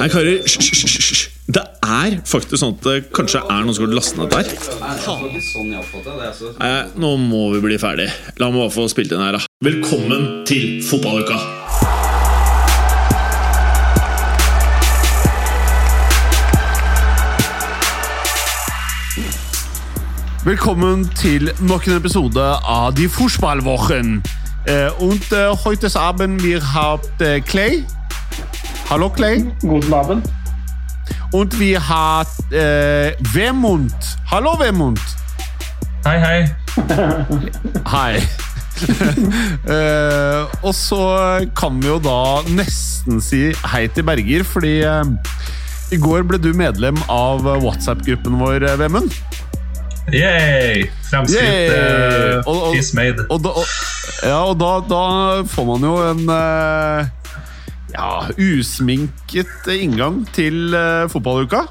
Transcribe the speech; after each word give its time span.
Nei, 0.00 0.06
karer, 0.08 0.38
hysj! 0.48 1.26
Det 1.52 1.60
er 1.84 2.14
faktisk 2.24 2.56
sånn 2.56 2.70
at 2.72 2.86
det 2.86 2.92
kanskje 3.12 3.42
er 3.42 3.66
noen 3.66 3.76
som 3.76 3.84
har 3.84 3.90
lastet 3.98 4.16
ned 4.16 4.32
der. 4.32 4.48
Nei, 6.56 6.78
nå 6.96 7.10
må 7.20 7.42
vi 7.52 7.60
bli 7.66 7.76
ferdig. 7.76 8.06
La 8.40 8.48
meg 8.48 8.62
bare 8.62 8.72
få 8.72 8.86
spilt 8.88 9.12
inn 9.12 9.20
her, 9.20 9.36
da. 9.36 9.44
Velkommen 9.60 10.24
til 10.48 10.80
fotballuka! 10.88 11.36
Velkommen 20.48 21.04
til 21.20 21.52
nok 21.60 21.92
en 21.92 22.00
episode 22.00 22.50
av 22.64 22.96
De 22.96 23.04
Fußballwochen. 23.04 24.22
Äh, 24.64 24.88
und 24.96 25.30
äh, 25.32 25.52
heute 25.66 25.92
Abend 26.00 26.42
wir 26.42 26.72
habt 26.72 27.20
äh, 27.20 27.42
Clay. 27.42 27.84
Hallo 28.90 29.08
Clay. 29.10 29.44
Guten 29.60 29.92
Abend. 29.94 30.28
Und 31.32 31.58
wir 31.60 31.88
hat 31.88 32.26
äh, 32.52 33.12
Wemund. 33.32 33.94
Hallo 34.30 34.58
Wemund. 34.58 35.00
Hei, 36.04 36.20
hei. 36.20 36.56
Hei. 37.90 38.16
Eh, 39.66 40.46
og 40.66 40.74
så 40.74 41.00
kan 41.54 41.76
vi 41.82 41.90
jo 41.90 41.98
da 42.00 42.40
nesten 42.48 43.20
si 43.22 43.50
hei 43.74 43.82
til 43.92 44.06
Berger, 44.08 44.44
fordi 44.48 44.78
eh, 44.88 45.04
i 45.92 45.98
går 46.00 46.24
ble 46.30 46.40
du 46.40 46.50
medlem 46.56 46.96
av 47.12 47.44
WhatsApp-gruppen 47.44 48.38
vår, 48.40 48.64
Vemund. 48.80 49.12
Yay! 50.10 50.86
Fremskritt 51.10 51.70
uh, 51.70 52.40
Og- 52.48 52.62
og- 52.70 52.76
is 52.78 52.94
made. 52.96 53.20
Og 53.30 53.44
og, 53.46 53.60
og, 53.60 53.66
ja, 54.24 54.40
og 54.48 54.56
da, 54.58 54.70
da 54.90 55.02
får 55.46 55.68
man 55.68 55.84
jo 55.86 55.92
en 56.08 56.24
eh, 56.34 57.10
ja, 57.94 58.28
usminket 58.38 59.68
inngang 59.74 60.22
til 60.36 60.74
eh, 60.76 61.08
fotballuka. 61.10 61.64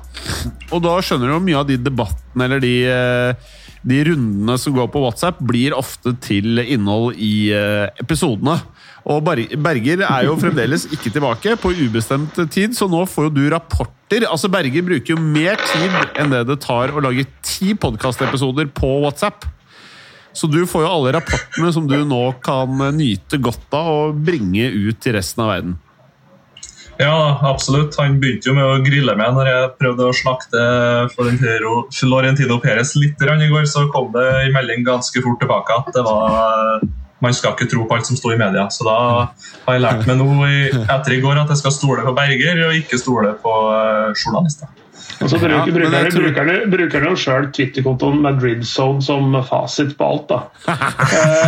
Og 0.73 0.83
da 0.85 0.97
skjønner 1.03 1.29
du 1.29 1.35
jo 1.37 1.45
mye 1.45 1.61
av 1.61 1.69
de 1.69 1.79
debattene 1.81 2.47
eller 2.47 2.63
de, 2.63 2.73
eh, 2.89 3.55
de 3.89 4.01
rundene 4.09 4.57
som 4.61 4.75
går 4.75 4.89
på 4.93 5.03
WhatsApp, 5.03 5.39
blir 5.39 5.75
ofte 5.77 6.15
til 6.23 6.61
innhold 6.63 7.17
i 7.17 7.49
eh, 7.55 7.87
episodene. 8.01 8.59
Og 9.09 9.23
Berger 9.25 10.03
er 10.05 10.25
jo 10.27 10.35
fremdeles 10.37 10.85
ikke 10.91 11.11
tilbake 11.15 11.55
på 11.61 11.71
ubestemt 11.79 12.35
tid, 12.51 12.75
så 12.77 12.89
nå 12.91 13.05
får 13.09 13.29
jo 13.29 13.35
du 13.39 13.43
rapporter. 13.53 14.27
Altså 14.27 14.51
Berger 14.51 14.85
bruker 14.85 15.15
jo 15.15 15.21
mer 15.21 15.57
tid 15.71 16.19
enn 16.19 16.33
det 16.33 16.43
det 16.49 16.59
tar 16.65 16.93
å 16.93 17.03
lage 17.03 17.25
ti 17.45 17.73
podkastepisoder 17.79 18.69
på 18.75 18.99
WhatsApp. 19.05 19.47
Så 20.35 20.47
du 20.47 20.61
får 20.69 20.85
jo 20.85 20.91
alle 20.91 21.13
rapportene 21.17 21.71
som 21.73 21.87
du 21.89 21.97
nå 22.05 22.23
kan 22.45 22.77
nyte 22.95 23.39
godt 23.41 23.73
av 23.75 23.89
og 23.89 24.19
bringe 24.27 24.69
ut 24.69 24.99
til 25.01 25.17
resten 25.17 25.45
av 25.45 25.55
verden. 25.55 25.77
Ja, 26.99 27.39
absolutt. 27.47 27.95
Han 27.95 28.17
begynte 28.19 28.49
jo 28.49 28.55
med 28.57 28.65
å 28.67 28.79
grille 28.83 29.13
meg 29.15 29.31
når 29.35 29.47
jeg 29.47 29.67
prøvde 29.79 30.09
å 30.09 30.15
slakte 30.15 30.63
Florentino, 31.13 32.57
Perez 32.59 32.91
litt 32.99 33.21
i 33.23 33.51
går. 33.51 33.67
Så 33.71 33.85
kom 33.93 34.11
det 34.15 34.25
en 34.27 34.55
melding 34.55 34.83
ganske 34.87 35.23
fort 35.23 35.39
tilbake 35.39 35.77
at 35.79 35.93
det 35.95 36.03
var 36.03 36.83
man 37.23 37.35
skal 37.35 37.55
ikke 37.55 37.67
tro 37.71 37.85
på 37.87 37.95
alt 37.95 38.07
som 38.07 38.19
sto 38.19 38.31
i 38.33 38.39
media. 38.39 38.67
Så 38.71 38.85
da 38.87 38.97
har 39.65 39.75
jeg 39.75 39.83
lært 39.83 40.05
meg 40.07 40.19
nå 40.19 40.27
etter 40.47 41.15
i 41.15 41.21
går 41.23 41.41
at 41.41 41.51
jeg 41.51 41.61
skal 41.61 41.75
stole 41.75 42.05
på 42.05 42.15
Berger 42.15 42.63
og 42.67 42.77
ikke 42.79 42.99
stole 42.99 43.33
på 43.43 43.55
eh, 43.75 44.11
journalister. 44.15 44.71
Og 45.19 45.27
så 45.27 45.35
bruker, 45.39 45.51
Ja, 45.51 45.65
men 45.65 45.73
bruker, 45.75 45.91
jeg 45.91 46.11
tror- 46.13 46.69
bruker, 46.71 46.99
han- 47.03 47.09
jo 47.09 47.15
sjøl 47.19 47.47
Twitter-kontoen 47.51 48.21
Madrid 48.23 48.61
Zone 48.63 49.01
som 49.03 49.33
fasit 49.43 49.97
på 49.99 50.05
alt, 50.07 50.27
da. 50.29 50.39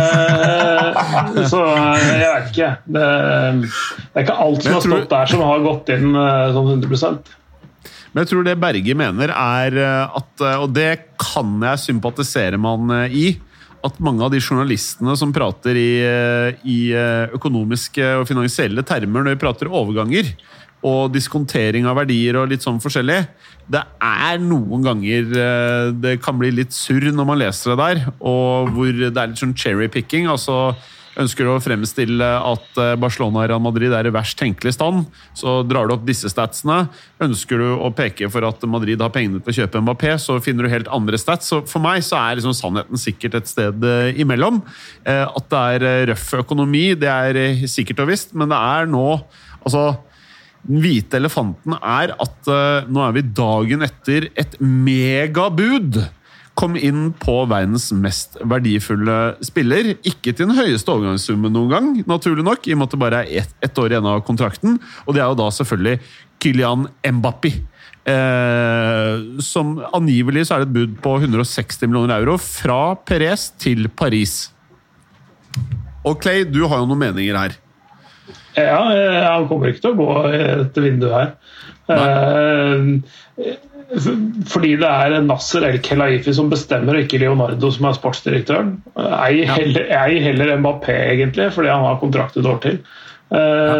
eh, 0.02 1.46
så 1.48 1.60
jeg 1.98 2.18
vet 2.22 2.50
ikke. 2.52 2.70
Det, 2.86 3.06
det 3.62 4.18
er 4.20 4.26
ikke 4.26 4.36
alt 4.44 4.62
som 4.66 4.72
har 4.76 4.80
tror- 4.84 4.98
stått 4.98 5.08
der, 5.14 5.30
som 5.32 5.44
har 5.46 5.64
gått 5.64 5.92
inn 5.94 6.10
eh, 6.14 6.52
sånn 6.56 6.68
100 6.74 7.22
Men 8.12 8.24
jeg 8.26 8.28
tror 8.32 8.44
det 8.44 8.58
Berge 8.60 8.94
mener, 8.98 9.32
er 9.32 9.78
eh, 9.80 10.16
at 10.20 10.44
eh, 10.44 10.58
Og 10.60 10.72
det 10.76 10.90
kan 11.22 11.54
jeg 11.64 11.78
sympatisere 11.86 12.58
med 12.60 12.70
han 12.90 12.90
eh, 13.06 13.16
i. 13.16 13.26
At 13.82 13.96
mange 13.98 14.22
av 14.22 14.30
de 14.30 14.38
journalistene 14.38 15.16
som 15.18 15.32
prater 15.34 15.74
i, 15.74 15.88
eh, 16.06 16.52
i 16.68 16.92
eh, 16.94 17.32
økonomiske 17.34 18.04
og 18.20 18.28
finansielle 18.28 18.84
termer 18.86 19.24
når 19.24 19.32
de 19.34 19.40
prater 19.42 19.66
overganger 19.72 20.28
og 20.82 21.12
diskontering 21.14 21.86
av 21.86 22.00
verdier 22.00 22.40
og 22.40 22.50
litt 22.50 22.64
sånn 22.64 22.80
forskjellig, 22.82 23.20
det 23.72 23.82
er 24.02 24.40
noen 24.42 24.82
ganger 24.84 25.36
eh, 25.38 25.92
det 25.94 26.16
kan 26.24 26.38
bli 26.40 26.50
litt 26.54 26.74
surr 26.74 27.12
når 27.14 27.28
man 27.28 27.38
leser 27.40 27.72
det 27.72 27.78
der, 27.82 28.08
og 28.18 28.72
hvor 28.74 28.90
det 28.90 29.12
er 29.14 29.30
litt 29.30 29.42
sånn 29.42 29.54
cherry-picking. 29.58 30.26
altså 30.30 30.74
Ønsker 31.12 31.44
du 31.44 31.50
å 31.52 31.60
fremstille 31.60 32.24
at 32.24 32.78
eh, 32.80 32.94
Barcelona 33.00 33.42
og 33.42 33.50
Real 33.50 33.62
Madrid 33.62 33.92
er 33.94 34.08
i 34.08 34.12
verst 34.14 34.38
tenkelig 34.40 34.74
stand, 34.74 35.04
så 35.38 35.60
drar 35.68 35.86
du 35.86 35.94
opp 35.94 36.06
disse 36.08 36.30
statsene. 36.32 36.86
Ønsker 37.22 37.60
du 37.60 37.66
å 37.76 37.92
peke 37.94 38.30
for 38.32 38.48
at 38.48 38.64
Madrid 38.66 39.02
har 39.04 39.12
pengene 39.14 39.42
til 39.42 39.52
å 39.52 39.58
kjøpe 39.60 39.82
Mbappé, 39.84 40.16
så 40.18 40.40
finner 40.42 40.66
du 40.66 40.72
helt 40.72 40.90
andre 40.92 41.20
stats. 41.20 41.52
Så 41.52 41.62
for 41.68 41.84
meg 41.84 42.02
så 42.06 42.18
er 42.18 42.40
liksom 42.40 42.56
sannheten 42.56 43.00
sikkert 43.00 43.38
et 43.38 43.52
sted 43.52 43.84
eh, 43.86 44.22
imellom. 44.24 44.62
At 45.04 45.52
det 45.52 45.60
er 45.76 46.08
røff 46.12 46.30
økonomi, 46.40 46.86
det 46.98 47.10
er 47.12 47.66
sikkert 47.70 48.02
og 48.02 48.10
visst, 48.10 48.32
men 48.34 48.50
det 48.50 48.58
er 48.58 48.88
nå 48.90 49.06
altså 49.62 49.92
den 50.62 50.82
hvite 50.82 51.18
elefanten 51.18 51.74
er 51.78 52.14
at 52.22 52.50
eh, 52.50 52.90
nå 52.90 53.02
er 53.04 53.14
vi 53.16 53.24
dagen 53.34 53.82
etter 53.86 54.28
et 54.38 54.58
megabud 54.60 56.02
kom 56.58 56.76
inn 56.76 57.10
på 57.16 57.34
verdens 57.48 57.88
mest 57.96 58.36
verdifulle 58.44 59.18
spiller. 59.44 59.94
Ikke 60.04 60.34
til 60.34 60.50
den 60.50 60.56
høyeste 60.58 60.92
overgangssummen 60.92 61.54
noen 61.54 61.72
gang, 61.72 61.90
naturlig 62.08 62.44
nok, 62.46 62.66
i 62.68 62.74
og 62.74 62.82
med 62.82 62.90
at 62.90 62.94
det 62.94 63.02
bare 63.02 63.22
er 63.22 63.42
ett 63.42 63.54
et 63.64 63.78
år 63.80 63.94
igjen 63.94 64.08
av 64.08 64.24
kontrakten. 64.26 64.76
Og 65.06 65.16
det 65.16 65.22
er 65.22 65.30
jo 65.30 65.38
da 65.40 65.48
selvfølgelig 65.56 65.98
Kylian 66.42 66.88
Mbappé. 67.16 67.54
Eh, 68.02 69.40
som 69.46 69.76
angivelig 69.94 70.48
så 70.48 70.56
er 70.56 70.64
det 70.64 70.70
et 70.70 70.76
bud 70.76 70.96
på 71.04 71.16
160 71.22 71.86
millioner 71.86 72.18
euro 72.18 72.36
fra 72.42 72.96
Perez 73.00 73.48
til 73.62 73.88
Paris. 73.88 74.50
Og 76.02 76.18
Clay, 76.20 76.44
du 76.44 76.64
har 76.66 76.82
jo 76.82 76.88
noen 76.90 77.04
meninger 77.06 77.38
her. 77.38 77.61
Ja, 78.58 78.80
eh, 78.92 79.18
han 79.24 79.48
kommer 79.50 79.70
ikke 79.70 79.84
til 79.84 79.94
å 79.94 80.00
gå 80.00 80.08
etter 80.36 80.86
vinduet 80.86 81.14
her. 81.16 81.30
Nei. 81.92 83.52
Fordi 84.48 84.70
det 84.80 84.88
er 84.88 85.18
Nasser 85.24 85.66
El 85.68 85.80
Kelaifi 85.84 86.32
som 86.36 86.48
bestemmer, 86.52 86.96
og 86.96 87.04
ikke 87.04 87.20
Leonardo 87.20 87.72
som 87.74 87.88
er 87.88 87.96
sportsdirektøren. 87.98 88.74
Ei 88.96 89.42
heller, 89.48 89.88
ei 89.98 90.20
heller 90.24 90.54
Mbappé, 90.60 90.96
egentlig, 91.12 91.50
fordi 91.52 91.72
han 91.72 91.84
har 91.88 92.00
kontrakt 92.00 92.38
et 92.40 92.48
år 92.48 92.62
til. 92.64 92.80
Ja. 93.32 93.76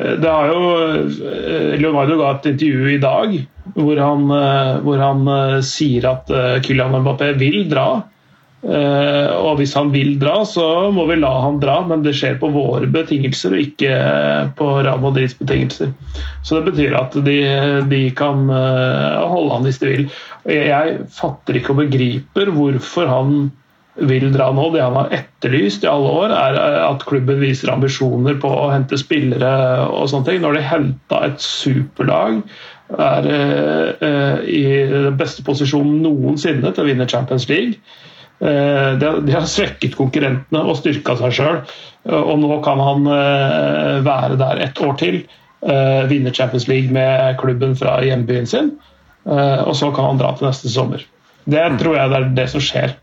Det 0.00 0.28
har 0.30 0.48
jo 0.48 0.60
eh, 1.28 1.72
Leonardo 1.80 2.16
ga 2.20 2.30
et 2.36 2.46
intervju 2.52 2.92
i 2.94 3.00
dag 3.02 3.32
hvor 3.74 4.00
han, 4.00 4.30
eh, 4.30 4.78
hvor 4.84 5.02
han 5.02 5.28
eh, 5.28 5.58
sier 5.66 6.06
at 6.10 6.30
eh, 6.32 6.60
Kylian 6.64 6.94
Mbappé 7.02 7.32
vil 7.40 7.64
dra. 7.70 8.02
Eh, 8.60 9.30
og 9.40 9.56
hvis 9.56 9.72
han 9.72 9.88
vil 9.92 10.18
dra, 10.20 10.42
så 10.44 10.90
må 10.92 11.06
vi 11.08 11.16
la 11.16 11.30
han 11.46 11.60
dra, 11.62 11.78
men 11.88 12.02
det 12.04 12.12
skjer 12.18 12.36
på 12.42 12.50
våre 12.52 12.88
betingelser 12.92 13.54
og 13.56 13.62
ikke 13.62 13.92
eh, 13.94 14.50
på 14.58 14.66
Real 14.82 15.00
Madrids 15.00 15.36
betingelser. 15.38 15.94
Så 16.44 16.58
det 16.58 16.74
betyr 16.74 16.96
at 16.98 17.16
de, 17.24 17.38
de 17.88 18.02
kan 18.16 18.50
eh, 18.52 19.22
holde 19.32 19.54
han 19.54 19.64
hvis 19.64 19.80
de 19.80 19.94
vil. 19.94 20.04
Jeg, 20.44 20.98
fatter 21.14 21.56
ikke 21.56 21.72
og 21.72 21.80
begriper 21.86 22.52
hvorfor 22.52 23.08
han 23.08 23.48
vil 24.10 24.28
dra 24.34 24.50
nå. 24.52 24.66
Det 24.74 24.84
han 24.84 24.98
har 24.98 25.16
etterlyst 25.16 25.86
i 25.86 25.90
alle 25.90 26.12
år, 26.20 26.36
er 26.36 26.60
at 26.84 27.06
klubben 27.08 27.40
viser 27.40 27.72
ambisjoner 27.72 28.36
på 28.44 28.52
å 28.58 28.68
hente 28.74 29.00
spillere 29.00 29.88
og 29.88 30.12
sånne 30.12 30.28
ting. 30.28 30.44
Når 30.44 30.58
de 30.58 30.66
henta 30.68 31.24
et 31.30 31.40
superlag, 31.44 32.42
er 32.90 33.26
i 34.50 34.62
den 34.90 35.18
beste 35.18 35.44
posisjonen 35.46 36.00
noensinne 36.02 36.72
til 36.74 36.82
å 36.82 36.88
vinne 36.88 37.06
Champions 37.06 37.46
League. 37.46 37.78
Eh, 38.40 38.90
De 38.98 39.04
har, 39.06 39.20
de 39.20 39.32
har 39.36 39.44
svekket 39.48 39.96
konkurrentene 39.98 40.62
og 40.64 40.78
styrka 40.80 41.16
seg 41.20 41.34
sjøl. 41.36 41.58
Og 42.16 42.38
nå 42.40 42.60
kan 42.64 42.80
han 42.80 43.06
eh, 43.12 43.98
være 44.06 44.38
der 44.40 44.62
et 44.64 44.80
år 44.80 44.96
til. 45.00 45.20
eh, 45.60 46.06
Vinne 46.08 46.32
Champions 46.32 46.68
League 46.68 46.90
med 46.92 47.36
klubben 47.42 47.76
fra 47.76 47.98
hjembyen 48.04 48.46
sin. 48.48 48.70
eh, 49.28 49.60
Og 49.66 49.74
så 49.76 49.90
kan 49.94 50.04
han 50.12 50.18
dra 50.22 50.32
til 50.38 50.48
neste 50.48 50.68
sommer. 50.72 51.04
Det 51.44 51.66
tror 51.80 51.96
jeg 51.96 52.10
det 52.10 52.16
er 52.22 52.28
det 52.40 52.48
som 52.52 52.60
skjer. 52.64 52.96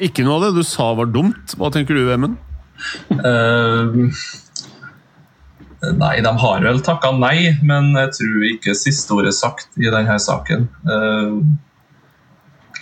Ikke 0.00 0.24
noe 0.24 0.36
av 0.38 0.46
det 0.48 0.54
du 0.60 0.62
sa 0.64 0.92
var 0.96 1.08
dumt. 1.12 1.52
Hva 1.56 1.68
tenker 1.72 1.94
du, 1.96 2.06
Vemund? 2.08 2.36
Uh, 3.10 4.08
nei, 6.00 6.14
de 6.24 6.30
har 6.42 6.62
vel 6.64 6.80
takka 6.84 7.10
nei, 7.16 7.50
men 7.66 7.90
jeg 7.96 8.12
tror 8.18 8.46
ikke 8.50 8.74
siste 8.78 9.12
ord 9.16 9.28
er 9.28 9.36
sagt 9.36 9.68
i 9.80 9.88
denne 9.92 10.16
saken. 10.20 10.68
Eh, 10.88 11.34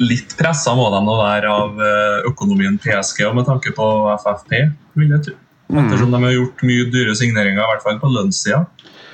litt 0.02 0.34
pressa 0.38 0.74
må 0.78 0.88
de 0.94 1.02
være 1.06 1.50
av 1.50 1.82
eh, 1.82 2.16
økonomien 2.30 2.78
PSG 2.82 3.24
og 3.28 3.36
med 3.38 3.48
tanke 3.48 3.72
på 3.76 3.86
FFP, 4.14 4.54
vil 4.98 5.14
jeg 5.16 5.24
tro. 5.26 5.36
Ettersom 5.68 6.14
de 6.14 6.22
har 6.22 6.32
gjort 6.32 6.64
mye 6.64 6.86
dyre 6.92 7.14
signeringer, 7.18 7.60
i 7.60 7.72
hvert 7.72 7.84
fall 7.84 7.98
på 8.00 8.10
lønnssida. 8.12 8.62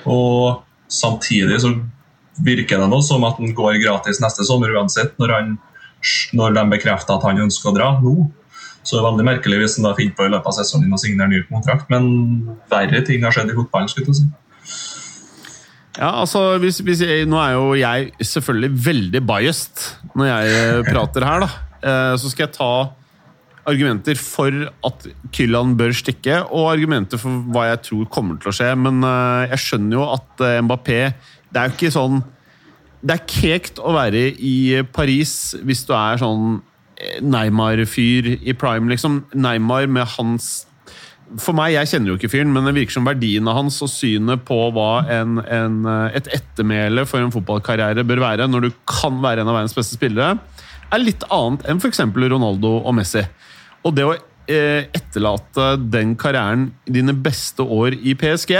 Og 0.07 0.61
samtidig 0.91 1.59
så 1.63 1.73
virker 2.45 2.79
det 2.79 2.87
nå 2.91 3.01
som 3.03 3.25
at 3.27 3.41
han 3.41 3.51
går 3.57 3.81
gratis 3.83 4.21
neste 4.23 4.45
sommer 4.47 4.71
uansett, 4.75 5.15
når, 5.19 5.35
han, 5.35 5.51
når 6.37 6.55
de 6.55 6.65
bekrefter 6.75 7.17
at 7.17 7.27
han 7.27 7.43
ønsker 7.47 7.71
å 7.71 7.75
dra 7.75 7.91
nå. 7.99 8.15
Så 8.85 8.95
det 8.95 9.01
er 9.01 9.07
veldig 9.09 9.25
merkelig 9.25 9.59
hvis 9.63 9.77
han 9.79 9.87
da 9.87 9.95
finner 9.97 10.15
på 10.15 10.27
i 10.27 10.31
løpet 10.31 10.51
av 10.51 10.57
sesongen 10.59 10.93
å 10.93 11.01
signere 11.01 11.31
ny 11.31 11.41
kontrakt, 11.49 11.89
men 11.89 12.05
verre 12.71 13.01
ting 13.07 13.25
har 13.25 13.33
skjedd 13.33 13.51
i 13.51 13.57
fotballen. 13.57 13.89
skulle 13.89 14.13
jeg 14.13 14.21
si. 14.21 14.27
Ja, 15.95 16.09
altså, 16.21 16.57
hvis, 16.59 16.81
hvis 16.83 17.01
jeg, 17.05 17.25
Nå 17.29 17.39
er 17.39 17.55
jo 17.55 17.71
jeg 17.79 18.11
selvfølgelig 18.19 18.85
veldig 18.85 19.21
biased 19.27 19.85
når 20.15 20.27
jeg 20.29 20.53
eh, 20.59 20.89
prater 20.91 21.25
her, 21.27 21.45
da. 21.45 21.49
Eh, 21.79 22.13
Så 22.19 22.31
skal 22.31 22.47
jeg 22.47 22.55
ta 22.57 22.69
argumenter 23.65 24.19
for 24.21 24.53
at 24.85 25.07
Kylian 25.33 25.71
bør 25.79 25.95
stikke, 25.95 26.37
og 26.53 26.67
argumenter 26.75 27.17
for 27.17 27.47
hva 27.49 27.63
jeg 27.71 27.79
tror 27.87 28.05
kommer 28.13 28.37
til 28.37 28.51
å 28.51 28.53
skje. 28.53 28.69
Men 28.77 29.01
eh, 29.07 29.47
jeg 29.55 29.63
skjønner 29.63 29.97
jo 29.97 30.05
at 30.13 30.45
Mbappé 30.67 30.99
Det 31.49 31.61
er 31.61 31.69
jo 31.71 31.77
ikke 31.77 31.93
sånn 31.95 32.21
Det 33.01 33.15
er 33.15 33.27
kekt 33.31 33.79
å 33.81 33.95
være 33.95 34.27
i 34.35 34.83
Paris 34.93 35.55
hvis 35.63 35.85
du 35.87 35.93
er 35.97 36.21
sånn 36.21 36.59
Neymar-fyr 37.21 38.29
i 38.39 38.53
prime, 38.55 38.87
liksom. 38.91 39.25
Neymar 39.35 39.87
med 39.91 40.07
hans 40.15 40.65
for 41.41 41.57
meg, 41.57 41.73
Jeg 41.73 41.89
kjenner 41.89 42.11
jo 42.11 42.17
ikke 42.19 42.29
fyren, 42.31 42.51
men 42.53 42.67
det 42.67 42.75
virker 42.75 42.97
som 42.97 43.07
verdiene 43.07 43.55
hans 43.55 43.79
og 43.81 43.89
synet 43.89 44.43
på 44.45 44.57
hva 44.75 45.05
en, 45.09 45.39
en, 45.41 45.79
et 46.13 46.29
ettermæle 46.37 47.05
for 47.09 47.23
en 47.23 47.33
fotballkarriere 47.33 48.05
bør 48.05 48.21
være, 48.21 48.47
når 48.51 48.67
du 48.67 48.71
kan 48.89 49.17
være 49.23 49.41
en 49.41 49.49
av 49.49 49.57
verdens 49.57 49.75
beste 49.77 49.97
spillere, 49.97 50.37
er 50.93 51.01
litt 51.01 51.25
annet 51.33 51.65
enn 51.69 51.81
f.eks. 51.81 52.03
Ronaldo 52.13 52.77
og 52.81 52.95
Messi. 52.97 53.25
Og 53.85 53.93
det 53.97 54.05
å 54.05 54.15
eh, 54.15 54.87
etterlate 54.95 55.75
den 55.81 56.15
karrieren 56.19 56.69
dine 56.85 57.15
beste 57.17 57.63
år 57.63 57.97
i 57.97 58.15
PSG 58.17 58.55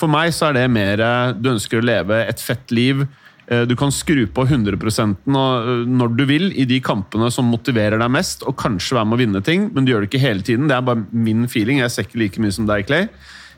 For 0.00 0.10
meg 0.10 0.32
så 0.36 0.50
er 0.50 0.58
det 0.58 0.70
mer 0.72 1.02
eh, 1.04 1.34
du 1.36 1.52
ønsker 1.54 1.80
å 1.80 1.86
leve 1.86 2.22
et 2.26 2.42
fett 2.42 2.74
liv. 2.74 3.04
Eh, 3.50 3.66
Du 3.66 3.76
kan 3.76 3.90
skru 3.92 4.26
på 4.30 4.46
100 4.46 4.78
når 5.26 5.68
eh, 5.68 5.84
når 5.90 6.16
du 6.16 6.24
vil 6.28 6.52
i 6.52 6.64
de 6.64 6.80
kampene 6.80 7.30
som 7.34 7.50
motiverer 7.50 7.98
deg 7.98 8.10
mest, 8.10 8.44
og 8.46 8.56
kanskje 8.56 8.96
være 8.96 9.10
med 9.10 9.18
å 9.18 9.22
vinne 9.24 9.42
ting, 9.44 9.70
men 9.74 9.84
du 9.84 9.92
gjør 9.92 10.06
det 10.06 10.10
ikke 10.12 10.22
hele 10.24 10.42
tiden. 10.46 10.68
Det 10.70 10.76
er 10.76 10.86
bare 10.86 11.04
min 11.12 11.46
feeling. 11.48 11.82
Jeg 11.82 11.90
ser 11.90 12.06
ikke 12.06 12.22
like 12.22 12.40
mye 12.42 12.54
som 12.54 12.66
deg, 12.70 12.86
Clay. 12.86 13.08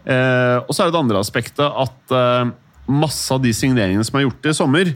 Eh, 0.03 0.59
og 0.65 0.73
så 0.73 0.83
er 0.83 0.91
det 0.91 0.97
det 0.97 1.05
andre 1.05 1.23
aspektet 1.23 1.63
at 1.67 2.17
masse 2.91 3.31
av 3.31 3.43
de 3.45 3.53
signeringene 3.55 4.05
som 4.05 4.17
er 4.19 4.25
gjort 4.25 4.47
i 4.51 4.55
sommer 4.57 4.89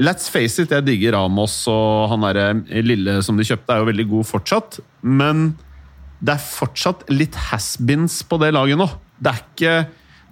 Let's 0.00 0.28
face 0.32 0.60
it, 0.60 0.70
jeg 0.72 0.84
digger 0.84 1.12
Ramos 1.16 1.54
og 1.68 2.08
han 2.08 2.24
der 2.24 2.60
lille 2.84 3.18
som 3.24 3.36
de 3.36 3.44
kjøpte, 3.44 3.74
er 3.74 3.82
jo 3.82 3.88
veldig 3.90 4.06
god 4.08 4.24
fortsatt. 4.24 4.78
Men 5.04 5.50
det 6.24 6.32
er 6.32 6.44
fortsatt 6.44 7.04
litt 7.12 7.36
has-beens 7.50 8.22
på 8.24 8.38
det 8.40 8.54
laget 8.56 8.80
nå. 8.80 8.86
Det 9.20 9.32
er 9.32 9.42
ikke 9.42 9.74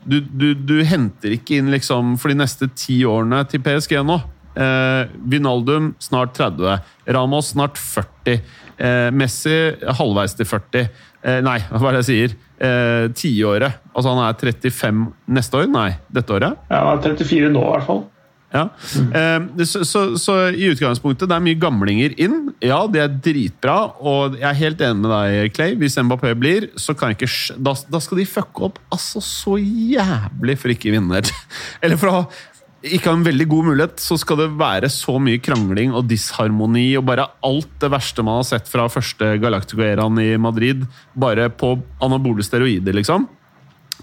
du, 0.05 0.21
du, 0.21 0.53
du 0.55 0.77
henter 0.87 1.35
ikke 1.37 1.59
inn 1.61 1.71
liksom 1.73 2.17
for 2.21 2.33
de 2.33 2.39
neste 2.41 2.69
ti 2.77 3.01
årene 3.09 3.43
til 3.51 3.63
PSG 3.65 3.99
nå. 4.07 4.21
Eh, 4.61 5.11
Vinaldum 5.31 5.93
snart 6.03 6.35
30. 6.39 6.81
Ramos 7.15 7.53
snart 7.55 7.79
40. 7.79 8.41
Eh, 8.81 9.09
Messi 9.15 9.57
halvveis 10.01 10.35
til 10.39 10.49
40. 10.49 10.89
Eh, 11.23 11.41
nei, 11.45 11.59
hva 11.77 11.91
er 11.91 11.99
det 11.99 12.05
jeg 12.05 12.11
sier? 12.11 12.39
Eh, 12.61 13.05
Tiåret. 13.17 13.81
altså 13.95 14.15
han 14.15 14.25
er 14.27 14.41
35 14.41 15.05
neste 15.37 15.61
år? 15.63 15.69
Nei, 15.73 15.91
dette 16.13 16.37
året? 16.37 16.59
Ja, 16.71 16.83
han 16.91 16.99
er 16.99 17.05
34 17.15 17.53
nå, 17.53 17.63
i 17.65 17.75
hvert 17.77 17.89
fall. 17.89 18.03
Ja. 18.51 18.65
Eh, 19.15 19.65
så, 19.65 19.85
så, 19.87 20.03
så 20.19 20.37
i 20.51 20.67
utgangspunktet, 20.73 21.29
det 21.31 21.37
er 21.37 21.45
mye 21.45 21.59
gamlinger 21.61 22.15
inn. 22.21 22.39
Ja, 22.65 22.83
det 22.91 23.03
er 23.05 23.17
dritbra, 23.27 23.79
og 24.03 24.39
jeg 24.41 24.49
er 24.51 24.61
helt 24.65 24.85
enig 24.85 25.05
med 25.05 25.13
deg, 25.15 25.55
Clay. 25.55 25.77
Hvis 25.79 25.99
Mbappé 26.03 26.35
blir, 26.39 26.71
så 26.81 26.97
kan 26.99 27.13
jeg 27.13 27.21
ikke 27.21 27.61
da, 27.71 27.77
da 27.95 28.03
skal 28.03 28.23
de 28.23 28.29
fucke 28.29 28.71
opp 28.71 28.81
altså 28.91 29.23
så 29.25 29.57
jævlig 29.61 30.59
for 30.61 30.75
ikke 30.75 30.91
å 30.91 30.97
vinne. 30.99 31.23
Eller 31.85 32.01
for 32.01 32.13
å 32.13 32.25
ikke 32.81 33.11
ha 33.11 33.17
en 33.19 33.27
veldig 33.27 33.47
god 33.51 33.67
mulighet, 33.71 34.01
så 34.01 34.17
skal 34.19 34.39
det 34.41 34.53
være 34.59 34.89
så 34.93 35.19
mye 35.21 35.41
krangling 35.45 35.93
og 35.93 36.07
disharmoni 36.09 36.87
og 36.97 37.05
bare 37.11 37.29
alt 37.45 37.75
det 37.83 37.91
verste 37.93 38.25
man 38.25 38.41
har 38.41 38.47
sett 38.49 38.71
fra 38.73 38.87
første 38.91 39.35
Galactico-æraen 39.43 40.21
i 40.23 40.31
Madrid, 40.41 40.87
bare 41.13 41.51
på 41.53 41.75
anabole 42.03 42.45
steroider, 42.47 42.97
liksom. 42.97 43.29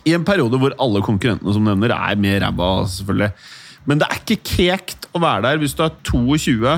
I 0.07 0.13
en 0.15 0.27
periode 0.27 0.59
hvor 0.61 0.75
alle 0.79 1.01
konkurrentene 1.03 1.55
som 1.55 1.65
nevner 1.65 1.91
er 1.95 2.21
mer 2.21 2.43
ræva, 2.45 2.69
selvfølgelig. 2.93 3.31
Men 3.88 4.01
det 4.01 4.07
er 4.10 4.22
ikke 4.22 4.42
kekt 4.44 5.07
å 5.16 5.22
være 5.24 5.45
der 5.48 5.62
hvis 5.62 5.75
du 5.78 5.84
er 5.86 5.95
22 6.06 6.78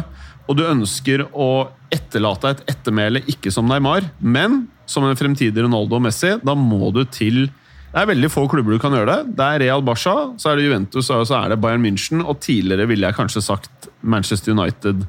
og 0.50 0.58
du 0.58 0.66
ønsker 0.66 1.28
å 1.30 1.70
etterlate 1.94 2.56
et 2.56 2.62
ettermæle, 2.74 3.22
ikke 3.30 3.52
som 3.54 3.68
Neymar, 3.70 4.08
men 4.18 4.64
som 4.90 5.06
en 5.06 5.18
fremtidig 5.18 5.62
Ronaldo 5.62 6.00
og 6.00 6.06
Messi. 6.08 6.36
Da 6.42 6.56
må 6.58 6.90
du 6.96 7.04
til 7.06 7.48
Det 7.90 7.98
er 8.04 8.10
veldig 8.10 8.30
få 8.30 8.44
klubber 8.50 8.76
du 8.76 8.82
kan 8.82 8.94
gjøre 8.94 9.10
det. 9.10 9.36
Det 9.38 9.46
er 9.46 9.62
Real 9.64 9.82
Barca, 9.82 10.14
så 10.38 10.52
er 10.52 10.60
det 10.60 10.68
Juventus 10.68 11.10
og 11.10 11.24
så 11.26 11.40
er 11.40 11.50
det 11.50 11.62
Bayern 11.62 11.82
München. 11.82 12.22
Og 12.22 12.38
tidligere 12.42 12.86
ville 12.90 13.10
jeg 13.10 13.18
kanskje 13.18 13.42
sagt 13.42 13.90
Manchester 14.02 14.54
United. 14.54 15.08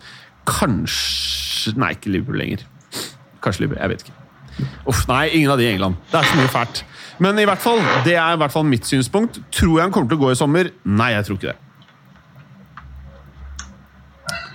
Kanskje 0.48 1.74
Nei, 1.76 1.92
ikke 1.92 2.12
Liverpool 2.14 2.40
lenger. 2.40 2.64
Kanskje 3.44 3.66
Liverpool, 3.66 3.82
jeg 3.82 3.92
vet 3.92 4.06
ikke. 4.06 4.16
Uff, 4.88 5.02
nei, 5.08 5.26
ingen 5.36 5.52
av 5.52 5.60
de 5.60 5.68
i 5.68 5.72
England. 5.74 6.00
Det 6.08 6.20
er 6.22 6.30
så 6.30 6.40
mye 6.40 6.52
fælt. 6.52 6.84
Men 7.20 7.40
i 7.40 7.44
hvert 7.48 7.60
fall, 7.60 7.80
det 8.04 8.16
er 8.16 8.32
i 8.32 8.40
hvert 8.40 8.52
fall 8.54 8.64
mitt 8.68 8.88
synspunkt. 8.88 9.42
Tror 9.52 9.76
jeg 9.76 9.84
han 9.84 9.92
kommer 9.92 10.08
til 10.08 10.16
å 10.16 10.24
gå 10.24 10.32
i 10.32 10.40
sommer? 10.40 10.72
Nei, 10.88 11.12
jeg 11.18 11.28
tror 11.28 11.36
ikke 11.36 11.52
det. 11.52 11.69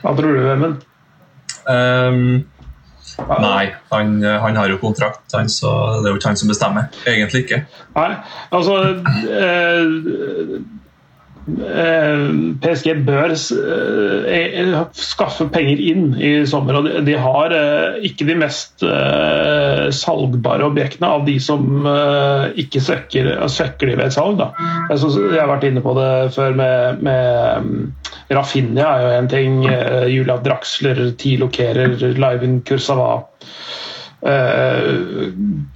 Hva 0.06 0.12
tror 0.14 0.36
du, 0.38 0.44
Vemund? 0.46 0.84
Um, 1.66 2.44
nei, 3.42 3.64
han, 3.90 4.12
han 4.22 4.60
har 4.60 4.70
jo 4.70 4.78
kontrakt, 4.78 5.24
han, 5.34 5.50
så 5.50 5.72
det 6.04 6.12
er 6.12 6.14
jo 6.14 6.20
ikke 6.20 6.30
han 6.30 6.38
som 6.38 6.52
bestemmer. 6.52 6.92
Egentlig 7.10 7.48
ikke. 7.48 7.64
Nei, 7.96 8.12
altså 8.54 8.76
eh, 8.86 9.40
eh, 9.42 10.60
PSG 11.46 12.96
bør 13.06 13.34
eh, 13.36 14.72
skaffe 14.98 15.46
penger 15.54 15.82
inn 15.92 16.08
i 16.18 16.32
sommer. 16.50 16.80
og 16.80 17.06
De, 17.06 17.14
har 17.22 17.54
eh, 17.54 18.00
ikke 18.10 18.26
de 18.26 18.38
mest 18.42 18.82
eh, 18.86 19.86
salgbare 19.94 20.66
objektene 20.66 21.12
av 21.18 21.28
de 21.28 21.36
som 21.44 21.86
eh, 21.86 22.48
ikke 22.66 22.82
svekker, 22.82 23.30
svekker 23.52 23.92
de 23.92 24.00
ved 24.00 24.08
et 24.08 24.18
salg. 24.18 24.42
Da. 24.42 24.50
Jeg, 24.90 25.38
har 25.38 25.52
vært 25.52 25.68
inne 25.70 25.86
på 25.86 25.94
det 26.00 26.10
før 26.36 26.58
med, 26.58 27.06
med 27.06 27.62
um, 27.62 27.94
Rafinha 28.34 28.90
er 28.96 29.06
jo 29.06 29.14
en 29.20 29.30
ting. 29.30 29.62
eh, 29.70 30.08
Julia 30.16 30.40
Draxler, 30.42 31.04
Tilo 31.22 31.52
Kehrer, 31.54 31.94
Laivin 32.18 32.62
Kursava. 32.66 33.22
Uh, 34.26 35.28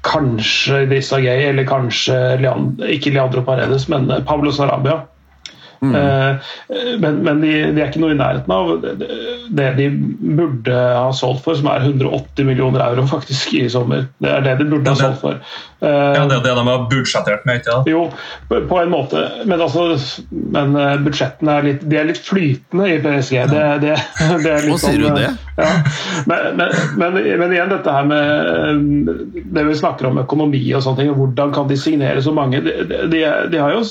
kanskje 0.01 0.79
Idrissa 0.87 1.19
Gay, 1.21 1.43
eller 1.51 1.67
kanskje 1.69 2.15
Leand 2.41 2.79
ikke 2.81 3.11
Leandro 3.13 3.43
Paredes, 3.45 3.85
men 3.91 4.09
eh, 4.09 4.23
Pablo 4.25 4.49
Sarabia. 4.55 5.03
Eh, 5.81 6.49
men 6.99 7.21
men 7.23 7.41
de, 7.41 7.51
de 7.71 7.81
er 7.81 7.87
ikke 7.87 8.01
noe 8.03 8.11
i 8.11 8.17
nærheten 8.19 8.51
av 8.51 8.71
det, 8.83 9.07
det 9.55 9.67
de 9.77 9.85
burde 10.39 10.75
ha 10.75 11.07
solgt 11.15 11.45
for, 11.45 11.55
som 11.55 11.69
er 11.71 11.85
180 11.87 12.43
millioner 12.47 12.83
euro 12.83 13.05
faktisk 13.07 13.53
i 13.55 13.65
sommer. 13.71 14.07
Det 14.19 14.29
er 14.33 14.43
det 14.45 14.57
de 14.59 14.67
burde 14.73 14.89
ha 14.91 14.95
Ja, 14.95 14.99
det- 14.99 15.05
solgt 15.07 15.21
for. 15.23 15.39
Eh, 15.81 16.13
Ja, 16.19 16.25
Det 16.27 16.35
er 16.35 16.43
det 16.43 16.55
de 16.57 16.65
har 16.67 16.87
budsjettert 16.91 17.45
med, 17.47 17.61
ikke 17.61 17.83
jo, 17.87 18.01
på 18.49 18.81
en 18.81 18.89
måte. 18.91 19.21
Men, 19.47 19.61
altså, 19.61 19.95
men 20.31 20.75
eh, 20.75 20.97
budsjettene 21.05 21.55
er 21.59 21.63
litt, 21.69 21.85
de 21.89 21.95
er 22.01 22.09
litt 22.09 22.19
flytende 22.27 22.89
i 22.91 22.99
PSG. 22.99 23.37
Det, 23.49 23.63
det, 23.85 23.95
det 24.43 24.51
er 24.51 24.67
litt 24.67 24.73
Hva 24.75 24.81
sier 24.83 24.99
du 24.99 25.07
sånn, 25.07 25.15
det? 25.15 25.29
Ja. 25.59 25.69
Men, 26.27 26.57
men, 26.59 26.75
men, 26.99 27.19
men 27.39 27.55
igjen 27.55 27.71
dette 27.71 27.91
her 27.95 28.05
med 28.11 28.51
eh, 28.51 29.43
det 29.55 29.65
vi 29.69 29.79
snakker 29.79 30.09
om 30.11 30.19
økonomi 30.25 30.61
og 30.75 30.83
sånne 30.83 30.99
ting. 31.05 31.13
og 31.15 31.21
Hvordan 31.23 31.55
kan 31.55 31.67
de 31.71 31.77
signere 31.79 32.21
så 32.27 32.35
mange? 32.35 32.59
De, 32.65 32.75
de, 33.15 33.23
de 33.51 33.57
har 33.63 33.71
jo 33.77 33.85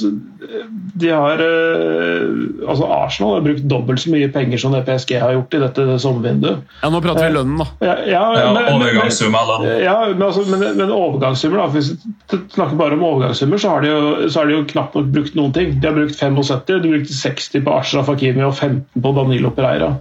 de 0.98 1.08
har, 1.12 1.40
eh, 1.44 2.68
altså 2.68 2.86
Arsenal 2.88 3.34
har 3.34 3.42
brukt 3.44 3.66
dobbelt 3.68 4.00
så 4.00 4.10
mye 4.14 4.30
penger 4.32 4.58
som 4.62 4.72
det 4.72 4.84
PSG 4.86 5.18
har 5.20 5.34
gjort 5.36 5.54
i 5.54 5.60
dette 5.60 5.86
sommervinduet. 6.00 6.62
Ja, 6.82 6.88
Nå 6.94 7.00
prater 7.04 7.28
vi 7.28 7.34
lønnen, 7.36 7.58
da. 7.60 7.66
Ja, 7.84 7.96
ja, 8.06 8.22
Ja, 8.38 8.52
men- 8.54 8.64
men- 8.64 8.78
Overgangssum 8.80 9.34
eller 9.34 9.82
ja, 9.84 9.96
men, 10.08 10.22
altså, 10.22 10.46
men, 10.48 10.76
men 10.78 10.90
overgangssummer, 10.90 11.56
da, 11.62 11.66
hvis 11.74 11.90
vi 12.32 12.38
snakker 12.54 12.76
bare 12.80 12.92
om 12.96 13.04
overgangssummer, 13.04 13.58
så 13.60 13.68
har 13.74 13.80
de 13.82 13.88
jo, 13.92 14.28
så 14.28 14.40
har 14.40 14.46
de 14.46 14.56
jo 14.56 14.64
knapt 14.64 14.94
nok 14.94 15.12
brukt 15.12 15.34
noen 15.36 15.52
ting. 15.52 15.78
De 15.80 15.86
har 15.86 15.94
brukt 15.94 16.16
75, 16.16 16.80
de 16.82 16.88
brukte 16.96 17.12
60 17.14 17.60
på 17.64 17.78
Ashraf 17.78 18.06
Hakimi 18.06 18.42
og 18.42 18.54
15 18.54 19.02
på 19.02 19.14
Danilo 19.14 19.50
Pereira. 19.50 19.96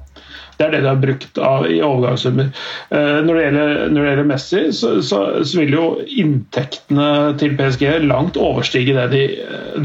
Det 0.57 0.65
er 0.65 0.73
det 0.73 0.81
de 0.81 0.89
har 0.89 1.01
brukt 1.01 1.37
av, 1.37 1.67
i 1.69 1.77
overgangssummer. 1.85 2.49
Eh, 2.89 3.17
når, 3.27 3.31
det 3.31 3.45
gjelder, 3.45 3.71
når 3.93 4.01
det 4.01 4.09
gjelder 4.11 4.29
Messi, 4.31 4.61
så, 4.73 4.91
så, 5.05 5.21
så 5.45 5.61
vil 5.61 5.77
jo 5.77 5.85
inntektene 6.23 7.09
til 7.41 7.55
PSG 7.59 7.87
langt 8.07 8.39
overstige 8.41 8.97
det 8.97 9.07
de, 9.13 9.23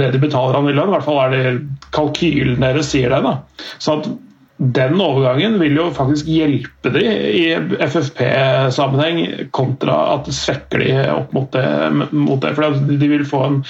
det 0.01 0.13
de 0.15 0.23
betaler 0.23 0.59
han 0.59 0.71
i 0.71 0.77
lønn. 0.77 0.93
I 0.93 0.97
hvert 0.97 1.09
fall 1.09 1.23
er 1.27 1.35
det 1.37 1.89
kalkylen 1.95 2.63
deres 2.65 2.93
sier 2.95 3.13
det. 3.13 3.23
da. 3.27 3.39
Så 3.79 4.01
at 4.01 4.13
den 4.63 5.01
overgangen 5.01 5.57
vil 5.59 5.75
jo 5.75 5.89
faktisk 5.95 6.29
hjelpe 6.31 6.93
de 6.95 7.03
i 7.03 7.45
FFP-sammenheng, 7.83 9.49
kontra 9.51 9.97
at 10.15 10.29
det 10.29 10.37
svekker 10.37 10.85
de 10.85 10.91
opp 11.11 11.33
mot 11.35 11.49
det. 11.55 11.67
Mot 12.15 12.41
det 12.43 12.53
for 12.55 12.79
de 12.87 13.09
vil 13.11 13.25
få 13.27 13.43
en 13.49 13.61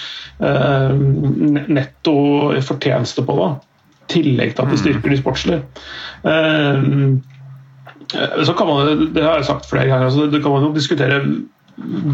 eh, 0.44 1.62
netto 1.73 2.16
fortjeneste 2.66 3.25
på 3.25 3.38
det. 3.40 3.52
Tillegg 4.09 4.56
til 4.56 4.64
at 4.64 4.73
det 4.73 4.80
styrker 4.80 5.12
de 5.14 5.21
sportslige. 5.21 5.62
Eh, 6.26 6.82
så 8.44 8.52
kan 8.59 8.68
man, 8.68 9.09
det 9.14 9.25
har 9.25 9.40
jeg 9.40 9.49
sagt 9.49 9.71
flere 9.71 9.87
ganger, 9.88 10.11
altså, 10.11 10.26
det 10.28 10.42
kan 10.42 10.52
man 10.52 10.66
jo 10.66 10.75
diskutere 10.75 11.23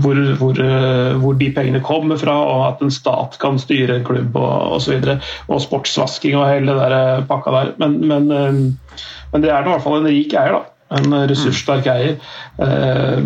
hvor, 0.03 0.15
hvor, 0.39 0.61
eh, 0.63 1.17
hvor 1.19 1.33
de 1.33 1.51
pengene 1.57 1.81
kommer 1.85 2.17
fra, 2.17 2.37
og 2.47 2.67
at 2.69 2.83
en 2.83 2.91
stat 2.95 3.39
kan 3.43 3.59
styre 3.59 3.97
en 3.99 4.05
klubb 4.07 4.37
og 4.37 4.79
osv. 4.79 4.95
Og, 5.03 5.25
og 5.49 5.63
sportsvasking 5.65 6.37
og 6.39 6.49
hele 6.49 6.77
der 6.79 6.95
eh, 6.99 7.27
pakka 7.27 7.51
der. 7.51 7.73
Men, 7.83 7.99
men, 8.09 8.31
eh, 8.33 9.03
men 9.33 9.43
det 9.43 9.51
er 9.51 9.67
i 9.67 9.71
hvert 9.73 9.83
fall 9.83 9.99
en 10.01 10.11
rik 10.11 10.33
eier, 10.33 10.55
da. 10.59 10.63
En 10.99 11.13
ressurssterk 11.29 11.87
eier. 11.91 12.17
Eh, 12.65 13.19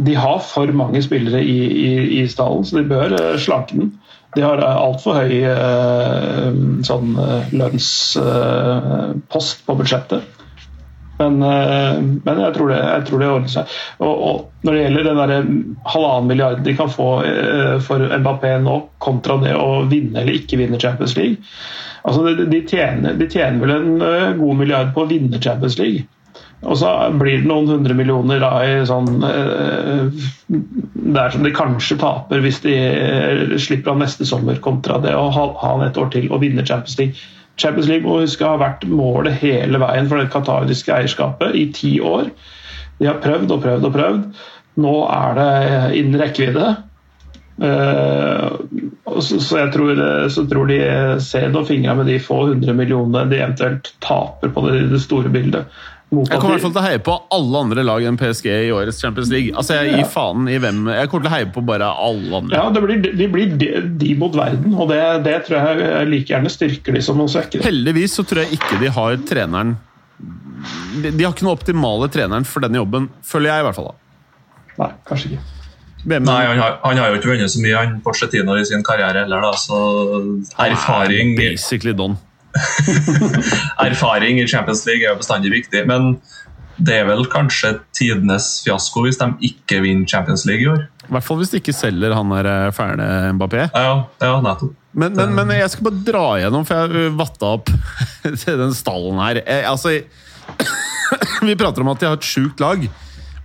De 0.00 0.14
har 0.16 0.38
for 0.46 0.70
mange 0.72 1.02
spillere 1.02 1.42
i, 1.44 1.58
i, 1.66 2.20
i 2.20 2.26
stallen, 2.30 2.64
så 2.64 2.78
de 2.78 2.88
bør 2.88 3.18
eh, 3.18 3.38
slanke 3.42 3.76
den. 3.76 3.90
De 4.36 4.44
har 4.44 4.62
altfor 4.62 5.22
høy 5.22 5.40
eh, 5.42 6.50
sånn 6.86 7.16
eh, 7.18 7.56
lønnspost 7.62 9.64
på 9.66 9.78
budsjettet. 9.80 10.36
Men, 11.20 11.42
eh, 11.44 11.96
men 12.00 12.42
jeg, 12.46 12.54
tror 12.56 12.68
det, 12.72 12.78
jeg 12.80 13.06
tror 13.08 13.18
det 13.20 13.34
ordner 13.34 13.52
seg. 13.52 13.74
Og, 13.98 14.14
og 14.30 14.64
Når 14.64 14.76
det 14.76 14.84
gjelder 14.84 15.32
den 15.34 15.50
halvannen 15.88 16.30
milliard 16.30 16.62
de 16.64 16.76
kan 16.78 16.90
få 16.92 17.10
eh, 17.26 17.76
for 17.84 17.98
Mbappé 18.22 18.54
nå, 18.62 18.76
kontra 19.02 19.34
det 19.42 19.54
å 19.58 19.82
vinne 19.90 20.22
eller 20.22 20.38
ikke 20.38 20.60
vinne 20.62 20.80
Champions 20.80 21.16
League 21.18 21.42
altså 22.02 22.34
de, 22.34 22.62
tjener, 22.68 23.14
de 23.14 23.28
tjener 23.30 23.60
vel 23.60 23.74
en 23.74 24.04
eh, 24.04 24.32
god 24.38 24.60
milliard 24.60 24.94
på 24.94 25.04
å 25.04 25.10
vinne 25.10 25.40
Champions 25.42 25.78
League. 25.80 26.06
Og 26.60 26.76
så 26.76 26.90
blir 27.16 27.40
det 27.40 27.48
noen 27.48 27.70
hundre 27.70 27.94
millioner 27.96 28.42
da, 28.42 28.50
i 28.60 28.84
sånn 28.84 29.22
Der 31.16 31.32
som 31.32 31.46
de 31.46 31.52
kanskje 31.56 31.96
taper 32.02 32.42
hvis 32.44 32.60
de 32.66 32.74
slipper 33.56 33.94
av 33.94 34.02
neste 34.02 34.28
sommer, 34.28 34.60
kontra 34.60 34.98
det 35.00 35.14
å 35.16 35.30
ha 35.32 35.46
han 35.62 35.86
et 35.86 35.96
år 36.00 36.10
til 36.12 36.28
og 36.28 36.42
vinne 36.44 36.66
Champions 36.66 36.98
League. 37.00 37.16
Champions 37.60 37.88
League 37.88 38.04
må 38.04 38.20
huske 38.20 38.44
har 38.44 38.60
vært 38.60 38.84
målet 38.88 39.40
hele 39.40 39.80
veien 39.80 40.08
for 40.08 40.20
det 40.20 40.30
qatariske 40.32 40.92
eierskapet 40.94 41.56
i 41.56 41.66
ti 41.76 41.96
år. 42.04 42.30
De 43.00 43.08
har 43.08 43.20
prøvd 43.24 43.56
og 43.56 43.64
prøvd 43.64 43.88
og 43.88 43.96
prøvd. 43.96 44.22
Nå 44.80 44.94
er 45.12 45.36
det 45.40 45.50
innen 46.00 46.20
rekkevidde. 46.20 46.68
Så 49.20 49.58
jeg 49.58 49.72
tror, 49.74 50.02
så 50.32 50.44
tror 50.48 50.68
de 50.70 50.80
ser 51.24 51.48
noen 51.52 51.68
fingre 51.68 51.96
med 51.98 52.08
de 52.08 52.20
få 52.22 52.46
hundre 52.48 52.76
millionene 52.76 53.26
de 53.28 53.40
eventuelt 53.40 53.92
taper 54.04 54.52
på 54.54 54.64
det 54.68 55.00
store 55.02 55.32
bildet. 55.32 55.80
Jeg 56.10 56.40
kommer 56.42 56.56
i 56.56 56.58
hvert 56.58 56.64
fall 56.64 56.72
til 56.74 56.80
å 56.80 56.86
heie 56.88 57.00
på 57.06 57.12
alle 57.36 57.58
andre 57.64 57.82
lag 57.86 58.04
enn 58.08 58.16
PSG 58.18 58.48
i 58.50 58.70
årets 58.74 58.98
Champions 58.98 59.28
League. 59.30 59.52
Altså, 59.54 59.76
Jeg 59.78 59.92
gir 59.94 60.08
faen 60.10 60.48
i 60.50 60.56
hvem 60.58 60.80
Jeg 60.90 61.10
kommer 61.10 61.26
til 61.26 61.30
å 61.30 61.34
heie 61.36 61.50
på 61.54 61.62
bare 61.62 61.86
alle 61.86 62.40
andre. 62.40 62.58
Ja, 62.58 62.64
det 62.74 62.82
blir, 62.82 63.04
De 63.20 63.28
blir 63.30 63.52
de, 63.60 63.68
de 64.00 64.16
mot 64.18 64.34
verden, 64.34 64.74
og 64.74 64.90
det, 64.90 64.98
det, 65.28 65.36
tror 65.46 65.70
jeg 65.70 66.08
like 66.10 66.34
gjerne 66.34 66.50
styrker 66.50 66.98
de 66.98 67.04
som 67.06 67.22
å 67.22 67.28
svekker 67.30 67.62
Heldigvis 67.62 68.18
så 68.18 68.26
tror 68.26 68.42
jeg 68.42 68.58
ikke 68.58 68.80
de 68.82 68.90
har 68.96 69.22
treneren 69.28 69.76
De, 70.98 71.12
de 71.12 71.22
har 71.22 71.30
ikke 71.30 71.46
noe 71.46 71.54
optimale 71.54 72.10
treneren 72.10 72.48
for 72.48 72.66
denne 72.66 72.80
jobben, 72.82 73.06
føler 73.22 73.52
jeg 73.52 73.62
i 73.62 73.68
hvert 73.68 73.78
fall. 73.78 73.92
da. 73.92 74.82
Nei, 74.82 74.90
kanskje 75.06 75.30
ikke. 75.30 75.46
Nei, 76.10 76.40
han 76.48 76.58
har, 76.58 76.78
han 76.82 76.98
har, 76.98 77.12
jo 77.12 77.20
ikke 77.20 77.30
vunnet 77.34 77.52
så 77.52 77.60
mye, 77.62 77.76
han 77.76 77.98
Porcetino, 78.04 78.56
i 78.56 78.64
sin 78.66 78.82
karriere 78.84 79.26
heller, 79.26 79.44
da, 79.44 79.52
så 79.60 79.78
erfaring 80.64 81.34
Basically 81.38 81.94
done. 81.96 82.16
Erfaring 83.88 84.40
i 84.42 84.46
Champions 84.50 84.84
League 84.88 85.04
er 85.04 85.12
jo 85.12 85.20
bestandig 85.20 85.52
viktig, 85.54 85.84
men 85.88 86.16
det 86.80 86.96
er 87.02 87.06
vel 87.10 87.26
kanskje 87.28 87.74
tidenes 87.96 88.46
fiasko 88.64 89.04
hvis 89.04 89.20
de 89.20 89.28
ikke 89.50 89.82
vinner 89.84 90.08
Champions 90.08 90.46
League 90.48 90.64
i 90.64 90.70
år. 90.72 90.86
I 91.08 91.12
hvert 91.12 91.26
fall 91.26 91.40
hvis 91.40 91.52
de 91.52 91.60
ikke 91.60 91.76
selger 91.76 92.14
han 92.16 92.32
der 92.32 92.48
eh, 92.48 92.72
fæle 92.74 93.08
Mbappé. 93.36 93.66
Ja, 93.74 93.94
ja 94.22 94.38
nettopp. 94.44 94.76
Men, 94.90 95.14
men, 95.14 95.34
men, 95.36 95.52
jeg 95.54 95.70
skal 95.70 95.86
bare 95.86 96.02
dra 96.02 96.24
gjennom, 96.40 96.64
for 96.66 96.82
jeg 96.82 97.12
vatta 97.18 97.52
opp 97.58 97.70
til 98.42 98.58
den 98.58 98.74
stallen 98.74 99.20
her. 99.22 99.38
Jeg, 99.44 99.66
altså, 99.70 99.94
vi 101.46 101.58
prater 101.58 101.84
om 101.84 101.92
at 101.92 102.02
de 102.02 102.08
har 102.08 102.18
et 102.18 102.26
sjukt 102.26 102.62
lag, 102.62 102.88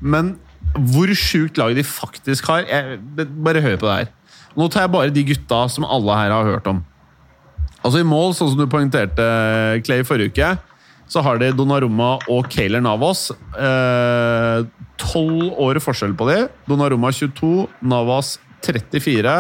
men 0.02 0.36
hvor 0.76 1.12
sjukt 1.16 1.60
lag 1.62 1.76
de 1.78 1.86
faktisk 1.88 2.50
har 2.52 2.66
jeg, 2.68 2.98
Bare 3.16 3.62
hør 3.64 3.78
på 3.80 3.88
det 3.88 4.00
her. 4.00 4.10
Nå 4.56 4.68
tar 4.72 4.88
jeg 4.88 4.94
bare 4.96 5.14
de 5.14 5.24
gutta 5.28 5.66
som 5.72 5.86
alle 5.88 6.18
her 6.18 6.34
har 6.34 6.50
hørt 6.50 6.68
om. 6.72 6.82
Altså 7.86 8.02
I 8.02 8.08
mål, 8.08 8.34
sånn 8.34 8.50
som 8.50 8.62
du 8.64 8.66
poengterte, 8.70 9.26
Clay, 9.86 10.02
forrige 10.08 10.34
uke, 10.34 10.48
så 11.06 11.22
har 11.22 11.38
de 11.38 11.52
Donnarumma 11.54 12.16
og 12.34 12.48
Kayler 12.50 12.82
Navas. 12.82 13.28
Tolv 15.02 15.44
eh, 15.46 15.60
år 15.68 15.78
forskjell 15.84 16.16
på 16.18 16.26
de. 16.32 16.40
Donnarumma 16.66 17.14
22, 17.14 17.68
Navas 17.86 18.40
34. 18.66 19.38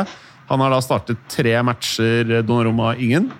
Han 0.51 0.61
har 0.61 0.75
da 0.75 0.81
startet 0.85 1.25
tre 1.31 1.57
matcher, 1.65 2.43
Donnarumma 2.45 2.93
ingen. 3.01 3.31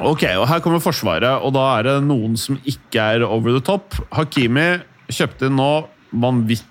Ok, 0.00 0.22
og 0.38 0.46
Her 0.48 0.62
kommer 0.64 0.80
Forsvaret, 0.80 1.42
og 1.42 1.50
da 1.58 1.66
er 1.74 1.88
det 1.88 1.98
noen 2.06 2.38
som 2.38 2.62
ikke 2.62 3.10
er 3.16 3.26
over 3.26 3.58
the 3.58 3.64
top. 3.66 3.98
Hakimi 4.14 4.70
kjøpte 5.10 5.50
inn 5.50 5.58
nå 5.58 5.72
vanvittig 6.14 6.69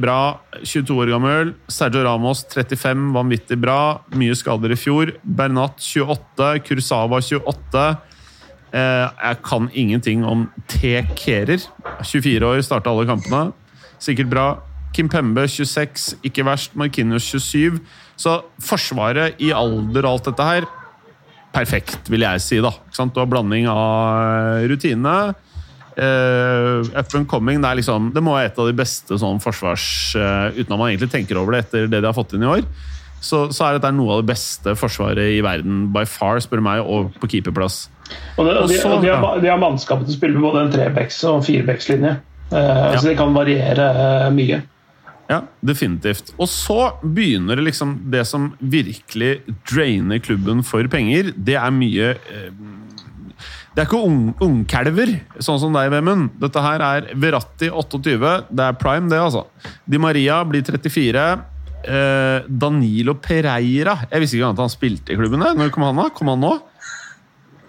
bra. 0.00 0.40
22 0.62 0.96
år 1.00 1.12
gammel. 1.14 1.54
Sergio 1.68 2.02
Ramos 2.04 2.44
35, 2.50 3.12
vanvittig 3.14 3.58
bra. 3.58 4.00
Mye 4.14 4.34
skader 4.36 4.74
i 4.74 4.76
fjor. 4.76 5.14
Bernat 5.22 5.78
28. 5.80 6.50
Kursava 6.66 7.20
28. 7.22 7.84
Eh, 8.74 9.08
jeg 9.08 9.40
kan 9.46 9.70
ingenting 9.72 10.24
om 10.26 10.48
T. 10.66 11.02
Kerer. 11.16 11.62
24 12.02 12.46
år, 12.46 12.62
starta 12.66 12.90
alle 12.90 13.06
kampene. 13.06 13.52
Sikkert 14.02 14.30
bra. 14.32 14.46
Kim 14.94 15.08
Pembe 15.08 15.46
26, 15.48 16.16
ikke 16.26 16.44
verst. 16.46 16.74
Markinios 16.78 17.26
27. 17.26 17.80
Så 18.16 18.40
Forsvaret 18.62 19.40
i 19.42 19.50
alder 19.54 20.06
og 20.06 20.12
alt 20.18 20.28
dette 20.30 20.46
her 20.46 20.66
Perfekt, 21.54 22.08
vil 22.10 22.24
jeg 22.26 22.42
si. 22.42 22.56
da. 22.58 22.72
Du 23.14 23.20
har 23.20 23.28
blanding 23.30 23.68
av 23.70 24.66
rutine 24.66 25.34
Uh, 25.94 26.82
up 26.98 27.12
and 27.14 27.28
coming, 27.30 27.60
det, 27.62 27.68
er 27.70 27.78
liksom, 27.78 28.08
det 28.14 28.22
må 28.24 28.32
være 28.34 28.48
et 28.50 28.56
av 28.58 28.66
de 28.66 28.74
beste 28.74 29.14
sånn 29.20 29.38
forsvars 29.38 29.84
uh, 30.18 30.48
Uten 30.56 30.72
at 30.74 30.80
man 30.80 30.88
egentlig 30.88 31.12
tenker 31.12 31.38
over 31.38 31.54
det 31.54 31.60
etter 31.62 31.86
det 31.86 32.00
de 32.02 32.08
har 32.08 32.16
fått 32.16 32.34
inn 32.34 32.42
i 32.42 32.50
år. 32.50 32.66
Så, 33.22 33.46
så 33.54 33.68
er 33.68 33.78
dette 33.78 33.92
noe 33.94 34.16
av 34.16 34.24
det 34.24 34.32
beste 34.34 34.74
forsvaret 34.76 35.36
i 35.36 35.38
verden 35.44 35.86
by 35.94 36.02
far, 36.10 36.42
spør 36.44 36.60
meg, 36.64 36.82
og 36.82 37.14
på 37.22 37.30
keeperplass. 37.36 37.86
Og, 38.36 38.42
det, 38.44 38.56
og, 38.58 38.68
de, 38.68 38.80
og 38.90 39.06
de, 39.06 39.14
har, 39.14 39.40
de 39.40 39.52
har 39.52 39.62
mannskapet 39.62 40.10
til 40.10 40.16
å 40.16 40.18
spille 40.18 40.36
med 40.36 40.44
både 40.44 40.66
en 40.66 40.74
trebacks- 40.74 41.22
og 41.30 41.40
firebackslinje. 41.46 42.18
Uh, 42.50 42.58
ja. 42.58 42.98
Så 42.98 43.06
de 43.08 43.16
kan 43.16 43.32
variere 43.36 43.88
mye. 44.34 44.60
Ja, 45.30 45.40
definitivt. 45.64 46.34
Og 46.36 46.50
så 46.52 46.78
begynner 47.00 47.56
det 47.56 47.70
liksom 47.70 47.96
det 48.12 48.26
som 48.28 48.50
virkelig 48.60 49.38
drainer 49.70 50.20
klubben 50.20 50.60
for 50.66 50.84
penger. 50.92 51.32
Det 51.32 51.56
er 51.56 51.72
mye 51.72 52.10
det 53.74 53.82
er 53.82 53.88
ikke 53.88 54.38
ungkalver, 54.44 55.10
ung 55.10 55.42
sånn 55.42 55.58
som 55.58 55.74
deg, 55.74 55.88
Vemund. 55.90 56.36
Dette 56.38 56.62
her 56.62 56.82
er 56.86 57.08
Veratti 57.18 57.66
28. 57.74 58.12
Det 58.46 58.68
er 58.68 58.76
prime, 58.78 59.10
det, 59.10 59.18
altså. 59.18 59.48
Di 59.90 59.98
Maria 59.98 60.36
blir 60.46 60.62
34. 60.62 61.24
Eh, 61.84 62.44
Danilo 62.48 63.12
Pereira 63.20 63.92
Jeg 64.08 64.22
visste 64.22 64.38
ikke 64.38 64.54
at 64.54 64.60
han 64.62 64.70
spilte 64.72 65.12
i 65.12 65.18
klubben. 65.18 65.42
Når 65.42 65.72
kom 65.74 65.84
han 65.84 65.98
da? 66.00 66.06
Kom 66.14 66.30
han 66.30 66.40
nå? 66.40 66.52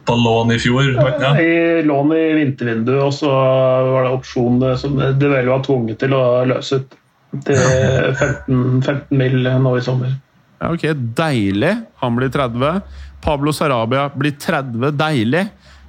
På 0.05 0.15
lån 0.21 0.53
i 0.53 0.59
fjor? 0.61 0.91
Ja. 0.93 1.33
I 1.41 1.81
lån 1.83 2.13
i 2.13 2.21
vintervinduet, 2.37 3.01
og 3.01 3.11
så 3.17 3.31
var 3.33 4.05
det 4.05 4.13
opsjon 4.13 4.61
som 4.77 5.01
det 5.01 5.31
vel 5.31 5.49
var 5.49 5.65
tvunget 5.65 5.99
til 6.05 6.13
å 6.13 6.21
løse 6.45 6.83
ut 6.83 6.95
til 7.43 7.57
15, 7.57 8.83
15 8.85 9.17
mil 9.17 9.41
nå 9.41 9.73
i 9.75 9.83
sommer. 9.83 10.13
Ja, 10.61 10.69
ok, 10.69 10.85
Deilig. 11.17 11.73
Han 12.03 12.21
blir 12.21 12.29
30. 12.31 12.85
Pablo 13.25 13.51
Sarabia 13.57 14.05
blir 14.13 14.37
30. 14.37 14.93
Deilig. 14.95 15.47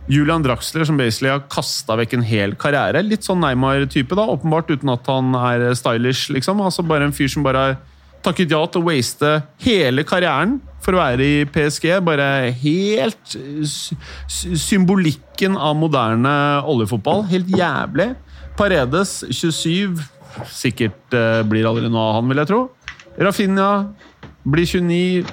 Julian 0.09 0.45
Draxler, 0.45 0.85
som 0.87 0.99
basically 0.99 1.33
har 1.33 1.45
kasta 1.51 1.97
vekk 1.99 2.17
en 2.17 2.27
hel 2.27 2.55
karriere. 2.59 3.03
Litt 3.03 3.27
sånn 3.27 3.43
Neymar-type, 3.43 4.15
da, 4.15 4.29
åpenbart, 4.37 4.71
uten 4.71 4.93
at 4.93 5.09
han 5.11 5.35
er 5.41 5.67
stylish, 5.79 6.31
liksom. 6.35 6.63
Altså 6.63 6.87
Bare 6.87 7.09
en 7.09 7.15
fyr 7.17 7.31
som 7.33 7.47
bare 7.47 7.65
har 7.65 7.77
takket 8.27 8.51
ja 8.55 8.63
til 8.71 8.83
å 8.83 8.87
waste 8.89 9.33
hele 9.63 10.03
karrieren 10.07 10.57
for 10.83 10.97
å 10.97 11.03
være 11.03 11.27
i 11.27 11.45
PSG. 11.51 11.89
Bare 12.07 12.53
helt 12.63 13.37
symbolikken 14.31 15.59
av 15.59 15.77
moderne 15.79 16.35
oljefotball. 16.71 17.27
Helt 17.31 17.51
jævlig. 17.51 18.13
Paredes, 18.59 19.19
27. 19.31 19.99
Sikkert 20.53 21.17
uh, 21.17 21.43
blir 21.49 21.67
aldri 21.69 21.91
noe 21.91 22.11
av 22.11 22.21
han, 22.21 22.31
vil 22.31 22.43
jeg 22.43 22.51
tro. 22.53 22.63
Rafinha 23.17 23.71
blir 24.47 24.69
29. 24.69 25.27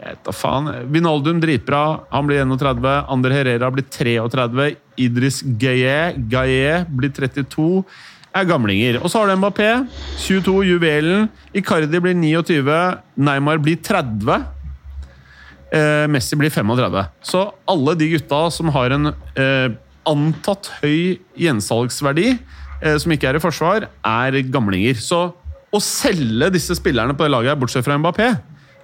Da 0.00 0.32
faen. 0.32 0.70
Vinaldum 0.92 1.40
dritbra, 1.42 2.00
han 2.10 2.28
blir 2.28 2.40
31. 2.40 2.86
Ander 3.12 3.34
Herrera 3.34 3.68
blir 3.72 3.84
33. 3.84 4.70
Idris 5.00 5.42
Gaye, 5.60 6.14
Gaye 6.30 6.86
blir 6.88 7.12
32. 7.12 7.84
Er 8.30 8.46
gamlinger. 8.46 9.00
Og 9.02 9.10
så 9.10 9.20
har 9.20 9.28
du 9.28 9.36
Mbappé, 9.40 9.68
22, 10.22 10.62
juvelen. 10.68 11.28
Icardi 11.52 12.00
blir 12.00 12.14
29. 12.16 12.78
Neymar 13.18 13.60
blir 13.60 13.76
30. 13.82 14.46
Eh, 15.70 16.06
Messi 16.08 16.38
blir 16.38 16.50
35. 16.50 17.04
Så 17.20 17.44
alle 17.68 17.96
de 17.98 18.08
gutta 18.14 18.44
som 18.54 18.70
har 18.72 18.94
en 18.96 19.12
eh, 19.12 19.74
antatt 20.08 20.70
høy 20.80 21.18
gjensalgsverdi, 21.38 22.38
eh, 22.80 22.96
som 22.96 23.12
ikke 23.12 23.28
er 23.28 23.36
i 23.36 23.42
forsvar, 23.42 23.90
er 24.00 24.40
gamlinger. 24.48 24.96
Så 24.96 25.26
å 25.70 25.82
selge 25.84 26.48
disse 26.54 26.74
spillerne 26.78 27.14
på 27.14 27.26
det 27.26 27.34
laget, 27.34 27.60
bortsett 27.60 27.84
fra 27.84 27.98
Mbappé 28.00 28.30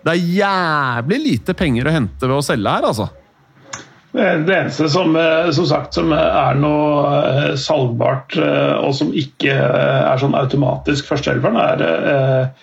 det 0.06 0.14
er 0.14 0.34
jævlig 0.40 1.22
lite 1.24 1.54
penger 1.58 1.88
å 1.88 1.94
hente 1.96 2.28
ved 2.28 2.38
å 2.38 2.44
selge 2.44 2.74
her, 2.76 2.86
altså. 2.86 3.10
Det 4.16 4.54
eneste 4.54 4.88
som, 4.88 5.16
eh, 5.16 5.50
som, 5.52 5.66
sagt, 5.68 5.94
som 5.94 6.12
er 6.16 6.56
noe 6.56 7.16
eh, 7.18 7.50
salgbart, 7.60 8.36
eh, 8.40 8.74
og 8.80 8.94
som 8.96 9.12
ikke 9.12 9.52
er 9.52 10.22
sånn 10.22 10.36
automatisk 10.38 11.10
førsteelveren, 11.10 11.58
er 11.60 12.54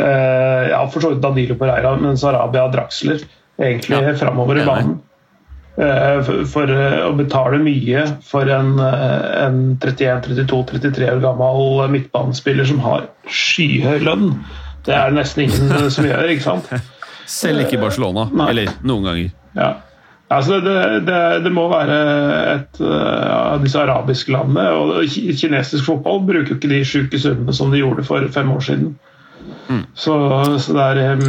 ja, 0.00 0.78
for 0.88 1.02
så 1.02 1.10
vidt 1.10 1.20
Danilo 1.20 1.56
Pereira, 1.58 1.90
men 1.98 2.16
Sarabia 2.16 2.68
Draxler 2.70 3.24
egentlig 3.60 3.98
ja, 3.98 4.12
framover 4.16 4.60
i 4.60 4.64
banen. 4.64 5.00
For, 5.74 6.44
for, 6.48 6.70
å 6.70 7.10
betale 7.18 7.58
mye 7.62 8.04
for 8.24 8.48
en, 8.52 8.76
en 8.78 9.58
31-32-33 9.82 11.10
år 11.10 11.20
gammel 11.24 11.90
midtbanespiller 11.92 12.68
som 12.70 12.80
har 12.84 13.08
skyhøy 13.26 13.98
lønn, 14.06 14.30
det 14.86 14.94
er 14.96 15.14
nesten 15.16 15.48
ingen 15.48 15.90
som 15.92 16.06
gjør. 16.06 16.32
ikke 16.36 16.46
sant? 16.46 16.70
Selv 17.30 17.64
ikke 17.64 17.78
i 17.78 17.84
Barcelona. 17.84 18.26
Nei. 18.34 18.50
Eller 18.52 18.74
noen 18.86 19.06
ganger. 19.06 19.30
Ja. 19.54 19.70
Altså 20.30 20.60
det, 20.62 20.74
det, 21.08 21.20
det 21.42 21.50
må 21.50 21.64
være 21.72 21.96
et 22.52 22.82
av 22.82 23.40
av 23.50 23.64
disse 23.64 23.80
arabiske 23.80 24.32
landene. 24.34 24.66
og 24.70 25.06
Kinesisk 25.10 25.86
fotball 25.88 26.24
bruker 26.28 26.56
ikke 26.56 26.70
de 26.70 26.82
sjuke 26.86 27.20
summene 27.20 27.54
som 27.56 27.72
de 27.72 27.82
gjorde 27.82 28.06
for 28.06 28.26
fem 28.34 28.50
år 28.54 28.66
siden. 28.66 28.92
Så, 29.94 30.14
så 30.58 30.74
det, 30.74 30.84
er, 31.06 31.20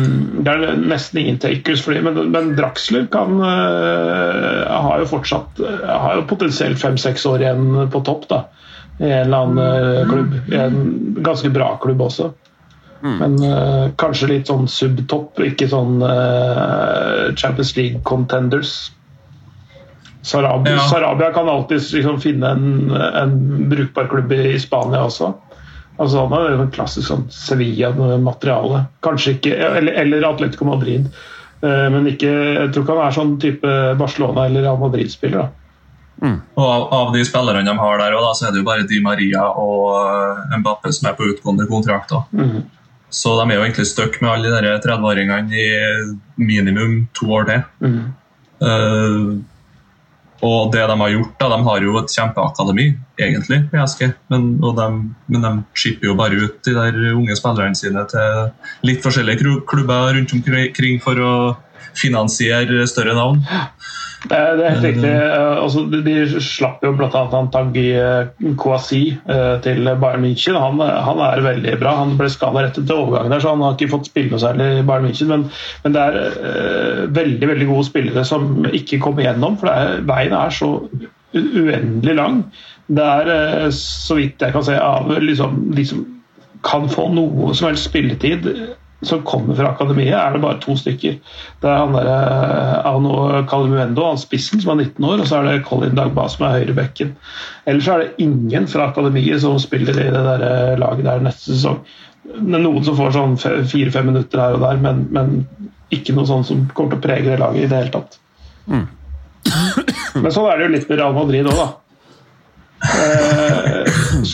det 0.41 0.53
er 0.53 0.79
nesten 0.81 1.21
ingen 1.21 1.37
takers 1.41 1.83
for 1.85 1.93
dem. 1.93 2.07
Men, 2.09 2.31
men 2.33 2.55
Draxler 2.57 3.05
kan 3.13 3.37
uh, 3.37 4.65
har 4.65 5.03
jo 5.03 5.09
fortsatt 5.11 5.61
eh, 5.61 5.83
har 5.85 6.17
jo 6.17 6.25
potensielt 6.29 6.81
fem-seks 6.81 7.25
år 7.29 7.45
igjen 7.45 7.67
på 7.93 8.01
topp. 8.07 8.25
da 8.31 8.43
i 9.01 9.09
en 9.09 9.25
eller 9.25 9.37
annen 9.37 9.61
eh, 9.97 10.09
klubb. 10.09 10.33
I 10.51 10.57
en 10.61 10.81
ganske 11.25 11.49
bra 11.53 11.71
klubb 11.81 12.01
også. 12.05 12.27
Men 13.01 13.37
uh, 13.43 13.89
kanskje 14.01 14.29
litt 14.29 14.49
sånn 14.51 14.67
subtopp, 14.69 15.39
ikke 15.41 15.67
sånn 15.71 16.01
uh, 16.05 17.31
Champions 17.35 17.75
League 17.77 18.01
contenders. 18.07 18.91
Sarabia, 20.21 20.75
Ja. 20.77 20.87
Sarabia 20.89 21.31
kan 21.33 21.49
alltid 21.49 21.81
liksom 21.93 22.19
finne 22.21 22.51
en, 22.53 22.91
en 22.93 23.69
brukbar 23.69 24.09
klubb 24.11 24.31
i, 24.31 24.53
i 24.53 24.59
Spania 24.61 25.01
også. 25.07 25.31
Altså 26.01 26.27
Han 26.27 26.33
er 26.37 26.61
en 26.61 26.69
klassisk 26.73 27.07
sånn 27.09 27.25
Sevilla-materiale. 27.33 28.85
Kanskje 29.05 29.35
ikke 29.37 29.55
Eller, 29.57 29.93
eller 30.01 30.27
Atletico 30.29 30.65
Madrid. 30.69 31.09
Uh, 31.61 31.89
men 31.93 32.05
ikke, 32.09 32.29
jeg 32.29 32.69
tror 32.73 32.85
ikke 32.85 32.99
han 32.99 33.07
er 33.07 33.17
sånn 33.17 33.33
type 33.41 33.73
Barcelona 33.97 34.45
eller 34.49 34.65
Real 34.67 34.79
Madrid-spiller. 34.81 35.47
da. 35.47 35.49
Og 36.53 36.67
av, 36.67 36.83
av 36.93 37.15
de 37.15 37.23
spillerne 37.25 37.65
de 37.65 37.73
har 37.79 37.97
der, 37.97 38.13
også, 38.13 38.27
da, 38.27 38.33
så 38.37 38.45
er 38.45 38.53
det 38.53 38.61
jo 38.61 38.67
bare 38.67 38.85
Di 38.89 38.99
Maria 39.01 39.47
og 39.57 40.53
Mbappe 40.61 40.93
som 40.93 41.09
er 41.09 41.17
på 41.17 41.31
utgående 41.31 41.65
kontrakt. 41.69 42.13
da. 42.13 42.21
Så 43.11 43.35
de 43.37 43.45
er 43.49 43.57
jo 43.57 43.63
egentlig 43.65 43.87
stuck 43.89 44.17
med 44.23 44.31
alle 44.31 44.51
de 44.51 44.63
der 44.63 44.83
30-åringene 44.85 45.51
i 45.51 45.65
minimum 46.39 47.07
to 47.17 47.27
år 47.35 47.47
til. 47.49 47.63
Mm. 47.83 48.03
Uh, 48.61 49.41
og 50.41 50.71
det 50.73 50.81
de 50.89 50.95
har 50.97 51.11
gjort, 51.13 51.33
da, 51.37 51.49
de 51.51 51.57
har 51.67 51.83
jo 51.85 51.97
et 51.99 52.13
kjempeakademi, 52.15 52.85
egentlig, 53.19 53.59
PSG. 53.69 54.07
Men, 54.33 54.47
og 54.65 54.73
de, 54.79 54.87
men 55.29 55.43
de 55.45 55.51
skipper 55.77 56.09
jo 56.09 56.15
bare 56.17 56.39
ut 56.39 56.55
de 56.65 56.73
der 56.73 56.97
unge 57.13 57.35
spillerne 57.37 57.77
sine 57.77 58.05
til 58.09 58.47
litt 58.87 59.03
forskjellige 59.03 59.59
klubber 59.69 60.15
rundt 60.15 60.33
omkring 60.33 60.97
for 61.03 61.21
å 61.21 61.33
finansiere 61.97 62.87
større 62.89 63.15
navn. 63.17 63.43
Det 64.21 64.37
er, 64.37 64.51
det 64.57 64.65
er 64.65 64.73
helt 64.75 64.85
riktig. 64.85 65.09
Eh, 65.09 65.51
Altså, 65.61 65.83
de, 65.89 66.13
slapp 66.43 66.83
jo 66.85 66.91
bl.a. 66.97 67.21
Tangi 67.53 67.85
Kouassi 68.59 69.01
eh, 69.13 69.55
til 69.65 69.89
Bayern 70.01 70.25
München. 70.25 70.57
Han, 70.61 70.81
han 70.81 71.21
er 71.25 71.43
veldig 71.45 71.77
bra. 71.81 71.95
Han 72.01 72.15
ble 72.19 72.29
skada 72.31 72.65
rett 72.65 72.77
etter 72.81 72.97
overgangen, 72.97 73.33
der, 73.33 73.43
så 73.43 73.55
han 73.55 73.63
har 73.65 73.77
ikke 73.77 73.91
fått 73.95 74.11
spille 74.11 74.33
noe 74.33 74.41
særlig 74.41 74.69
i 74.79 74.85
Bayern 74.87 75.07
München. 75.09 75.31
Men, 75.31 75.47
men 75.85 75.97
det 75.97 76.03
er 76.05 76.19
uh, 76.21 77.01
veldig 77.17 77.51
veldig 77.53 77.69
gode 77.71 77.87
spillere 77.89 78.25
som 78.27 78.67
ikke 78.69 79.01
kommer 79.03 79.25
gjennom, 79.25 79.57
for 79.61 79.71
er, 79.73 80.01
veien 80.09 80.37
er 80.37 80.53
så 80.53 80.71
uendelig 81.37 82.17
lang. 82.17 82.41
Det 82.91 83.05
er, 83.05 83.33
uh, 83.65 83.69
så 83.75 84.19
vidt 84.19 84.43
jeg 84.43 84.57
kan 84.57 84.65
se, 84.67 84.77
av 84.77 85.09
liksom, 85.21 85.63
de 85.77 85.87
som 85.93 86.05
kan 86.65 86.85
få 86.91 87.07
noe 87.09 87.55
som 87.57 87.71
helst 87.71 87.89
spilletid 87.89 88.45
som 89.01 89.23
kommer 89.25 89.57
fra 89.57 89.71
akademiet, 89.71 90.13
er 90.13 90.35
det 90.35 90.41
bare 90.43 90.59
to 90.61 90.75
stykker. 90.77 91.17
Det 91.61 91.69
er 91.69 91.79
han 91.79 91.95
der, 91.95 92.09
Ano 92.85 93.41
Calimuendo, 93.49 94.05
han 94.05 94.21
spissen 94.21 94.61
som 94.61 94.75
er 94.75 94.85
19 94.85 95.07
år, 95.09 95.23
og 95.23 95.29
så 95.29 95.39
er 95.39 95.49
det 95.49 95.65
Colin 95.65 95.97
Dagba 95.97 96.27
som 96.29 96.45
er 96.45 96.59
høyrebekken. 96.59 97.15
Ellers 97.69 97.89
er 97.89 98.03
det 98.03 98.25
ingen 98.25 98.69
fra 98.69 98.91
akademiet 98.91 99.41
som 99.41 99.57
spiller 99.61 99.97
i 99.97 100.07
det 100.13 100.23
der 100.27 100.45
eh, 100.47 100.77
laget 100.81 101.07
der 101.09 101.25
neste 101.25 101.55
sesong. 101.55 101.81
Det 102.31 102.57
er 102.59 102.63
noen 102.63 102.85
som 102.85 102.97
får 102.99 103.15
sånn 103.17 103.37
fire-fem 103.41 104.11
minutter 104.11 104.43
her 104.43 104.57
og 104.57 104.65
der, 104.67 104.81
men, 104.83 105.05
men 105.13 105.37
ikke 105.91 106.13
noe 106.15 106.29
sånn 106.29 106.45
som 106.47 106.65
kommer 106.75 106.93
til 106.93 107.01
å 107.01 107.05
prege 107.07 107.31
det 107.31 107.39
laget 107.41 107.65
i 107.65 107.71
det 107.71 107.79
hele 107.81 107.95
tatt. 107.95 108.19
Men 110.21 110.33
sånn 110.33 110.47
er 110.51 110.59
det 110.59 110.67
jo 110.67 110.73
litt 110.75 110.89
med 110.91 111.01
Real 111.01 111.15
Madrid 111.17 111.49
òg, 111.49 111.57
da. 111.57 111.69
Eh, 112.81 113.81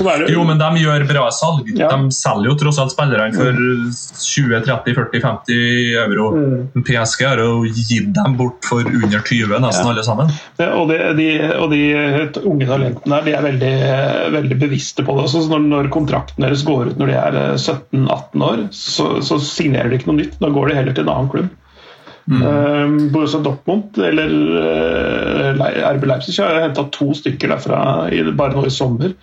er 0.08 0.22
det 0.24 0.32
Jo, 0.32 0.44
men 0.48 0.60
de 0.60 0.68
gjør 0.82 1.04
bra 1.10 1.26
salg. 1.36 1.68
Ja. 1.78 1.90
De 1.92 2.12
selger 2.16 2.48
jo 2.52 2.56
tross 2.60 2.80
alt 2.80 2.94
spillerne 2.94 3.34
for 3.36 3.52
20-30-40-50 4.24 5.98
euro. 6.04 6.28
Mm. 6.36 6.84
PSG 6.88 7.26
har 7.28 7.42
jo 7.44 7.64
gitt 7.68 8.14
dem 8.16 8.38
bort 8.40 8.66
for 8.68 8.86
under 8.88 9.20
20, 9.20 9.60
nesten 9.64 9.86
Ja. 9.86 9.92
alle 9.92 10.04
sammen. 10.04 10.32
Det- 10.58 10.70
Og 10.78 10.88
de, 10.90 10.98
de, 11.18 11.30
og 11.58 11.70
de 11.72 11.82
unge 12.46 12.66
talentene 12.68 13.16
der, 13.18 13.22
de 13.26 13.32
er 13.34 13.42
veldig, 13.48 13.76
veldig 14.34 14.60
bevisste 14.60 15.04
på 15.04 15.16
det. 15.22 15.30
Så 15.32 15.48
når, 15.50 15.60
når 15.68 15.90
kontrakten 15.94 16.44
deres 16.44 16.64
går 16.64 16.88
ut 16.94 16.98
når 16.98 17.08
de 17.08 17.14
er 17.14 17.36
eh, 17.36 17.58
17-18 17.58 18.44
år, 18.44 18.68
så, 18.72 19.22
så 19.24 19.40
signerer 19.42 19.90
de 19.90 19.96
ikke 20.00 20.12
noe 20.12 20.22
nytt. 20.24 20.40
Da 20.40 20.50
går 20.50 20.70
de 20.70 20.76
heller 20.76 20.94
til 20.94 21.04
en 21.08 21.14
annen 21.16 21.30
klubb. 21.32 21.50
Um, 22.28 22.98
Borussia 23.14 23.40
Dortmund 23.40 23.96
eller 24.04 24.34
uh, 25.56 25.94
RB 25.96 26.04
Leipzig 26.10 26.36
har 26.44 26.60
henta 26.66 26.84
to 26.92 27.14
stykker 27.16 27.54
derfra 27.54 27.80
i, 28.12 28.20
bare 28.36 28.58
nå 28.58 28.66
i 28.68 28.74
sommer. 28.74 29.16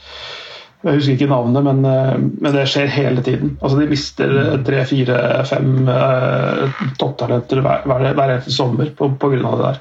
Jeg 0.85 0.99
husker 0.99 1.15
ikke 1.17 1.29
navnet, 1.31 1.65
men, 1.65 1.79
eh, 1.89 2.17
men 2.45 2.53
det 2.53 2.67
skjer 2.69 2.91
hele 2.93 3.23
tiden. 3.25 3.55
Altså 3.65 3.79
De 3.79 3.87
mister 3.89 4.35
eh, 4.37 4.57
tre, 4.67 4.83
fire, 4.85 5.17
fem 5.49 5.89
uh, 5.89 6.83
topptalenter 7.01 7.63
hver, 7.65 7.87
hver, 7.89 8.25
eneste 8.27 8.53
sommer 8.53 8.91
pga. 8.93 9.31
det 9.33 9.63
der. 9.63 9.79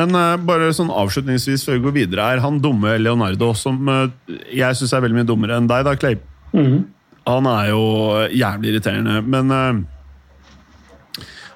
Men 0.00 0.16
uh, 0.16 0.38
bare 0.40 0.70
sånn 0.72 0.88
avslutningsvis 0.88 1.66
før 1.68 1.76
vi 1.76 1.84
går 1.84 1.96
videre, 1.98 2.30
er 2.32 2.40
han 2.44 2.62
dumme 2.64 2.96
Leonardo, 2.96 3.52
som 3.60 3.92
uh, 3.92 4.08
jeg 4.48 4.80
syns 4.80 4.96
er 4.96 5.04
veldig 5.04 5.20
mye 5.20 5.28
dummere 5.28 5.60
enn 5.60 5.68
deg, 5.68 5.84
da, 5.84 5.92
Clay. 6.00 6.16
Mm. 6.56 6.86
Han 7.26 7.48
er 7.50 7.70
jo 7.72 7.84
jævlig 8.30 8.72
irriterende, 8.72 9.18
men 9.26 9.50
eh, 9.50 9.78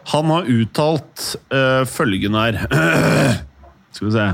han 0.05 0.31
har 0.33 0.49
uttalt 0.49 1.37
uh, 1.53 1.85
følgende 1.87 2.41
her 2.47 2.61
Skal 3.95 4.07
vi 4.07 4.15
se 4.15 4.31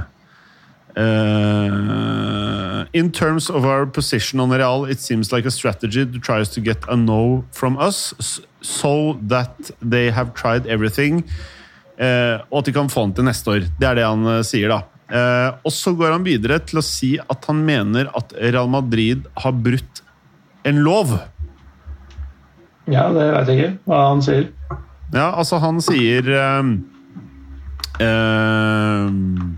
Uh, 0.96 2.86
In 2.92 3.12
terms 3.12 3.50
of 3.50 3.66
our 3.66 3.84
position 3.84 4.40
on 4.40 4.50
Real, 4.50 4.86
it 4.86 4.98
seems 4.98 5.30
like 5.30 5.44
a 5.44 5.50
strategy 5.50 6.06
to 6.06 6.18
try 6.18 6.42
to 6.42 6.60
get 6.60 6.78
a 6.88 6.96
no 6.96 7.44
from 7.52 7.76
us, 7.76 8.14
so 8.62 9.18
that 9.28 9.70
they 9.82 10.10
have 10.10 10.32
tried 10.32 10.66
everything, 10.66 11.24
uh, 12.00 12.40
og 12.50 12.62
at 12.62 12.70
de 12.70 12.72
kan 12.72 12.88
få 12.88 13.04
han 13.04 13.12
til 13.12 13.28
neste 13.28 13.50
år. 13.50 13.68
Det 13.76 13.88
er 13.90 14.00
det 14.00 14.06
han 14.08 14.24
uh, 14.24 14.40
sier, 14.40 14.72
da. 14.72 14.80
Og 15.62 15.70
så 15.70 15.92
går 15.94 16.16
han 16.16 16.24
videre 16.26 16.56
til 16.66 16.80
å 16.80 16.82
si 16.82 17.12
at 17.20 17.44
han 17.46 17.60
mener 17.62 18.08
at 18.16 18.32
Real 18.40 18.66
Madrid 18.66 19.28
har 19.38 19.52
brutt 19.52 20.00
en 20.66 20.80
lov. 20.82 21.12
Ja, 22.90 23.04
det 23.14 23.28
vet 23.36 23.52
jeg 23.52 23.60
ikke 23.60 23.70
hva 23.86 24.00
han 24.08 24.24
sier. 24.24 24.48
Ja, 25.14 25.30
altså 25.38 25.58
han 25.62 25.80
sier 25.80 26.26
ehm, 26.34 26.72
ehm, 28.02 29.56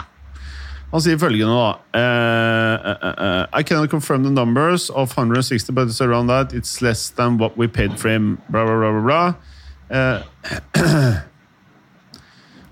Han 0.89 1.03
sier 1.05 1.19
følgende, 1.21 1.53
da 1.53 1.73
uh, 2.01 2.77
uh, 2.91 3.09
uh, 3.13 3.61
I 3.61 3.63
cannot 3.63 3.91
confirm 3.91 4.25
the 4.25 4.31
numbers 4.31 4.89
of 4.91 5.13
160, 5.17 5.73
but 5.73 5.89
it's 5.89 6.01
around 6.01 6.29
that. 6.29 6.55
It's 6.55 6.81
less 6.81 7.11
than 7.11 7.37
what 7.37 7.59
we 7.59 7.69
paid 7.69 7.99
for 8.01 8.09
him. 8.09 8.39
Bla, 8.49 8.65
bla, 8.65 8.79
bla, 8.79 8.93
bla, 8.93 9.35
bla. 9.91 11.23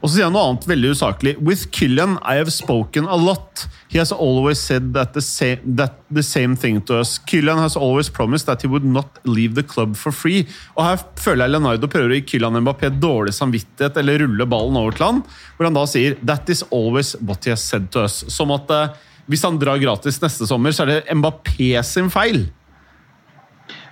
Eh, 0.07 0.09
og 0.09 0.11
så 0.11 0.19
sier 0.19 0.29
han 0.29 0.37
noe 0.37 0.51
annet 0.51 0.67
veldig 0.69 0.93
usaklig. 0.95 1.35
With 1.43 1.71
Killian, 1.75 2.19
I 2.23 2.37
have 2.39 2.53
spoken 2.53 3.07
a 3.07 3.17
lot. 3.17 3.67
He 3.89 3.99
has 3.99 4.13
always 4.13 4.59
said 4.59 4.93
that 4.95 5.15
the, 5.15 5.23
same, 5.23 5.59
that 5.77 5.95
the 6.11 6.23
same 6.23 6.57
thing 6.57 6.81
to 6.83 7.01
us. 7.01 7.19
Killian 7.19 7.59
has 7.59 7.77
always 7.77 8.09
promised 8.09 8.47
that 8.47 8.63
he 8.63 8.69
would 8.69 8.85
not 8.85 9.19
leave 9.25 9.55
the 9.55 9.63
club 9.63 9.97
for 9.97 10.13
free. 10.13 10.47
Og 10.77 10.85
her 10.85 11.03
føler 11.17 11.47
jeg 11.47 11.57
Leonardo 11.57 11.91
prøver 11.91 12.13
å 12.15 12.19
gi 12.21 12.27
Kylian 12.33 12.61
Mbappé 12.63 12.93
dårlig 13.01 13.35
samvittighet 13.37 13.99
eller 14.03 14.23
rulle 14.25 14.47
ballen 14.47 14.79
over 14.81 14.97
til 14.97 15.09
han, 15.09 15.23
hvor 15.57 15.69
han 15.69 15.77
da 15.79 15.87
sier 15.91 16.19
That 16.23 16.51
is 16.53 16.63
always 16.71 17.15
what 17.21 17.45
he 17.47 17.55
has 17.55 17.65
said 17.65 17.91
to 17.97 18.07
us. 18.07 18.23
Som 18.33 18.55
at 18.55 18.71
eh, 18.71 18.95
hvis 19.27 19.43
han 19.47 19.59
drar 19.59 19.81
gratis 19.83 20.21
neste 20.23 20.47
sommer, 20.47 20.75
så 20.75 20.87
er 20.87 20.93
det 20.93 21.19
Mbappé 21.19 21.73
sin 21.87 22.13
feil. 22.15 22.47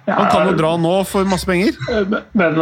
Han 0.04 0.28
kan 0.28 0.50
jo 0.50 0.52
dra 0.58 0.74
nå 0.76 0.98
for 1.08 1.24
masse 1.26 1.48
penger. 1.48 1.78
Men 1.88 2.26
men 2.36 2.58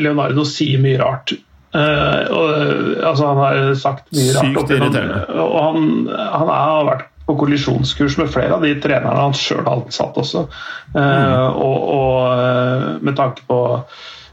Leonardo 0.00 0.46
sier 0.48 0.80
mye 0.80 0.96
rart. 0.96 1.34
Eh, 1.78 2.32
og, 2.34 2.50
eh, 2.56 3.06
altså, 3.06 3.28
han 3.30 3.40
har 3.42 3.60
sagt 3.78 4.08
mye 4.16 4.34
rart. 4.34 4.50
Sykt 4.50 4.74
irriterende. 4.74 5.22
Og 5.44 5.56
han, 5.62 5.88
han 6.10 6.50
er, 6.50 6.60
har 6.72 6.88
vært 6.88 7.06
på 7.28 7.36
kollisjonskurs 7.42 8.16
med 8.18 8.30
flere 8.32 8.56
av 8.56 8.64
de 8.64 8.72
trenerne 8.80 9.26
han 9.26 9.36
sjøl 9.36 9.66
har 9.66 9.82
ansatt 9.82 10.16
også. 10.18 10.46
Eh, 10.96 11.48
og, 11.48 11.90
og 11.98 13.04
med 13.04 13.18
tanke 13.18 13.44
på 13.48 13.58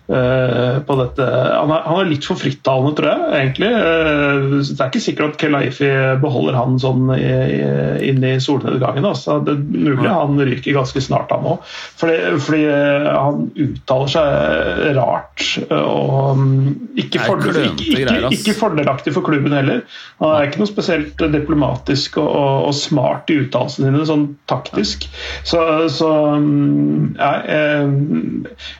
på 0.05 0.95
dette 0.99 1.25
han 1.25 1.71
er, 1.73 1.81
han 1.87 1.99
er 2.01 2.09
litt 2.09 2.25
for 2.27 2.37
frittalende, 2.39 2.93
tror 2.97 3.09
jeg. 3.09 3.29
egentlig. 3.39 3.69
Eh, 3.73 4.45
det 4.61 4.75
er 4.77 4.91
ikke 4.91 5.03
sikkert 5.03 5.33
at 5.33 5.39
Kelaifi 5.41 5.89
beholder 6.21 6.57
han 6.59 6.77
sånn 6.81 7.09
i, 7.15 7.21
i, 7.25 7.61
inn 8.09 8.25
i 8.25 8.35
solnedgangen. 8.43 9.07
Altså. 9.07 9.39
Det 9.45 9.55
er 9.55 9.63
mulig 9.65 10.11
han 10.11 10.39
ryker 10.39 10.77
ganske 10.77 11.03
snart, 11.03 11.33
han 11.33 11.47
òg. 11.55 11.65
Fordi, 11.99 12.17
fordi 12.45 12.61
eh, 12.69 13.09
han 13.11 13.47
uttaler 13.65 14.13
seg 14.15 14.83
rart 14.99 15.45
og 15.75 16.39
mm, 16.39 16.59
ikke, 17.01 17.23
fordel, 17.25 17.59
ikke, 17.71 17.87
ikke, 18.03 18.33
ikke 18.37 18.57
fordelaktig 18.57 19.15
for 19.15 19.25
klubben 19.25 19.55
heller. 19.55 19.83
Han 20.21 20.35
er 20.35 20.49
ikke 20.49 20.61
noe 20.61 20.71
spesielt 20.71 21.25
diplomatisk 21.33 22.19
og, 22.21 22.29
og, 22.29 22.69
og 22.69 22.77
smart 22.77 23.31
i 23.33 23.39
uttalelsene 23.43 23.89
sine, 23.89 24.05
sånn 24.07 24.27
taktisk. 24.49 25.07
Så, 25.47 25.59
så 25.93 26.11
mm, 26.41 27.15
ja, 27.19 27.31
jeg, 27.49 27.89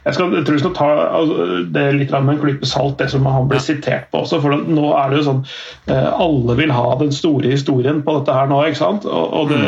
jeg, 0.06 0.16
skal, 0.18 0.38
jeg 0.38 0.48
tror 0.48 0.58
vi 0.58 0.64
skal 0.64 0.76
ta 0.78 0.90
det 1.74 1.82
er 1.82 1.98
litt 1.98 2.14
med 2.16 2.36
en 2.36 2.42
klype 2.42 2.68
salt, 2.68 2.98
det 3.00 3.10
som 3.12 3.26
han 3.30 3.48
blir 3.50 3.62
sitert 3.64 4.10
på 4.12 4.24
også. 4.24 4.40
For 4.44 4.56
nå 4.56 4.92
er 4.98 5.12
det 5.12 5.20
jo 5.20 5.26
sånn 5.30 5.42
eh, 5.92 6.10
Alle 6.26 6.56
vil 6.60 6.74
ha 6.76 6.96
den 7.00 7.14
store 7.16 7.52
historien 7.54 8.02
på 8.06 8.18
dette 8.20 8.36
her 8.36 8.50
nå, 8.52 8.62
ikke 8.68 8.82
sant? 8.82 9.08
Og, 9.10 9.26
og 9.40 9.54
det, 9.54 9.62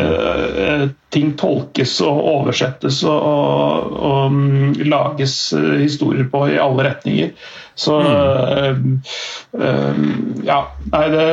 eh, 0.64 0.86
ting 1.14 1.34
tolkes 1.40 1.98
og 2.06 2.22
oversettes 2.34 3.02
og, 3.08 3.28
og, 3.32 3.98
og 4.12 4.36
mm, 4.36 4.78
lages 4.88 5.38
eh, 5.58 5.74
historier 5.84 6.30
på 6.32 6.46
i 6.52 6.60
alle 6.62 6.90
retninger. 6.92 7.34
Så 7.78 8.00
øh, 8.02 8.78
Ja. 10.48 10.62
Nei, 10.94 11.04
det, 11.14 11.28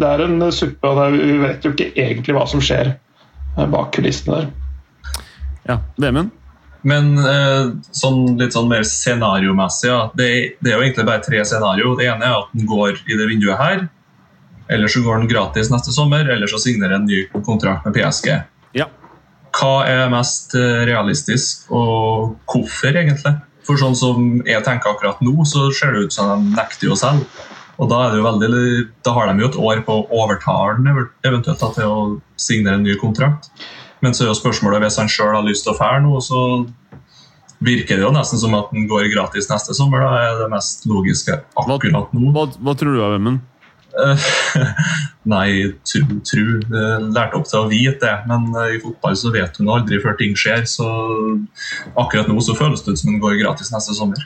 det 0.00 0.08
er 0.08 0.24
en 0.24 0.50
suppe, 0.52 0.88
og 0.88 1.14
vi 1.16 1.38
vet 1.40 1.64
jo 1.64 1.72
ikke 1.74 1.92
egentlig 1.94 2.36
hva 2.36 2.44
som 2.50 2.62
skjer 2.64 2.94
bak 3.70 3.94
kulissene 3.96 4.36
der. 4.40 4.52
Ja, 5.68 5.80
Vemund? 6.00 6.30
Men 6.86 7.12
eh, 7.18 7.72
sånn, 7.92 8.22
litt 8.40 8.54
sånn 8.56 8.70
mer 8.70 8.84
scenariomessig, 8.88 9.90
ja. 9.90 10.04
det, 10.16 10.30
det, 10.60 10.72
er 10.72 10.78
jo 10.78 10.84
egentlig 10.86 11.08
bare 11.08 11.24
tre 11.24 11.42
scenario. 11.44 11.92
Det 11.98 12.08
ene 12.08 12.28
er 12.28 12.38
at 12.38 12.54
den 12.56 12.68
går 12.70 13.02
i 13.04 13.18
det 13.18 13.28
vinduet 13.28 13.60
her. 13.60 13.84
Eller 14.70 14.88
så 14.88 15.02
går 15.02 15.20
den 15.20 15.30
gratis 15.30 15.70
neste 15.72 15.92
sommer, 15.92 16.28
eller 16.30 16.50
så 16.50 16.60
signerer 16.62 17.00
en 17.00 17.08
ny 17.08 17.24
kontrakt 17.44 17.86
med 17.88 17.96
PSG. 17.98 18.32
Ja. 18.78 18.86
Hva 19.58 19.74
er 19.90 20.12
mest 20.12 20.54
eh, 20.58 20.84
realistisk, 20.88 21.66
og 21.74 22.36
hvorfor, 22.48 22.94
egentlig? 22.94 23.34
For 23.66 23.80
sånn 23.80 23.98
som 23.98 24.28
jeg 24.46 24.62
tenker 24.66 24.94
akkurat 24.94 25.20
nå, 25.24 25.34
så 25.48 25.68
ser 25.74 25.94
det 25.94 26.06
ut 26.06 26.14
som 26.14 26.30
de 26.30 26.54
nekter 26.54 26.94
å 26.94 26.98
selge. 26.98 27.26
Og 27.80 27.88
da, 27.88 28.10
veldig, 28.12 28.64
da 29.04 29.12
har 29.16 29.30
de 29.30 29.40
jo 29.40 29.48
et 29.48 29.60
år 29.60 29.82
på 29.86 29.94
å 29.96 30.22
overtale 30.22 30.76
den 30.78 31.06
eventuelt 31.24 31.62
til 31.76 31.86
å 31.88 32.00
signere 32.36 32.76
en 32.76 32.84
ny 32.84 32.96
kontrakt. 33.00 33.48
Men 34.00 34.16
så 34.16 34.24
er 34.24 34.30
jo 34.30 34.38
spørsmålet 34.38 34.84
hvis 34.84 34.98
han 35.00 35.10
sjøl 35.12 35.34
har 35.36 35.46
lyst 35.46 35.66
til 35.66 35.74
å 35.74 35.78
fære 35.78 36.00
nå, 36.04 36.16
så 36.24 36.64
virker 37.60 38.00
det 38.00 38.06
jo 38.06 38.14
nesten 38.14 38.40
som 38.40 38.56
at 38.56 38.72
den 38.72 38.88
går 38.88 39.10
gratis 39.12 39.50
neste 39.50 39.76
sommer. 39.76 40.02
Da 40.06 40.24
er 40.24 40.42
det 40.44 40.50
mest 40.52 40.88
logiske 40.88 41.42
akkurat 41.54 42.12
nå. 42.16 42.30
Hva, 42.34 42.48
hva 42.56 42.76
tror 42.78 42.96
du, 42.96 43.02
Vemund? 43.04 43.46
nei, 45.32 45.48
tru, 45.84 46.04
tru. 46.26 46.44
Lærte 46.70 47.38
opp 47.38 47.48
til 47.50 47.60
å 47.60 47.68
vite 47.70 47.98
det, 48.04 48.16
men 48.30 48.48
eh, 48.54 48.76
i 48.76 48.82
fotball 48.82 49.16
så 49.18 49.32
vet 49.34 49.58
hun 49.60 49.70
aldri 49.72 50.00
før 50.02 50.16
ting 50.20 50.36
skjer. 50.38 50.64
Så 50.70 50.86
akkurat 51.98 52.30
nå 52.30 52.38
så 52.44 52.56
føles 52.58 52.84
det 52.84 52.94
ut 52.94 53.02
som 53.02 53.12
den 53.12 53.22
går 53.22 53.40
gratis 53.42 53.72
neste 53.74 53.96
sommer. 53.98 54.22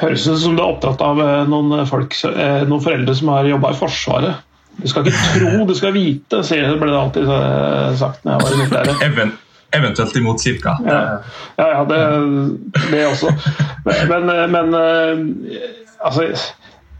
Høres 0.00 0.26
ut 0.26 0.40
som 0.40 0.56
du 0.56 0.62
er 0.62 0.68
opptatt 0.68 1.02
av 1.04 1.20
eh, 1.22 1.42
noen, 1.48 1.84
folk, 1.88 2.16
eh, 2.28 2.62
noen 2.68 2.84
foreldre 2.84 3.16
som 3.16 3.32
har 3.34 3.48
jobba 3.48 3.72
i 3.72 3.78
Forsvaret. 3.78 4.48
Du 4.82 4.90
skal 4.90 5.06
ikke 5.06 5.22
tro, 5.38 5.64
du 5.68 5.74
skal 5.78 5.94
vite, 5.94 6.42
sier 6.46 6.76
ble 6.80 6.90
det 6.90 6.98
alltid 6.98 7.32
sagt 8.00 8.24
når 8.26 8.34
jeg 8.34 8.44
var 8.44 8.52
i 8.52 8.60
militæret. 8.60 9.38
Eventuelt 9.72 10.16
imot 10.20 10.42
kirka. 10.44 10.74
Ja, 10.84 10.96
ja, 11.56 11.66
ja 11.70 11.84
det, 11.88 12.00
det, 12.90 13.06
også. 13.08 13.30
Men, 14.10 14.26
men 14.52 14.74
altså, 14.76 16.26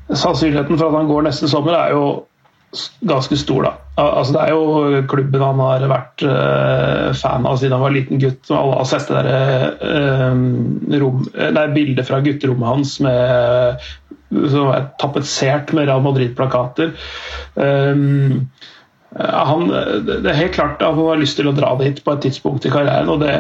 sannsynligheten 0.09 0.79
for 0.81 0.89
at 0.89 0.97
han 1.03 1.11
går 1.11 1.27
neste 1.27 1.51
sommer, 1.53 1.77
er 1.77 1.93
jo 1.93 2.07
ganske 3.05 3.37
stor, 3.37 3.67
da. 3.67 3.73
Altså, 4.01 4.33
det 4.33 4.47
er 4.47 4.55
jo 4.55 5.03
klubben 5.13 5.45
han 5.45 5.61
har 5.61 5.85
vært 5.91 6.25
fan 7.21 7.45
av 7.45 7.61
siden 7.61 7.77
han 7.77 7.85
var 7.85 7.93
liten 7.93 8.23
gutt. 8.23 8.49
Alle 8.49 8.79
har 8.79 8.89
sett 8.89 9.13
det 9.13 9.21
der, 9.29 9.69
uh, 11.53 11.67
bildet 11.75 12.09
fra 12.09 12.23
gutterommet 12.25 12.73
hans 12.73 12.97
med 13.05 13.85
som 14.53 14.71
er 14.73 14.91
tapetsert 15.03 15.73
med 15.77 15.89
Real 15.89 16.05
Madrid-plakater. 16.05 16.95
Um, 17.55 18.49
han, 19.13 19.67
det 20.07 20.25
er 20.25 20.39
helt 20.39 20.55
klart 20.57 20.81
at 20.81 20.95
han 20.95 21.05
har 21.05 21.21
lyst 21.21 21.37
til 21.37 21.51
å 21.51 21.57
dra 21.57 21.75
dit 21.81 21.99
på 22.05 22.15
et 22.15 22.23
tidspunkt 22.25 22.65
i 22.65 22.73
karrieren. 22.73 23.11
og 23.13 23.21
det, 23.21 23.35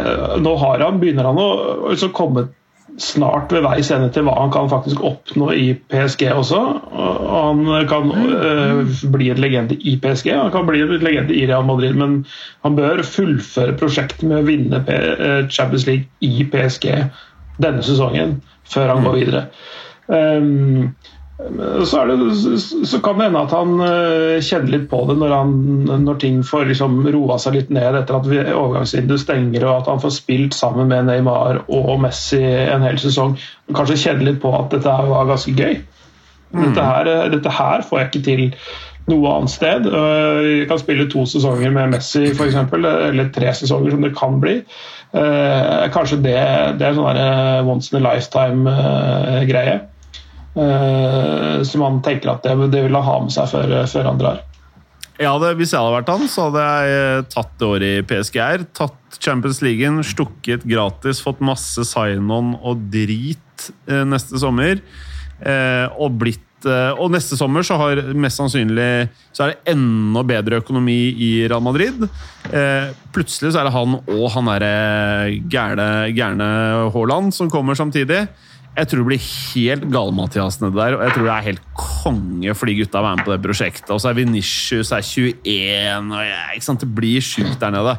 Nå 0.45 0.57
han, 0.61 0.99
begynner 1.01 1.31
han 1.31 1.41
å 1.41 1.53
altså 1.93 2.11
komme 2.13 2.51
snart 3.01 3.49
ved 3.55 3.65
veis 3.65 3.89
ende 3.95 4.11
til 4.13 4.27
hva 4.27 4.35
han 4.37 4.51
kan 4.53 4.69
faktisk 4.69 5.01
oppnå 5.01 5.49
i 5.57 5.71
PSG 5.89 6.27
også. 6.29 6.61
og 6.93 7.31
Han 7.33 7.87
kan 7.89 8.13
øh, 8.13 8.93
bli 9.15 9.31
en 9.33 9.41
legende 9.41 9.79
i 9.81 9.97
PSG, 10.03 10.29
han 10.37 10.53
kan 10.53 10.69
bli 10.69 10.83
en 10.85 10.93
legende 11.01 11.33
i 11.33 11.47
Real 11.49 11.65
Madrid, 11.65 11.97
men 11.97 12.27
han 12.67 12.77
bør 12.77 13.01
fullføre 13.07 13.79
prosjektet 13.81 14.27
med 14.29 14.43
å 14.43 14.49
vinne 14.51 14.83
Champions 15.49 15.89
League 15.89 16.05
i 16.21 16.45
PSG 16.53 16.91
denne 17.63 17.85
sesongen, 17.85 18.43
før 18.69 18.93
han 18.93 19.07
går 19.07 19.19
videre. 19.23 19.47
Um, 20.13 20.93
så, 21.87 22.05
det, 22.05 22.59
så, 22.87 22.99
kan 22.99 23.19
det 23.19 23.25
hende 23.25 23.41
at 23.41 23.55
han 23.57 23.81
uh, 23.81 24.43
kjenner 24.45 24.75
litt 24.75 24.85
på 24.91 25.01
det 25.09 25.17
når, 25.19 25.33
han, 25.35 25.55
når 26.05 26.21
ting 26.21 26.43
får 26.47 26.69
liksom 26.71 27.01
roa 27.15 27.39
seg 27.41 27.57
litt 27.57 27.73
ned 27.73 27.97
etter 27.99 28.19
at 28.19 28.29
overgangsvinduet 28.29 29.25
stenger 29.25 29.67
og 29.67 29.81
at 29.81 29.91
han 29.91 30.03
får 30.05 30.15
spilt 30.21 30.57
sammen 30.57 30.93
med 30.93 31.09
Neymar 31.09 31.65
og 31.73 31.97
Messi 32.05 32.43
en 32.45 32.87
hel 32.87 33.01
sesong. 33.01 33.39
Kanskje 33.73 33.99
kjenner 34.05 34.29
litt 34.29 34.41
på 34.45 34.53
at 34.59 34.71
dette 34.77 34.97
var 35.09 35.29
ganske 35.31 35.57
gøy. 35.57 35.81
Dette, 36.53 36.85
her, 36.85 37.09
eh, 37.09 37.29
dette, 37.33 37.53
her, 37.57 37.85
får 37.89 37.99
jeg 37.99 38.11
ikke 38.11 38.25
til 38.27 38.43
noe 39.09 39.31
annet 39.33 39.51
sted. 39.51 39.87
Jeg 39.89 40.67
kan 40.71 40.81
spille 40.83 41.09
to 41.11 41.25
sesonger 41.27 41.73
med 41.75 41.97
Messi 41.97 42.27
f.eks., 42.29 42.59
eller 42.77 43.33
tre 43.35 43.55
sesonger 43.57 43.97
som 43.97 44.05
det 44.05 44.13
kan 44.19 44.37
bli. 44.43 44.59
Kanskje 45.97 46.21
det, 46.23 46.37
det 46.79 46.87
er 46.87 47.01
sånn 47.01 47.73
once 47.73 47.91
in 47.91 47.99
a 47.99 48.05
lifetime-greie. 48.05 49.81
Uh, 50.53 51.63
han 51.65 51.81
man 51.81 52.03
tenker 52.05 52.35
at 52.35 52.45
det, 52.45 52.57
det 52.75 52.83
vil 52.85 52.97
han 52.99 53.07
ha 53.07 53.21
med 53.25 53.33
seg 53.33 53.49
før, 53.49 53.77
før 53.89 54.11
han 54.11 54.21
drar. 54.21 54.43
Ja, 55.21 55.33
det, 55.39 55.57
Hvis 55.59 55.73
jeg 55.75 55.81
hadde 55.81 55.97
vært 55.99 56.13
han, 56.13 56.29
så 56.31 56.49
hadde 56.49 56.63
jeg 56.67 56.95
eh, 56.99 57.25
tatt 57.31 57.51
det 57.61 57.69
året 57.69 57.89
i 57.89 58.05
PSGR. 58.09 58.65
Tatt 58.75 59.19
Champions 59.23 59.61
League, 59.65 59.91
stukket 60.09 60.65
gratis, 60.67 61.21
fått 61.23 61.43
masse 61.45 61.85
sign-on 61.87 62.55
og 62.59 62.89
drit 62.93 63.69
eh, 63.91 64.07
neste 64.09 64.41
sommer. 64.43 64.81
Eh, 65.43 65.85
og 65.99 66.17
blitt 66.23 66.67
eh, 66.71 66.95
Og 67.03 67.11
neste 67.11 67.35
sommer 67.35 67.65
så 67.67 67.75
har 67.81 67.99
mest 68.15 68.39
sannsynlig 68.39 69.09
så 69.35 69.43
er 69.43 69.51
det 69.51 69.73
enda 69.73 70.23
bedre 70.23 70.61
økonomi 70.63 71.01
i 71.13 71.31
Real 71.45 71.65
Madrid. 71.65 72.07
Eh, 72.49 72.93
plutselig 73.15 73.53
så 73.53 73.63
er 73.63 73.69
det 73.69 73.75
han 73.75 73.99
og 74.01 74.27
han 74.37 74.51
derre 74.51 75.43
gærne 75.51 76.57
Haaland 76.95 77.35
som 77.37 77.51
kommer 77.53 77.79
samtidig. 77.79 78.25
Jeg 78.73 78.89
tror 78.89 79.03
det 79.03 79.09
blir 79.11 79.25
helt 79.29 79.83
gale-Mathias 79.93 80.61
nedi 80.63 80.79
der. 80.79 80.97
Og 80.97 81.03
jeg 81.05 81.15
tror 81.15 81.27
det 81.27 81.33
er 81.35 81.49
helt 81.51 81.65
konge 81.77 82.55
for 82.57 82.71
de 82.71 82.77
gutta 82.81 83.01
å 83.03 83.07
være 83.07 83.21
med 83.21 83.27
på 83.27 83.35
det 83.35 83.41
prosjektet. 83.45 83.91
Og 83.93 84.01
så 84.01 84.11
er 84.11 84.19
Venitius 84.19 84.93
er 84.97 85.05
21, 85.05 86.13
og 86.13 86.23
jeg, 86.25 86.47
ikke 86.57 86.69
sant? 86.69 86.85
det 86.85 87.01
blir 87.01 87.27
sjukt 87.27 87.59
der 87.61 87.75
nede. 87.75 87.97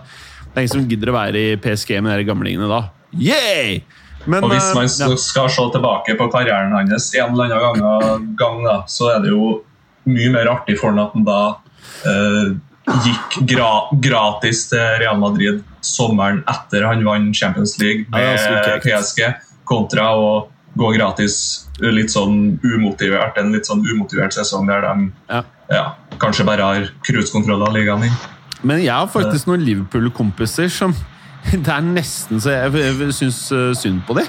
Det 0.48 0.56
er 0.56 0.66
ingen 0.66 0.74
som 0.76 0.88
gidder 0.90 1.12
å 1.12 1.18
være 1.18 1.44
i 1.44 1.60
PSG 1.62 1.98
med 2.02 2.18
de 2.22 2.26
gamlingene 2.30 2.70
da. 2.70 2.82
Yay! 3.14 3.84
Men, 4.26 4.46
og 4.46 4.54
hvis 4.54 4.70
man 4.74 4.88
ja. 4.88 5.10
skal 5.20 5.50
se 5.52 5.64
tilbake 5.74 6.16
på 6.20 6.28
karrieren 6.32 6.72
hans 6.78 7.10
en 7.20 7.34
eller 7.36 7.54
annen 7.60 8.30
gang 8.40 8.62
da, 8.64 8.78
så 8.88 9.12
er 9.12 9.24
det 9.24 9.34
jo 9.34 9.58
mye 10.08 10.30
mer 10.32 10.50
artig 10.52 10.78
for 10.80 10.94
ham 10.94 11.02
at 11.04 11.16
han 11.16 11.26
da 11.28 11.40
eh, 12.08 12.54
gikk 13.04 13.38
gra 13.52 13.72
gratis 14.04 14.66
til 14.72 14.84
Real 15.02 15.20
Madrid 15.20 15.62
sommeren 15.84 16.42
etter 16.52 16.88
han 16.88 17.04
vant 17.04 17.36
Champions 17.36 17.76
League 17.82 18.08
med 18.12 18.40
PSG, 18.86 19.26
kontra 19.68 20.10
å 20.16 20.30
gå 20.80 20.92
gratis 20.96 21.36
litt 21.82 22.14
sånn 22.14 22.60
umotivert, 22.64 23.38
en 23.38 23.54
litt 23.54 23.68
sånn 23.70 23.84
umotivert 23.86 24.34
sesong 24.36 24.70
der 24.70 24.86
de 24.86 25.10
ja. 25.30 25.44
Ja, 25.72 25.84
kanskje 26.22 26.46
bare 26.48 26.66
har 26.66 26.88
cruisekontroll 27.08 27.64
av 27.66 27.74
ligaen 27.76 28.06
din. 28.06 28.16
Men 28.64 28.82
jeg 28.84 28.94
har 28.94 29.10
faktisk 29.12 29.48
noen 29.50 29.64
Liverpool-kompiser 29.66 30.72
som 30.72 30.96
Det 31.52 31.68
er 31.68 31.84
nesten 31.84 32.40
så 32.40 32.54
jeg, 32.54 33.10
syns 33.16 33.46
uh, 33.52 33.74
synd 33.76 34.04
på 34.08 34.16
dem. 34.16 34.28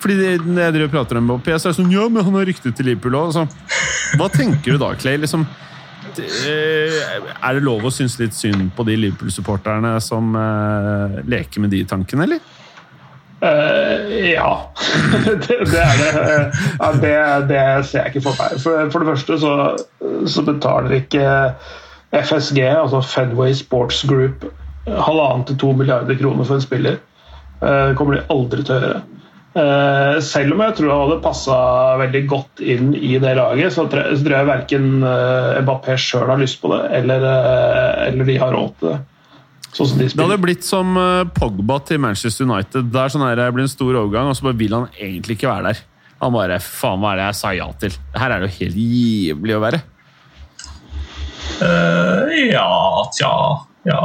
Fordi 0.00 0.14
de, 0.16 0.30
når 0.44 0.62
jeg 0.62 0.74
driver 0.76 0.88
og 0.88 0.94
prater 0.94 1.20
om 1.20 1.26
Mbappé, 1.28 1.58
så 1.58 1.68
er 1.68 1.74
det 1.74 1.80
sånn 1.80 1.92
Ja, 1.92 2.06
men 2.12 2.24
han 2.24 2.36
har 2.38 2.48
rykte 2.48 2.72
til 2.72 2.88
Liverpool 2.88 3.16
òg. 3.20 3.36
Hva 4.16 4.28
tenker 4.32 4.74
du 4.74 4.80
da, 4.80 4.90
Clay? 5.00 5.18
Liksom, 5.20 5.44
er 6.14 7.56
det 7.56 7.64
lov 7.64 7.84
å 7.84 7.92
synes 7.92 8.16
litt 8.20 8.36
synd 8.36 8.70
på 8.76 8.84
de 8.88 8.96
Liverpool-supporterne 9.00 9.96
som 10.04 10.32
uh, 10.36 11.20
leker 11.28 11.64
med 11.64 11.72
de 11.74 11.82
tankene, 11.88 12.28
eller? 12.28 12.63
Uh, 13.44 14.30
ja, 14.30 14.70
det, 15.24 15.58
det, 15.68 15.80
er 15.80 15.98
det. 16.00 16.52
Ja, 16.78 16.92
det. 16.92 17.46
det. 17.50 17.64
ser 17.84 18.06
jeg 18.06 18.14
ikke 18.14 18.22
for 18.30 18.38
meg. 18.40 18.60
For, 18.62 18.86
for 18.92 19.04
det 19.04 19.10
første 19.10 19.36
så, 19.42 19.54
så, 20.32 20.44
betaler 20.46 20.96
ikke 21.02 21.24
FSG, 22.14 22.62
altså 22.64 23.02
Fedway 23.04 23.52
Sports 23.58 24.00
Group, 24.08 24.46
halvannen 24.86 25.44
til 25.48 25.58
to 25.60 25.74
milliarder 25.76 26.16
kroner 26.16 26.48
for 26.48 26.56
en 26.56 26.64
spiller. 26.64 27.02
Uh, 27.60 27.92
kommer 27.98 28.16
de 28.16 28.24
aldri 28.32 28.64
til 28.64 28.78
å 28.78 28.86
gjøre. 28.86 29.02
Uh, 29.54 30.16
selv 30.24 30.56
om 30.56 30.64
jeg 30.64 30.78
tror 30.78 30.90
han 30.94 31.02
hadde 31.04 31.22
passa 31.26 31.58
veldig 32.00 32.22
godt 32.30 32.62
inn 32.64 32.94
i 32.96 33.18
det 33.20 33.36
laget, 33.36 33.76
så 33.76 33.84
tror 33.90 34.06
jeg, 34.08 34.22
så 34.22 34.24
tror 34.24 34.64
jeg 34.72 35.64
Mbappé 35.66 35.98
sjøl 36.00 36.32
har 36.32 36.40
lyst 36.40 36.62
på 36.64 36.72
det, 36.72 36.86
eller, 37.02 37.28
eller 38.08 38.30
de 38.30 38.40
har 38.40 38.56
råd 38.56 38.78
til 38.80 38.94
det. 38.94 39.02
Sånn 39.74 39.96
de 39.98 40.06
det 40.06 40.22
hadde 40.22 40.38
blitt 40.38 40.66
som 40.66 40.94
eh, 41.00 41.24
Pogba 41.34 41.80
til 41.88 41.98
Manchester 42.02 42.46
United. 42.46 42.92
Det 42.94 43.00
er 43.00 43.10
sånn 43.10 43.24
her, 43.26 43.40
det 43.40 43.48
blir 43.56 43.66
en 43.66 43.72
stor 43.72 43.90
overgang, 44.04 44.30
og 44.30 44.38
så 44.38 44.46
bare 44.46 44.60
vil 44.60 44.76
han 44.76 44.86
egentlig 44.94 45.38
ikke 45.38 45.50
være 45.50 45.72
der. 45.72 45.82
Han 46.22 46.36
bare 46.36 46.60
Faen, 46.62 47.02
hva 47.02 47.14
er 47.14 47.20
det 47.20 47.26
jeg 47.26 47.38
sa 47.40 47.50
ja 47.56 47.66
til? 47.82 47.96
Her 48.14 48.34
er 48.36 48.44
det 48.44 48.50
jo 48.50 48.58
helt 48.60 48.78
jævlig 48.84 49.56
å 49.56 49.64
være. 49.64 49.82
Uh, 51.60 52.30
ja 52.48 52.68
Tja. 53.14 53.32
Ja. 53.84 54.00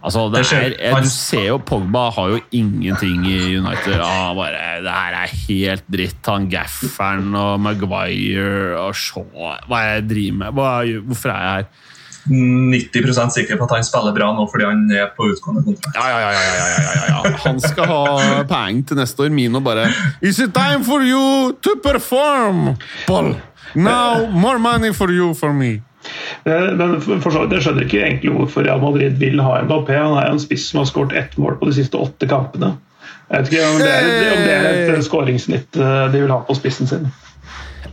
Altså, 0.00 0.22
det 0.32 0.40
er, 0.48 0.72
jeg, 0.80 1.02
du 1.04 1.10
ser 1.12 1.44
jo 1.50 1.58
Pogba 1.60 2.06
har 2.16 2.30
jo 2.32 2.38
ingenting 2.56 3.26
i 3.28 3.58
United. 3.58 3.98
Ah, 4.00 4.30
bare, 4.36 4.78
det 4.80 4.94
her 4.94 5.16
er 5.18 5.34
helt 5.42 5.90
dritt. 5.92 6.22
Han 6.30 6.48
gafferen 6.52 7.34
og 7.36 7.60
Maguire 7.60 8.78
og 8.80 8.96
Shaw 8.96 9.26
Hva 9.34 9.82
er 9.82 9.90
det 9.90 9.98
jeg 9.98 10.06
driver 10.14 10.38
med? 10.40 10.56
Hva, 10.56 10.70
hvorfor 11.10 11.34
er 11.34 11.44
jeg 11.44 11.58
her? 11.58 11.89
90% 12.28 13.30
sikker 13.34 13.56
på 13.56 13.64
at 13.68 13.74
han 13.78 13.84
spiller 13.86 14.12
bra 14.16 14.30
nå 14.36 14.44
fordi 14.50 14.66
han 14.68 14.82
er 14.92 15.10
på 15.16 15.28
utgående 15.32 15.62
kontrakt. 15.66 15.96
Ja, 15.96 16.08
ja, 16.10 16.18
ja, 16.20 16.30
ja, 16.32 16.54
ja, 16.56 16.66
ja, 16.70 16.80
ja, 16.94 17.04
ja. 17.08 17.36
Han 17.46 17.60
skal 17.64 17.88
ha 17.90 18.42
penger 18.50 18.82
til 18.90 19.00
neste 19.00 19.24
år. 19.24 19.30
Mino 19.34 19.60
bare 19.64 19.88
Is 20.20 20.38
it 20.40 20.52
time 20.54 20.84
for 20.84 21.00
you 21.06 21.52
to 21.62 21.76
perform, 21.84 22.76
Paul? 23.06 23.34
Now 23.74 24.26
more 24.30 24.58
money 24.58 24.92
for 24.92 25.10
you 25.14 25.32
for 25.34 25.52
me. 25.54 25.80
Eh, 26.44 26.70
Men 26.76 27.00
for 27.00 27.20
for 27.20 27.30
så 27.30 27.44
vidt, 27.44 27.52
jeg 27.58 27.62
skjønner 27.66 27.84
ikke 27.86 28.00
egentlig 28.02 28.32
hvorfor 28.34 28.64
Real 28.66 28.80
Madrid 28.82 29.18
vil 29.20 29.40
ha 29.44 29.60
Mbappé. 29.62 29.96
Han 30.00 30.16
er 30.18 30.30
jo 30.30 30.38
en 30.38 30.42
spiss 30.42 30.70
som 30.70 30.80
har 30.82 30.88
skåret 30.90 31.12
ett 31.16 31.36
mål 31.38 31.58
på 31.60 31.68
de 31.70 31.76
siste 31.76 31.96
åtte 32.00 32.26
kampene. 32.28 32.74
Jeg 33.30 33.44
vet 33.44 33.52
ikke 33.52 33.66
om 33.70 33.78
det 33.78 33.90
er, 33.94 34.06
om 34.34 34.40
det 34.42 34.54
er 34.54 34.64
et 34.70 34.94
eh, 34.96 35.02
skåringssnitt 35.06 35.76
eh, 35.78 36.06
de 36.12 36.22
vil 36.24 36.32
ha 36.34 36.40
på 36.48 36.56
spissen 36.58 36.88
sin. 36.90 37.04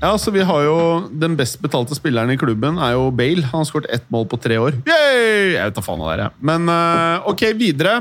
Ja, 0.02 0.12
så 0.22 0.32
vi 0.32 0.44
har 0.46 0.62
jo 0.62 0.78
Den 1.10 1.36
best 1.40 1.58
betalte 1.64 1.96
spilleren 1.98 2.30
i 2.30 2.38
klubben 2.38 2.78
er 2.78 2.94
jo 2.94 3.08
Bale. 3.16 3.42
Han 3.50 3.64
har 3.64 3.68
skåret 3.70 3.90
ett 3.94 4.06
mål 4.14 4.28
på 4.30 4.38
tre 4.42 4.60
år. 4.62 4.78
Yay! 4.86 5.56
Jeg 5.56 5.64
vet 5.72 5.78
da 5.80 5.84
faen 5.86 6.02
hva 6.04 6.12
det 6.12 6.18
er. 6.18 6.24
jeg. 6.28 6.46
Men 6.52 6.70
uh, 6.70 7.28
ok, 7.32 7.44
videre. 7.58 7.98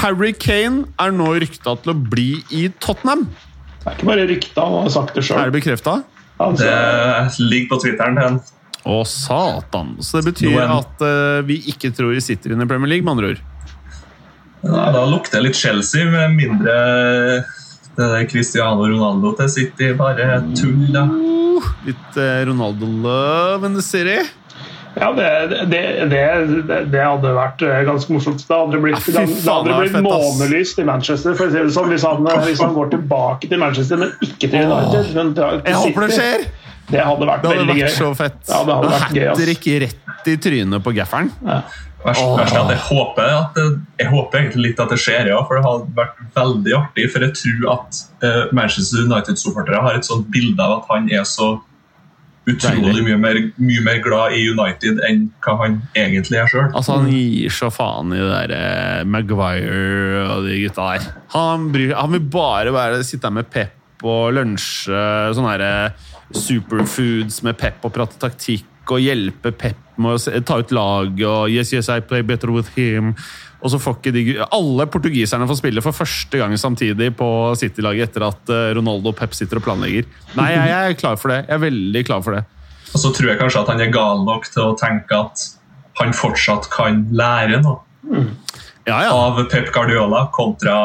Harry 0.00 0.32
Kane 0.36 0.84
er 1.00 1.14
nå 1.16 1.32
rykta 1.42 1.74
til 1.82 1.92
å 1.92 1.96
bli 1.98 2.28
i 2.54 2.68
Tottenham. 2.82 3.26
Det 3.80 3.88
er 3.88 3.96
ikke 3.96 4.10
bare 4.12 4.26
rykta, 4.28 4.62
han 4.62 4.84
har 4.86 4.94
sagt 4.94 5.16
det 5.16 5.24
Er 5.32 5.50
det 5.50 5.56
bekrefta? 5.56 6.00
Det 6.60 6.74
ligger 7.42 7.68
på 7.72 7.78
Twitteren 7.82 8.20
han. 8.20 8.40
Å, 8.88 9.00
satan. 9.04 9.96
Så 10.04 10.20
det 10.20 10.30
betyr 10.30 10.54
Noen- 10.54 10.76
at 10.78 11.02
uh, 11.04 11.40
vi 11.48 11.58
ikke 11.72 11.90
tror 11.96 12.14
vi 12.14 12.22
sitter 12.24 12.54
inne 12.54 12.64
i 12.64 12.70
Premier 12.70 12.94
League, 12.94 13.04
med 13.04 13.16
andre 13.16 13.32
ord. 13.34 13.42
Nei, 14.60 14.86
da 14.92 15.02
lukter 15.08 15.40
det 15.40 15.50
litt 15.50 15.58
Chelsea, 15.58 16.04
med 16.12 16.36
mindre 16.36 16.76
det 18.00 18.26
Cristiano 18.32 18.86
Ronaldo 18.88 19.34
til 19.38 19.50
City 19.52 19.92
bare 19.98 20.40
tull. 20.56 20.86
da. 20.94 21.04
Uh, 21.04 21.72
litt 21.86 22.16
eh, 22.16 22.44
Ronaldo-love 22.48 23.66
in 23.68 23.74
the 23.76 23.82
city. 23.84 24.20
Ja, 24.98 25.12
det, 25.14 25.26
det, 25.70 25.80
det, 26.10 26.20
det 26.90 27.02
hadde 27.04 27.30
vært 27.36 27.62
eh, 27.62 27.82
ganske 27.86 28.10
morsomt. 28.12 28.42
Det 28.42 28.56
hadde 28.56 28.80
blitt, 28.82 29.10
Ja, 29.14 29.22
det 29.22 29.44
hadde 29.46 29.76
blitt 29.76 29.94
fett, 29.94 30.06
månelyst 30.08 30.80
i 30.82 30.86
Manchester, 30.88 31.36
for 31.38 31.46
å 31.46 31.52
si 31.52 31.60
det 31.60 31.74
sånn, 31.76 31.92
hvis 31.92 32.06
han, 32.08 32.26
hvis 32.48 32.62
han 32.64 32.74
går 32.74 32.90
tilbake 32.96 33.50
til 33.52 33.62
Manchester, 33.62 34.00
men 34.02 34.16
ikke 34.26 34.50
til 34.50 34.66
United. 34.66 35.12
Men 35.14 35.36
til 35.36 35.62
Jeg 35.62 35.78
håper 35.84 36.06
det 36.08 36.18
skjer! 36.18 36.48
Det 36.90 37.04
hadde 37.06 37.26
vært 37.28 37.44
Det 37.44 37.52
hadde 37.52 37.60
veldig 37.60 37.76
vært 37.76 37.84
gøy. 37.84 37.96
så 38.00 38.08
fett. 38.18 38.40
Ja, 38.48 38.64
det 38.66 38.76
hadde 38.80 38.90
vært 38.96 39.14
gøy, 39.14 39.22
ass. 39.28 39.38
Hat 39.38 39.46
trick 39.46 39.68
rett 39.84 40.30
i 40.32 40.34
trynet 40.42 40.82
på 40.82 40.94
gafferen. 40.96 41.30
Verst, 41.46 41.86
verst 42.04 42.24
oh. 42.24 42.38
at 42.40 42.52
jeg 42.72 42.82
håper, 42.88 43.32
at 43.36 43.56
det, 43.56 43.66
jeg 44.00 44.10
håper 44.12 44.42
egentlig 44.42 44.70
litt 44.70 44.82
at 44.82 44.92
det 44.92 45.00
skjer, 45.00 45.32
ja, 45.32 45.40
for 45.46 45.58
det 45.58 45.64
hadde 45.66 45.96
vært 45.96 46.20
veldig 46.36 46.76
artig. 46.78 47.08
For 47.12 47.26
jeg 47.26 47.36
tror 47.40 47.66
at 47.74 48.04
uh, 48.24 48.44
Manchester 48.56 49.04
United-supportere 49.06 49.82
har 49.84 49.98
et 49.98 50.08
sånt 50.08 50.30
bilde 50.32 50.64
av 50.64 50.80
at 50.80 50.94
han 50.94 51.10
er 51.12 51.26
så 51.28 51.56
utrolig 52.48 53.02
mye 53.04 53.18
mer, 53.20 53.38
mye 53.60 53.82
mer 53.84 53.98
glad 54.02 54.34
i 54.34 54.46
United 54.48 55.00
enn 55.06 55.26
hva 55.44 55.56
han 55.60 55.76
egentlig 55.98 56.40
er 56.40 56.48
sjøl. 56.50 56.70
Altså, 56.72 56.96
han 56.96 57.10
gir 57.12 57.52
så 57.54 57.68
faen 57.72 58.14
i 58.16 58.20
det 58.20 58.30
der 58.30 58.54
eh, 58.56 59.02
Maguire 59.06 60.24
og 60.36 60.48
de 60.48 60.62
gutta 60.64 60.88
der. 60.94 61.10
Han, 61.36 61.68
bryr, 61.74 61.94
han 61.98 62.16
vil 62.16 62.24
bare 62.32 62.74
være, 62.74 63.04
sitte 63.06 63.28
der 63.28 63.36
med 63.40 63.50
Pep 63.52 63.76
og 64.08 64.32
lunsje 64.32 65.04
sånne 65.36 65.52
her, 65.52 65.66
eh, 65.68 66.10
superfoods 66.30 67.42
med 67.46 67.58
Pep 67.60 67.84
og 67.86 67.94
prate 67.94 68.18
taktikk 68.22 68.69
og 68.96 69.02
hjelpe 69.04 69.52
Pep 69.56 69.78
med 70.00 70.16
å 70.16 70.40
ta 70.46 70.58
ut 70.62 70.72
lag 70.72 71.22
og 71.28 71.52
Yes, 71.52 71.72
yes, 71.76 71.90
I 71.92 72.00
play 72.00 72.22
better 72.26 72.52
with 72.54 72.70
him. 72.76 73.14
Og 73.60 73.72
så 73.72 73.80
får 73.82 73.98
ikke 73.98 74.12
de, 74.14 74.22
Alle 74.56 74.86
portugiserne 74.88 75.48
får 75.48 75.58
spille 75.60 75.82
for 75.84 75.96
første 75.96 76.40
gang 76.40 76.54
samtidig 76.58 77.10
på 77.18 77.28
City-laget 77.60 78.08
etter 78.10 78.24
at 78.30 78.52
eh, 78.54 78.70
Ronaldo 78.78 79.12
og 79.12 79.18
Pep 79.18 79.36
sitter 79.36 79.60
og 79.60 79.66
planlegger. 79.66 80.08
Nei, 80.38 80.50
jeg, 80.56 80.70
er 80.78 80.96
klar 81.00 81.20
for 81.20 81.32
det. 81.32 81.42
Jeg 81.46 81.58
er 81.58 81.64
veldig 81.66 82.04
klar 82.08 82.24
for 82.24 82.38
det. 82.38 82.44
Og 82.90 83.02
så 83.02 83.12
tror 83.14 83.32
jeg 83.32 83.40
kanskje 83.42 83.64
at 83.64 83.72
han 83.74 83.82
er 83.84 83.92
gal 83.94 84.24
nok 84.26 84.48
til 84.50 84.64
å 84.64 84.76
tenke 84.80 85.18
at 85.26 85.44
han 86.00 86.14
fortsatt 86.16 86.70
kan 86.72 87.04
lære 87.12 87.60
noe 87.62 87.82
Ja, 88.88 89.02
ja. 89.04 89.10
av 89.12 89.36
Pep 89.52 89.68
Guardiola 89.74 90.24
kontra 90.34 90.78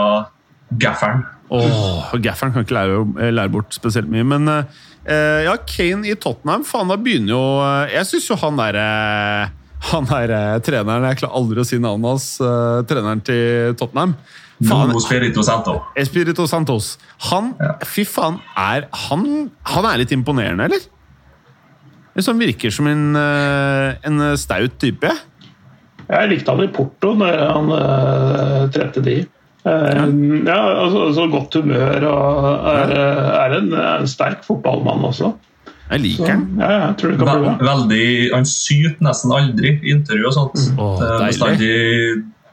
Gaffern. 0.81 1.23
Åh, 1.55 2.11
Gaffern 2.25 2.51
kan 2.51 2.65
ikke 2.65 2.75
lære, 2.75 3.31
lære 3.37 3.53
bort 3.53 3.73
spesielt 3.73 4.09
mye, 4.11 4.25
men 4.27 4.49
eh, 4.51 4.83
ja, 5.45 5.53
Kane 5.69 6.07
i 6.09 6.15
Tottenham, 6.17 6.63
faen, 6.65 6.89
da 6.89 6.97
begynner 6.97 7.35
jo 7.35 7.43
eh, 7.61 7.93
Jeg 7.93 8.07
syns 8.09 8.29
jo 8.31 8.37
han 8.41 8.57
derre 8.57 8.85
han 9.91 10.07
der, 10.09 10.31
eh, 10.33 10.55
treneren 10.65 11.05
Jeg 11.11 11.19
klarer 11.21 11.37
aldri 11.37 11.61
å 11.61 11.67
si 11.67 11.77
navnet 11.77 12.15
hans. 12.15 12.25
Uh, 12.41 12.81
treneren 12.89 13.21
til 13.25 13.75
Tottenham. 13.77 14.15
Faen, 14.63 14.93
Espirito, 14.95 15.03
Spirito 15.05 15.43
Santo. 15.45 15.75
Espirito 15.99 16.45
Santos. 16.47 16.97
Han, 17.29 17.53
Ja. 17.59 17.73
fy 17.85 18.05
faen, 18.07 18.39
er 18.57 18.87
han, 19.09 19.51
han 19.67 19.85
er 19.91 19.99
litt 20.01 20.13
imponerende, 20.15 20.69
eller? 20.69 20.87
Liksom 22.15 22.39
virker 22.39 22.71
som 22.71 22.87
en, 22.87 23.15
eh, 23.19 23.97
en 24.07 24.37
staut 24.39 24.77
type. 24.79 25.11
Jeg 26.07 26.29
likte 26.31 26.53
han 26.53 26.63
i 26.63 26.71
Porto 26.71 27.11
når 27.19 27.37
han 27.51 27.71
uh, 27.75 28.69
trente 28.71 29.03
de. 29.03 29.17
Eh, 29.65 30.01
ja, 30.45 30.57
altså, 30.83 31.05
altså 31.07 31.23
Godt 31.31 31.55
humør 31.57 32.03
og 32.11 32.67
er, 32.69 32.91
er 33.45 33.55
en, 33.57 33.71
er 33.73 34.03
en 34.03 34.07
sterk 34.07 34.43
fotballmann 34.45 35.03
også. 35.09 35.31
Jeg 35.91 35.99
liker 36.01 36.29
han. 36.31 36.43
ja, 36.59 36.69
jeg 36.87 36.95
tror 37.01 37.11
det 37.11 37.17
kan 37.19 37.27
bli 37.41 37.49
bra. 37.49 37.73
veldig, 37.73 38.05
han 38.33 38.45
syter 38.49 39.03
nesten 39.05 39.33
aldri 39.37 39.71
i 39.83 39.91
intervju 39.93 40.29
og 40.31 40.33
sånt. 40.37 40.63
Åh, 40.77 40.95
det 41.01 41.09
er 41.09 41.17
deilig. 41.17 41.27
bestandig 41.27 41.73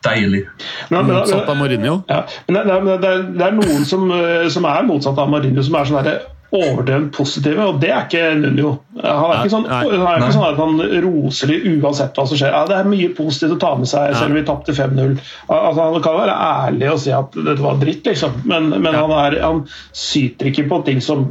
deilig. 0.03 0.43
Motsatt 0.91 1.49
av 1.53 1.57
Mourinho. 1.61 1.95
Ja, 2.11 2.23
men 2.49 2.57
det, 2.59 2.63
det, 2.69 2.97
det, 3.05 3.11
er- 3.13 3.29
det 3.39 3.47
er 3.47 3.57
noen 3.61 3.85
som, 3.89 4.09
eh, 4.13 4.49
som 4.53 4.65
er 4.69 4.83
motsatt 4.89 5.21
av 5.23 5.31
Mourinho, 5.33 5.63
som 5.65 5.77
er 5.81 5.89
sånn 5.89 6.05
der 6.05 6.21
overdrevent 6.53 7.13
positive, 7.17 7.65
og 7.65 7.79
det 7.81 7.89
er 7.89 8.03
ikke 8.05 8.23
Nuno. 8.37 8.71
Han 9.01 9.31
er 9.33 9.39
ikke 9.41 9.53
sånn, 9.55 9.65
Nei, 9.71 9.79
han 9.89 10.03
er 10.11 10.19
ikke 10.27 10.35
sånn 10.35 10.45
at 10.51 10.59
han 10.61 10.83
roser 11.07 11.49
de 11.53 11.57
uansett 11.81 12.19
hva 12.19 12.27
som 12.29 12.37
skjer. 12.41 12.53
Ja, 12.53 12.61
det 12.69 12.77
er 12.77 12.91
mye 12.93 13.09
positivt 13.17 13.55
å 13.57 13.61
ta 13.63 13.71
med 13.81 13.89
seg, 13.89 14.13
selv 14.19 14.31
om 14.35 14.37
vi 14.37 14.43
tapte 14.51 14.75
5-0. 14.77 15.15
Altså, 15.49 15.87
han 15.87 16.05
kan 16.05 16.19
være 16.21 16.35
ærlig 16.37 16.91
og 16.93 17.01
si 17.01 17.15
at 17.17 17.39
dette 17.39 17.65
var 17.65 17.81
dritt, 17.81 18.05
liksom, 18.11 18.37
men, 18.53 18.69
men 18.85 18.99
han, 18.99 19.15
er, 19.23 19.39
han 19.41 19.63
syter 19.97 20.51
ikke 20.53 20.67
på 20.69 20.83
ting 20.91 21.01
som 21.05 21.25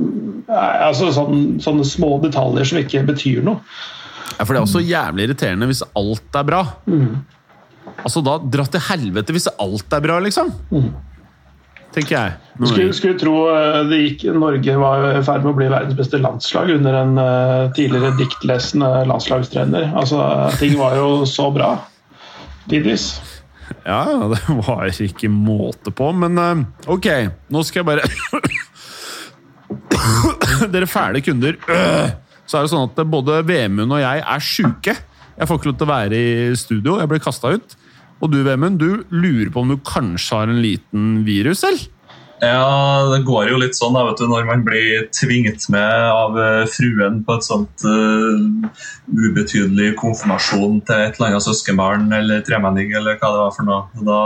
er- 0.50 0.88
altså, 0.90 1.12
sånn, 1.16 1.60
Sånne 1.62 1.86
små 1.86 2.16
detaljer 2.24 2.66
som 2.72 2.82
ikke 2.82 3.04
betyr 3.12 3.44
noe. 3.46 3.62
Ja, 4.40 4.46
for 4.48 4.56
det 4.56 4.62
er 4.62 4.66
også 4.66 4.82
jævlig 4.82 5.28
irriterende 5.30 5.68
hvis 5.70 5.84
alt 5.94 6.40
er 6.42 6.48
bra. 6.48 6.64
Altså 8.02 8.22
da, 8.26 8.40
Dra 8.42 8.66
til 8.72 8.82
helvete 8.90 9.36
hvis 9.36 9.48
alt 9.62 9.94
er 9.94 10.02
bra, 10.04 10.18
liksom. 10.24 10.50
Tenker 11.92 12.16
jeg. 12.16 12.36
Skulle, 12.62 12.94
skulle 12.96 13.20
tro 13.20 13.36
eh, 13.52 13.82
det 13.90 13.98
gikk, 14.00 14.24
Norge 14.40 14.76
var 14.80 15.06
i 15.10 15.24
ferd 15.28 15.44
med 15.44 15.52
å 15.52 15.58
bli 15.58 15.68
verdens 15.72 15.98
beste 15.98 16.22
landslag 16.22 16.72
under 16.78 16.96
en 17.02 17.20
eh, 17.20 17.66
tidligere 17.76 18.14
diktlesende 18.20 18.92
landslagstrener. 19.10 19.90
Altså, 20.00 20.22
Ting 20.62 20.78
var 20.80 20.96
jo 21.00 21.26
så 21.28 21.50
bra. 21.52 21.74
Tidvis. 22.72 23.10
Ja, 23.84 24.06
det 24.32 24.40
var 24.68 24.88
ikke 24.88 25.32
måte 25.32 25.92
på, 25.96 26.12
men 26.16 26.40
eh, 26.40 26.64
ok. 26.92 27.10
Nå 27.52 27.64
skal 27.68 27.84
jeg 27.84 27.90
bare 27.92 28.08
Dere 30.72 30.88
fæle 30.88 31.24
kunder. 31.26 31.60
Så 32.48 32.60
er 32.60 32.66
det 32.66 32.72
sånn 32.74 32.90
at 32.90 32.98
både 33.08 33.42
Vemund 33.48 33.94
og 33.96 34.02
jeg 34.02 34.24
er 34.28 34.42
sjuke. 34.44 34.96
Jeg 35.38 35.48
får 35.48 35.60
ikke 35.60 35.70
lov 35.70 35.78
til 35.80 35.88
å 35.88 35.92
være 35.92 36.18
i 36.18 36.56
studio. 36.60 36.98
Jeg 37.00 37.12
blir 37.12 37.22
kasta 37.24 37.54
ut. 37.56 37.76
Og 38.22 38.30
du, 38.30 38.44
Vemund, 38.46 38.78
du 38.82 39.02
lurer 39.10 39.50
på 39.54 39.64
om 39.64 39.74
du 39.74 39.80
kanskje 39.86 40.38
har 40.38 40.52
en 40.52 40.62
liten 40.62 41.10
virus, 41.26 41.64
selv? 41.66 41.90
Ja, 42.42 43.06
det 43.12 43.20
går 43.28 43.52
jo 43.52 43.58
litt 43.62 43.78
sånn 43.78 43.94
da, 43.94 44.02
vet 44.08 44.18
du, 44.18 44.26
når 44.30 44.48
man 44.48 44.64
blir 44.66 45.04
tvinget 45.14 45.68
med 45.70 46.08
av 46.10 46.40
eh, 46.42 46.64
fruen 46.74 47.20
på 47.28 47.36
et 47.38 47.46
sånt 47.46 47.86
uh, 47.86 48.72
ubetydelig 49.14 49.92
konfirmasjon 50.00 50.80
til 50.88 51.04
et 51.04 51.20
eller 51.20 51.36
annet 51.36 51.46
søskenbarn 51.46 52.10
eller 52.18 52.42
tremenning 52.48 52.96
eller 52.98 53.22
hva 53.22 53.30
det 53.30 53.44
var 53.44 53.54
for 53.54 53.70
noe. 53.70 54.04
Da, 54.10 54.18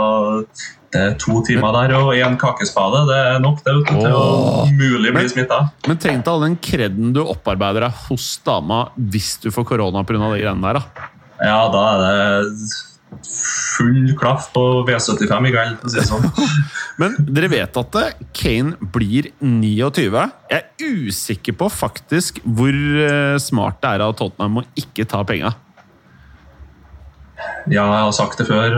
det 0.96 1.02
er 1.02 1.14
to 1.20 1.42
timer 1.44 1.76
der 1.76 1.92
og 1.98 2.14
én 2.16 2.40
kakespade. 2.40 3.04
Det 3.10 3.20
er 3.34 3.38
nok 3.44 3.60
det, 3.60 3.76
vet 3.82 3.92
du, 3.92 4.00
til 4.00 4.16
å 4.16 4.64
mulig 4.72 5.12
bli 5.12 5.28
smitta. 5.34 5.60
Men 5.84 6.00
tenk 6.00 6.24
deg 6.24 6.32
all 6.32 6.48
den 6.48 6.58
kreden 6.70 7.12
du 7.12 7.20
opparbeider 7.26 7.90
deg 7.90 8.04
hos 8.08 8.32
dama 8.48 8.86
hvis 8.96 9.34
du 9.44 9.50
får 9.52 9.68
korona 9.74 10.06
pga. 10.08 10.24
de 10.32 10.40
greiene 10.40 10.72
der. 10.72 10.80
da. 10.80 11.12
Ja, 11.44 11.60
da 11.68 11.88
er 11.92 12.06
det 12.06 12.68
full 13.24 14.12
klaff 14.18 14.50
på 14.54 14.62
V75 14.88 15.48
i 15.48 15.52
kveld, 15.54 15.76
for 15.80 15.88
å 15.88 15.92
si 15.92 16.00
det 16.00 16.06
sånn. 16.08 16.26
Men 17.00 17.16
dere 17.26 17.50
vet 17.52 17.78
at 17.80 17.98
Kane 18.36 18.90
blir 18.94 19.30
29. 19.40 20.24
Jeg 20.50 20.62
er 20.62 20.86
usikker 20.86 21.56
på 21.60 21.70
faktisk 21.72 22.40
hvor 22.44 22.72
eh, 22.72 23.36
smart 23.42 23.80
det 23.82 23.96
er 23.96 24.06
av 24.06 24.16
Tottenham 24.18 24.62
å 24.62 24.66
ikke 24.78 25.08
ta 25.08 25.22
penga. 25.28 25.52
Ja, 27.66 27.82
jeg 27.82 28.04
har 28.06 28.14
sagt 28.16 28.38
det 28.40 28.46
før. 28.48 28.76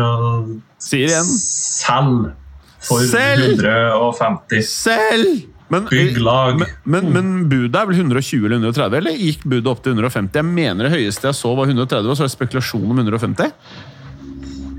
Sier 0.83 1.11
igjen 1.12 1.29
Selv! 1.29 2.33
for 2.83 3.03
Selv. 3.05 3.59
150. 3.59 4.62
selv! 4.62 5.46
Men, 5.68 5.85
lag. 6.24 6.57
men, 6.57 6.70
men, 6.88 7.09
men 7.12 7.33
budet 7.51 7.77
er 7.77 7.88
vel 7.90 7.98
120 8.01 8.46
eller 8.46 8.62
130, 8.62 8.94
eller 9.03 9.18
gikk 9.20 9.42
budet 9.44 9.68
opp 9.68 9.83
til 9.85 9.92
150? 9.92 10.38
Jeg 10.40 10.48
mener 10.48 10.88
det 10.88 10.94
høyeste 10.94 11.29
jeg 11.29 11.37
så 11.37 11.53
var 11.59 11.68
130, 11.68 12.09
og 12.09 12.16
så 12.16 12.24
er 12.24 12.31
det 12.31 12.37
spekulasjon 12.38 12.87
om 12.88 13.03
150. 13.03 13.53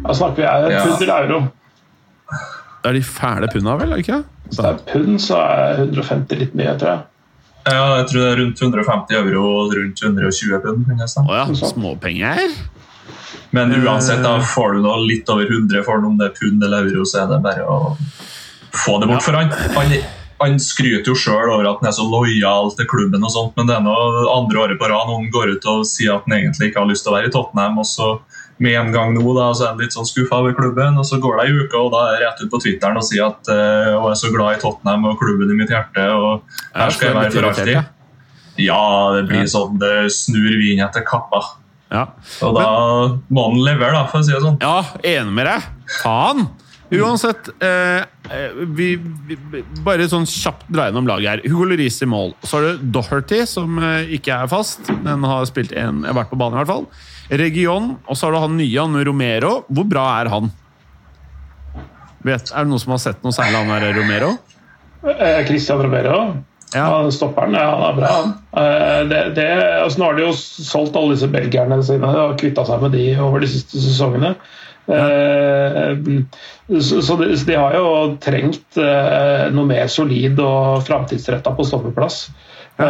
Da 0.06 0.14
snakker 0.16 0.36
vi 0.42 0.44
er 0.48 0.72
Ja. 0.72 0.84
pund 0.86 0.98
til 1.00 1.10
euro. 1.10 1.40
Det 2.84 2.90
er 2.90 2.94
de 2.94 3.02
fæle 3.04 3.48
punda, 3.52 3.76
vel? 3.76 3.98
ikke? 4.00 4.24
Hvis 4.48 4.58
det 4.58 4.66
er 4.66 4.78
pund, 4.94 5.20
så 5.20 5.36
er 5.38 5.78
150 5.84 6.40
litt 6.40 6.54
mye, 6.56 6.78
tror 6.80 6.90
jeg. 6.90 7.02
Ja, 7.68 7.98
jeg 8.00 8.06
tror 8.08 8.20
det 8.24 8.30
er 8.32 8.44
rundt 8.44 8.62
150 8.62 9.16
euro 9.20 9.42
og 9.66 9.74
rundt 9.76 10.02
120 10.02 10.60
pund. 10.64 10.86
Å 10.88 11.36
ja, 11.36 11.46
småpenger? 11.54 12.40
Men 13.52 13.72
uansett, 13.84 14.20
Eh. 14.20 14.24
da 14.24 14.40
får 14.40 14.74
du 14.76 14.82
nå 14.82 14.96
litt 15.08 15.28
over 15.30 15.46
100 15.46 15.84
for 15.84 15.98
om 16.06 16.18
det 16.18 16.32
er 16.32 16.36
pund 16.40 16.64
eller 16.64 16.86
euro, 16.88 17.04
så 17.04 17.24
er 17.24 17.28
det 17.28 17.42
bare 17.44 17.66
å 17.68 17.98
få 18.74 19.00
det 19.02 19.08
bort. 19.10 19.22
For 19.24 19.34
han, 19.34 19.50
han, 19.52 19.92
han 20.42 20.56
skryter 20.60 21.04
jo 21.06 21.16
sjøl 21.16 21.50
over 21.52 21.68
at 21.68 21.80
han 21.82 21.90
er 21.90 21.92
så 21.98 22.06
lojal 22.10 22.72
til 22.78 22.86
klubben, 22.86 23.24
og 23.24 23.30
sånt, 23.32 23.54
men 23.58 23.68
det 23.68 23.76
er 23.76 23.82
nå 23.82 23.96
andre 24.38 24.58
året 24.64 24.80
på 24.80 24.88
rad 24.88 25.08
når 25.10 25.16
han 25.20 25.32
går 25.32 25.56
ut 25.58 25.66
og 25.66 25.86
sier 25.86 26.16
at 26.16 26.24
han 26.30 26.38
egentlig 26.40 26.70
ikke 26.72 26.80
har 26.80 26.88
lyst 26.90 27.04
til 27.04 27.12
å 27.12 27.18
være 27.18 27.28
i 27.28 27.32
Tottenham. 27.32 27.78
og 27.80 27.86
så 27.86 28.20
med 28.60 28.76
en 28.76 28.92
gang 28.92 29.14
nå 29.16 29.34
da, 29.38 29.50
så 29.56 29.66
er 29.66 29.72
han 29.74 29.80
litt 29.84 29.96
sånn 29.96 30.08
skuffa 30.08 30.42
over 30.42 30.56
klubben, 30.58 30.98
og 31.00 31.08
så 31.08 31.20
går 31.24 31.40
det 31.40 31.46
ei 31.48 31.54
uke, 31.62 31.80
og 31.80 31.94
da 31.94 32.02
er 32.08 32.18
jeg 32.18 32.26
rett 32.26 32.42
ut 32.44 32.52
på 32.52 32.60
Twitteren 32.66 33.00
og 33.00 33.06
sier 33.08 33.30
at 33.30 33.52
uh, 33.52 33.94
jeg 33.94 34.12
er 34.12 34.20
så 34.20 34.34
glad 34.34 34.58
i 34.58 34.62
Tottenham 34.64 35.08
og 35.08 35.22
klubben 35.22 35.54
i 35.54 35.58
mitt 35.62 35.72
hjerte, 35.72 36.10
og 36.12 36.60
her 36.76 36.96
skal 36.96 37.12
jeg 37.12 37.20
være 37.20 37.34
for 37.38 37.50
alltid. 37.52 37.96
Ja, 38.60 38.84
det 39.16 39.24
blir 39.30 39.48
sånn 39.48 39.80
det 39.80 39.96
snur 40.12 40.52
vin 40.60 40.84
etter 40.84 41.06
kappa. 41.08 41.40
Ja. 41.90 42.06
Og 42.46 42.58
da 42.58 42.72
må 43.32 43.46
han 43.48 43.62
levere, 43.64 43.96
da, 43.96 44.08
for 44.12 44.22
å 44.22 44.28
si 44.28 44.36
det 44.36 44.42
sånn. 44.44 44.60
Ja, 44.62 44.84
enig 45.16 45.38
med 45.40 45.48
deg. 45.50 45.70
Faen! 46.02 46.50
Uansett, 46.90 47.50
eh, 47.62 48.02
eh, 48.34 48.54
vi, 48.74 48.96
vi, 48.98 49.38
bare 49.86 50.08
sånn 50.10 50.26
kjapt 50.30 50.66
dra 50.74 50.88
gjennom 50.88 51.10
laget 51.10 51.30
her. 51.30 51.44
Hugo 51.46 51.68
Lloris 51.70 52.02
i 52.02 52.08
mål. 52.10 52.34
Så 52.42 52.58
har 52.58 52.66
du 52.66 52.88
Doherty, 52.98 53.44
som 53.50 53.78
eh, 53.78 54.10
ikke 54.18 54.34
er 54.34 54.50
fast, 54.50 54.90
men 55.06 55.26
har 55.30 55.46
spilt 55.50 55.76
en, 55.78 56.02
vært 56.18 56.32
på 56.34 56.40
banen 56.40 56.58
i 56.58 56.62
hvert 56.64 56.72
fall. 56.72 56.88
Region, 57.30 57.92
og 58.10 58.18
så 58.18 58.26
har 58.28 58.34
du 58.34 58.40
han 58.42 58.58
nye, 58.58 58.80
han 58.82 58.96
Romero. 59.06 59.52
Hvor 59.70 59.86
bra 59.90 60.06
er 60.22 60.30
han? 60.34 60.52
Vet, 62.26 62.50
er 62.52 62.66
det 62.66 62.72
noen 62.72 62.82
som 62.82 62.96
har 62.96 63.02
sett 63.04 63.22
noe 63.24 63.36
særlig 63.36 63.60
han 63.62 63.70
der 63.72 63.94
Romero? 63.96 64.32
Eh, 65.08 65.44
Christian 65.48 65.80
Romero, 65.86 66.18
Ja. 66.76 66.84
han 67.00 67.12
stopperen, 67.16 67.54
ja, 67.56 67.70
han 67.72 67.86
er 67.88 68.00
bra. 68.02 68.10
han. 68.18 68.34
Eh, 68.64 69.04
Det, 69.10 69.22
det, 69.38 69.46
altså, 69.84 70.00
nå 70.02 70.06
har 70.10 70.18
de 70.18 70.26
jo 70.28 70.34
solgt 70.36 70.98
alle 71.00 71.16
disse 71.16 71.30
belgierne 71.32 71.78
sine 71.86 72.10
og 72.26 72.36
kvitta 72.42 72.66
seg 72.68 72.82
med 72.84 72.92
de 72.98 73.06
over 73.22 73.40
de 73.46 73.48
siste 73.48 73.80
sesongene. 73.80 74.36
Ja. 74.90 75.06
Så, 76.82 77.02
så, 77.06 77.16
de, 77.22 77.32
så 77.38 77.46
de 77.46 77.56
har 77.58 77.76
jo 77.78 78.18
trengt 78.22 78.78
eh, 78.82 79.48
noe 79.54 79.66
mer 79.70 79.88
solid 79.90 80.38
og 80.42 80.84
framtidsretta 80.88 81.54
på 81.58 81.66
stoppeplass. 81.66 82.24
Ja. 82.80 82.88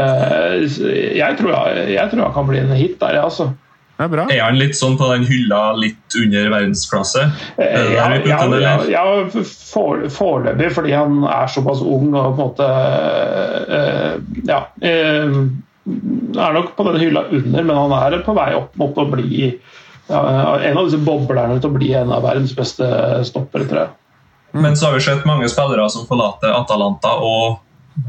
Jeg 0.60 1.38
tror, 1.39 1.52
jeg, 1.56 1.88
jeg 1.95 2.12
tror 2.12 2.23
han 2.28 2.34
kan 2.36 2.47
bli 2.49 2.60
en 2.62 2.75
hit 2.78 2.97
der, 3.02 3.15
ja, 3.19 3.23
altså. 3.30 3.49
Er 3.99 4.07
bra. 4.07 4.25
Er 4.31 4.45
han 4.45 4.55
litt 4.59 4.77
sånn 4.79 4.93
på 4.99 5.09
den 5.12 5.25
hylla 5.27 5.73
litt 5.75 6.15
under 6.15 6.45
verdensklasse? 6.53 7.25
Ja, 7.59 8.05
ja, 8.23 8.45
ja, 8.55 8.75
ja 8.88 9.03
for- 9.33 10.05
foreløpig, 10.15 10.69
fordi 10.77 10.93
han 10.95 11.17
er 11.27 11.47
såpass 11.51 11.81
ung 11.83 12.13
og 12.15 12.38
på 12.38 12.45
en 12.45 12.45
måte 12.45 12.69
eh, 13.75 14.13
Ja. 14.47 14.62
eh, 14.81 15.35
er 16.39 16.53
nok 16.53 16.75
på 16.77 16.85
den 16.91 16.99
hylla 17.01 17.25
under, 17.31 17.63
men 17.63 17.75
han 17.75 17.91
er 18.13 18.19
på 18.23 18.35
vei 18.38 18.53
opp 18.55 18.75
mot 18.79 18.95
å 18.95 19.07
bli 19.09 19.59
en 20.09 20.77
av 20.77 20.85
disse 20.88 20.97
boblerne 21.05 21.59
til 21.62 21.69
å 21.69 21.75
bli 21.75 21.91
en 21.93 22.12
av 22.15 22.23
verdens 22.23 22.53
beste 22.57 22.85
stoppere, 23.27 23.67
tror 23.69 23.79
jeg. 23.83 23.89
Men 24.53 24.73
så 24.77 24.88
har 24.88 24.95
vi 24.97 25.03
sett 25.05 25.25
mange 25.29 25.49
spillere 25.51 25.85
som 25.93 26.07
forlater 26.09 26.49
Atalanta, 26.55 27.12
og 27.21 27.59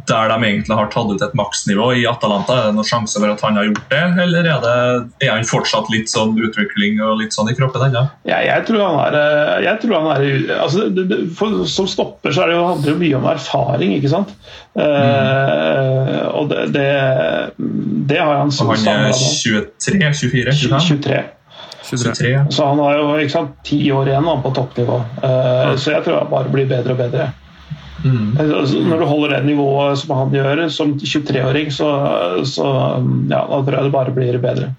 der 0.08 0.28
de 0.30 0.36
egentlig 0.46 0.76
har 0.76 0.90
tatt 0.92 1.10
ut 1.10 1.22
et 1.22 1.34
maksnivå 1.38 1.90
i 1.98 2.04
Atalanta. 2.08 2.56
Er 2.56 2.70
det 2.70 2.76
noen 2.78 2.88
sjanse 2.88 3.20
for 3.20 3.32
at 3.32 3.42
han 3.46 3.58
har 3.58 3.68
gjort 3.68 3.92
det, 3.92 4.02
eller 4.24 4.48
er, 4.52 4.64
det, 4.64 5.26
er 5.26 5.32
han 5.34 5.48
fortsatt 5.48 5.90
litt 5.92 6.10
sånn 6.12 6.36
utvikling 6.40 7.00
og 7.04 7.20
litt 7.22 7.36
sånn 7.36 7.50
i 7.52 7.56
kroppen 7.58 7.86
ennå? 7.88 8.04
Jeg, 8.28 8.48
jeg 8.48 8.66
tror 8.68 8.84
han 8.86 9.00
er, 9.06 9.18
eh, 9.20 9.56
jeg 9.66 9.82
tror 9.84 9.96
han 9.98 10.10
er 10.14 10.54
altså, 10.60 10.86
det, 10.94 11.06
det, 11.10 11.20
for, 11.38 11.60
Som 11.70 11.88
stopper 11.90 12.34
så 12.34 12.44
er 12.44 12.52
det 12.52 12.58
jo, 12.58 12.68
handler 12.68 12.86
det 12.86 12.94
jo 12.94 13.00
mye 13.02 13.18
om 13.20 13.28
erfaring, 13.32 13.96
ikke 13.98 14.12
sant? 14.12 14.32
Eh, 14.78 16.22
og 16.30 16.48
det, 16.52 16.68
det, 16.76 16.88
det 18.10 18.22
har 18.22 18.40
han 18.44 18.54
Og 18.54 18.72
han 18.76 18.88
er 19.10 19.12
23? 19.12 20.14
24? 20.22 20.56
25? 20.56 20.88
23. 20.88 21.20
23. 21.90 22.14
23. 22.14 22.46
Så 22.54 22.66
han 22.66 22.78
har 22.78 22.98
jo 22.98 23.06
ikke 23.18 23.34
sant, 23.34 23.54
ti 23.66 23.80
år 23.92 24.12
igjen 24.12 24.28
på 24.44 24.52
toppnivå. 24.54 24.98
Eh, 25.26 25.76
Så 25.80 25.94
jeg 25.96 26.04
tror 26.06 26.22
han 26.22 26.30
bare 26.30 26.52
blir 26.52 26.68
bedre 26.70 26.94
og 26.94 27.00
bedre. 27.00 27.30
Mm. 28.04 28.36
Altså, 28.40 28.80
Når 28.86 28.98
du 29.02 29.04
holder 29.04 29.34
det 29.36 29.46
nivået 29.50 29.98
som 29.98 30.14
han 30.16 30.34
gjør 30.34 30.68
som 30.72 30.94
23-åring, 31.00 31.72
så, 31.72 31.88
så 32.48 32.68
ja, 33.28 33.40
da 33.40 33.60
tror 33.60 33.76
jeg 33.76 33.88
det 33.88 33.92
bare 33.92 34.14
blir 34.16 34.38
bedre. 34.42 34.72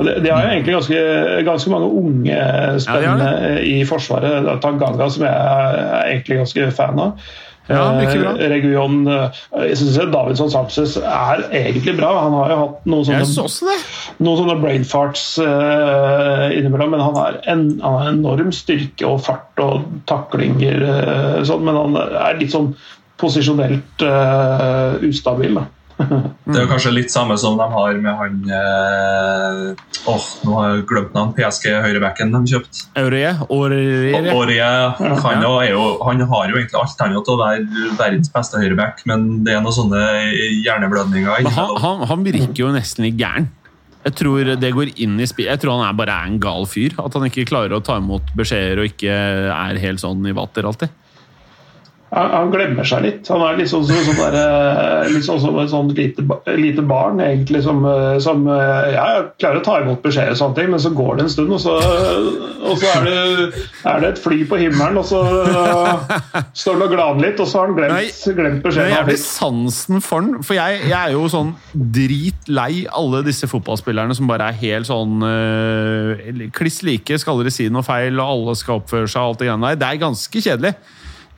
Og 0.00 0.06
det, 0.06 0.14
de 0.24 0.30
har 0.32 0.46
jo 0.46 0.52
egentlig 0.54 0.74
ganske, 0.78 1.00
ganske 1.44 1.70
mange 1.70 1.88
unge 2.00 2.36
spennende 2.80 3.60
i 3.68 3.82
Forsvaret. 3.84 4.48
Tanganga, 4.62 5.10
som 5.12 5.26
jeg 5.26 5.34
er 5.34 6.06
egentlig 6.14 6.40
ganske 6.40 6.70
fan 6.78 7.02
av. 7.04 7.32
Ja. 7.70 7.84
Eh, 8.02 8.46
Region 8.50 9.04
eh, 9.06 9.40
Jeg 9.68 9.78
syns 9.78 9.98
Davidsson 10.10 10.50
Sanchez 10.50 10.96
er 10.98 11.44
egentlig 11.48 11.96
bra. 12.00 12.10
Han 12.24 12.34
har 12.40 12.52
jo 12.52 12.60
hatt 12.64 12.88
noen 12.90 13.06
sånne 13.06 13.78
noen 14.20 14.40
sånne 14.42 14.56
brain 14.60 14.86
farts 14.86 15.24
uh, 15.40 16.50
innimellom, 16.52 16.92
men 16.94 17.02
han 17.04 17.16
har 17.16 17.38
en, 17.50 17.66
han 17.80 17.98
har 18.00 18.08
enorm 18.12 18.50
styrke 18.54 19.06
og 19.08 19.22
fart 19.24 19.62
og 19.62 19.86
taklinger, 20.10 20.82
eh, 20.84 21.36
sånn, 21.46 21.64
men 21.66 21.78
han 21.78 21.98
er 22.00 22.40
litt 22.40 22.52
sånn 22.54 22.72
posisjonelt 23.20 24.04
eh, 24.04 25.08
ustabil. 25.08 25.60
Da. 25.60 25.66
Det 26.00 26.56
er 26.56 26.64
jo 26.64 26.70
kanskje 26.70 26.92
litt 26.94 27.12
samme 27.12 27.36
som 27.40 27.58
de 27.60 27.66
har 27.72 27.98
med 28.00 28.16
han 28.18 28.38
eh, 28.56 30.08
Åh, 30.10 30.26
nå 30.46 30.56
har 30.56 30.70
jeg 30.72 30.86
glemt 30.88 31.14
navn. 31.16 31.34
PSG-høyrebacken 31.36 32.32
de 32.34 32.40
kjøpte. 32.54 32.86
Aurie. 32.98 33.34
Aurie. 33.52 34.72
Han, 35.20 35.44
jo 35.68 35.84
han 36.06 36.24
har 36.32 36.50
jo 36.50 36.58
egentlig 36.58 36.80
alt 36.80 37.04
han 37.04 37.16
til 37.18 37.34
å 37.34 37.38
være 37.40 37.86
verdens 37.98 38.32
beste 38.32 38.60
høyreback, 38.62 39.04
men 39.10 39.44
det 39.44 39.54
er 39.54 39.64
noen 39.64 39.76
sånne 39.76 40.02
hjerneblødninger 40.64 41.44
Men 41.44 41.56
han, 41.56 41.74
han, 41.84 42.04
han 42.10 42.24
virker 42.26 42.64
jo 42.64 42.72
nesten 42.74 43.06
litt 43.06 43.20
gæren. 43.20 43.50
Jeg 44.00 44.16
tror 44.16 44.54
det 44.56 44.72
går 44.72 44.94
inn 45.04 45.18
i 45.20 45.28
spill. 45.28 45.50
Jeg 45.50 45.60
tror 45.60 45.76
han 45.76 45.84
er 45.90 45.96
bare 45.98 46.14
er 46.22 46.30
en 46.30 46.40
gal 46.40 46.64
fyr. 46.68 46.96
At 47.02 47.16
han 47.18 47.26
ikke 47.28 47.44
klarer 47.50 47.76
å 47.76 47.82
ta 47.84 47.98
imot 48.00 48.32
beskjeder 48.38 48.80
og 48.80 48.88
ikke 48.88 49.12
er 49.52 49.80
helt 49.82 50.00
sånn 50.00 50.24
i 50.24 50.32
vater 50.36 50.68
alltid. 50.68 50.94
Han, 52.10 52.30
han 52.34 52.48
glemmer 52.50 52.86
seg 52.86 53.04
litt. 53.04 53.28
Han 53.30 53.42
er 53.46 53.58
litt 53.60 53.70
sånn, 53.70 53.84
sånn, 53.86 54.16
der, 54.18 54.36
eh, 55.06 55.18
sånn 55.22 55.38
som 55.42 55.58
et 55.62 55.70
sånt 55.70 55.94
lite, 55.94 56.24
lite 56.58 56.82
barn, 56.82 57.20
egentlig, 57.22 57.62
som, 57.62 57.84
eh, 57.86 58.16
som 58.22 58.42
eh, 58.50 58.90
ja, 58.96 59.04
klarer 59.38 59.60
å 59.60 59.64
ta 59.66 59.76
imot 59.78 60.02
beskjeder, 60.02 60.34
og 60.34 60.40
sånne 60.40 60.58
ting, 60.58 60.72
men 60.72 60.82
så 60.82 60.90
går 60.96 61.20
det 61.20 61.26
en 61.28 61.32
stund, 61.36 61.54
og 61.54 61.62
så, 61.62 61.76
og 62.66 62.80
så 62.80 62.90
er, 62.96 63.06
det, 63.06 63.62
er 63.92 64.02
det 64.02 64.10
et 64.10 64.22
fly 64.24 64.40
på 64.50 64.58
himmelen, 64.58 64.98
og 64.98 65.06
så 65.06 65.22
står 66.50 66.80
han 66.80 66.86
og 66.88 66.94
glaner 66.96 67.24
litt, 67.28 67.42
og 67.42 67.46
så 67.46 67.62
har 67.62 67.70
han 67.70 67.78
glemt, 67.78 68.22
glemt 68.40 68.64
beskjeden. 68.66 68.96
jeg 68.96 69.08
blir 69.12 69.22
sansen 69.22 70.02
for 70.02 70.26
den. 70.26 70.42
For 70.46 70.58
jeg, 70.58 70.82
jeg 70.90 70.98
er 70.98 71.14
jo 71.14 71.28
sånn 71.30 71.54
dritlei 71.70 72.86
alle 72.90 73.22
disse 73.26 73.46
fotballspillerne 73.50 74.16
som 74.18 74.26
bare 74.30 74.50
er 74.50 74.58
helt 74.64 74.90
sånn 74.90 75.22
uh, 75.22 76.48
kliss 76.56 76.80
like. 76.86 77.20
Skal 77.22 77.38
dere 77.38 77.54
si 77.54 77.68
noe 77.70 77.86
feil, 77.86 78.18
og 78.18 78.34
alle 78.34 78.56
skal 78.58 78.82
oppføre 78.82 79.06
seg 79.06 79.22
og 79.22 79.36
alt 79.36 79.44
det 79.44 79.50
greiene 79.50 79.70
der. 79.70 79.78
Det 79.78 79.90
er 79.90 80.02
ganske 80.08 80.42
kjedelig. 80.48 80.74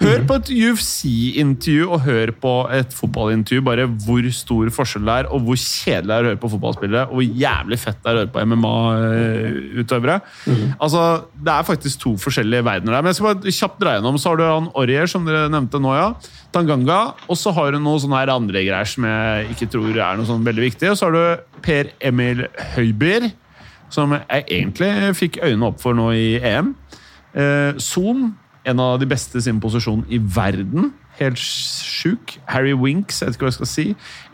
Hør 0.03 0.25
på 0.27 0.37
et 0.41 0.49
UFC-intervju 0.51 1.85
og 1.95 2.01
hør 2.03 2.33
på 2.43 2.53
et 2.75 2.95
fotballintervju. 2.97 3.63
Bare 3.65 3.85
hvor 4.05 4.27
stor 4.35 4.71
forskjell 4.75 5.05
det 5.07 5.15
er, 5.23 5.29
og 5.31 5.45
hvor 5.47 5.59
kjedelig 5.61 6.09
det 6.09 6.17
er 6.17 6.27
å 6.27 6.31
høre 6.33 6.41
på 6.43 6.51
fotballspillere. 6.57 7.05
Og 7.11 7.21
hvor 7.21 7.39
jævlig 7.43 7.79
fett 7.79 8.01
det 8.03 8.11
er 8.11 8.19
å 8.19 8.23
høre 8.25 8.33
på 8.35 8.43
MMA-utøvere. 8.51 10.17
Altså, 10.83 11.05
Det 11.43 11.53
er 11.55 11.69
faktisk 11.69 12.03
to 12.03 12.15
forskjellige 12.19 12.65
verdener 12.67 12.97
der. 12.97 13.03
Men 13.05 13.13
jeg 13.13 13.21
skal 13.21 13.29
bare 13.31 13.55
kjapt 13.59 13.81
dra 13.83 13.95
gjennom. 13.97 14.19
Så 14.19 14.33
har 14.33 14.41
du 14.41 14.45
han 14.47 14.69
Aurier, 14.75 15.07
som 15.11 15.27
dere 15.29 15.53
nevnte 15.53 15.81
nå, 15.83 15.95
ja. 15.95 16.09
Tanganga. 16.53 17.01
Og 17.29 17.39
så 17.39 17.55
har 17.55 17.73
du 17.73 17.79
noe 17.83 18.03
sånne 18.03 18.25
her 18.25 18.35
andre 18.35 18.65
greier 18.67 18.89
som 18.89 19.07
jeg 19.09 19.55
ikke 19.55 19.71
tror 19.73 19.95
er 19.95 20.19
noe 20.19 20.29
sånn 20.29 20.45
veldig 20.47 20.67
viktig. 20.67 20.91
Og 20.91 20.99
så 20.99 21.09
har 21.09 21.17
du 21.17 21.63
Per 21.63 21.95
Emil 22.03 22.47
Høibier, 22.75 23.31
som 23.93 24.13
jeg 24.19 24.47
egentlig 24.49 24.93
fikk 25.19 25.39
øynene 25.45 25.71
opp 25.71 25.81
for 25.83 25.95
nå 25.95 26.11
i 26.17 26.29
EM. 26.43 26.75
Eh, 27.33 27.79
Son, 27.79 28.33
en 28.69 28.83
av 28.83 28.99
de 29.01 29.09
beste 29.11 29.41
sin 29.43 29.61
posisjon 29.63 30.05
i 30.13 30.19
verden. 30.23 30.93
Helt 31.19 31.39
sjuk. 31.39 32.37
Harry 32.49 32.73
Winks, 32.73 33.21
jeg 33.21 33.29
vet 33.29 33.37
ikke 33.37 33.45
hva 33.45 33.51
jeg 33.51 33.59
skal 33.59 33.71
si. 33.71 33.85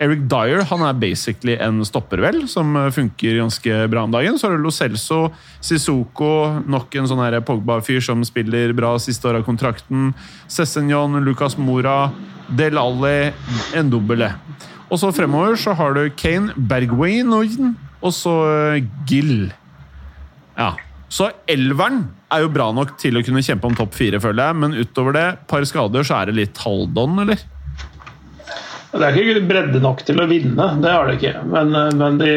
Eric 0.04 0.24
Dyer 0.30 0.62
han 0.70 0.84
er 0.86 1.00
basically 1.00 1.56
en 1.58 1.82
stopper, 1.86 2.22
vel, 2.22 2.44
som 2.50 2.76
funker 2.94 3.40
ganske 3.40 3.80
bra 3.90 4.04
om 4.06 4.14
dagen. 4.14 4.38
Så 4.38 4.48
har 4.48 4.56
du 4.56 4.62
Lo 4.62 4.72
Celso, 4.74 5.20
Sissoko, 5.64 6.30
nok 6.70 6.94
en 7.00 7.10
sånn 7.10 7.24
Pogba-fyr 7.48 8.04
som 8.04 8.22
spiller 8.26 8.74
bra 8.76 8.94
siste 9.02 9.28
år 9.30 9.40
av 9.40 9.46
kontrakten. 9.48 10.12
Cessignon, 10.46 11.18
Lucas 11.26 11.58
Mora, 11.58 12.12
Del 12.48 12.78
Alli, 12.80 13.32
en 13.76 13.90
dobbel. 13.92 14.28
Og 14.88 15.00
så 15.02 15.10
fremover 15.12 15.58
så 15.60 15.74
har 15.76 15.96
du 15.96 16.06
Kane, 16.16 16.54
Bergwijn 16.56 17.34
og 17.34 18.12
så 18.14 18.34
eh, 18.48 18.84
Gill. 19.08 19.50
Ja. 20.56 20.76
Så 21.08 21.30
elveren 21.48 22.02
er 22.32 22.42
jo 22.44 22.50
bra 22.52 22.68
nok 22.76 22.96
til 23.00 23.16
å 23.16 23.22
kunne 23.24 23.40
kjempe 23.44 23.68
om 23.70 23.76
topp 23.78 23.94
fire, 23.96 24.20
føler 24.20 24.50
jeg. 24.50 24.58
Men 24.60 24.76
utover 24.76 25.16
det, 25.16 25.28
par 25.48 25.64
skader, 25.68 26.04
så 26.04 26.18
er 26.20 26.28
det 26.28 26.36
litt 26.42 26.60
halvdon, 26.64 27.22
eller? 27.24 27.40
Det 28.88 29.04
er 29.04 29.16
ikke 29.20 29.44
bredde 29.48 29.80
nok 29.84 30.00
til 30.08 30.20
å 30.20 30.26
vinne, 30.28 30.66
det 30.80 30.92
har 30.92 31.08
det 31.08 31.18
ikke. 31.18 31.34
Men, 31.48 31.74
eh, 31.76 31.90
men 31.96 32.20
de, 32.20 32.30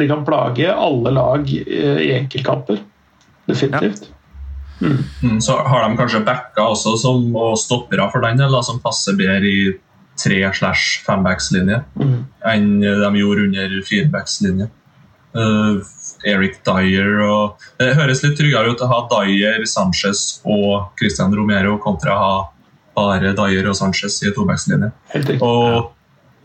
de 0.00 0.08
kan 0.10 0.24
plage 0.26 0.68
alle 0.68 1.12
lag 1.16 1.48
eh, 1.48 2.02
i 2.08 2.10
enkeltkamper. 2.18 2.82
Definitivt. 3.48 4.10
Mm, 4.82 5.38
så 5.40 5.56
har 5.62 5.84
de 5.86 5.96
kanskje 5.98 6.24
backa 6.26 6.64
også 6.72 6.96
som, 6.98 7.24
og 7.38 7.54
stoppere 7.60 8.08
for 8.12 8.24
den 8.24 8.40
del, 8.40 8.56
som 8.66 8.80
passer 8.82 9.16
bedre 9.18 9.48
i 9.48 9.72
tre 10.18 10.42
slash 10.54 11.00
fembackslinje 11.06 11.78
Mm. 11.96 12.18
enn 12.44 12.66
de 12.82 13.10
gjorde 13.16 13.46
under 13.46 13.76
firebackslinje. 13.86 14.68
Uh, 15.32 15.80
Eric 16.28 16.58
Dyer 16.66 17.22
og 17.24 17.62
Det 17.80 17.94
høres 17.96 18.20
litt 18.22 18.36
tryggere 18.36 18.74
ut 18.74 18.82
å 18.84 18.88
ha 18.90 18.98
Dyer, 19.10 19.64
Sanchez 19.66 20.42
og 20.44 20.92
Christian 21.00 21.32
Romero 21.34 21.78
kontra 21.82 22.14
å 22.14 22.20
ha 22.20 22.34
bare 22.96 23.32
Dyer 23.36 23.70
og 23.70 23.78
Sanchez 23.78 24.20
i 24.22 24.32
tobackslinje. 24.36 24.92
Og 25.40 25.92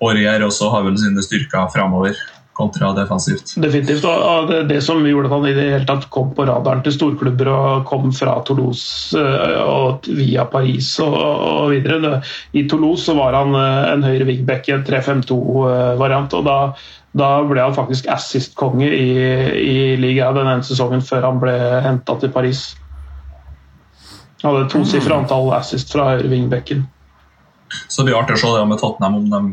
Aurier 0.04 0.46
også 0.46 0.70
har 0.72 0.86
vel 0.86 0.98
sine 1.02 1.24
styrker 1.26 1.70
framover 1.74 2.16
kontra 2.58 2.90
defensivt. 2.98 3.54
Definitivt. 3.62 4.06
og 4.06 4.48
det, 4.50 4.64
det 4.72 4.80
som 4.82 5.04
gjorde 5.06 5.30
at 5.30 5.36
han 5.36 5.46
i 5.46 5.54
det 5.54 5.66
hele 5.70 5.86
tatt 5.86 6.08
kom 6.14 6.32
på 6.34 6.48
radaren 6.50 6.82
til 6.86 6.96
storklubber 6.96 7.52
og 7.54 7.86
kom 7.90 8.10
fra 8.16 8.34
Toulouse 8.48 9.14
eh, 9.18 9.60
og 9.62 10.10
via 10.10 10.48
Paris 10.50 10.90
og, 11.06 11.14
og 11.18 11.70
videre. 11.76 12.24
I 12.58 12.66
Toulouse 12.70 13.06
så 13.06 13.18
var 13.20 13.38
han 13.38 13.54
eh, 13.54 13.92
en 13.92 14.08
høyre 14.08 14.26
wingback 14.32 14.72
i 14.72 14.74
en 14.74 14.88
3-5-2-variant. 14.88 16.34
og 16.34 16.50
da, 16.50 16.58
da 17.22 17.32
ble 17.46 17.62
han 17.62 17.78
faktisk 17.78 18.10
assist-konge 18.18 18.90
i, 18.90 19.08
i 19.62 19.80
ligaen 20.02 20.42
den 20.42 20.50
ene 20.50 20.66
sesongen 20.66 21.06
før 21.06 21.30
han 21.30 21.42
ble 21.44 21.56
henta 21.86 22.18
til 22.18 22.34
Paris. 22.34 22.72
Han 24.42 24.54
hadde 24.54 24.70
tosifra 24.74 25.22
antall 25.22 25.54
assist 25.58 25.94
fra 25.94 26.16
høyre 26.16 26.34
wingbacken. 26.34 26.88
Så 27.86 28.02
det 28.02 28.10
blir 28.10 28.18
artig 28.18 28.40
å 28.40 28.48
se 28.48 28.56
det 28.56 28.66
med 28.66 28.82
Tottenham 28.82 29.22
om 29.22 29.30
de 29.30 29.44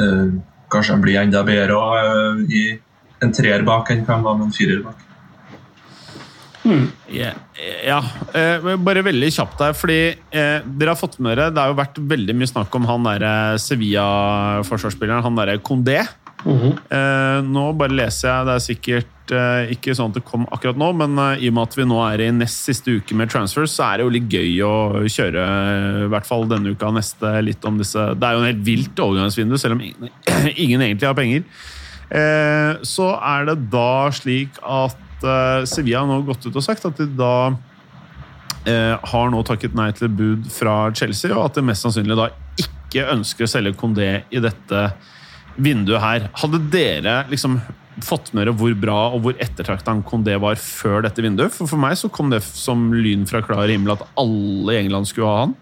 eh, 0.00 0.38
kanskje 0.72 0.96
han 0.96 1.04
blir 1.04 1.20
enda 1.20 1.42
bedre 1.46 1.76
og, 1.76 1.98
eh, 1.98 2.56
i 2.56 2.64
en 3.24 3.34
treer 3.34 3.64
bak 3.66 3.90
enn 3.92 4.06
han 4.06 4.24
var 4.24 4.38
med 4.38 4.50
en 4.50 4.56
firer 4.56 4.82
bak. 4.84 5.04
Ja, 7.14 7.32
ja 7.86 7.98
eh, 8.36 8.64
bare 8.84 9.04
veldig 9.06 9.30
kjapt 9.32 9.62
her, 9.64 9.76
fordi 9.78 10.00
eh, 10.12 10.64
dere 10.66 10.92
har 10.92 10.98
fått 11.00 11.16
med 11.22 11.32
dere 11.32 11.52
Det 11.54 11.62
har 11.62 11.72
jo 11.72 11.78
vært 11.78 12.00
veldig 12.10 12.34
mye 12.36 12.50
snakk 12.50 12.74
om 12.76 12.88
han 12.90 13.06
derre 13.06 13.34
Sevilla-forsvarsspilleren, 13.62 15.24
han 15.24 15.38
derre 15.38 15.58
Condé. 15.64 16.02
eh, 16.92 17.38
nå 17.46 17.64
bare 17.78 17.96
leser 18.02 18.28
jeg, 18.28 18.48
det 18.48 18.56
er 18.56 18.66
sikkert 18.66 19.14
eh, 19.34 19.72
ikke 19.74 19.94
sånn 19.96 20.12
at 20.12 20.18
det 20.18 20.24
kom 20.26 20.44
akkurat 20.54 20.78
nå, 20.78 20.90
men 20.98 21.18
eh, 21.22 21.44
i 21.44 21.50
og 21.50 21.56
med 21.56 21.68
at 21.68 21.76
vi 21.78 21.86
nå 21.88 21.98
er 22.04 22.22
i 22.24 22.28
nest 22.34 22.68
siste 22.68 22.94
uke 22.98 23.16
med 23.18 23.30
transfers, 23.32 23.74
så 23.76 23.86
er 23.86 23.98
det 23.98 24.06
jo 24.06 24.12
litt 24.14 24.28
gøy 24.32 24.52
å 24.66 24.74
kjøre, 25.04 25.44
eh, 25.44 25.98
i 26.06 26.10
hvert 26.12 26.28
fall 26.28 26.46
denne 26.50 26.74
uka 26.74 26.90
og 26.90 26.96
neste, 26.98 27.32
litt 27.44 27.64
om 27.68 27.80
disse 27.80 28.04
Det 28.18 28.28
er 28.28 28.36
jo 28.36 28.42
en 28.42 28.48
helt 28.50 28.64
vilt 28.66 29.02
overgangsvindu, 29.04 29.58
selv 29.60 29.78
om 29.78 29.84
ingen, 29.84 30.12
ingen 30.64 30.86
egentlig 30.86 31.10
har 31.10 31.18
penger. 31.18 31.44
Så 32.88 33.06
er 33.12 33.42
det 33.44 33.58
da 33.68 34.08
slik 34.16 34.54
at 34.64 35.24
eh, 35.28 35.64
Sevilla 35.68 36.00
har 36.00 36.08
nå 36.08 36.22
gått 36.24 36.46
ut 36.48 36.56
og 36.56 36.64
sagt 36.64 36.86
at 36.88 36.96
de 36.96 37.10
da 37.18 37.34
har 38.68 39.30
nå 39.32 39.38
takket 39.48 39.72
nei 39.78 39.86
til 39.96 40.10
bud 40.12 40.48
fra 40.52 40.90
Chelsea, 40.92 41.30
og 41.32 41.46
at 41.46 41.56
de 41.56 41.62
mest 41.64 41.86
sannsynlig 41.86 42.16
da 42.18 42.26
ikke 42.60 43.06
ønsker 43.14 43.46
å 43.46 43.48
selge 43.48 43.76
Condé 43.80 44.10
i 44.28 44.42
dette 44.44 44.82
vinduet 45.56 46.02
her. 46.02 46.26
Hadde 46.36 46.60
dere 46.72 47.22
liksom 47.30 47.56
fått 48.04 48.32
med 48.32 48.46
dere 48.46 48.56
hvor 48.58 48.74
bra 48.78 48.98
og 49.14 49.22
hvor 49.24 49.38
ettertrakta 49.42 49.96
Condé 50.06 50.36
var 50.40 50.58
før 50.60 51.02
dette 51.06 51.24
vinduet? 51.24 51.54
For 51.54 51.70
for 51.70 51.80
meg 51.80 51.96
så 52.00 52.10
kom 52.12 52.32
det 52.32 52.42
som 52.46 52.90
lyn 52.94 53.26
fra 53.28 53.42
klar 53.44 53.70
himmel 53.70 53.96
at 53.96 54.04
alle 54.20 54.74
i 54.74 54.82
England 54.82 55.10
skulle 55.10 55.30
ha 55.30 55.40
han. 55.46 55.56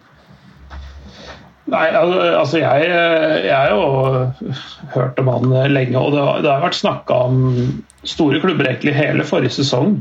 Nei, 1.66 1.86
altså 1.98 2.60
jeg, 2.62 2.90
jeg 3.42 3.54
har 3.56 3.72
jo 3.74 4.26
hørt 4.94 5.18
om 5.18 5.30
han 5.32 5.54
lenge, 5.72 5.98
og 5.98 6.12
det 6.14 6.20
har, 6.22 6.42
det 6.44 6.52
har 6.52 6.62
vært 6.62 6.78
snakka 6.78 7.16
om 7.26 7.40
store 8.06 8.38
klubber 8.42 8.68
egentlig 8.68 8.94
hele 8.94 9.26
forrige 9.26 9.56
sesong. 9.56 9.96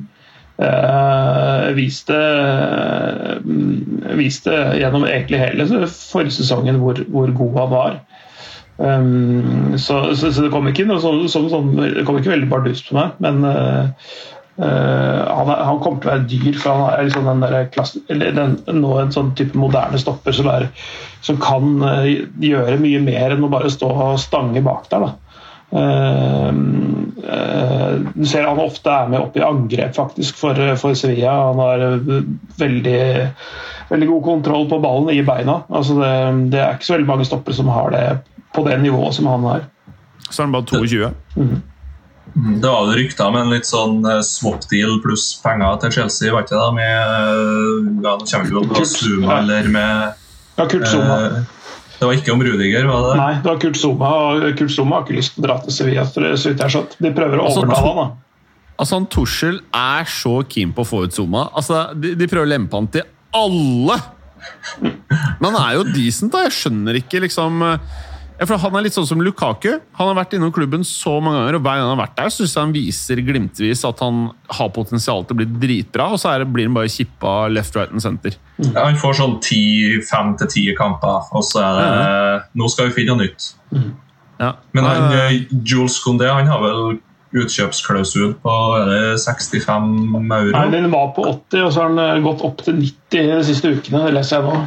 Eh, 0.62 1.64
viste, 1.76 2.20
viste 4.16 4.54
gjennom 4.80 5.08
egentlig 5.10 5.42
hele 5.42 5.66
forrige 5.90 6.38
sesongen 6.38 6.78
hvor, 6.84 7.02
hvor 7.10 7.34
god 7.42 7.58
han 7.64 7.74
var. 7.74 7.98
Um, 8.78 9.78
så, 9.80 10.16
så, 10.16 10.34
så 10.34 10.44
det 10.44 10.52
kom 10.52 10.68
ikke 10.68 10.84
noe 10.90 11.00
sånn, 11.00 11.28
sånn, 11.32 11.76
det 11.80 12.04
kom 12.08 12.18
ikke 12.20 12.34
veldig 12.34 12.50
bardust 12.52 12.90
på 12.90 12.98
meg, 12.98 13.14
men 13.24 13.46
uh, 13.48 13.88
eh, 14.60 15.22
han, 15.30 15.52
han 15.52 15.80
kommer 15.80 16.02
til 16.04 16.10
å 16.10 16.12
være 16.12 16.28
dyr, 16.28 16.58
for 16.60 16.76
han 16.76 16.90
er 16.90 17.08
liksom 17.08 17.30
den 17.30 17.46
der 17.46 17.70
klassen, 17.72 18.04
den, 18.12 18.58
nå 18.76 18.98
en 19.00 19.16
sånn 19.16 19.32
type 19.40 19.56
moderne 19.60 20.00
stopper 20.02 20.36
som, 20.36 20.52
er, 20.52 20.68
som 21.24 21.40
kan 21.40 21.78
uh, 21.86 22.10
gjøre 22.44 22.82
mye 22.84 23.00
mer 23.06 23.38
enn 23.38 23.48
å 23.48 23.52
bare 23.54 23.72
stå 23.72 23.94
og 24.10 24.20
stange 24.20 24.64
bak 24.66 24.92
der. 24.92 25.08
da. 25.08 25.25
Eh, 25.76 26.50
eh, 27.36 27.94
du 28.16 28.26
ser 28.26 28.48
han 28.48 28.62
ofte 28.64 28.92
er 28.92 29.10
med 29.12 29.20
opp 29.26 29.36
i 29.38 29.44
angrep 29.46 29.96
faktisk 29.98 30.38
for, 30.40 30.60
for 30.80 30.96
Sevilla. 30.98 31.34
Han 31.50 31.60
har 31.64 31.84
eh, 31.90 32.24
veldig, 32.62 33.04
veldig 33.92 34.10
god 34.14 34.24
kontroll 34.30 34.68
på 34.72 34.80
ballen 34.84 35.12
i 35.16 35.22
beina. 35.28 35.62
Altså 35.70 35.98
det, 36.00 36.12
det 36.56 36.62
er 36.64 36.76
ikke 36.78 36.90
så 36.90 36.96
veldig 36.98 37.12
mange 37.12 37.28
stoppere 37.28 37.58
som 37.58 37.72
har 37.74 37.92
det 37.96 38.06
på 38.56 38.64
det 38.68 38.78
nivået 38.84 39.18
som 39.18 39.28
han 39.28 39.44
har. 39.50 39.66
Så 40.30 40.42
er 40.42 40.48
han 40.48 40.56
bare 40.56 40.70
22. 40.72 41.10
Mm, 41.36 41.56
Det 42.62 42.68
var 42.72 42.88
jo 42.90 42.96
rykter 42.98 43.32
med 43.32 43.46
en 43.46 43.52
litt 43.54 43.68
sånn 43.70 44.00
eh, 44.10 44.22
swap 44.26 44.64
deal 44.72 44.98
pluss 45.04 45.28
penger 45.44 45.78
til 45.84 45.94
Chelsea, 46.00 46.32
var 46.34 46.48
ikke 46.48 46.58
det? 46.58 46.72
Med, 46.80 48.00
ja, 48.06 48.16
nå 48.16 48.26
kommer 48.26 48.50
vi 48.50 48.56
jo 48.58 48.64
på 48.72 48.86
Zuma 48.90 49.28
ja. 49.34 49.42
eller 49.44 49.70
med 49.76 50.24
Ja, 50.56 50.66
Kurt 50.72 50.88
Zuma. 50.88 51.20
eh, 51.28 51.38
Det 52.00 52.08
var 52.10 52.14
ikke 52.18 52.34
om 52.34 52.42
Rudiger, 52.44 52.86
var 52.90 53.02
det 53.06 53.10
det? 53.14 53.18
Nei, 53.22 53.34
det 53.42 53.50
var 53.52 53.60
Kurt 53.62 53.78
Zuma, 53.80 54.10
og 54.36 54.46
Kurt 54.60 54.72
Zuma 54.76 54.98
har 55.00 55.06
ikke 55.06 55.16
lyst 55.20 55.36
til 55.36 55.44
å 55.44 55.48
dra 55.48 55.56
til 55.64 55.72
Sevilla. 55.76 56.04
for 56.06 56.36
så 56.36 56.50
vidt 56.52 56.60
jeg 56.60 56.66
har 56.66 56.74
skjønt. 56.76 56.96
De 57.00 57.12
prøver 57.16 57.40
å 57.40 57.46
Altså, 57.48 57.64
overtale 57.64 57.94
han. 57.94 57.96
da. 57.96 58.42
Altså, 58.78 58.96
han 59.00 59.06
Tussel 59.08 59.60
er 59.80 60.04
så 60.12 60.34
keen 60.52 60.74
på 60.76 60.84
å 60.84 60.90
få 60.90 61.04
ut 61.06 61.14
Zuma. 61.16 61.46
Altså, 61.56 61.86
de, 61.96 62.12
de 62.20 62.28
prøver 62.28 62.44
å 62.50 62.52
lempe 62.52 62.76
han 62.76 62.90
til 62.92 63.08
alle! 63.36 64.00
Men 65.40 65.56
han 65.56 65.62
er 65.62 65.78
jo 65.80 65.86
decent, 65.96 66.32
da. 66.36 66.44
Jeg 66.46 66.54
skjønner 66.60 67.00
ikke 67.00 67.22
liksom 67.24 67.64
ja, 68.40 68.46
for 68.46 68.60
Han 68.60 68.76
er 68.76 68.86
litt 68.88 68.96
sånn 68.96 69.08
som 69.08 69.22
Lukaku. 69.24 69.78
Han 70.00 70.10
har 70.12 70.18
vært 70.18 70.36
innom 70.38 70.52
klubben 70.56 70.84
så 70.88 71.18
mange 71.24 71.40
ganger, 71.40 71.58
og 71.60 71.66
hver 71.66 71.80
gang 71.80 71.88
han 71.88 71.94
har 71.94 72.02
vært 72.04 72.18
der, 72.20 72.32
så 72.34 72.42
synes 72.44 72.56
jeg 72.56 72.66
han 72.66 72.76
viser 72.76 73.22
glimtvis 73.30 73.84
at 73.88 74.04
han 74.04 74.22
har 74.60 74.72
potensial 74.76 75.24
til 75.26 75.38
å 75.38 75.40
bli 75.42 75.48
dritbra, 75.64 76.10
og 76.14 76.22
så 76.22 76.34
er 76.34 76.44
det, 76.44 76.50
blir 76.56 76.70
han 76.70 76.76
bare 76.78 76.92
kippa 76.92 77.36
left, 77.52 77.76
right 77.80 77.94
and 77.96 78.04
center. 78.04 78.36
Ja, 78.62 78.88
han 78.88 79.00
får 79.00 79.20
sånn 79.22 79.38
fem 80.10 80.36
til 80.42 80.52
ti 80.52 80.66
kamper, 80.78 81.30
og 81.32 81.46
så 81.48 81.64
er 81.64 81.80
det 81.80 82.60
Nå 82.60 82.68
skal 82.72 82.90
vi 82.90 83.00
finne 83.02 83.16
noe 83.16 83.28
nytt. 83.28 83.52
Ja. 84.40 84.54
Men 84.76 84.84
han, 84.84 85.12
Eh, 85.12 85.26
eh, 85.26 85.42
Jules 85.64 86.00
Condé 86.04 86.28
han 86.28 86.48
har 86.48 86.60
vel 86.64 87.00
utkjøpsklausul 87.36 88.36
på 88.44 88.54
er 88.80 88.90
det 88.90 89.20
65 89.20 90.32
euro? 90.32 90.52
Nei, 90.52 90.70
Den 90.72 90.92
var 90.92 91.12
på 91.16 91.24
80, 91.28 91.66
og 91.66 91.74
så 91.74 91.82
har 91.82 91.94
den 91.94 92.00
eh, 92.04 92.24
gått 92.24 92.44
opp 92.48 92.64
til 92.64 92.80
90 92.80 93.32
de 93.32 93.44
siste 93.44 93.72
ukene. 93.76 94.06
Det 94.08 94.14
leser 94.16 94.40
jeg 94.40 94.46
nå. 94.48 94.66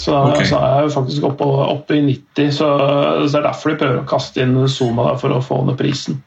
Så, 0.00 0.16
okay. 0.16 0.46
så 0.48 0.56
er 0.64 0.86
jeg 0.86 0.92
faktisk 0.94 1.26
oppe, 1.28 1.44
oppe 1.44 1.98
i 1.98 2.02
90, 2.06 2.52
så, 2.56 2.68
så 3.20 3.26
det 3.28 3.40
er 3.42 3.48
derfor 3.50 3.72
de 3.72 3.80
prøver 3.82 4.00
å 4.00 4.08
kaste 4.08 4.40
inn 4.40 4.56
Zuma 4.72 5.10
for 5.20 5.36
å 5.36 5.42
få 5.44 5.60
ned 5.68 5.76
prisen. 5.80 6.22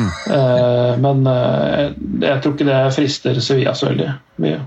Eh, 0.00 0.92
men 1.02 1.26
uh, 1.28 1.90
jeg 2.22 2.38
tror 2.40 2.54
ikke 2.54 2.68
det 2.68 2.78
frister 2.96 3.40
Sevilla 3.44 3.74
så 3.76 3.90
veldig 3.90 4.08
mye. 4.42 4.62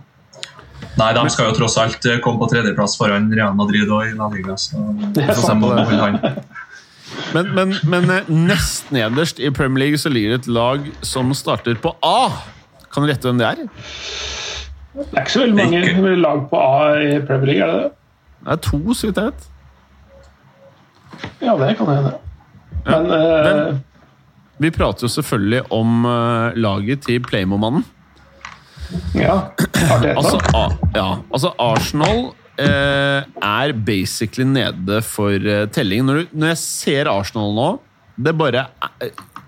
Nei, 0.95 1.09
de 1.17 1.23
skal 1.33 1.49
jo 1.49 1.55
tross 1.57 1.79
alt 1.81 2.05
eh, 2.07 2.21
komme 2.23 2.39
på 2.39 2.51
tredjeplass 2.53 2.95
foran 2.99 3.27
Real 3.33 3.55
Madrid 3.57 3.89
og 3.89 4.05
i 4.05 4.13
La 4.15 4.29
Liga. 4.31 4.55
Så 4.59 4.79
så 5.41 5.57
må 5.57 5.73
beholde 5.73 6.03
han. 6.03 6.21
Men, 7.31 7.51
men, 7.55 7.73
men 7.87 8.09
nest 8.47 8.89
nederst 8.91 9.37
i 9.39 9.47
Premier 9.53 9.85
League 9.85 9.99
så 10.01 10.09
ligger 10.11 10.33
det 10.33 10.37
et 10.41 10.47
lag 10.51 10.87
som 11.05 11.29
starter 11.37 11.77
på 11.79 11.93
A. 12.03 12.31
Kan 12.91 13.05
du 13.05 13.11
rette 13.11 13.27
hvem 13.27 13.39
det 13.39 13.45
er? 13.47 13.61
Det 14.95 15.05
er 15.13 15.21
ikke 15.21 15.33
så 15.33 15.43
veldig 15.43 15.57
mange 15.59 15.81
Ikke. 15.83 16.15
lag 16.19 16.41
på 16.51 16.59
A 16.59 16.95
i 17.05 17.19
Premier 17.27 17.51
League, 17.51 17.63
er 17.63 17.71
det 17.71 17.83
det? 17.83 18.04
Det 18.43 18.53
er 18.55 18.61
to, 18.61 18.79
så 18.93 19.07
vidt 19.07 19.19
jeg 19.21 19.31
vet. 19.31 19.51
Ja, 21.41 21.55
det 21.59 21.75
kan 21.79 21.89
hende. 21.89 22.13
Men 22.85 23.11
eh, 23.11 23.41
hvem? 23.47 23.83
Vi 24.63 24.71
prater 24.71 25.07
jo 25.07 25.11
selvfølgelig 25.11 25.61
om 25.75 26.05
uh, 26.07 26.55
laget 26.55 27.03
til 27.07 27.19
Playmo-mannen. 27.23 27.83
ja. 29.17 29.39
Altså, 30.15 30.37
A, 30.53 30.69
ja, 30.95 31.07
altså 31.33 31.51
Arsenal 31.59 32.29
uh, 32.29 33.19
er 33.41 33.73
basically 33.85 34.47
nede 34.47 35.01
for 35.01 35.35
telling. 35.73 36.05
Når, 36.05 36.13
du, 36.13 36.37
når 36.39 36.53
jeg 36.53 36.61
ser 36.61 37.09
Arsenal 37.11 37.51
nå 37.57 37.69
Det 38.15 38.31
er 38.31 38.37
bare 38.39 38.65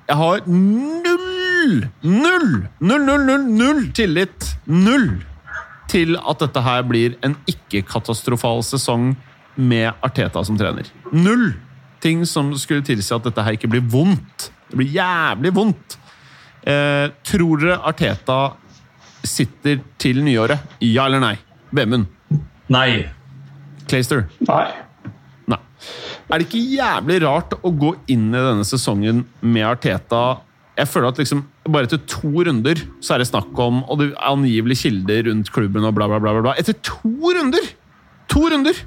Jeg 0.10 0.16
har 0.18 0.42
null, 0.48 1.88
null, 2.02 2.52
null, 2.80 3.06
null, 3.06 3.26
null, 3.30 3.48
null 3.62 3.82
tillit. 3.96 4.52
Null 4.66 5.12
til 5.92 6.18
at 6.18 6.44
dette 6.44 6.64
her 6.64 6.84
blir 6.88 7.16
en 7.26 7.36
ikke-katastrofal 7.50 8.64
sesong 8.66 9.14
med 9.58 9.90
Arteta 10.06 10.44
som 10.46 10.58
trener. 10.60 10.90
Null 11.12 11.54
ting 12.04 12.26
som 12.30 12.52
skulle 12.60 12.86
tilsi 12.86 13.14
at 13.16 13.26
dette 13.26 13.44
her 13.44 13.58
ikke 13.58 13.70
blir 13.72 13.86
vondt. 13.90 14.52
Det 14.70 14.80
blir 14.80 14.94
jævlig 14.98 15.54
vondt. 15.56 15.98
Eh, 16.68 17.08
tror 17.26 17.62
dere 17.62 17.80
Arteta 17.88 18.40
sitter 19.28 19.82
til 20.00 20.22
nyåret? 20.26 20.60
Ja 20.84 21.08
eller 21.08 21.24
nei? 21.24 21.36
Vemund? 21.76 22.08
Nei. 22.72 23.08
Clayster? 23.88 24.26
Nei. 24.48 24.68
Nei. 25.48 25.60
Er 26.28 26.42
det 26.42 26.48
ikke 26.50 26.64
jævlig 26.76 27.22
rart 27.24 27.56
å 27.64 27.72
gå 27.72 27.94
inn 28.12 28.28
i 28.34 28.42
denne 28.44 28.68
sesongen 28.68 29.24
med 29.42 29.68
Arteta? 29.68 30.42
Jeg 30.78 30.92
føler 30.92 31.14
at 31.14 31.22
liksom 31.24 31.46
bare 31.74 31.88
etter 31.90 32.00
to 32.10 32.30
runder 32.48 32.80
så 33.04 33.16
er 33.16 33.24
det 33.24 33.30
snakk 33.30 33.58
om 33.64 33.84
og 33.88 34.00
det 34.02 34.12
er 34.12 34.28
angivelig 34.32 34.78
kilder 34.84 35.26
rundt 35.30 35.52
klubben 35.56 35.86
og 35.88 35.96
bla, 35.98 36.08
bla, 36.12 36.20
bla. 36.24 36.36
bla. 36.42 36.54
Etter 36.60 36.78
to 36.86 37.12
runder! 37.38 37.66
To 38.34 38.46
runder! 38.52 38.78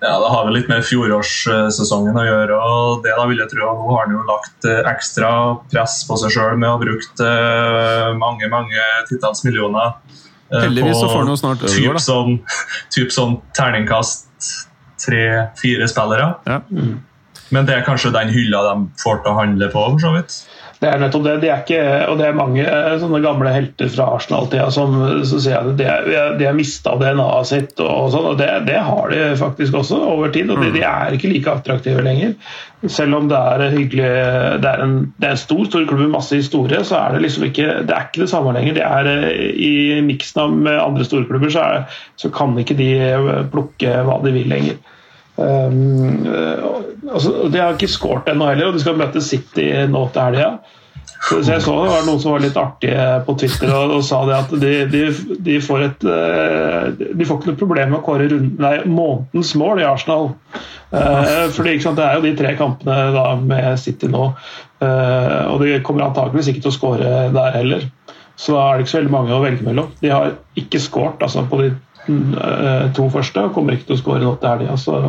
Ja, 0.00 0.14
Det 0.16 0.28
har 0.32 0.46
vel 0.46 0.54
litt 0.56 0.68
med 0.72 0.80
fjorårssesongen 0.88 2.16
å 2.16 2.22
gjøre. 2.24 2.56
og 2.56 3.02
det 3.04 3.12
da 3.18 3.26
vil 3.28 3.42
jeg 3.42 3.50
tro 3.52 3.66
at 3.68 3.82
Nå 3.82 3.90
har 3.92 4.06
han 4.06 4.14
jo 4.16 4.22
lagt 4.30 4.64
eh, 4.70 4.78
ekstra 4.88 5.32
press 5.68 5.98
på 6.08 6.16
seg 6.22 6.32
sjøl 6.32 6.56
med 6.56 6.70
å 6.70 6.78
ha 6.78 6.80
brukt 6.80 7.20
eh, 7.26 8.06
mange 8.16 8.48
mange 8.48 8.86
titalls 9.10 9.44
millioner. 9.44 9.92
eh, 10.48 10.64
Heldigvis 10.64 10.96
så 11.02 11.10
får 11.10 11.20
han 11.20 11.34
jo 11.34 11.36
snart 11.42 11.66
typ 11.66 11.92
da. 11.92 12.00
sånn, 12.06 12.38
typ 12.96 13.12
sånn 13.12 13.36
terningkast 13.56 14.48
tre-fire 15.04 15.86
spillere. 15.88 16.32
Ja. 16.48 16.60
Men 17.50 17.66
det 17.68 17.76
er 17.76 17.84
kanskje 17.86 18.12
den 18.14 18.32
hylla 18.32 18.60
de 18.70 18.74
får 19.02 19.20
til 19.24 19.32
å 19.32 19.38
handle 19.40 19.68
på, 19.72 19.84
for 19.94 20.00
så 20.02 20.12
vidt. 20.16 20.36
Det 20.80 20.88
er 20.88 21.00
nettopp 21.02 21.24
det. 21.26 21.32
De 21.42 21.48
er 21.52 21.60
ikke, 21.60 21.80
og 22.08 22.16
det 22.16 22.24
er 22.30 22.36
mange 22.36 22.62
eh, 22.64 22.94
sånne 23.02 23.20
gamle 23.20 23.50
helter 23.52 23.90
fra 23.92 24.06
Arsenal-tida 24.16 24.70
som 24.72 24.94
som 25.28 25.42
sier 25.42 25.58
at 25.60 25.74
de, 25.76 25.88
de 26.40 26.46
har 26.48 26.56
mista 26.56 26.94
DNA-et 26.96 27.48
sitt. 27.50 27.74
og 27.84 28.08
sånn, 28.14 28.28
og 28.32 28.38
det, 28.40 28.48
det 28.68 28.78
har 28.86 29.12
de 29.12 29.26
faktisk 29.36 29.76
også 29.82 29.98
over 30.14 30.32
tid. 30.32 30.48
og 30.50 30.62
de, 30.64 30.70
de 30.78 30.84
er 30.88 31.16
ikke 31.16 31.32
like 31.32 31.52
attraktive 31.52 32.04
lenger. 32.06 32.32
Selv 32.88 33.18
om 33.18 33.26
det 33.28 33.36
er 33.36 33.74
hyggelig 33.74 34.10
Det 34.62 34.68
er 34.70 34.82
en, 34.86 34.94
det 35.20 35.26
er 35.28 35.34
en 35.34 35.42
stor 35.42 35.66
stor 35.68 35.84
klubb 35.84 36.00
med 36.00 36.14
masse 36.14 36.38
historie, 36.38 36.80
så 36.88 36.96
er 37.02 37.12
det 37.12 37.26
liksom 37.26 37.44
ikke 37.50 37.66
det 37.84 37.96
er 37.96 38.06
ikke 38.08 38.24
det 38.24 38.30
samme 38.32 38.54
lenger. 38.56 38.78
Det 38.78 38.86
er 38.86 39.10
eh, 39.12 39.50
I 39.60 39.74
miksen 40.06 40.62
med 40.64 40.80
andre 40.80 41.04
storklubber 41.04 41.52
så, 41.52 41.66
så 42.16 42.32
kan 42.32 42.56
ikke 42.56 42.78
de 42.80 42.88
eh, 43.04 43.44
plukke 43.52 44.00
hva 44.08 44.16
de 44.24 44.32
vil 44.38 44.48
lenger. 44.48 44.80
Um, 45.40 46.26
eh, 46.26 46.64
altså, 47.12 47.48
de 47.48 47.62
har 47.62 47.72
ikke 47.74 47.88
skåret 47.88 48.28
ennå 48.28 48.50
heller, 48.50 48.68
og 48.68 48.76
de 48.76 48.82
skal 48.82 48.98
møte 49.00 49.22
City 49.24 49.70
nå 49.88 50.04
til 50.12 50.28
helga. 50.28 50.50
Så, 51.20 51.38
jeg 51.44 51.60
så 51.60 51.74
det 51.76 51.90
var 51.92 52.04
noen 52.06 52.20
som 52.22 52.32
var 52.32 52.42
litt 52.42 52.56
artige 52.56 53.06
på 53.26 53.34
Twitter 53.40 53.70
og, 53.76 53.92
og 53.98 54.04
sa 54.06 54.22
det 54.24 54.36
at 54.38 54.52
de, 54.62 54.70
de, 54.88 55.02
de 55.44 55.58
får 55.60 55.82
et 55.84 56.06
eh, 56.08 56.86
De 56.96 57.26
får 57.28 57.36
ikke 57.36 57.50
noe 57.50 57.60
problem 57.60 57.92
med 57.92 57.98
å 57.98 58.04
kåre 58.06 58.28
rund, 58.30 58.54
nei, 58.62 58.72
månedens 58.88 59.52
mål 59.60 59.82
i 59.82 59.88
Arsenal. 59.88 60.30
Uh, 60.90 61.46
fordi 61.54 61.76
ikke 61.76 61.84
sant, 61.84 62.00
Det 62.00 62.06
er 62.06 62.16
jo 62.16 62.24
de 62.24 62.32
tre 62.38 62.54
kampene 62.58 62.96
da 63.14 63.26
med 63.38 63.76
City 63.78 64.08
nå, 64.10 64.30
uh, 64.82 65.42
og 65.52 65.60
de 65.62 65.76
kommer 65.86 66.08
antakeligvis 66.08 66.50
ikke 66.50 66.64
til 66.64 66.72
å 66.72 66.78
skåre 66.78 67.12
der 67.36 67.54
heller. 67.58 67.84
Så 68.40 68.56
da 68.56 68.64
er 68.64 68.78
det 68.78 68.86
ikke 68.86 68.94
så 68.94 69.00
veldig 69.00 69.12
mange 69.12 69.36
å 69.36 69.42
velge 69.42 69.66
mellom. 69.66 69.92
De 70.00 70.12
har 70.12 70.32
ikke 70.58 70.80
skåret 70.80 71.20
altså, 71.24 71.44
på 71.48 71.58
de 71.60 71.68
eh, 71.68 71.78
to 72.96 73.08
første 73.12 73.46
og 73.46 73.54
kommer 73.56 73.76
ikke 73.76 73.90
til 73.90 73.98
å 73.98 74.00
skåre 74.00 74.24
nå 74.24 74.34
til 74.40 74.52
helga. 74.52 74.76
Så 74.80 75.00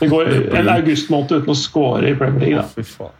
det 0.00 0.08
går 0.10 0.32
en 0.60 0.72
augustmåned 0.72 1.38
uten 1.40 1.54
å 1.54 1.58
skåre 1.58 2.12
i 2.12 2.16
Premier 2.18 2.44
League. 2.44 2.62
Da. 2.62 2.68
Fy 2.74 2.86
faen. 2.86 3.14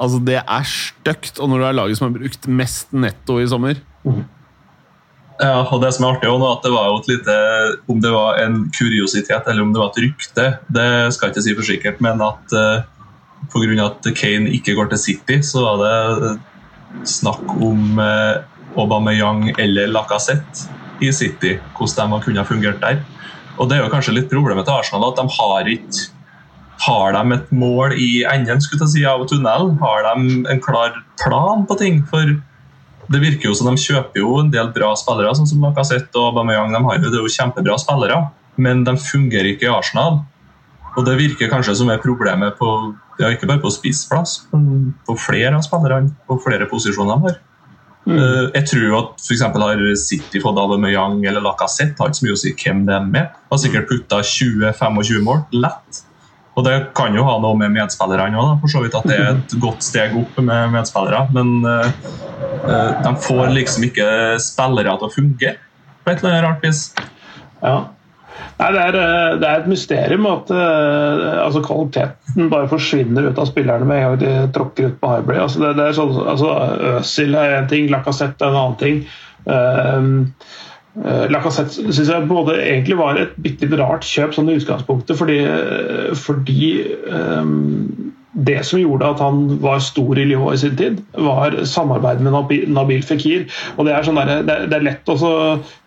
Altså, 0.00 0.20
det 0.24 0.40
er 0.40 0.68
stygt. 0.68 1.38
Og 1.38 1.50
når 1.50 1.60
du 1.60 1.68
er 1.68 1.76
laget 1.76 1.98
som 1.98 2.08
har 2.08 2.16
brukt 2.16 2.46
mest 2.48 2.94
netto 2.96 3.40
i 3.40 3.48
sommer 3.50 3.80
Ja, 5.40 5.60
og 5.62 5.80
det 5.82 5.90
som 5.96 6.06
er 6.06 6.14
artig 6.14 6.30
også 6.30 6.48
at 6.54 6.64
det 6.64 6.72
var 6.72 6.88
jo 6.88 7.00
et 7.00 7.10
lite 7.10 7.36
Om 7.92 8.00
det 8.04 8.12
var 8.14 8.40
en 8.42 8.62
kuriositet 8.76 9.48
eller 9.48 9.64
om 9.64 9.74
det 9.74 9.82
var 9.82 9.92
et 9.92 10.02
rykte, 10.06 10.46
det 10.72 10.88
skal 11.14 11.28
jeg 11.28 11.34
ikke 11.34 11.44
si 11.44 11.56
for 11.58 11.68
sikkert, 11.68 12.00
men 12.04 12.24
at 12.24 12.56
uh, 12.56 12.82
pga. 13.52 13.86
at 13.86 14.08
Kane 14.16 14.52
ikke 14.56 14.76
går 14.76 14.90
til 14.92 15.02
City, 15.04 15.40
så 15.44 15.64
var 15.64 15.80
det 15.84 17.08
snakk 17.08 17.44
om 17.56 18.00
uh, 18.00 18.40
Aubameyang 18.76 19.50
eller 19.58 19.88
Lacassette 19.88 20.68
i 21.00 21.10
City, 21.14 21.56
hvordan 21.76 22.14
de 22.14 22.22
kunne 22.24 22.42
ha 22.42 22.46
fungert 22.48 22.80
der. 22.82 23.02
Og 23.58 23.68
det 23.68 23.76
er 23.76 23.84
jo 23.84 23.92
kanskje 23.92 24.16
litt 24.16 24.30
problemet 24.30 24.66
til 24.66 24.76
Arsenal 24.78 25.10
at 25.10 25.20
de 25.20 25.36
har 25.36 25.70
ikke 25.74 26.08
har 26.80 27.12
de 27.12 27.34
et 27.36 27.50
mål 27.52 27.92
i 28.00 28.22
enden 28.24 28.60
skulle 28.64 28.86
jeg 28.86 28.92
si, 28.94 29.02
av 29.04 29.26
tunnelen? 29.28 29.74
Har 29.82 30.06
de 30.06 30.44
en 30.48 30.62
klar 30.64 30.94
plan 31.20 31.66
på 31.68 31.76
ting? 31.80 32.00
For 32.08 32.38
det 33.10 33.20
virker 33.20 33.50
jo 33.50 33.56
som 33.58 33.68
de 33.68 33.82
kjøper 33.82 34.22
jo 34.22 34.38
en 34.40 34.52
del 34.54 34.70
bra 34.72 34.94
spillere, 34.96 35.34
sånn 35.36 35.50
som 35.50 35.66
Lacassette 35.66 36.16
og 36.16 36.30
Aubameyang. 36.30 36.72
De 36.72 36.80
har 36.86 36.96
jo, 36.96 37.10
det 37.10 37.18
er 37.18 37.26
jo 37.26 37.34
kjempebra 37.34 37.76
spillere, 37.82 38.22
men 38.56 38.84
de 38.86 38.96
fungerer 38.96 39.52
ikke 39.52 39.68
i 39.68 39.72
Arsenal. 39.74 40.22
Og 40.96 41.04
det 41.06 41.18
virker 41.20 41.52
kanskje 41.52 41.76
som 41.82 41.92
er 41.92 42.02
problemet 42.02 42.56
på 42.58 42.70
ja, 43.20 43.28
ikke 43.28 43.48
bare 43.50 43.60
på 43.62 43.70
spissplass, 43.74 44.38
men 44.54 44.94
på 45.06 45.14
flere 45.20 45.52
av 45.58 45.66
spillerne, 45.66 46.14
på 46.26 46.38
flere 46.40 46.68
posisjoner 46.70 47.18
de 47.18 47.28
har. 47.28 47.40
Eh, 48.08 48.50
Jeg 48.54 48.66
tror 48.70 48.94
at 48.98 49.24
for 49.26 49.60
har 49.60 49.82
City 49.96 50.40
fått 50.40 50.58
Aubameyang 50.58 51.24
eller 51.26 51.44
Lacassette, 51.44 51.98
har 51.98 52.08
ikke 52.08 52.20
så 52.20 52.26
mye 52.26 52.36
å 52.36 52.40
si 52.40 52.54
hvem 52.54 52.86
det 52.86 52.94
er 52.96 53.04
med. 53.06 53.34
Har 53.50 53.60
sikkert 53.60 53.90
putta 53.90 54.22
20-25 54.24 55.26
mål, 55.26 55.44
lett. 55.52 56.04
Og 56.58 56.64
det 56.66 56.74
kan 56.98 57.14
jo 57.14 57.22
ha 57.24 57.36
noe 57.40 57.56
med 57.56 57.72
medspillerne 57.76 58.40
òg, 58.40 58.56
for 58.62 58.72
så 58.72 58.82
vidt 58.82 58.96
at 58.98 59.06
det 59.06 59.18
er 59.20 59.30
et 59.36 59.54
godt 59.62 59.84
steg 59.86 60.16
opp 60.18 60.40
med 60.42 60.72
medspillere. 60.74 61.22
Men 61.36 61.52
eh, 61.68 62.98
de 63.04 63.14
får 63.28 63.54
liksom 63.54 63.86
ikke 63.86 64.08
spillere 64.42 64.96
til 64.98 65.08
å 65.08 65.14
funke 65.14 65.54
på 66.00 66.10
et 66.10 66.20
eller 66.22 66.32
annet 66.32 66.46
rart 66.48 66.66
vis. 66.66 66.82
Ja. 67.62 67.76
Nei, 68.60 68.68
det, 68.74 68.80
er, 68.80 68.96
eh, 69.00 69.34
det 69.40 69.48
er 69.48 69.62
et 69.62 69.70
mysterium 69.70 70.26
at 70.28 70.50
eh, 70.52 71.26
altså 71.40 71.62
kvaliteten 71.64 72.50
bare 72.52 72.68
forsvinner 72.70 73.30
ut 73.30 73.40
av 73.40 73.48
spillerne 73.48 73.88
med 73.88 74.00
en 74.00 74.06
gang 74.06 74.20
de 74.20 74.52
tråkker 74.56 74.90
ut 74.90 74.98
på 75.00 75.12
Highbury. 75.14 75.38
Altså, 75.40 75.62
det, 75.64 75.74
det 75.78 75.86
er 75.86 75.96
sånn, 75.96 76.12
altså, 76.34 76.52
Øsil 76.98 77.38
er 77.40 77.56
en 77.58 77.70
ting, 77.70 77.88
Lacassette 77.92 78.44
er 78.44 78.52
en 78.52 78.60
annen 78.60 78.80
ting. 78.80 79.02
Uh, 79.48 80.28
uh, 81.00 81.24
Lacassette 81.32 81.88
synes 81.88 82.12
jeg 82.12 82.28
både 82.28 82.58
egentlig 82.60 83.00
var 83.00 83.20
et 83.20 83.32
bitte 83.40 83.64
litt 83.64 83.80
rart 83.80 84.04
kjøp 84.04 84.36
sånn 84.36 84.52
i 84.52 84.58
utgangspunktet, 84.60 85.16
fordi, 85.16 85.40
fordi 86.20 86.72
um, 87.08 88.10
det 88.32 88.60
som 88.66 88.78
gjorde 88.78 89.08
at 89.10 89.20
han 89.22 89.42
var 89.62 89.80
stor 89.82 90.18
i 90.18 90.24
Lyon 90.28 90.54
i 90.54 90.58
sin 90.60 90.76
tid, 90.78 91.00
var 91.18 91.56
samarbeidet 91.66 92.22
med 92.22 92.36
Nabil, 92.70 93.02
Fekir. 93.02 93.48
Og 93.76 93.88
det 93.88 93.94
er, 93.94 94.06
sånn 94.06 94.20
der, 94.20 94.44
det, 94.46 94.76
er, 94.76 94.84
lett 94.86 95.10
å 95.10 95.16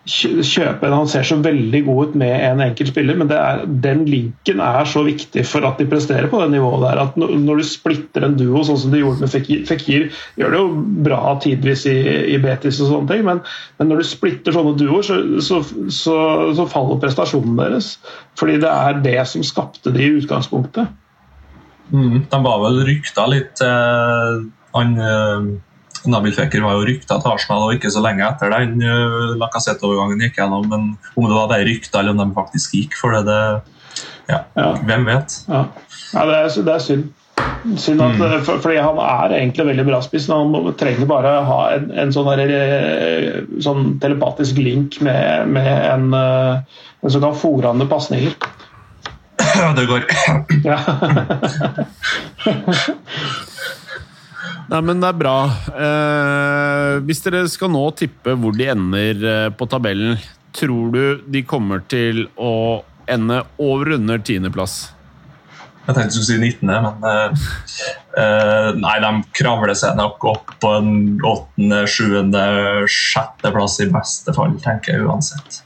kjøpe 0.04 0.84
en 0.84 0.93
Han 0.97 1.08
ser 1.08 1.24
så 1.24 1.38
veldig 1.39 1.80
god 1.86 2.10
ut 2.10 2.16
med 2.20 2.34
en 2.36 2.62
enkelt 2.66 2.89
spiller, 2.91 3.16
men 3.16 3.30
er, 3.32 3.62
den 3.66 4.04
linken 4.10 4.60
er 4.60 4.88
så 4.89 5.04
viktig 5.06 5.45
for 5.47 5.64
at 5.68 5.80
de 5.80 5.88
presterer 5.88 6.28
på 6.32 6.41
det 6.41 6.49
nivået 6.51 6.84
der. 6.84 7.01
At 7.06 7.16
når 7.20 7.62
du 7.62 7.64
splitter 7.68 8.26
en 8.28 8.36
duo, 8.39 8.66
sånn 8.68 8.82
som 8.82 8.91
de 8.91 8.99
gjorde 8.99 9.24
med 9.24 9.32
Fikir 9.70 10.10
gjør 10.39 10.51
det 10.51 10.60
jo 10.60 10.84
bra 11.08 11.22
tidvis 11.43 11.86
i, 11.91 11.95
i 12.36 12.39
Betis 12.43 12.82
og 12.84 12.91
sånne 12.91 13.12
ting, 13.14 13.24
men, 13.30 13.39
men 13.80 13.91
når 13.91 14.04
du 14.04 14.10
splitter 14.12 14.56
sånne 14.56 14.76
duoer, 14.80 15.08
så, 15.08 15.22
så, 15.39 15.62
så, 15.88 16.18
så 16.60 16.68
faller 16.72 16.99
prestasjonen 17.04 17.56
deres. 17.62 17.95
Fordi 18.39 18.60
det 18.64 18.74
er 18.74 18.99
det 19.06 19.20
som 19.32 19.45
skapte 19.47 19.93
det 19.95 20.04
i 20.04 20.18
utgangspunktet. 20.20 20.91
Mm, 21.93 22.26
de 22.28 22.39
var 22.43 22.60
vel 22.64 22.84
rykta 22.88 23.28
litt 23.32 23.62
eh, 23.64 24.43
an, 24.80 24.97
eh, 24.99 25.54
Nabil 26.10 26.34
Fekir 26.36 26.64
var 26.66 26.78
jo 26.78 26.86
rykta 26.88 27.20
til 27.22 27.32
Arsenal 27.32 27.68
og 27.68 27.76
ikke 27.78 27.91
så 27.93 28.04
lenge 28.04 28.26
etter 28.28 28.51
den 28.54 28.82
uh, 28.84 29.34
Lacassette-overgangen 29.39 30.22
gikk 30.26 30.39
gjennom. 30.41 30.68
Men 30.72 30.93
om 31.16 31.28
det 31.28 31.38
var 31.38 31.51
bare 31.51 31.68
rykter 31.68 32.01
eller 32.01 32.16
om 32.16 32.22
de 32.24 32.38
faktisk 32.38 32.76
gikk 32.78 32.97
for 32.99 33.16
det, 33.16 33.26
det 33.30 33.41
ja, 34.32 34.43
Ja. 34.58 34.70
hvem 34.88 35.06
vet? 35.08 35.36
Ja, 35.49 35.66
ja 36.14 36.26
det, 36.30 36.39
er, 36.39 36.64
det 36.68 36.74
er 36.74 36.84
synd. 36.84 37.12
Synd 37.80 38.01
at, 38.04 38.20
for, 38.45 38.60
fordi 38.62 38.78
Han 38.84 38.99
er 39.01 39.34
egentlig 39.38 39.66
veldig 39.72 39.86
bra 39.88 40.01
spiss. 40.04 40.28
men 40.30 40.54
Han 40.54 40.74
trenger 40.80 41.10
bare 41.10 41.32
ha 41.47 41.60
en, 41.76 41.89
en 42.04 42.12
sånn, 42.16 42.30
der, 42.38 42.51
eh, 42.58 43.39
sånn 43.64 43.95
telepatisk 44.04 44.60
link 44.62 44.99
med, 45.04 45.47
med 45.56 45.72
en, 45.72 46.10
eh, 46.18 46.84
en 47.04 47.16
som 47.16 47.24
kan 47.24 47.39
fòre 47.39 47.72
han 47.72 47.80
med 47.82 47.91
pasninger. 47.91 48.36
det 49.78 49.88
går. 49.89 50.08
Ja. 50.68 50.80
Nei, 54.74 54.80
men 54.82 55.03
det 55.03 55.11
er 55.11 55.17
bra. 55.19 55.38
Eh, 55.86 56.95
hvis 57.05 57.21
dere 57.21 57.43
skal 57.51 57.69
nå 57.76 57.84
tippe 57.99 58.34
hvor 58.41 58.55
de 58.57 58.71
ender 58.74 59.21
eh, 59.21 59.51
på 59.53 59.67
tabellen, 59.69 60.17
tror 60.57 60.89
du 60.93 61.03
de 61.30 61.43
kommer 61.45 61.84
til 61.91 62.26
å 62.41 62.82
ende 63.05 63.43
over 63.61 63.93
under 63.99 64.17
tiendeplass? 64.26 64.88
Jeg 65.84 65.97
tenkte 65.97 66.15
du 66.15 66.24
skulle 66.24 66.47
si 66.47 66.55
19., 66.63 66.69
men 66.71 67.05
eh, 67.09 67.45
eh, 68.24 68.69
Nei, 68.80 68.95
de 69.03 69.11
kravler 69.36 69.76
seg 69.76 69.97
nok 69.99 70.26
opp 70.32 70.53
på 70.63 70.74
en 70.80 70.93
åttende, 71.28 71.82
sjuende, 71.91 72.43
sjetteplass 72.89 73.82
i 73.84 73.89
beste 73.93 74.34
fall, 74.34 74.55
tenker 74.63 74.95
jeg 74.95 75.05
uansett. 75.05 75.59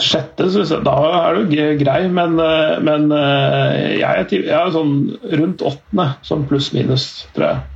Sjette, 0.00 0.48
syns 0.50 0.72
jeg, 0.72 0.82
da 0.88 0.96
er 1.20 1.42
du 1.42 1.58
grei, 1.84 2.00
men, 2.08 2.40
eh, 2.40 2.78
men 2.82 3.12
jeg, 3.12 4.08
er 4.10 4.24
jeg 4.32 4.56
er 4.58 4.72
sånn 4.74 4.96
rundt 5.36 5.62
åttende, 5.70 6.14
sånn 6.26 6.48
pluss-minus, 6.50 7.12
tror 7.36 7.52
jeg. 7.52 7.68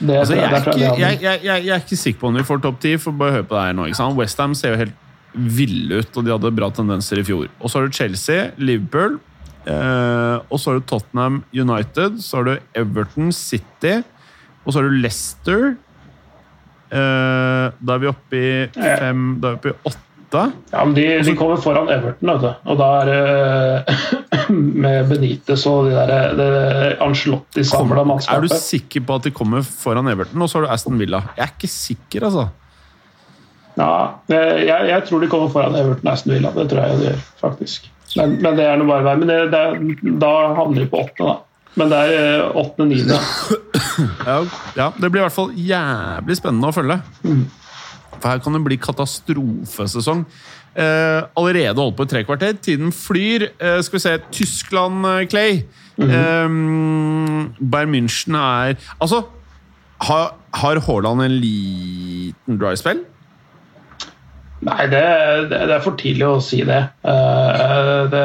Det, 0.00 0.16
Altså, 0.16 0.34
jeg, 0.34 0.48
er 0.48 0.56
ikke, 0.56 0.78
jeg 0.80 1.18
jeg, 1.20 1.40
jeg, 1.44 1.68
er 1.68 1.82
ikke 1.84 1.96
sikker 1.96 2.20
på 2.20 2.28
om 2.30 2.38
vi 2.38 2.44
får 2.48 2.62
topp 2.64 2.80
ti, 2.80 2.96
for 3.00 3.16
bare 3.20 3.38
hør 3.38 3.46
på 3.46 3.56
det 3.56 3.64
her 3.66 3.76
nå. 3.76 3.88
ikke 3.90 4.00
sant? 4.00 4.16
Westham 4.16 4.54
ser 4.56 4.74
jo 4.74 4.80
helt 4.80 5.06
ville 5.34 6.00
ut, 6.00 6.16
og 6.16 6.26
de 6.26 6.32
hadde 6.34 6.54
bra 6.56 6.70
tendenser 6.74 7.20
i 7.20 7.26
fjor. 7.26 7.50
Og 7.60 7.70
så 7.70 7.78
har 7.78 7.86
du 7.86 7.94
Chelsea, 7.94 8.48
Liverpool, 8.58 9.20
eh, 9.66 10.36
og 10.50 10.56
så 10.58 10.72
har 10.72 10.80
du 10.80 10.88
Tottenham 10.90 11.42
United, 11.54 12.18
så 12.24 12.40
har 12.40 12.48
du 12.48 12.80
Everton 12.80 13.30
City, 13.36 14.00
og 14.64 14.72
så 14.72 14.80
har 14.80 14.88
du 14.88 14.98
Leicester. 15.04 15.68
Eh, 16.90 17.66
da 17.70 17.94
er 17.94 18.02
vi 18.02 18.08
oppe 18.10 18.34
i 18.34 18.48
fem 18.74 19.36
Da 19.38 19.52
er 19.52 19.60
vi 19.62 19.70
oppe 19.70 19.70
i 19.70 19.76
Benita. 20.30 20.52
Ja, 20.70 20.84
men 20.84 20.94
de, 20.94 21.22
de 21.22 21.34
kommer 21.36 21.56
foran 21.56 21.88
Everton, 21.88 22.30
vet 22.30 22.42
du. 22.42 22.70
Og 22.70 22.78
da 22.78 22.88
er 23.00 23.10
det 23.10 24.48
med 24.84 25.08
Benitez 25.10 25.66
og 25.66 25.88
de 25.88 25.96
der 25.96 26.34
det 26.38 26.96
Ancelotti 27.02 27.64
samla 27.64 28.04
Er 28.28 28.40
du 28.40 28.48
sikker 28.48 29.00
på 29.06 29.18
at 29.18 29.24
de 29.24 29.30
kommer 29.34 29.62
foran 29.62 30.08
Everton, 30.08 30.40
og 30.42 30.50
så 30.50 30.58
har 30.58 30.66
du 30.66 30.72
Aston 30.72 30.98
Villa? 30.98 31.22
Jeg 31.36 31.46
er 31.46 31.54
ikke 31.56 31.68
sikker, 31.70 32.24
altså. 32.24 32.48
Ja, 33.78 33.90
jeg, 34.28 34.88
jeg 34.90 35.04
tror 35.08 35.20
de 35.20 35.28
kommer 35.30 35.50
foran 35.50 35.74
Everton 35.74 36.06
og 36.06 36.12
Aston 36.12 36.34
Villa. 36.34 36.54
Det 36.54 36.68
tror 36.70 36.86
jeg 36.86 36.98
de 36.98 37.08
gjør, 37.10 37.22
faktisk. 37.40 37.90
Men, 38.16 38.40
men 38.42 38.58
det 38.58 38.66
er 38.66 38.78
nå 38.78 38.88
bare 38.88 39.06
vei. 39.06 39.16
Men 39.20 39.30
det, 39.30 39.38
det, 39.54 40.16
da 40.20 40.34
havner 40.58 40.84
de 40.84 40.90
på 40.90 41.04
åttende, 41.04 41.34
da. 41.34 41.38
Men 41.78 41.90
det 41.92 41.98
er 42.02 42.16
eh, 42.18 42.56
åttende-niende. 42.58 43.20
Ja, 44.00 44.38
ja, 44.78 44.86
Det 44.96 45.10
blir 45.12 45.20
i 45.20 45.24
hvert 45.26 45.34
fall 45.34 45.50
jævlig 45.56 46.36
spennende 46.38 46.70
å 46.70 46.72
følge. 46.72 46.96
For 48.20 48.28
her 48.28 48.42
kan 48.44 48.56
det 48.56 48.64
bli 48.64 48.78
katastrofesesong. 48.80 50.24
Eh, 50.76 51.20
allerede 51.36 51.80
holdt 51.80 51.96
på 51.98 52.06
i 52.06 52.12
tre 52.12 52.24
kvarter. 52.24 52.56
Tiden 52.62 52.92
flyr. 52.92 53.48
Eh, 53.58 53.80
skal 53.82 53.98
vi 53.98 54.02
se 54.04 54.18
Tyskland, 54.32 55.28
Clay. 55.30 55.64
Mm 55.96 56.08
-hmm. 56.08 56.14
eh, 56.14 57.68
Bayern 57.70 57.94
München 57.94 58.34
er 58.34 58.76
Altså, 59.00 59.22
har, 60.00 60.34
har 60.54 60.80
Haaland 60.80 61.22
en 61.22 61.40
liten 61.40 62.58
dry 62.58 62.74
spell? 62.74 63.00
Nei, 64.60 64.86
det, 64.86 65.04
det, 65.50 65.58
det 65.68 65.74
er 65.74 65.80
for 65.80 65.96
tidlig 65.96 66.26
å 66.26 66.40
si 66.40 66.60
det. 66.68 66.82
Uh, 67.04 68.10
det 68.12 68.24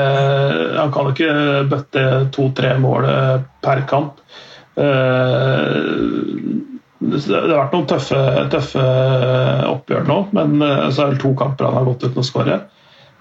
han 0.75 0.91
kan 0.93 1.07
jo 1.07 1.13
ikke 1.15 1.63
bøtte 1.71 2.03
to-tre 2.35 2.75
mål 2.81 3.07
eh, 3.09 3.37
per 3.63 3.81
kamp. 3.89 4.19
Eh, 4.75 5.77
det 7.11 7.35
har 7.35 7.59
vært 7.59 7.75
noen 7.75 7.89
tøffe, 7.89 8.21
tøffe 8.53 8.85
oppgjør 9.69 10.07
nå, 10.09 10.17
men 10.37 10.55
eh, 10.65 10.87
så 10.95 11.05
er 11.05 11.13
det 11.15 11.21
to 11.23 11.33
kamper 11.37 11.69
han 11.69 11.77
har 11.79 11.87
gått 11.89 12.07
uten 12.07 12.21
å 12.23 12.25
skåre. 12.25 12.61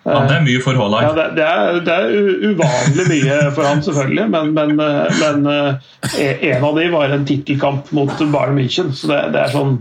Ja, 0.04 0.18
det 0.28 0.34
er 0.36 0.42
mye 0.44 0.60
for 0.60 0.76
Ja, 0.76 0.82
Haaland. 0.84 1.16
det, 1.16 1.24
det, 1.38 1.44
er, 1.48 1.78
det 1.86 1.94
er 1.96 2.50
uvanlig 2.50 3.06
mye 3.08 3.38
for 3.56 3.64
han, 3.64 3.80
selvfølgelig, 3.86 4.26
men, 4.34 4.50
men, 4.56 4.74
eh, 4.84 5.22
men 5.22 5.48
eh, 5.48 6.44
en 6.50 6.66
av 6.68 6.76
de 6.76 6.90
var 6.92 7.14
en 7.16 7.24
tittelkamp 7.28 7.88
mot 7.96 8.12
Bayern 8.20 8.58
München. 8.58 8.92
Så 8.92 9.08
det, 9.08 9.22
det 9.32 9.40
er 9.46 9.54
sånn 9.54 9.78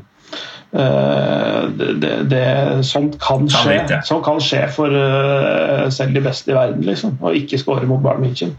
eh, 0.79 2.23
det, 2.31 2.45
Sånt 2.87 3.19
kan 3.23 3.51
skje. 3.51 3.81
Sånt 4.07 4.23
kan 4.25 4.39
skje 4.43 4.63
for 4.71 4.95
eh, 4.95 5.89
selv 5.91 6.15
de 6.15 6.23
beste 6.23 6.55
i 6.55 6.57
verden, 6.57 6.87
liksom. 6.87 7.19
Å 7.19 7.35
ikke 7.43 7.59
skåre 7.59 7.89
mot 7.89 7.99
Bayern 8.05 8.23
München. 8.23 8.55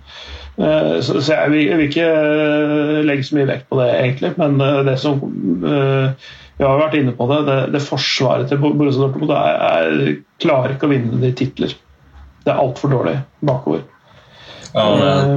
Eh, 0.56 1.00
Så, 1.02 1.18
jeg 1.18 1.50
vil, 1.50 1.62
jeg 1.66 1.78
vil 1.78 1.88
ikke 1.90 2.08
eh, 2.08 3.00
legge 3.06 3.26
så 3.26 3.38
mye 3.38 3.48
vekt 3.50 3.66
på 3.70 3.80
det, 3.80 3.88
egentlig. 3.98 4.34
Men 4.40 4.60
eh, 4.62 4.82
det 4.86 4.98
som 5.02 5.22
Vi 6.54 6.62
har 6.62 6.78
vært 6.78 6.94
inne 6.94 7.10
på 7.18 7.26
det. 7.26 7.40
Det, 7.48 7.56
det 7.74 7.82
forsvaret 7.82 8.46
til 8.46 8.60
Borussia 8.62 9.02
Dortmund 9.02 9.32
er, 9.34 9.56
er, 9.58 10.12
klarer 10.38 10.76
ikke 10.76 10.86
å 10.86 10.92
vinne 10.92 11.18
de 11.18 11.32
titler. 11.34 11.74
Det 12.44 12.52
er 12.52 12.60
altfor 12.62 12.92
dårlig 12.92 13.16
bakover. 13.42 13.82
Ja, 14.74 14.84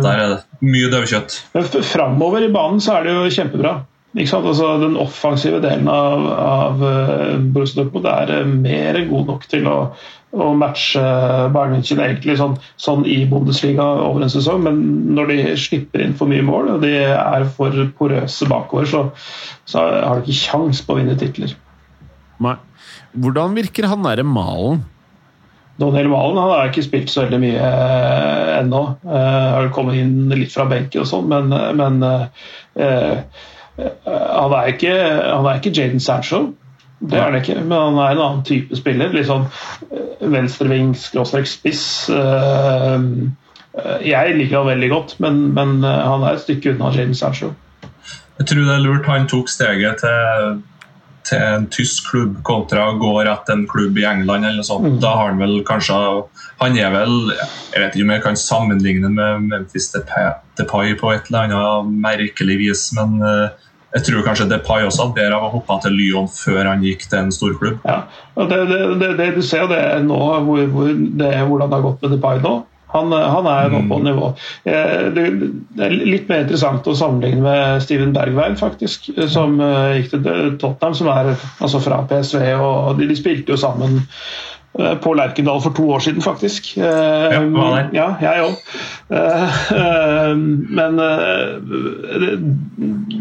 der 0.01 0.19
er 0.21 0.29
det 0.35 0.37
mye 0.65 0.91
dødkjøtt. 0.93 1.39
Men 1.55 1.65
framover 1.85 2.45
i 2.45 2.51
banen 2.53 2.81
så 2.81 2.99
er 2.99 3.07
det 3.07 3.15
jo 3.15 3.33
kjempebra. 3.33 3.73
Altså, 4.17 4.69
den 4.81 4.97
offensive 4.97 5.59
delen 5.61 5.89
av, 5.91 6.23
av 6.41 6.85
eh, 6.87 7.35
Borussia 7.53 7.83
Dortmund 7.83 8.07
er 8.09 8.31
eh, 8.39 8.47
mer 8.49 8.97
god 9.09 9.29
nok 9.29 9.45
til 9.51 9.67
å, 9.69 9.75
å 10.33 10.47
matche 10.57 11.03
Bayern 11.53 11.75
München 11.75 12.01
egentlig 12.01 12.39
sånn, 12.39 12.55
sånn 12.81 13.05
i 13.05 13.19
Bundesliga 13.29 13.85
over 14.07 14.25
en 14.25 14.33
sesong, 14.33 14.63
men 14.65 14.81
når 15.13 15.31
de 15.31 15.37
slipper 15.61 16.01
inn 16.01 16.17
for 16.17 16.31
mye 16.31 16.45
mål 16.45 16.73
og 16.75 16.85
de 16.85 16.95
er 17.13 17.45
for 17.53 17.77
porøse 17.99 18.49
bakover, 18.49 18.89
så, 18.89 19.03
så 19.69 19.85
har 19.85 20.17
de 20.17 20.25
ikke 20.25 20.41
kjangs 20.47 20.81
på 20.81 20.95
å 20.95 21.01
vinne 21.01 21.17
titler. 21.19 21.53
Nei. 22.41 22.57
Hvordan 23.17 23.57
virker 23.57 23.87
han 23.89 24.05
derre 24.05 24.25
Malen? 24.25 24.81
Daniel 25.77 26.09
Malen 26.09 26.39
han 26.41 26.51
har 26.55 26.71
ikke 26.71 26.85
spilt 26.85 27.11
så 27.13 27.25
veldig 27.25 27.39
mye 27.41 27.67
eh, 27.67 28.53
ennå. 28.57 28.81
Eh, 29.05 29.43
har 29.53 29.69
kommet 29.75 29.99
inn 30.01 30.33
litt 30.33 30.53
fra 30.53 30.65
benken 30.69 31.03
og 31.03 31.09
sånn, 31.09 31.29
men, 31.29 31.53
men 31.77 32.01
eh, 32.07 33.45
han 33.77 34.55
er 34.57 34.71
ikke, 34.73 34.93
han 35.21 35.45
er 35.45 35.59
ikke 35.59 35.73
Jaden 35.75 36.01
Sancho. 36.01 36.47
Det 36.99 37.17
er 37.17 37.27
han 37.27 37.37
ikke, 37.37 37.59
men 37.61 37.77
han 37.77 37.99
er 38.01 38.15
en 38.15 38.23
annen 38.23 38.45
type 38.47 38.77
spiller. 38.77 39.11
Litt 39.13 39.29
sånn 39.29 39.45
eh, 39.91 40.23
venstreving, 40.33 40.95
skråstrek 40.97 41.45
spiss. 41.49 41.83
Eh, 42.09 42.95
eh, 43.77 44.07
jeg 44.07 44.37
liker 44.39 44.63
han 44.63 44.71
veldig 44.71 44.89
godt, 44.93 45.17
men, 45.21 45.43
men 45.53 45.77
han 45.85 46.25
er 46.25 46.37
et 46.37 46.45
stykke 46.47 46.73
unna 46.73 46.89
Jaden 46.95 47.17
Sancho. 47.17 47.51
Jeg 48.39 48.49
tror 48.49 48.65
det 48.65 48.73
er 48.73 48.81
lurt 48.85 49.09
han 49.09 49.29
tok 49.29 49.49
steget 49.49 50.01
til, 50.01 50.57
til 51.29 51.45
en 51.45 51.69
tysk 51.73 52.09
klubb 52.09 52.41
kontra 52.45 52.89
å 52.89 52.97
gå 52.97 53.13
rett 53.27 53.45
til 53.45 53.59
en 53.59 53.69
klubb 53.69 53.97
i 54.01 54.05
England. 54.09 54.45
eller 54.45 54.63
noe 54.63 54.69
sånt. 54.71 54.97
Da 55.03 55.13
har 55.19 55.31
han 55.33 55.41
vel 55.41 55.59
kanskje 55.67 56.01
Han 56.57 56.77
er 56.77 56.89
vel 56.89 57.15
Jeg 57.29 57.81
vet 57.81 57.95
ikke 57.95 58.05
om 58.07 58.13
jeg 58.15 58.23
kan 58.23 58.39
sammenligne 58.41 59.09
med 59.13 59.49
Memphis 59.51 59.91
Depay 59.93 60.95
på 60.97 61.13
et 61.13 61.29
eller 61.29 61.45
annet 61.45 61.97
merkelig 62.01 62.57
vis, 62.63 62.87
men 62.97 63.21
eh, 63.21 63.66
jeg 63.97 64.05
tror 64.05 64.25
kanskje 64.25 64.49
Depay 64.51 64.85
også 64.85 65.07
hadde 65.07 65.17
bedre 65.17 65.37
av 65.39 65.47
å 65.47 65.51
hoppe 65.57 65.79
til 65.83 65.97
Lyon 65.97 66.31
før 66.31 66.63
han 66.69 66.85
gikk 66.85 67.07
til 67.09 67.23
en 67.23 67.33
storklubb. 67.33 67.83
Ja, 67.87 68.03
det, 68.37 68.63
det, 68.69 68.81
det, 69.01 69.11
det 69.19 69.29
Du 69.37 69.43
ser 69.45 69.65
jo 69.65 69.69
det 69.71 69.83
nå, 70.05 70.23
hvor, 70.47 70.65
hvor 70.73 70.89
det, 70.93 71.31
hvordan 71.49 71.69
det 71.71 71.79
har 71.79 71.87
gått 71.89 72.03
med 72.05 72.17
Depay 72.17 72.41
nå. 72.45 72.57
Han, 72.93 73.11
han 73.11 73.47
er 73.51 73.71
nå 73.71 73.81
på 73.89 73.97
nivå. 73.99 74.29
Eh, 74.69 75.07
Det, 75.15 75.25
er 75.83 75.95
litt 75.95 76.29
mer 76.29 76.45
interessant 76.45 76.87
å 76.87 76.95
sammenligne 76.95 77.43
med 77.43 77.81
Steven 77.83 78.13
Bergwijn, 78.15 78.55
faktisk, 78.59 79.09
som 79.31 79.57
eh, 79.63 79.97
gikk 79.97 80.13
til 80.13 80.53
Tottenham, 80.61 80.95
som 80.95 81.11
er 81.11 81.33
altså 81.35 81.81
fra 81.83 82.03
PSV. 82.07 82.45
og 82.55 83.01
De, 83.01 83.09
de 83.09 83.17
spilte 83.19 83.53
jo 83.53 83.59
sammen 83.59 83.99
på 85.01 85.13
Lerkendal 85.17 85.61
for 85.63 85.73
to 85.73 85.87
år 85.95 85.99
siden, 86.05 86.21
faktisk. 86.21 86.77
Eh, 86.77 86.83
Ja, 87.33 87.39
var 87.49 87.75
der. 87.75 87.89
Ja, 87.97 88.07
jeg 88.21 88.43
òg. 88.45 88.55
Men 90.69 90.99
eh, 90.99 91.57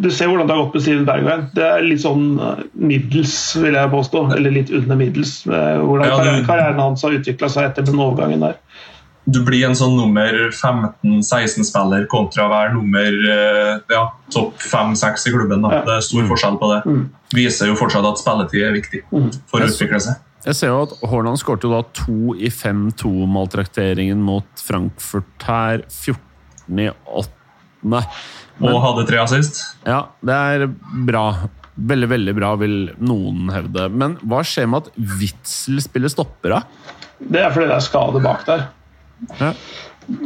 du 0.03 0.11
ser 0.13 0.29
hvordan 0.31 0.47
det 0.49 0.55
har 0.57 0.65
gått 0.65 0.75
med 0.77 0.83
Steven 0.85 1.07
Bergwijn. 1.09 1.47
Det 1.57 1.65
er 1.65 1.87
litt 1.87 2.03
sånn 2.05 2.27
eh, 2.41 2.61
middels, 2.77 3.37
vil 3.63 3.75
jeg 3.79 3.93
påstå. 3.95 4.27
Eller 4.37 4.53
litt 4.55 4.71
under 4.75 4.97
middels. 5.01 5.39
eh, 5.47 5.79
Hvordan 5.81 6.07
Ja, 6.11 6.19
du- 6.41 6.45
karrieren 6.49 6.81
hans 6.83 7.03
har 7.03 7.17
utvikla 7.17 7.49
seg 7.53 7.71
etter 7.71 7.87
den 7.89 7.99
overgangen 8.05 8.41
der. 8.45 8.57
Du 9.29 9.41
blir 9.43 9.65
en 9.67 9.75
sånn 9.75 9.97
nummer 9.99 10.29
15-16-spiller 10.55 12.05
kontra 12.07 12.45
å 12.47 12.51
være 12.53 12.75
nummer 12.77 13.17
eh, 13.33 13.81
ja, 13.91 14.05
topp 14.31 14.61
5-6 14.63 15.27
i 15.27 15.33
klubben. 15.35 15.65
Ja. 15.67 15.81
Det 15.83 15.97
er 15.97 16.05
stor 16.07 16.29
forskjell 16.31 16.59
på 16.61 16.69
det. 16.75 16.83
Mm. 16.87 17.01
Viser 17.35 17.67
jo 17.73 17.75
fortsatt 17.81 18.07
at 18.07 18.21
spilletid 18.23 18.63
er 18.69 18.77
viktig 18.77 19.03
for 19.51 19.59
å 19.65 19.67
utvikle 19.67 19.99
seg. 20.05 20.21
Jeg 20.47 20.55
ser 20.55 20.71
jo 20.71 20.83
at 20.85 20.93
Haaland 21.11 21.41
skårte 21.41 21.67
jo 21.67 21.75
da 21.75 21.83
to 21.97 22.37
i 22.39 22.51
5-2-maltrakteringen 22.55 24.21
mot 24.23 24.63
Frankfurt 24.63 25.47
her. 25.49 25.83
14 25.91 26.85
i 26.85 26.91
8. 27.03 27.33
Og 28.63 28.79
hadde 28.83 29.07
tre 29.09 29.19
assist. 29.25 29.61
Ja, 29.87 30.05
det 30.23 30.37
er 30.37 30.69
bra. 31.09 31.27
Veldig, 31.77 32.09
veldig 32.15 32.35
bra, 32.39 32.53
vil 32.63 32.77
noen 33.03 33.51
hevde. 33.53 33.89
Men 33.91 34.17
hva 34.23 34.45
skjer 34.47 34.71
med 34.71 34.87
at 34.87 35.03
Witzel 35.19 35.83
spiller 35.85 36.13
stopper, 36.13 36.57
da? 36.57 36.63
Det 37.19 37.43
er 37.43 37.53
fordi 37.53 37.69
det 37.69 37.77
er 37.77 37.85
skade 37.85 38.23
bak 38.25 38.47
der. 38.47 38.67
Ja. 39.41 39.53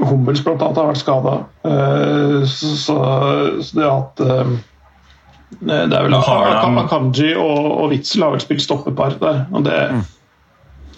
Hummels 0.05 0.43
blant 0.45 0.61
annet 0.61 0.79
har 0.83 0.91
vært 0.91 1.01
skada. 1.01 1.37
Så, 2.45 2.75
så, 2.77 2.97
så 3.65 3.79
det 3.79 3.89
at 3.89 4.23
eh, 4.27 4.53
Det 5.59 5.77
er 5.93 6.07
vel 6.07 6.15
Akanji 6.15 7.35
og, 7.35 7.59
og 7.83 7.91
Witzel 7.91 8.25
har 8.25 8.35
vel 8.35 8.43
spilt 8.43 8.63
stoppepar 8.63 9.17
der. 9.21 9.45
Og 9.51 9.65
det, 9.67 9.77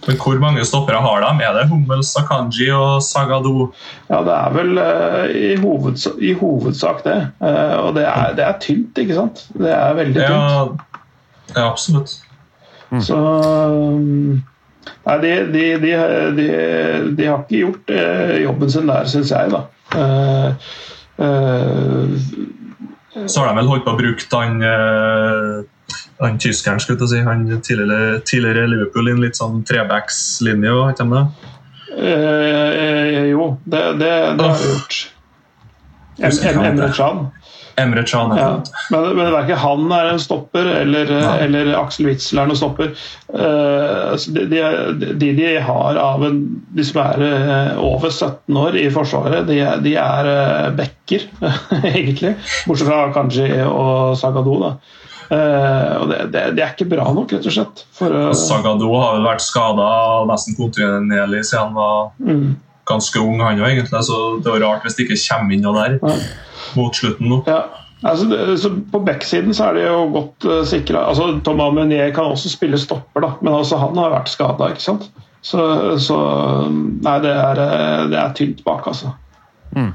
Men 0.06 0.18
hvor 0.18 0.38
mange 0.42 0.64
stoppere 0.66 1.00
har 1.00 1.24
de? 1.24 1.44
Er 1.44 1.56
det 1.56 1.68
Hummels, 1.70 2.12
Akanji 2.18 2.68
og 2.74 3.02
Sagado? 3.02 3.72
ja, 4.10 4.20
det 4.26 4.34
er 4.36 4.54
vel 4.56 4.78
uh, 4.78 5.24
i, 5.30 5.56
hovedsak, 5.62 6.20
i 6.20 6.32
hovedsak 6.36 7.04
det. 7.04 7.18
Uh, 7.40 7.86
og 7.86 7.94
det 7.96 8.04
er, 8.04 8.34
det 8.36 8.44
er 8.44 8.60
tynt, 8.60 8.98
ikke 8.98 9.18
sant? 9.18 9.46
Det 9.54 9.72
er 9.72 9.98
veldig 9.98 10.20
tynt. 10.20 10.30
Ja, 10.30 10.64
ja 11.56 11.70
absolutt. 11.70 12.18
Så 13.00 13.16
um, 13.16 14.42
Nei, 15.06 15.14
de, 15.22 15.30
de, 15.52 15.62
de, 15.82 15.92
de, 16.36 16.46
de 17.16 17.26
har 17.26 17.42
ikke 17.42 17.62
gjort 17.62 17.92
uh, 17.94 18.34
jobben 18.42 18.70
sin 18.70 18.90
der, 18.90 19.06
syns 19.10 19.32
jeg, 19.32 19.50
da. 19.54 19.62
Uh, 19.92 20.72
eh, 21.22 22.12
Så 23.12 23.40
har 23.40 23.50
de 23.50 23.60
vel 23.60 23.68
holdt 23.68 23.84
på 23.84 23.92
å 23.92 23.98
bruke 23.98 24.28
han, 24.32 24.62
eh, 24.64 25.96
han 26.22 26.38
tyskeren, 26.40 26.80
skulle 26.80 26.98
jeg 27.02 27.10
si, 27.10 27.24
han 27.26 27.44
tidligere, 27.60 28.20
tidligere 28.28 28.68
Liverpool 28.70 29.10
i 29.10 29.12
en 29.16 29.24
litt 29.24 29.36
sånn 29.36 29.60
trebackslinje. 29.68 30.72
Har 30.78 30.94
ikke 30.94 31.04
de 31.04 31.18
det? 31.18 31.50
eh, 33.12 33.24
jo, 33.32 33.50
det, 33.64 33.82
det, 34.00 34.12
det 34.38 34.48
har 34.48 34.62
de 34.62 34.70
gjort. 34.70 35.00
Emre 36.22 36.88
det? 36.88 37.41
Emre 37.80 38.04
Can. 38.08 38.34
Ja. 38.36 38.50
men 38.90 39.16
Men, 39.16 39.32
verken 39.32 39.60
han 39.62 39.92
er 39.92 40.12
en 40.12 40.20
stopper 40.22 40.68
eller, 40.82 41.10
eller 41.42 41.72
Aksel 41.78 42.10
Witzel 42.10 42.42
er 42.42 42.50
noen 42.50 42.60
stopper. 42.60 42.92
Altså, 43.32 44.32
de, 44.36 44.46
de, 44.50 45.12
de 45.18 45.32
de 45.36 45.52
har 45.60 46.00
av 46.00 46.24
en, 46.26 46.40
de 46.76 46.84
som 46.86 47.00
er 47.04 47.22
eh, 47.26 47.78
over 47.82 48.10
17 48.10 48.58
år 48.64 48.78
i 48.80 48.88
Forsvaret, 48.92 49.46
de, 49.48 49.60
er- 49.64 49.86
er 50.02 50.32
eh, 50.32 50.72
backer, 50.78 51.28
egentlig. 51.94 52.34
Bortsett 52.66 52.90
fra 52.90 53.06
Kanji 53.14 53.48
og 53.66 54.18
Sagado. 54.20 54.58
Da. 54.62 54.74
Uh, 55.32 55.92
og 56.02 56.10
det, 56.10 56.16
det, 56.34 56.40
det, 56.58 56.60
er 56.60 56.74
ikke 56.74 56.90
bra 56.90 57.06
nok, 57.14 57.30
rett 57.32 57.46
og 57.48 57.54
slett. 57.54 57.86
For, 57.96 58.12
uh, 58.12 58.34
Sagado 58.36 58.90
har 59.00 59.22
vært 59.24 59.40
skada 59.40 59.86
nesten 60.28 60.58
kontinuerlig 60.58 61.40
siden 61.48 61.70
han 61.70 61.78
var 61.78 62.10
mm. 62.20 62.50
Ganske 62.92 63.22
ung, 63.22 63.40
han 63.42 63.60
òg, 63.60 63.70
egentlig. 63.70 64.02
Så 64.06 64.18
det 64.44 64.52
er 64.52 64.64
rart 64.64 64.86
hvis 64.86 64.98
det 64.98 65.08
ikke 65.08 65.20
kommer 65.24 65.56
inn 65.56 65.64
noe 65.66 65.76
der 65.80 65.96
ja. 65.98 66.18
mot 66.78 66.98
slutten 66.98 67.32
nå. 67.32 67.42
Ja. 67.48 67.64
Altså, 68.02 68.26
det, 68.26 68.70
på 68.90 68.98
backsiden 69.06 69.54
så 69.54 69.68
er 69.68 69.76
det 69.78 69.82
jo 69.86 69.98
godt 70.14 70.46
uh, 70.50 70.60
sikra. 70.66 71.04
Altså, 71.10 71.28
Thomas 71.46 71.74
Meunier 71.76 72.10
kan 72.14 72.32
også 72.32 72.50
spille 72.50 72.80
stopper, 72.82 73.22
da, 73.22 73.34
men 73.40 73.54
altså, 73.54 73.78
han 73.78 73.98
har 74.00 74.14
vært 74.14 74.32
skada. 74.32 74.72
Så, 74.82 75.66
så 76.02 76.16
nei, 76.70 77.18
det 77.22 77.34
er, 77.34 77.60
det 78.10 78.18
er 78.18 78.34
tynt 78.38 78.64
bak, 78.66 78.88
altså. 78.90 79.14
Mm. 79.74 79.92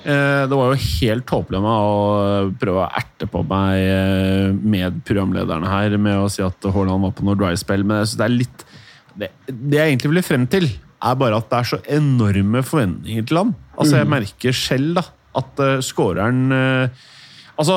Eh, 0.00 0.42
det 0.48 0.56
var 0.56 0.70
jo 0.72 0.80
helt 0.80 1.26
tåpelig 1.28 1.58
av 1.58 1.64
meg 1.66 1.86
å 1.86 2.52
prøve 2.60 2.84
å 2.86 2.92
erte 3.02 3.26
på 3.28 3.42
meg 3.44 3.80
eh, 3.84 4.46
med 4.56 5.02
programlederne 5.04 5.68
her 5.68 5.96
med 6.00 6.22
å 6.22 6.30
si 6.32 6.40
at 6.40 6.68
Haaland 6.72 7.04
var 7.04 7.12
på 7.18 7.26
noe 7.26 7.36
dry 7.36 7.50
spell, 7.60 7.84
men 7.84 8.00
jeg 8.00 8.08
synes 8.08 8.20
det 8.22 8.24
er 8.24 8.36
litt 8.38 8.64
det, 9.20 9.28
det, 9.50 9.76
jeg 9.76 9.90
egentlig 9.90 10.12
ville 10.14 10.24
frem 10.24 10.46
til, 10.48 10.70
er 11.00 11.16
bare 11.20 11.38
at 11.40 11.48
det 11.50 11.58
er 11.58 11.70
så 11.70 11.80
enorme 11.96 12.62
forventninger 12.66 13.24
til 13.26 13.40
han. 13.40 13.54
Altså, 13.78 13.96
Jeg 13.96 14.06
mm. 14.06 14.12
merker 14.16 14.52
selv 14.56 15.00
da, 15.00 15.06
at 15.40 15.64
uh, 15.64 15.78
skåreren 15.84 16.44
uh, 16.52 17.08
Altså, 17.60 17.74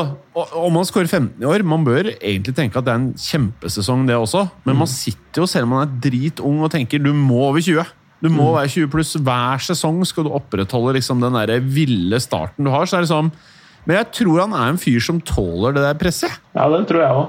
Om 0.56 0.72
man 0.72 0.86
skårer 0.88 1.10
15 1.12 1.44
i 1.44 1.48
år, 1.50 1.64
man 1.68 1.84
bør 1.84 2.08
egentlig 2.14 2.54
tenke 2.56 2.80
at 2.80 2.86
det 2.88 2.94
er 2.94 3.02
en 3.02 3.10
kjempesesong, 3.20 4.06
det 4.08 4.16
også. 4.16 4.46
Men 4.64 4.78
man 4.78 4.88
mm. 4.88 4.94
sitter 4.94 5.44
jo, 5.44 5.48
selv 5.50 5.68
om 5.68 5.74
man 5.76 5.84
er 5.84 5.98
dritung, 6.06 6.62
og 6.64 6.72
tenker 6.72 7.04
du 7.04 7.12
må 7.12 7.42
over 7.50 7.60
20. 7.60 7.84
Du 8.24 8.30
må 8.32 8.46
mm. 8.46 8.54
være 8.56 8.72
20 8.78 8.92
pluss 8.94 9.12
hver 9.20 9.60
sesong 9.66 10.00
skal 10.08 10.24
du 10.24 10.32
opprettholde 10.32 10.96
liksom 10.96 11.20
den 11.20 11.36
der 11.36 11.60
ville 11.60 12.20
starten 12.24 12.64
du 12.64 12.72
har. 12.72 12.88
så 12.88 13.02
er 13.02 13.04
det 13.04 13.12
sånn, 13.12 13.34
Men 13.84 14.00
jeg 14.00 14.12
tror 14.16 14.46
han 14.46 14.56
er 14.56 14.72
en 14.72 14.80
fyr 14.80 15.04
som 15.04 15.20
tåler 15.20 15.76
det 15.76 15.84
der 15.84 16.00
presset. 16.00 16.32
Ja, 16.56 16.70
det 16.72 16.86
tror 16.88 17.04
jeg 17.04 17.18
òg. 17.20 17.26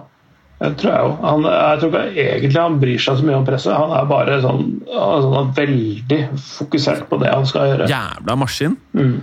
Jeg 0.63 0.77
tror, 0.81 0.93
jeg, 0.95 1.15
han, 1.25 1.47
jeg 1.51 1.79
tror 1.83 1.95
ikke 1.99 2.25
egentlig 2.25 2.61
han 2.63 2.77
bryr 2.81 3.01
seg 3.03 3.19
så 3.19 3.27
mye 3.27 3.37
om 3.41 3.47
presset. 3.47 3.75
Han 3.75 3.93
er 3.97 4.09
bare 4.09 4.37
sånn, 4.45 4.69
sånn 4.87 5.53
veldig 5.57 6.21
fokusert 6.41 7.09
på 7.11 7.19
det 7.21 7.33
han 7.33 7.47
skal 7.51 7.73
gjøre. 7.73 7.89
Jævla 7.91 8.37
maskin. 8.41 8.77
Mm. 8.97 9.15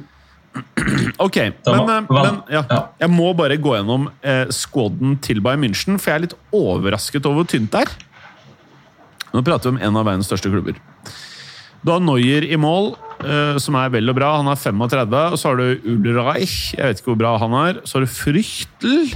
Ok, 1.22 1.38
men, 1.64 1.90
eh, 1.90 2.08
men 2.12 2.40
ja, 2.52 2.62
jeg 3.00 3.12
må 3.14 3.30
bare 3.38 3.56
gå 3.62 3.76
gjennom 3.78 4.10
eh, 4.20 4.50
squaden 4.52 5.16
til 5.24 5.40
Bayern 5.44 5.64
München, 5.64 5.96
for 5.96 6.12
jeg 6.12 6.18
er 6.18 6.24
litt 6.26 6.36
overrasket 6.56 7.28
over 7.30 7.46
hvor 7.46 7.52
tynt 7.54 7.72
det 7.72 7.86
er. 7.86 7.94
Nå 9.32 9.44
prater 9.48 9.70
vi 9.70 9.78
om 9.78 9.82
en 9.88 10.00
av 10.02 10.10
verdens 10.10 10.28
største 10.28 10.52
klubber. 10.52 10.76
Du 11.82 11.94
har 11.94 12.04
Neuer 12.04 12.46
i 12.46 12.60
mål, 12.60 12.92
eh, 13.24 13.56
som 13.64 13.78
er 13.80 13.94
vel 13.94 14.12
og 14.12 14.18
bra. 14.20 14.36
Han 14.42 14.52
er 14.52 14.60
35. 14.60 15.16
Og 15.32 15.40
så 15.40 15.50
har 15.50 15.62
du 15.62 15.88
Ulreich. 15.96 16.58
Jeg 16.76 16.84
vet 16.84 17.00
ikke 17.02 17.14
hvor 17.14 17.22
bra 17.24 17.36
han 17.42 17.56
er. 17.64 17.80
Så 17.88 17.98
har 17.98 18.06
du 18.06 18.12
Fryktel. 18.12 19.14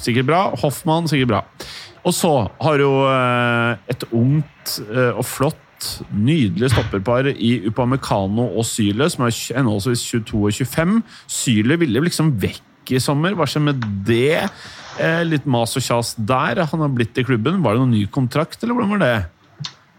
Sikkert 0.00 0.28
bra. 0.28 0.42
Hoffmann, 0.62 1.08
sikkert 1.10 1.32
bra. 1.32 1.42
Og 2.02 2.14
så 2.16 2.32
har 2.62 2.80
du 2.80 2.88
uh, 2.88 3.78
et 3.90 4.06
ungt 4.10 4.74
uh, 4.90 5.12
og 5.14 5.24
flott, 5.26 5.58
nydelig 6.14 6.70
stopperpar 6.70 7.26
i 7.32 7.56
Upamecano 7.66 8.44
og 8.52 8.66
Syle, 8.68 9.08
som 9.10 9.26
er 9.26 9.34
henholdsvis 9.56 10.04
22 10.12 10.42
og 10.46 10.60
25. 10.60 11.00
Syle 11.26 11.78
ville 11.80 12.04
liksom 12.06 12.30
vekk 12.42 12.94
i 12.94 13.02
sommer. 13.02 13.34
Hva 13.38 13.48
skjer 13.48 13.68
med 13.70 13.90
det? 14.06 14.46
litt 15.24 15.46
mas 15.48 15.72
og 15.78 15.80
kjas 15.80 16.10
der. 16.20 16.58
Han 16.68 16.82
har 16.84 16.90
blitt 16.92 17.16
i 17.16 17.24
klubben. 17.24 17.62
Var 17.64 17.72
det 17.72 17.80
noen 17.80 17.94
ny 17.96 18.02
kontrakt, 18.12 18.60
eller 18.60 18.76
hvordan 18.76 18.90
var 18.92 19.00
det? 19.00 19.14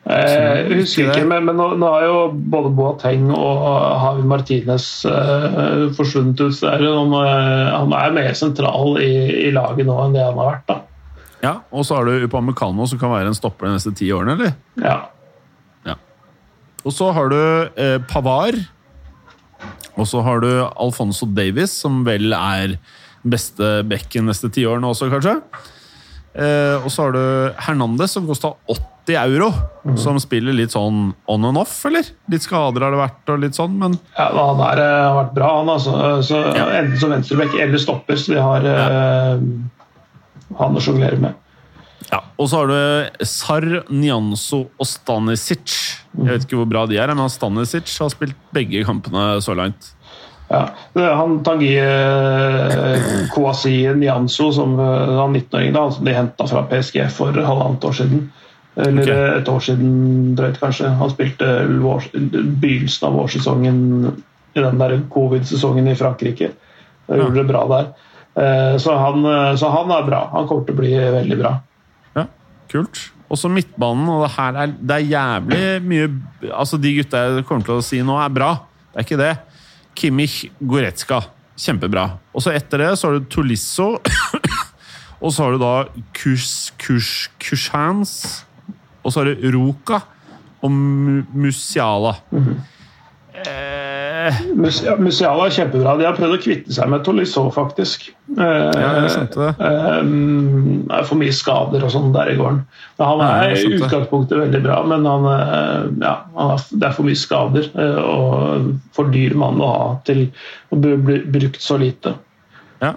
Jeg 0.03 0.63
eh, 0.67 0.71
husker 0.81 1.13
ikke, 1.13 1.27
men, 1.29 1.45
men 1.47 1.55
nå, 1.55 1.69
nå, 1.79 1.87
har 1.93 2.03
jo 2.09 2.15
både 2.51 2.73
Boateng 2.75 3.29
og 3.31 3.61
Havi 4.01 4.25
Martinez 4.27 4.87
uh, 5.07 5.87
forsvunnet 5.95 6.41
ut. 6.43 6.57
Så 6.57 6.67
er 6.73 6.83
noen, 6.83 7.15
uh, 7.15 7.71
han, 7.71 7.95
er 7.95 8.17
mer 8.17 8.35
sentral 8.35 8.99
i, 8.99 9.13
i, 9.45 9.47
laget 9.55 9.87
nå 9.87 9.95
enn 10.03 10.17
det 10.17 10.25
han 10.25 10.35
har 10.41 10.49
vært. 10.49 10.65
da. 10.67 11.31
Ja, 11.43 11.53
Og 11.71 11.87
så 11.87 11.95
har 11.95 12.07
du 12.07 12.27
Upamecano, 12.27 12.83
som 12.87 12.99
kan 12.99 13.15
være 13.15 13.31
en 13.31 13.39
stopper 13.39 13.69
de 13.69 13.77
neste 13.77 13.95
ti 13.95 14.11
årene, 14.15 14.35
eller? 14.35 14.57
Ja. 14.83 14.97
ja. 15.87 15.95
Og 16.83 16.95
så 16.95 17.07
har 17.15 17.31
du 17.31 17.39
uh, 17.39 17.97
Pavar. 18.11 18.59
Og 19.95 20.09
så 20.09 20.19
har 20.25 20.43
du 20.43 20.49
Alfonso 20.67 21.29
Davis, 21.31 21.77
som 21.79 22.03
vel 22.03 22.35
er 22.35 22.75
beste 23.23 23.77
bekken 23.87 24.27
neste 24.27 24.49
tiårene 24.51 24.89
også, 24.89 25.07
kanskje. 25.13 25.37
og 26.81 26.87
så 26.91 27.05
har 27.05 27.13
du 27.13 27.21
Hernandez, 27.61 28.11
som 28.11 28.25
kosta 28.27 28.49
80 28.67 28.92
80 29.05 29.15
euro, 29.19 29.51
mm. 29.85 29.97
som 29.97 30.19
spiller 30.21 30.55
litt 30.55 30.71
sånn 30.71 31.11
on 31.27 31.45
and 31.45 31.59
off, 31.59 31.75
eller? 31.85 32.07
Litt 32.31 32.45
skader 32.45 32.85
har 32.85 32.93
det 32.93 33.01
vært, 33.01 33.21
og 33.33 33.41
litt 33.43 33.57
sånn, 33.57 33.75
men 33.79 33.97
Ja, 34.15 34.29
han 34.31 34.61
har 34.63 34.79
uh, 34.79 35.15
vært 35.19 35.33
bra, 35.35 35.53
han 35.59 35.71
altså. 35.73 35.95
Så, 36.23 36.39
ja. 36.55 36.67
Enten 36.79 36.99
som 37.01 37.13
venstreback 37.13 37.55
eller 37.59 37.81
stopper, 37.81 38.19
så 38.19 38.35
de 38.35 38.43
har 38.43 38.67
uh, 38.67 39.41
han 40.59 40.77
å 40.77 40.83
sjonglere 40.83 41.19
med. 41.21 41.39
Ja, 42.11 42.21
Og 42.37 42.49
så 42.51 42.61
har 42.61 42.69
du 42.69 43.25
Sar, 43.25 43.65
Nyanso 43.89 44.67
og 44.77 44.87
Stanisic. 44.87 45.75
Jeg 46.13 46.29
vet 46.29 46.45
ikke 46.45 46.59
hvor 46.61 46.69
bra 46.69 46.85
de 46.89 46.99
er, 47.01 47.11
men 47.15 47.31
Stanisic 47.31 47.89
har 47.99 48.11
spilt 48.13 48.37
begge 48.55 48.83
kampene 48.87 49.41
så 49.43 49.55
langt. 49.57 49.93
Ja, 50.53 50.67
han 50.93 51.39
Tangi 51.41 51.71
eh, 51.79 53.05
Kouassi 53.33 53.87
Nyanso, 53.97 54.51
som 54.53 54.75
han 54.77 55.33
19-åringen 55.33 55.95
som 55.95 56.05
de 56.05 56.13
henta 56.13 56.45
fra 56.51 56.61
PSG 56.69 57.07
for 57.15 57.33
halvannet 57.33 57.87
år 57.89 57.95
siden. 57.97 58.27
Eller 58.75 59.05
okay. 59.05 59.25
et 59.37 59.49
år 59.49 59.59
siden 59.61 59.91
drøyt, 60.37 60.57
kanskje. 60.61 60.89
Han 60.97 61.11
spilte 61.11 61.49
begynnelsen 62.13 63.05
av 63.05 63.17
vårsesongen 63.19 63.81
i 64.53 64.61
den 64.61 64.79
der 64.81 64.95
covid-sesongen 65.13 65.91
i 65.91 65.97
Frankrike. 65.97 66.49
Da 67.05 67.19
gjorde 67.19 67.41
det 67.41 67.49
bra 67.51 67.63
der. 67.69 67.91
Eh, 68.33 68.77
så 68.81 68.95
han, 68.97 69.25
eh, 69.29 69.51
så 69.61 69.69
han, 69.69 69.91
er 69.93 70.07
bra. 70.07 70.23
Han 70.33 70.47
kommer 70.49 70.65
til 70.65 70.73
å 70.73 70.79
bli 70.79 70.93
veldig 71.17 71.37
bra. 71.37 71.53
Ja, 72.17 72.25
kult. 72.71 73.01
Også 73.33 73.49
midtbanen. 73.49 74.09
og 74.09 74.25
det, 74.25 74.63
er, 74.63 74.73
det 74.77 74.95
er 74.97 75.05
jævlig 75.09 75.67
mye 75.89 76.09
Altså, 76.51 76.77
de 76.77 76.91
gutta 76.99 77.21
jeg 77.23 77.45
kommer 77.49 77.65
til 77.65 77.77
å 77.77 77.85
si 77.85 78.01
nå, 78.05 78.17
er 78.21 78.33
bra. 78.33 78.55
Det 78.89 79.01
er 79.01 79.07
ikke 79.07 79.21
det. 79.21 79.33
Kimmich 79.97 80.39
Goretzka. 80.59 81.21
Kjempebra. 81.61 82.07
Og 82.33 82.41
så 82.41 82.55
etter 82.57 82.81
det 82.81 82.89
så 82.97 83.11
har 83.11 83.21
du 83.21 83.29
Tolisso. 83.29 83.91
og 85.23 85.29
så 85.29 85.45
har 85.45 85.53
du 85.53 85.61
da 85.61 85.75
Kush, 86.17 86.73
Kush, 86.81 87.29
Kushans 87.37 88.43
og 89.03 89.11
så 89.11 89.21
har 89.21 89.31
du 89.31 89.49
Ruka 89.53 90.01
og 90.63 90.71
Musiala. 90.71 92.15
Mm 92.31 92.43
-hmm. 92.43 92.55
eh. 93.33 94.13
Musiala 94.99 95.47
er 95.47 95.53
kjempebra. 95.53 95.95
De 95.97 96.05
har 96.07 96.15
prøvd 96.17 96.37
å 96.37 96.41
kvitte 96.41 96.73
seg 96.73 96.89
med 96.91 97.03
Tolisso, 97.05 97.43
faktisk. 97.53 98.05
Eh, 98.37 98.43
ja, 98.43 98.89
jeg 99.01 99.11
skjønte 99.11 99.39
det. 99.39 99.67
Eh, 99.67 100.97
er 100.97 101.07
for 101.09 101.19
mye 101.19 101.35
skader 101.35 101.83
og 101.83 101.91
sånn 101.91 102.13
der 102.15 102.31
i 102.31 102.37
gården. 102.39 102.61
Han 103.01 103.23
er 103.25 103.55
i 103.57 103.65
utgangspunktet 103.75 104.39
veldig 104.39 104.63
bra, 104.63 104.79
men 104.87 105.05
han, 105.09 105.27
eh, 105.33 105.87
ja, 106.05 106.15
han 106.37 106.53
er, 106.55 106.65
det 106.71 106.87
er 106.87 106.95
for 106.95 107.09
mye 107.09 107.19
skader. 107.19 107.69
Eh, 107.75 108.01
og 108.03 108.71
for 108.95 109.11
dyr 109.11 109.35
mann 109.35 109.61
å 109.61 109.71
ha 109.73 109.89
til 110.07 110.29
å 110.71 110.79
bli 110.79 111.19
brukt 111.35 111.61
så 111.61 111.79
lite. 111.81 112.15
Ja, 112.79 112.95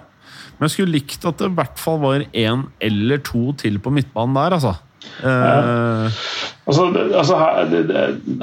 men 0.57 0.69
jeg 0.69 0.77
skulle 0.77 0.95
likt 0.95 1.25
at 1.25 1.37
det 1.37 1.51
i 1.51 1.57
hvert 1.59 1.79
fall 1.81 1.99
var 1.99 2.27
én 2.31 2.67
eller 2.79 3.17
to 3.17 3.51
til 3.59 3.79
på 3.79 3.93
midtbanen 3.93 4.37
der, 4.37 4.59
altså. 4.61 4.77
Uh, 5.17 6.09
altså, 6.69 6.83
altså 7.15 7.37
her, 7.39 7.55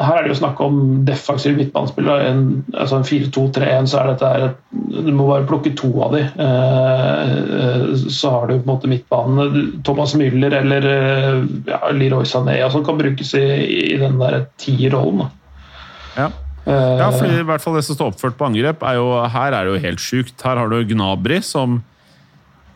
her, 0.01 0.17
er 0.17 0.25
det 0.25 0.33
jo 0.33 0.39
snakk 0.39 0.61
om 0.65 0.81
defensive 1.07 1.57
midtbanespillere. 1.59 2.29
En, 2.31 2.65
altså 2.75 2.99
en 2.99 3.07
4-2-3-1, 3.07 3.91
så 3.91 4.01
er 4.01 4.11
dette 4.11 4.31
her 4.33 4.47
Du 4.73 5.13
må 5.15 5.29
bare 5.29 5.47
plukke 5.49 5.75
to 5.79 5.91
av 6.07 6.17
de. 6.17 6.25
Uh, 6.39 7.95
så 8.09 8.35
har 8.35 8.49
du 8.49 8.57
på 8.57 8.63
en 8.63 8.73
måte 8.73 8.91
midtbanen. 8.91 9.81
Thomas 9.87 10.17
Müller 10.19 10.59
eller 10.61 10.89
ja, 11.69 11.81
Leroy 11.95 12.27
Sané 12.29 12.61
altså, 12.65 12.83
kan 12.87 12.99
brukes 12.99 13.35
i, 13.39 13.47
i 13.95 13.99
den 14.01 14.19
der 14.23 14.47
ti-rollen. 14.61 15.27
Ja. 16.15 16.29
ja, 16.67 17.09
for 17.11 17.27
i 17.27 17.43
hvert 17.45 17.63
fall 17.63 17.75
det 17.77 17.83
som 17.85 17.99
står 17.99 18.13
oppført 18.13 18.37
på 18.39 18.47
angrep, 18.47 18.85
er 18.87 19.01
jo, 19.01 19.09
her 19.29 19.51
er 19.53 19.67
det 19.67 19.75
jo 19.75 19.83
helt 19.83 20.03
sjukt. 20.03 20.37
Her 20.47 20.63
har 20.63 20.71
du 20.71 20.79
Gnabry 20.95 21.43
som 21.45 21.83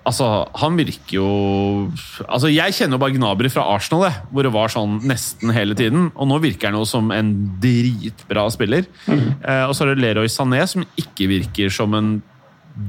Altså, 0.07 0.27
han 0.57 0.77
virker 0.79 1.19
jo 1.19 1.29
Altså, 2.25 2.49
Jeg 2.53 2.77
kjenner 2.77 2.97
jo 2.97 3.03
bare 3.03 3.17
Gnabry 3.17 3.51
fra 3.53 3.67
Arsenal, 3.75 4.07
jeg, 4.09 4.23
hvor 4.33 4.47
det 4.47 4.53
var 4.55 4.73
sånn 4.73 5.01
nesten 5.09 5.53
hele 5.55 5.77
tiden. 5.79 6.09
Og 6.15 6.31
nå 6.31 6.39
virker 6.45 6.71
han 6.71 6.79
jo 6.79 6.87
som 6.89 7.11
en 7.15 7.33
dritbra 7.63 8.47
spiller. 8.55 8.89
Mm. 9.09 9.27
Eh, 9.43 9.65
og 9.67 9.75
så 9.77 9.85
er 9.85 9.93
det 9.93 10.05
Leroy 10.05 10.31
Sané, 10.33 10.63
som 10.71 10.87
ikke 11.01 11.29
virker 11.31 11.73
som 11.75 11.97
en 11.99 12.15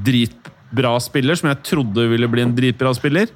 dritbra 0.05 0.95
spiller, 1.03 1.39
som 1.39 1.51
jeg 1.51 1.63
trodde 1.71 2.07
ville 2.11 2.29
bli 2.31 2.45
en 2.45 2.55
dritbra 2.55 2.93
spiller. 2.95 3.31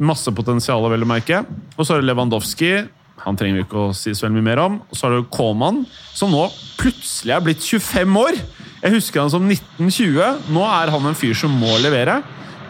Masse 0.00 0.32
potensial, 0.34 0.82
vel 0.90 1.04
å 1.04 1.12
merke. 1.12 1.44
Og 1.76 1.84
så 1.84 1.94
er 1.94 2.02
det 2.02 2.10
Lewandowski. 2.10 2.74
Han 3.22 3.38
trenger 3.38 3.60
vi 3.60 3.66
ikke 3.66 3.86
å 3.86 3.94
si 3.94 4.14
så 4.16 4.26
veldig 4.26 4.40
mye 4.40 4.48
mer 4.50 4.62
om. 4.64 4.80
Og 4.88 4.98
så 4.98 5.06
er 5.06 5.18
det 5.18 5.30
Koman, 5.34 5.82
som 6.16 6.32
nå 6.34 6.46
plutselig 6.80 7.36
er 7.36 7.44
blitt 7.44 7.62
25 7.62 8.20
år! 8.24 8.38
Jeg 8.82 8.96
husker 8.96 9.22
han 9.22 9.30
som 9.30 9.44
1920. 9.46 10.48
Nå 10.50 10.62
er 10.66 10.90
han 10.90 11.04
en 11.06 11.18
fyr 11.18 11.36
som 11.38 11.52
må 11.54 11.76
levere. 11.78 12.18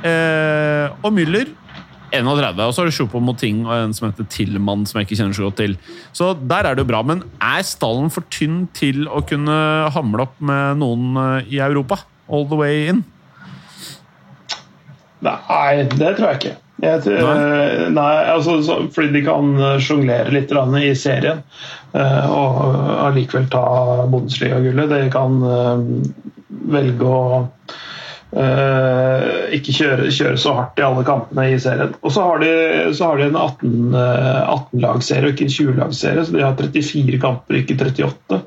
Eh, 0.02 0.86
og 1.02 1.12
Müller 1.14 1.50
31. 2.12 2.60
Og 2.66 2.74
så 2.74 2.82
har 2.82 2.90
du 2.90 2.94
Sjopo 2.94 3.20
Moting 3.24 3.62
og 3.66 3.72
en 3.76 3.94
som 3.96 4.10
heter 4.10 4.26
Tillmann, 4.32 4.84
som 4.88 5.00
jeg 5.00 5.08
ikke 5.08 5.18
kjenner 5.22 5.36
så 5.38 5.46
godt 5.48 5.60
til. 5.62 5.76
Så 6.12 6.32
der 6.36 6.68
er 6.68 6.76
det 6.76 6.84
jo 6.84 6.90
bra. 6.90 7.00
Men 7.08 7.22
er 7.40 7.64
stallen 7.66 8.12
for 8.12 8.26
tynn 8.34 8.66
til 8.76 9.06
å 9.08 9.22
kunne 9.26 9.56
hamle 9.94 10.26
opp 10.26 10.36
med 10.44 10.82
noen 10.82 11.16
eh, 11.22 11.54
i 11.56 11.62
Europa? 11.64 12.02
All 12.32 12.46
the 12.50 12.58
way 12.58 12.86
in? 12.92 13.02
Nei, 15.22 15.84
det 15.94 16.16
tror 16.18 16.32
jeg 16.32 16.40
ikke. 16.40 16.56
Jeg, 16.82 16.98
tror- 17.04 17.28
Nei? 17.30 17.90
nei, 17.94 18.14
altså, 18.32 18.56
så, 18.66 18.80
fordi 18.90 19.12
de 19.14 19.22
kan 19.26 19.52
eh, 19.54 19.78
sjonglere 19.78 20.32
litt 20.34 20.50
i 20.50 20.94
serien 20.98 21.44
eh, 21.94 22.26
og 22.26 22.74
allikevel 23.06 23.46
ta 23.52 23.62
Bundesliga-gullet. 24.10 24.90
De 24.90 25.10
kan 25.14 25.38
eh, 25.46 25.84
velge 26.74 27.06
å 27.06 27.46
eh, 28.36 29.26
ikke 29.58 29.74
kjøre, 29.76 30.08
kjøre 30.14 30.40
så 30.40 30.54
hardt 30.56 30.80
i 30.80 30.86
alle 30.86 31.04
kampene 31.06 31.48
i 31.52 31.58
serien. 31.62 31.94
Og 32.02 32.14
så 32.14 32.24
har 32.28 32.42
de, 32.42 32.52
så 32.96 33.10
har 33.10 33.20
de 33.20 33.28
en 33.28 33.38
18 33.38 33.98
eh, 33.98 34.40
18-lagsserie 34.56 35.28
og 35.28 35.34
ikke 35.34 35.48
en 35.48 35.54
20-lagsserie, 35.58 36.24
så 36.24 36.36
de 36.36 36.44
har 36.44 36.58
34 36.58 37.22
kamper, 37.22 37.60
ikke 37.60 37.78
38. 37.80 38.42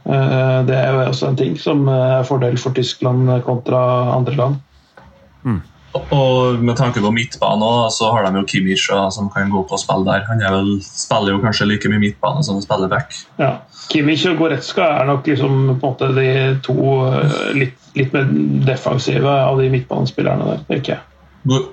Uh, 0.00 0.64
Det 0.66 0.74
er 0.74 0.94
jo 0.94 1.02
også 1.10 1.28
en 1.28 1.36
ting 1.36 1.58
som 1.60 1.84
er 1.92 2.24
fordel 2.26 2.56
for 2.58 2.72
Tyskland 2.74 3.28
kontra 3.44 3.80
andre 4.16 4.36
land. 4.38 4.62
Og 5.92 6.62
med 6.62 6.76
tanke 6.78 7.00
på 7.02 7.10
midtbane 7.10 7.90
så 7.90 8.12
har 8.14 8.26
de 8.26 8.38
jo 8.38 8.46
Kimmich 8.46 8.86
som 9.10 9.30
kan 9.30 9.50
gå 9.50 9.62
på 9.66 9.74
og 9.74 9.82
spille 9.82 10.06
der. 10.06 10.24
Han 10.28 10.42
er 10.42 10.54
vel, 10.54 10.72
spiller 10.86 11.34
jo 11.34 11.42
kanskje 11.42 11.66
like 11.66 11.90
mye 11.90 12.02
midtbane 12.02 12.44
som 12.46 12.58
han 12.58 12.64
spiller 12.66 12.90
back. 12.90 13.14
Ja. 13.40 13.56
Kimmich 13.90 14.26
og 14.30 14.38
Goretzka 14.38 14.86
er 15.00 15.08
nok 15.08 15.26
liksom 15.26 15.56
på 15.72 15.74
en 15.74 15.80
måte 15.82 16.10
de 16.14 16.30
to 16.62 16.78
eh, 17.10 17.38
litt, 17.58 17.78
litt 17.98 18.14
mer 18.14 18.28
defensive 18.68 19.30
av 19.30 19.58
de 19.58 19.70
midtbanespillerne 19.72 20.60
der, 20.68 20.82
jeg. 20.92 21.00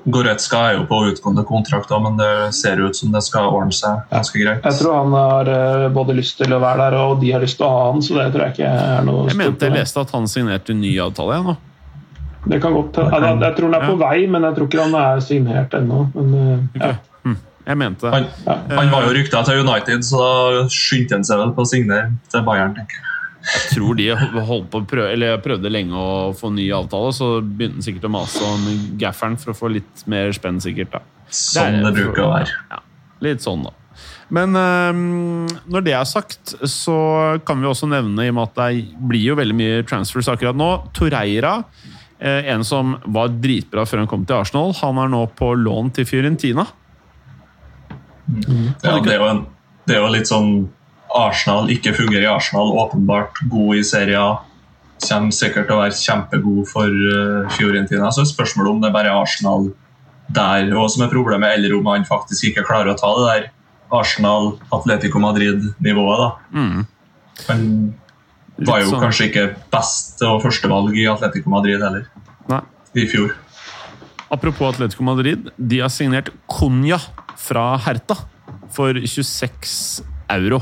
Goretzka 0.08 0.62
er 0.70 0.78
jo 0.78 0.86
på 0.88 1.02
utgående 1.12 1.44
kontrakt, 1.46 1.92
men 2.02 2.18
det 2.18 2.56
ser 2.56 2.80
ut 2.80 2.96
som 2.96 3.12
det 3.12 3.22
skal 3.26 3.52
ordne 3.52 3.76
seg 3.76 4.08
ganske 4.10 4.40
greit. 4.40 4.64
Jeg 4.64 4.80
tror 4.80 5.02
han 5.02 5.16
har 5.18 5.54
eh, 5.54 5.88
både 5.94 6.16
lyst 6.18 6.40
til 6.42 6.56
å 6.56 6.62
være 6.64 6.88
der, 6.88 7.00
og 7.04 7.22
de 7.22 7.34
har 7.36 7.44
lyst 7.44 7.60
til 7.60 7.68
å 7.68 7.74
ha 7.76 7.88
han, 7.92 8.02
så 8.02 8.18
det 8.18 8.30
tror 8.34 8.48
jeg 8.48 8.58
ikke 8.58 8.74
er 8.74 9.08
noe 9.08 9.28
Jeg 9.28 9.42
mente 9.44 9.70
jeg 9.70 9.78
leste 9.78 10.06
at 10.08 10.14
han 10.16 10.30
signerte 10.32 10.74
en 10.74 10.82
ny 10.82 10.96
avtale 11.04 11.36
igjen 11.36 11.52
nå. 11.52 11.58
Det 12.48 12.62
kan 12.64 12.76
godt 12.76 13.00
hende. 13.02 13.28
Jeg, 13.28 13.42
jeg 13.44 13.58
tror 13.58 13.72
han 13.72 13.78
er 13.78 13.88
på 13.88 13.98
vei, 14.02 14.18
men 14.32 14.48
jeg 14.48 14.58
tror 14.58 14.70
ikke 14.70 14.86
han 14.86 14.98
er 15.02 15.24
signert 15.26 15.76
ennå. 15.78 16.06
Men, 16.16 16.34
eh, 16.40 16.82
ja. 16.82 16.94
Hm. 17.26 17.36
Jeg 17.68 17.80
mente 17.82 18.12
Han, 18.14 18.30
han 18.48 18.94
var 18.94 19.10
jo 19.10 19.16
rykta 19.18 19.42
til 19.44 19.66
United, 19.66 20.06
så 20.08 20.22
da 20.56 20.64
skyndte 20.72 21.18
han 21.18 21.28
seg 21.28 21.42
vel 21.42 21.52
på 21.58 21.66
å 21.66 21.70
signere 21.70 22.14
til 22.32 22.46
Bayern. 22.48 22.78
tenker 22.78 23.00
jeg. 23.00 23.04
Jeg 23.48 23.72
tror 23.72 23.96
de 23.96 24.08
holdt 24.48 24.70
på 24.74 24.82
prøv, 24.90 25.06
eller 25.14 25.40
prøvde 25.44 25.72
lenge 25.72 25.96
å 25.96 26.32
få 26.36 26.52
ny 26.52 26.68
avtale, 26.76 27.14
så 27.16 27.38
begynte 27.42 27.80
han 27.80 27.86
sikkert 27.86 28.08
å 28.10 28.12
mase 28.12 28.44
om 28.44 28.66
gafferen 29.00 29.38
for 29.40 29.54
å 29.54 29.58
få 29.58 29.72
litt 29.78 30.04
mer 30.10 30.34
spenn, 30.36 30.60
sikkert. 30.64 30.98
da. 30.98 31.04
Sånn 31.32 31.80
det 31.86 31.94
bruker 31.96 32.26
å 32.26 32.32
være. 32.34 32.56
Ja, 32.74 32.82
litt 33.24 33.46
sånn, 33.46 33.68
da. 33.68 33.76
Men 34.36 34.58
øhm, 34.60 35.48
når 35.72 35.86
det 35.86 35.94
er 35.96 36.08
sagt, 36.08 36.58
så 36.68 36.98
kan 37.48 37.62
vi 37.64 37.70
også 37.70 37.88
nevne, 37.90 38.26
i 38.26 38.34
og 38.34 38.38
med 38.38 38.50
at 38.50 38.60
det 38.60 39.06
blir 39.10 39.30
jo 39.32 39.38
veldig 39.40 39.56
mye 39.58 39.86
transfers 39.88 40.28
akkurat 40.34 40.58
nå 40.58 40.70
Torreira, 40.98 41.62
eh, 41.64 41.97
en 42.20 42.64
som 42.66 42.96
var 43.06 43.30
dritbra 43.30 43.84
før 43.86 44.02
han 44.02 44.10
kom 44.10 44.24
til 44.26 44.40
Arsenal, 44.40 44.72
han 44.80 44.98
er 45.04 45.12
nå 45.14 45.20
på 45.38 45.52
lån 45.60 45.92
til 45.94 46.08
Fiorentina. 46.10 46.66
Ja, 48.84 48.98
det, 49.00 49.14
er 49.14 49.22
jo 49.22 49.28
en, 49.30 49.44
det 49.88 49.96
er 49.96 50.02
jo 50.04 50.12
litt 50.12 50.30
sånn 50.30 50.52
Arsenal 51.16 51.70
ikke 51.72 51.96
fungerer 51.96 52.26
i 52.26 52.32
Arsenal, 52.32 52.74
åpenbart 52.82 53.40
god 53.52 53.80
i 53.80 53.84
serien. 53.88 54.44
Kommer 55.04 55.36
sikkert 55.36 55.70
til 55.70 55.78
å 55.78 55.82
være 55.84 55.96
kjempegod 55.96 56.64
for 56.72 56.90
uh, 56.90 57.46
Fiorentina. 57.54 58.10
Så 58.12 58.24
er 58.24 58.32
spørsmålet 58.32 58.74
om 58.74 58.82
det 58.84 58.94
bare 58.96 59.14
er 59.14 59.22
Arsenal 59.22 59.70
der 60.34 60.74
og 60.76 60.90
som 60.92 61.06
er 61.06 61.14
problemet, 61.14 61.56
eller 61.56 61.78
om 61.78 61.88
han 61.88 62.08
faktisk 62.08 62.50
ikke 62.50 62.66
klarer 62.68 62.92
å 62.92 62.98
ta 63.00 63.14
det 63.16 63.28
der 63.30 63.46
Arsenal-Atletico 63.96 65.22
Madrid-nivået. 65.24 66.24
da. 66.26 66.60
Mm. 66.60 66.82
Han 67.48 67.62
var 68.66 68.80
jo 68.82 68.90
sånn- 68.92 69.04
kanskje 69.06 69.28
ikke 69.30 69.56
best 69.72 70.22
og 70.26 70.42
førstevalg 70.42 70.96
i 70.98 71.06
Atletico 71.08 71.50
Madrid 71.50 71.82
heller, 71.82 72.08
Nei. 72.50 72.62
i 72.96 73.06
fjor. 73.08 73.36
Apropos 74.32 74.74
Atletico 74.74 75.04
Madrid, 75.04 75.50
de 75.58 75.80
har 75.80 75.90
signert 75.90 76.30
Cunha 76.50 76.98
fra 77.38 77.78
Herta 77.78 78.18
for 78.74 78.94
26 78.94 80.02
euro. 80.30 80.58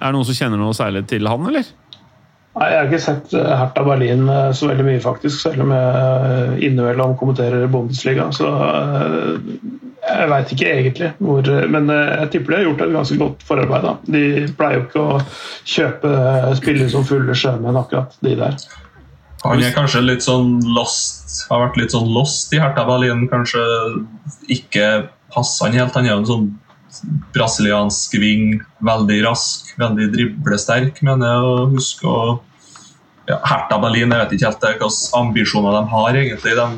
Er 0.00 0.12
det 0.12 0.14
noen 0.14 0.24
som 0.28 0.34
kjenner 0.34 0.58
noe 0.60 0.74
særlig 0.76 1.06
til 1.08 1.26
han, 1.26 1.46
eller? 1.48 1.64
Nei, 2.58 2.68
Jeg 2.72 2.78
har 2.78 2.88
ikke 2.88 3.02
sett 3.02 3.34
eh, 3.38 3.52
Hertha 3.60 3.84
Berlin 3.86 4.24
eh, 4.32 4.48
så 4.56 4.70
veldig 4.70 4.86
mye, 4.86 5.02
faktisk, 5.02 5.38
selv 5.44 5.62
om 5.62 5.74
jeg 5.74 6.32
eh, 6.32 6.56
innimellom 6.66 7.14
kommenterer 7.20 7.68
Bundesliga. 7.70 8.28
Så 8.34 8.48
jeg 10.08 10.28
veit 10.30 10.52
ikke 10.54 10.68
egentlig 10.72 11.08
hvor 11.20 11.48
Men 11.68 11.90
jeg 11.92 12.30
tipper 12.32 12.54
de 12.54 12.56
har 12.56 12.64
gjort 12.64 12.82
et 12.84 12.94
ganske 12.94 13.18
godt 13.20 13.44
forarbeid. 13.46 13.86
da. 13.86 13.94
De 14.08 14.22
pleier 14.58 14.78
jo 14.78 14.84
ikke 14.86 15.04
å 15.04 15.18
kjøpe 15.68 16.12
spillere 16.58 16.92
som 16.92 17.06
fulle 17.06 17.36
sjømenn, 17.36 17.78
akkurat 17.78 18.16
de 18.24 18.34
der. 18.40 18.58
Han 19.44 19.62
er 19.62 19.74
kanskje 19.76 20.02
litt 20.02 20.24
sånn 20.26 20.56
lost, 20.74 21.44
har 21.52 21.62
vært 21.62 21.78
litt 21.78 21.94
sånn 21.94 22.08
lost 22.10 22.54
i 22.56 22.62
Hertha 22.62 22.82
Berlin. 22.88 23.28
Kanskje 23.30 23.62
ikke 24.50 24.88
passer 25.34 25.68
han 25.68 25.78
helt. 25.78 25.94
Han 25.94 26.08
er 26.08 26.16
jo 26.16 26.22
en 26.24 26.32
sånn 26.32 26.48
brasiliansk 27.36 28.16
ving, 28.18 28.58
veldig 28.82 29.20
rask, 29.28 29.70
veldig 29.78 30.10
driblesterk, 30.16 30.98
mener 31.06 31.30
jeg 31.30 31.46
å 31.46 31.66
huske. 31.76 32.08
Og 32.08 32.47
ja, 33.28 33.40
Hertha 33.44 33.78
Berlin, 33.82 34.12
jeg 34.14 34.22
vet 34.24 34.36
ikke 34.38 34.48
helt 34.48 34.64
hvilke 34.68 34.88
ambisjoner 35.18 35.76
de 35.78 35.82
har, 35.92 36.16
egentlig. 36.22 36.54
De, 36.56 36.68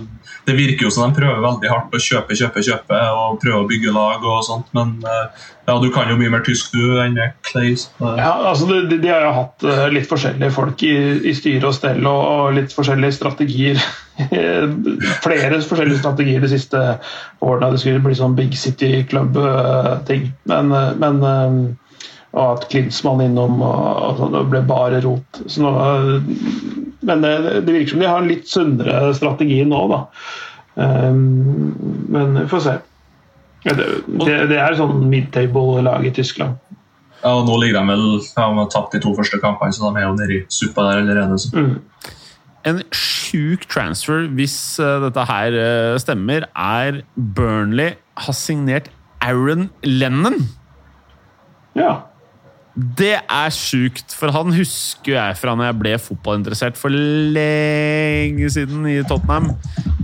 det 0.49 0.57
virker 0.57 0.87
jo 0.87 0.91
som 0.91 1.07
de 1.11 1.19
prøver 1.21 1.43
veldig 1.45 1.71
hardt 1.71 1.95
å 1.95 2.01
kjøpe, 2.03 2.35
kjøpe, 2.39 2.63
kjøpe 2.67 3.01
og 3.15 3.39
prøve 3.43 3.63
å 3.63 3.69
bygge 3.71 3.93
lag 3.95 4.25
og 4.27 4.41
sånt, 4.47 4.71
men 4.75 4.97
eh, 5.07 5.45
ja, 5.69 5.77
du 5.79 5.87
kan 5.95 6.09
jo 6.11 6.17
mye 6.19 6.33
mer 6.33 6.43
tysk 6.47 6.73
du 6.75 6.97
enn 6.99 7.19
Clay. 7.47 7.77
Ja, 8.01 8.33
altså 8.51 8.67
de, 8.71 8.81
de- 8.97 9.13
har 9.13 9.29
jo 9.29 9.35
hatt 9.37 9.67
eh, 9.69 9.85
litt 9.95 10.09
forskjellige 10.11 10.51
folk 10.57 10.83
i, 10.89 10.95
i 11.31 11.35
styre 11.39 11.71
og 11.71 11.77
stell 11.77 12.01
og, 12.09 12.23
og 12.35 12.57
litt 12.59 12.75
forskjellige 12.75 13.19
strategier. 13.21 13.83
Flere 15.25 15.61
forskjellige 15.63 16.01
strategier 16.03 16.43
de 16.43 16.51
siste 16.51 16.81
årene. 17.45 17.71
Det 17.77 17.83
skulle 17.85 18.03
bli 18.05 18.17
sånn 18.19 18.35
Big 18.39 18.57
City 18.59 19.05
Club-ting. 19.11 20.31
Men, 20.51 20.73
eh, 20.75 20.91
men 21.01 21.23
eh, 21.31 21.90
og 22.31 22.45
at 22.45 22.69
Klinsmann 22.71 23.25
innom 23.25 23.59
og, 23.59 23.81
og 24.07 24.21
sånn, 24.21 24.37
det 24.37 24.45
ble 24.53 24.63
bare 24.69 25.01
rot. 25.03 25.41
Så 25.51 25.65
nå, 25.65 25.73
men 27.07 27.25
det, 27.25 27.33
det 27.67 27.75
virker 27.75 27.95
som 27.95 28.05
de 28.05 28.11
har 28.11 28.23
en 28.23 28.31
litt 28.31 28.47
sunnere 28.51 29.11
strategi 29.17 29.63
nå, 29.67 29.83
da. 29.91 30.05
Um, 30.81 31.75
Men 32.09 32.37
vi 32.39 32.47
får 32.49 32.63
se. 32.65 32.77
Det, 33.67 33.75
det, 34.07 34.37
det 34.49 34.57
er 34.57 34.77
sånn 34.79 35.03
midtable-lag 35.11 36.07
i 36.09 36.13
Tyskland. 36.17 36.57
Ja, 37.21 37.35
og 37.35 37.45
nå 37.45 37.59
ligger 37.61 37.83
de 37.83 37.93
vel 37.93 38.07
ja, 38.23 38.47
de 38.47 38.61
har 38.63 38.71
tapt 38.73 38.95
de 38.97 39.03
to 39.05 39.13
første 39.19 39.41
kampene, 39.43 39.75
så 39.77 39.91
de 39.91 40.01
er 40.01 40.07
jo 40.07 40.15
nede 40.17 40.39
i 40.39 40.45
suppa 40.49 40.87
der 40.87 41.03
allerede. 41.03 41.37
Så. 41.43 41.51
Mm. 41.53 41.75
En 42.71 42.81
sjuk 42.97 43.67
transfer, 43.73 44.25
hvis 44.37 44.57
eh, 44.81 44.97
dette 45.05 45.27
her 45.29 45.57
eh, 45.57 45.99
stemmer, 46.01 46.47
er 46.57 47.03
Burnley 47.17 47.99
har 48.21 48.37
signert 48.37 48.89
Aaron 49.21 49.69
Lennon. 49.85 50.41
Ja. 51.77 52.10
Det 52.75 53.17
er 53.19 53.51
sjukt, 53.55 54.13
for 54.15 54.31
han 54.35 54.53
husker 54.55 55.13
jeg 55.17 55.37
fra 55.41 55.55
når 55.59 55.65
jeg 55.73 55.79
ble 55.81 55.93
fotballinteressert 55.99 56.77
for 56.79 56.91
lenge 56.95 58.51
siden 58.55 58.87
i 58.89 59.01
Tottenham. 59.09 59.47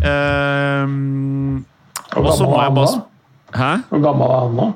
Ehm, 0.03 1.65
og 2.17 2.33
så 2.35 2.45
må 2.49 2.57
jeg 2.63 2.73
bare 2.81 2.97
Hæ? 3.57 3.73
Hvor 3.89 4.01
gammel 4.03 4.27
er 4.27 4.41
han 4.43 4.55
nå? 4.59 4.67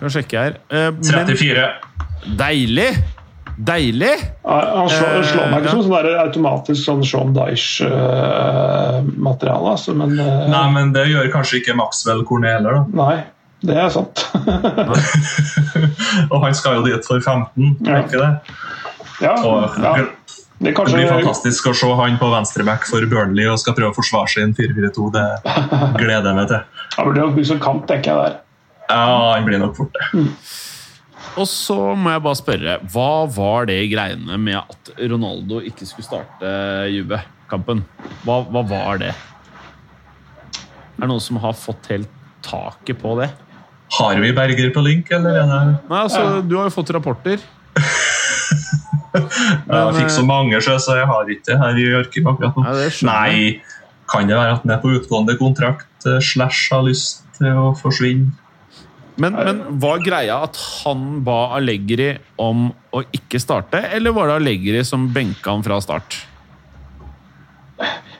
Kan 0.00 0.10
sjekke 0.10 0.36
her. 0.40 0.52
Eh, 0.72 0.90
men 0.96 1.04
34. 1.28 1.68
deilig! 2.40 2.90
Deilig! 3.54 4.16
Han 4.42 4.88
slår, 4.90 5.08
Eh, 5.20 5.26
slår 5.28 5.46
meg 5.52 5.58
ikke 5.62 5.74
som 5.76 5.84
sånn 5.86 6.08
automatisk 6.24 6.80
sånn 6.88 7.04
Sean 7.06 7.30
Dyche-materiale, 7.36 9.68
altså, 9.76 9.90
men 9.94 10.10
eh, 10.18 10.48
Nei, 10.50 10.66
men 10.74 10.90
det 10.96 11.04
gjør 11.12 11.30
kanskje 11.36 11.60
ikke 11.60 11.76
Maxwell 11.78 12.24
Cornet 12.26 12.56
heller, 12.58 12.72
da. 12.80 12.82
nei. 13.04 13.16
Det 13.64 13.76
er 13.80 13.88
sant. 13.92 14.20
og 16.32 16.36
han 16.44 16.56
skal 16.56 16.78
jo 16.78 16.84
dit 16.86 17.06
for 17.08 17.20
15, 17.22 17.78
Ja. 17.86 17.94
er 17.96 18.04
ikke 18.04 18.20
det? 18.20 18.58
ja, 19.24 19.32
Og, 19.40 19.78
ja. 19.80 19.94
Det 20.64 20.72
kanskje... 20.76 20.96
Det 20.96 21.06
blir 21.08 21.16
fantastisk 21.24 21.66
å 21.68 21.72
se 21.76 21.88
han 21.98 22.18
på 22.20 22.28
venstreback 22.30 22.84
for 22.88 23.04
Burnley 23.10 23.48
og 23.50 23.58
skal 23.60 23.74
prøve 23.76 23.90
å 23.90 23.96
forsvare 23.96 24.30
sin 24.30 24.52
4-4-2. 24.56 25.08
Det 25.16 25.24
gleder 25.98 26.30
jeg 26.30 26.38
meg 26.38 26.50
til. 26.52 26.60
Han 26.94 27.10
blir 27.10 27.24
nok 27.24 27.40
som 27.48 27.60
kamp, 27.62 27.88
tenker 27.90 28.12
jeg 28.12 28.20
der. 28.22 28.36
Ja, 28.92 29.34
han 29.34 29.48
blir 29.48 29.60
nok 29.62 29.76
fort 29.80 29.96
det. 29.98 30.24
Og 31.40 31.48
så 31.50 31.76
må 31.98 32.12
jeg 32.14 32.22
bare 32.22 32.38
spørre, 32.38 32.76
hva 32.94 33.10
var 33.34 33.66
det 33.66 33.80
greiene 33.90 34.36
med 34.38 34.60
at 34.60 34.92
Ronaldo 35.10 35.58
ikke 35.66 35.88
skulle 35.88 36.06
starte 36.06 36.52
Juve-kampen? 36.94 37.82
Hva, 38.22 38.42
hva 38.46 38.62
var 38.70 39.00
det? 39.02 39.10
Er 40.94 41.02
det 41.02 41.10
noen 41.10 41.24
som 41.24 41.40
har 41.42 41.56
fått 41.58 41.90
helt 41.90 42.12
taket 42.46 43.00
på 43.02 43.16
det? 43.18 43.32
Har 43.92 44.18
vi 44.20 44.32
Berger 44.34 44.70
på 44.74 44.82
link, 44.82 45.10
eller 45.12 45.36
er 45.42 45.46
det 45.50 45.58
Nei, 45.90 46.00
altså, 46.00 46.42
Du 46.42 46.56
har 46.56 46.70
jo 46.70 46.74
fått 46.74 46.90
rapporter. 46.96 47.42
Jeg 49.14 49.94
fikk 49.94 50.10
så 50.10 50.24
mange, 50.26 50.58
sjø, 50.64 50.74
så 50.82 50.96
jeg 50.98 51.06
har 51.06 51.28
ikke 51.30 51.46
det 51.46 51.58
her 51.60 51.76
i 51.78 51.84
arkivet 52.00 52.32
akkurat 52.32 52.56
nå. 52.58 52.64
Ja. 52.66 52.88
Nei, 53.06 53.60
kan 54.10 54.26
det 54.26 54.34
være 54.34 54.56
at 54.56 54.64
den 54.64 54.72
er 54.74 54.80
på 54.82 54.90
utgående 54.96 55.36
kontrakt 55.38 56.08
eh, 56.08 56.18
slash 56.18 56.72
har 56.74 56.82
lyst 56.88 57.22
til 57.38 57.54
å 57.54 57.68
forsvinne? 57.78 58.32
Men, 59.22 59.36
men 59.38 59.60
var 59.78 60.02
greia 60.02 60.40
at 60.48 60.58
han 60.82 61.20
ba 61.22 61.54
Allegri 61.54 62.16
om 62.42 62.66
å 62.90 63.04
ikke 63.14 63.38
starte, 63.38 63.84
eller 63.94 64.14
var 64.16 64.32
det 64.32 64.40
Allegri 64.40 64.82
som 64.86 65.06
benka 65.14 65.54
han 65.54 65.62
fra 65.62 65.78
start? 65.84 66.18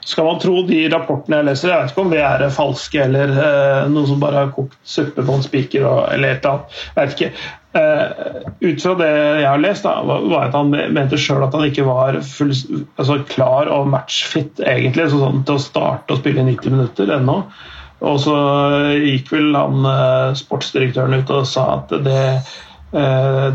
Skal 0.05 0.27
man 0.27 0.39
tro 0.41 0.61
de 0.67 0.83
rapportene 0.93 1.39
jeg 1.39 1.47
leser, 1.47 1.71
jeg 1.71 1.81
vet 1.81 1.93
ikke 1.93 2.03
om 2.05 2.11
det 2.13 2.21
er 2.21 2.43
falske 2.53 3.03
eller 3.07 3.31
uh, 3.33 3.85
noe 3.89 4.05
som 4.09 4.21
bare 4.21 4.43
har 4.43 4.51
kokt 4.53 4.77
suppe 4.85 5.25
på 5.25 5.37
en 5.37 5.45
spiker 5.45 5.85
eller 6.13 6.35
et 6.35 6.45
eller 6.45 6.51
annet. 6.51 6.81
Jeg 6.93 6.99
vet 6.99 7.15
ikke. 7.15 7.31
Uh, 7.75 8.51
ut 8.61 8.83
fra 8.85 8.93
det 9.01 9.09
jeg 9.11 9.47
har 9.49 9.63
lest, 9.63 9.87
da, 9.87 9.95
var 10.05 10.45
at 10.45 10.55
han 10.55 10.69
mente 10.95 11.19
sjøl 11.19 11.43
at 11.43 11.57
han 11.57 11.65
ikke 11.67 11.87
var 11.87 12.19
full, 12.23 12.53
altså 12.95 13.17
klar 13.33 13.71
og 13.73 13.89
matchfit 13.91 14.61
egentlig, 14.63 15.09
sånn 15.11 15.41
til 15.47 15.57
å 15.57 15.63
starte 15.65 16.15
å 16.15 16.21
spille 16.21 16.45
i 16.45 16.51
90 16.53 16.77
minutter 16.77 17.17
ennå. 17.17 17.41
Og 18.05 18.21
så 18.21 18.37
gikk 19.01 19.33
vel 19.33 19.57
han 19.57 19.89
uh, 19.89 20.37
sportsdirektøren 20.37 21.17
ut 21.17 21.33
og 21.33 21.49
sa 21.49 21.67
at 21.79 21.97
det 22.05 22.21
Eh, 22.21 22.64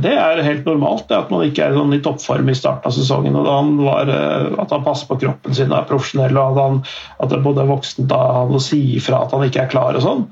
det 0.02 0.10
er 0.12 0.42
helt 0.44 0.66
normalt 0.68 1.06
det 1.08 1.16
at 1.16 1.30
man 1.32 1.46
ikke 1.46 1.64
er 1.64 1.76
sånn 1.76 1.94
i 1.96 2.00
toppform 2.04 2.50
i 2.50 2.56
starten 2.58 2.90
av 2.90 2.96
sesongen. 2.96 3.36
og 3.38 3.46
han 3.48 3.70
var, 3.80 4.10
eh, 4.10 4.50
At 4.60 4.74
han 4.74 4.84
passer 4.84 5.06
på 5.08 5.20
kroppen 5.22 5.54
sin 5.54 5.72
og 5.72 5.78
er 5.78 5.88
profesjonell, 5.88 6.36
og 6.36 6.58
at, 6.58 6.64
han, 6.64 6.82
at 7.20 7.30
det 7.30 7.42
både 7.44 7.62
er 7.62 7.70
voksent 7.70 8.12
av 8.12 8.34
han 8.36 8.58
å 8.58 8.60
si 8.60 8.82
at 8.98 9.32
han 9.32 9.46
ikke 9.46 9.64
er 9.64 9.72
klar. 9.72 9.96
og 9.96 10.02
sånn. 10.02 10.26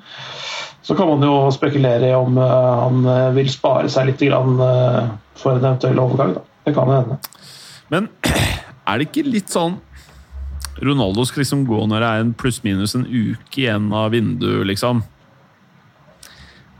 Så 0.82 0.96
kan 0.96 1.09
man 1.09 1.22
jo 1.22 1.51
spekulere 1.53 2.09
i 2.09 2.14
om 2.16 2.38
uh, 2.40 2.84
han 2.88 3.34
vil 3.34 3.51
spare 3.53 3.90
seg 3.92 4.07
litt 4.09 4.22
for 4.24 5.53
en 5.53 5.64
eventuell 5.64 5.99
overgang. 6.01 6.32
Da. 6.38 6.40
Det 6.64 6.74
kan 6.74 6.88
hende. 6.88 7.18
Men 7.92 8.09
er 8.88 8.99
det 8.99 9.09
ikke 9.09 9.28
litt 9.28 9.53
sånn 9.53 9.76
Ronaldo 10.78 11.24
skal 11.26 11.42
liksom 11.42 11.66
gå 11.66 11.78
når 11.90 12.01
det 12.01 12.09
er 12.09 12.22
en 12.22 12.34
pluss-minus 12.38 12.94
en 12.94 13.07
uke 13.07 13.64
igjen 13.64 13.88
av 13.92 14.12
vinduet, 14.14 14.66
liksom? 14.68 15.03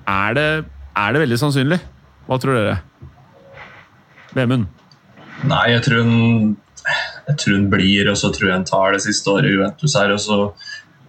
Er 0.09 0.37
det, 0.39 0.51
er 0.97 1.15
det 1.15 1.23
veldig 1.25 1.39
sannsynlig? 1.41 1.81
Hva 2.29 2.37
tror 2.41 2.59
dere? 2.59 2.81
Vemund? 4.37 4.69
Nei, 5.49 5.65
jeg 5.73 5.85
tror 5.87 6.03
han, 6.03 6.57
jeg 7.31 7.39
tror 7.41 7.57
hun 7.57 7.71
blir, 7.73 8.11
og 8.11 8.19
så 8.21 8.31
tror 8.35 8.51
jeg 8.51 8.57
han 8.57 8.67
tar 8.69 8.93
det 8.95 9.05
siste 9.07 9.33
året 9.33 9.49
i 9.49 9.55
Juventus 9.55 9.97
her. 9.97 10.13
Og 10.13 10.21
så 10.21 10.39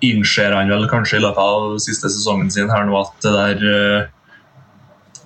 innser 0.05 0.55
han 0.55 0.71
vel 0.71 0.87
kanskje 0.91 1.19
i 1.19 1.23
løpet 1.25 1.43
av 1.43 1.75
siste 1.83 2.11
sesongen 2.13 2.51
sin 2.53 2.71
her 2.71 2.87
nå 2.87 2.95
at 3.01 3.17
det 3.25 3.33
der 3.35 3.65
eh, 3.73 4.07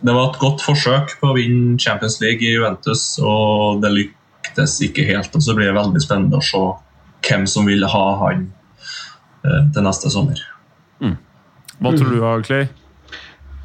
Det 0.03 0.11
var 0.11 0.31
et 0.31 0.39
godt 0.41 0.63
forsøk 0.65 1.13
på 1.21 1.29
å 1.29 1.35
vinne 1.37 1.77
Champions 1.79 2.17
League 2.19 2.43
i 2.43 2.55
Juventus, 2.57 3.05
og 3.23 3.79
det 3.85 3.93
lyktes 3.93 4.81
ikke 4.83 5.05
helt. 5.07 5.31
Og 5.31 5.45
så 5.45 5.55
blir 5.55 5.69
det 5.69 5.77
veldig 5.77 6.01
spennende 6.03 6.41
å 6.41 6.43
se 6.43 6.63
hvem 7.23 7.45
som 7.47 7.69
vil 7.69 7.85
ha 7.87 8.05
han 8.25 8.49
eh, 9.45 9.61
til 9.71 9.85
neste 9.85 10.11
sommer. 10.11 10.41
Mm. 10.99 11.15
Hva 11.79 11.93
tror 11.95 12.11
du, 12.11 12.19
Clay? 12.49 12.67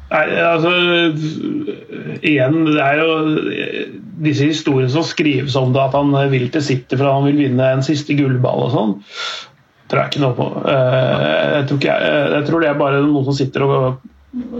Nei, 0.09 0.25
altså 0.41 0.71
Igjen, 2.25 2.63
det 2.65 2.81
er 2.81 3.01
jo 3.01 3.09
disse 4.25 4.49
historiene 4.49 4.91
som 4.91 5.05
skrives 5.05 5.55
om 5.59 5.73
det, 5.75 5.83
at 5.83 5.95
han 5.95 6.15
vil 6.31 6.49
til 6.51 6.65
City 6.65 6.97
for 6.97 7.07
han 7.07 7.27
vil 7.29 7.37
vinne 7.45 7.67
en 7.75 7.85
siste 7.85 8.17
gullball 8.17 8.65
og 8.65 8.73
sånn, 8.73 8.95
tror 9.89 10.01
jeg 10.01 10.11
ikke 10.11 10.23
noe 10.25 10.37
på. 10.37 10.47
Eh, 10.73 11.27
jeg 11.53 11.67
tror, 11.69 11.79
ikke, 11.79 11.99
jeg 12.35 12.47
tror 12.49 12.65
det 12.65 12.71
er 12.71 12.81
bare 12.81 13.03
noen 13.05 13.29
som 13.29 13.37
sitter 13.37 13.65
og 13.67 14.01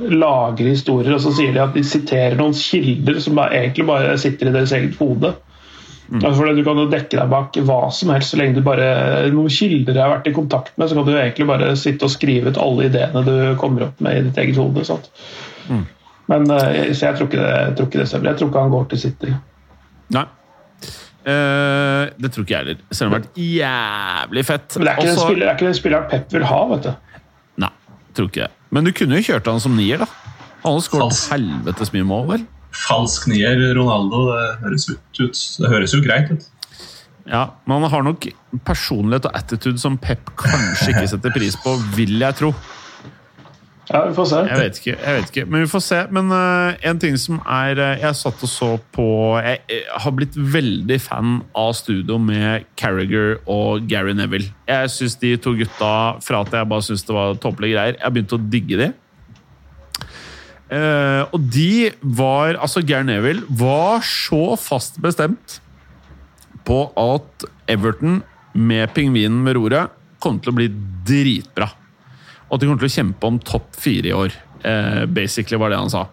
lager 0.09 0.69
historier, 0.69 1.13
og 1.13 1.21
så 1.21 1.33
sier 1.35 1.53
de 1.53 1.61
at 1.61 1.75
de 1.75 1.83
siterer 1.85 2.37
noen 2.39 2.55
kilder 2.57 3.19
som 3.21 3.41
egentlig 3.43 3.85
bare 3.89 4.15
sitter 4.21 4.49
i 4.49 4.55
deres 4.55 4.73
eget 4.77 4.97
hode. 5.01 5.33
Mm. 6.09 6.23
Altså 6.25 6.53
du 6.57 6.63
kan 6.65 6.79
jo 6.81 6.87
dekke 6.89 7.13
deg 7.13 7.29
bak 7.29 7.57
hva 7.67 7.79
som 7.93 8.09
helst 8.09 8.33
så 8.33 8.39
lenge 8.39 8.57
du 8.57 8.63
bare 8.65 9.29
noen 9.29 9.51
kilder 9.53 9.93
jeg 9.93 10.01
har 10.01 10.15
vært 10.15 10.29
i 10.31 10.33
kontakt 10.33 10.73
med, 10.73 10.89
så 10.89 10.97
kan 10.97 11.05
du 11.05 11.13
egentlig 11.13 11.45
bare 11.45 11.67
sitte 11.77 12.07
og 12.07 12.13
skrive 12.15 12.49
ut 12.49 12.57
alle 12.57 12.87
ideene 12.89 13.21
du 13.27 13.35
kommer 13.61 13.85
opp 13.85 14.01
med 14.01 14.17
i 14.17 14.23
ditt 14.25 14.39
eget 14.41 14.57
hode. 14.57 14.97
Mm. 15.69 15.85
Men 16.33 16.49
eh, 16.55 16.89
Så 16.97 17.11
jeg 17.11 17.19
tror 17.19 17.29
ikke 17.29 17.43
det, 17.43 17.53
jeg 17.53 17.77
tror 17.77 17.89
ikke 17.91 18.01
det 18.01 18.09
stemmer. 18.09 18.31
Jeg 18.31 18.41
tror 18.41 18.51
ikke 18.51 18.65
han 18.65 18.73
går 18.73 18.89
til 18.89 19.03
City. 19.05 19.37
Nei. 20.17 20.25
Uh, 21.29 22.09
det 22.17 22.31
tror 22.33 22.45
ikke 22.45 22.55
jeg 22.55 22.63
heller. 22.63 22.83
Selv 22.89 23.09
om 23.09 23.13
det 23.13 23.19
har 23.19 23.25
vært 23.27 23.41
jævlig 23.45 24.43
fett. 24.47 24.77
Men 24.77 24.87
det 24.87 24.91
er 24.91 25.01
ikke, 25.01 25.09
Også, 25.09 25.13
den, 25.13 25.25
spiller, 25.27 25.43
det 25.43 25.49
er 25.49 25.57
ikke 25.57 25.67
den 25.67 25.77
spilleren 25.77 26.07
Pep 26.09 26.33
vil 26.33 26.45
ha, 26.49 26.59
vet 26.71 26.87
du. 26.87 27.19
Nei, 27.65 27.71
tror 28.17 28.31
ikke 28.31 28.47
det. 28.47 28.53
Men 28.73 28.87
du 28.87 28.91
kunne 28.97 29.19
jo 29.19 29.27
kjørt 29.29 29.49
han 29.51 29.61
som 29.61 29.75
nier, 29.77 30.01
da. 30.01 30.07
Han 30.63 30.77
har 30.77 30.85
skåret 30.85 31.19
helvetes 31.33 31.93
mye 31.93 32.07
mål, 32.07 32.25
vel? 32.33 32.47
Falsk 32.75 33.27
nier, 33.31 33.59
Ronaldo. 33.77 34.25
Det 34.31 34.47
høres, 34.63 34.89
ut, 34.89 35.43
det 35.59 35.71
høres 35.71 35.95
jo 35.95 36.01
greit 36.05 36.33
ut. 36.33 36.49
Ja, 37.29 37.45
men 37.65 37.83
han 37.83 37.91
har 37.93 38.03
nok 38.07 38.25
personlighet 38.65 39.27
og 39.29 39.37
attitude 39.37 39.77
som 39.81 39.99
Pep 40.01 40.31
kanskje 40.39 40.93
ikke 40.95 41.07
setter 41.11 41.33
pris 41.35 41.57
på, 41.61 41.75
vil 41.97 42.17
jeg 42.17 42.37
tro. 42.39 42.53
Ja, 43.89 44.03
vi 44.05 44.13
får 44.13 44.27
se. 44.29 44.39
Jeg 44.45 44.57
vet 44.59 44.79
ikke, 44.79 44.93
jeg 45.01 45.17
vet 45.17 45.29
ikke 45.31 45.43
men 45.49 45.63
vi 45.63 45.69
får 45.69 45.81
se. 45.81 45.99
Men 46.13 46.29
uh, 46.29 46.77
en 46.85 46.99
ting 47.01 47.15
som 47.17 47.39
er 47.41 47.79
uh, 47.81 47.95
Jeg 47.97 48.17
satt 48.19 48.43
og 48.45 48.51
så 48.51 48.69
på 48.93 49.05
jeg, 49.41 49.63
jeg, 49.65 49.85
har 50.03 50.13
blitt 50.13 50.37
veldig 50.37 50.99
fan 51.01 51.39
av 51.57 51.71
studio 51.77 52.19
med 52.21 52.67
Carriager 52.77 53.39
og 53.49 53.89
Gary 53.89 54.13
Neville. 54.17 54.51
Jeg 54.69 54.93
syns 54.93 55.17
de 55.21 55.33
to 55.41 55.55
gutta, 55.57 55.93
fra 56.21 56.43
at 56.45 56.53
jeg 56.53 56.69
bare 56.69 56.85
syns 56.85 57.05
det 57.07 57.17
var 57.17 57.37
tåpelige 57.41 57.77
greier, 57.77 57.97
jeg 57.97 58.05
har 58.05 58.13
begynt 58.13 58.37
å 58.37 58.41
digge 58.53 58.81
de. 58.83 58.91
Uh, 60.69 61.25
og 61.33 61.41
de 61.49 61.89
var 62.03 62.59
Altså, 62.61 62.83
Geir 62.85 63.01
Neville 63.07 63.41
var 63.49 64.03
så 64.05 64.53
fast 64.53 64.99
bestemt 65.01 65.57
på 66.67 66.83
at 66.93 67.45
Everton 67.71 68.19
med 68.53 68.91
pingvinen 68.93 69.41
ved 69.47 69.57
roret 69.57 69.95
kom 70.21 70.37
til 70.37 70.51
å 70.51 70.57
bli 70.59 70.67
dritbra. 71.07 71.71
Og 72.49 72.55
at 72.55 72.61
de 72.61 72.69
kommer 72.69 72.83
til 72.83 72.91
å 72.91 72.97
kjempe 72.99 73.29
om 73.29 73.41
topp 73.41 73.73
fire 73.81 74.11
i 74.11 74.15
år. 74.15 74.35
Uh, 74.61 75.05
basically 75.09 75.57
var 75.57 75.73
det 75.73 75.81
han 75.81 75.91
sa. 75.93 76.05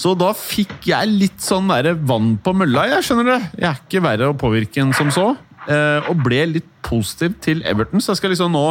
Så 0.00 0.14
da 0.16 0.30
fikk 0.34 0.88
jeg 0.88 1.12
litt 1.12 1.42
sånn 1.44 1.68
der 1.68 1.92
vann 2.08 2.32
på 2.40 2.54
mølla, 2.56 2.86
jeg 2.94 3.06
skjønner 3.06 3.28
det. 3.34 3.40
Jeg 3.60 3.68
er 3.68 3.80
ikke 3.82 4.04
verre 4.06 4.30
å 4.30 4.38
påvirke 4.38 4.82
enn 4.82 4.94
som 4.96 5.12
så. 5.14 5.34
Uh, 5.68 6.08
og 6.08 6.22
ble 6.24 6.46
litt 6.56 6.70
positiv 6.86 7.36
til 7.44 7.60
Everton, 7.68 8.00
så 8.00 8.14
jeg 8.14 8.22
skal 8.22 8.32
liksom 8.32 8.56
nå 8.56 8.64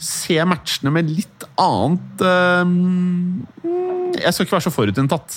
se 0.00 0.38
matchene 0.48 0.90
med 0.94 1.10
litt 1.12 1.44
annet 1.60 2.22
uh, 2.24 2.64
Jeg 4.16 4.32
skal 4.32 4.46
ikke 4.46 4.56
være 4.56 4.66
så 4.66 4.72
forutinntatt. 4.74 5.30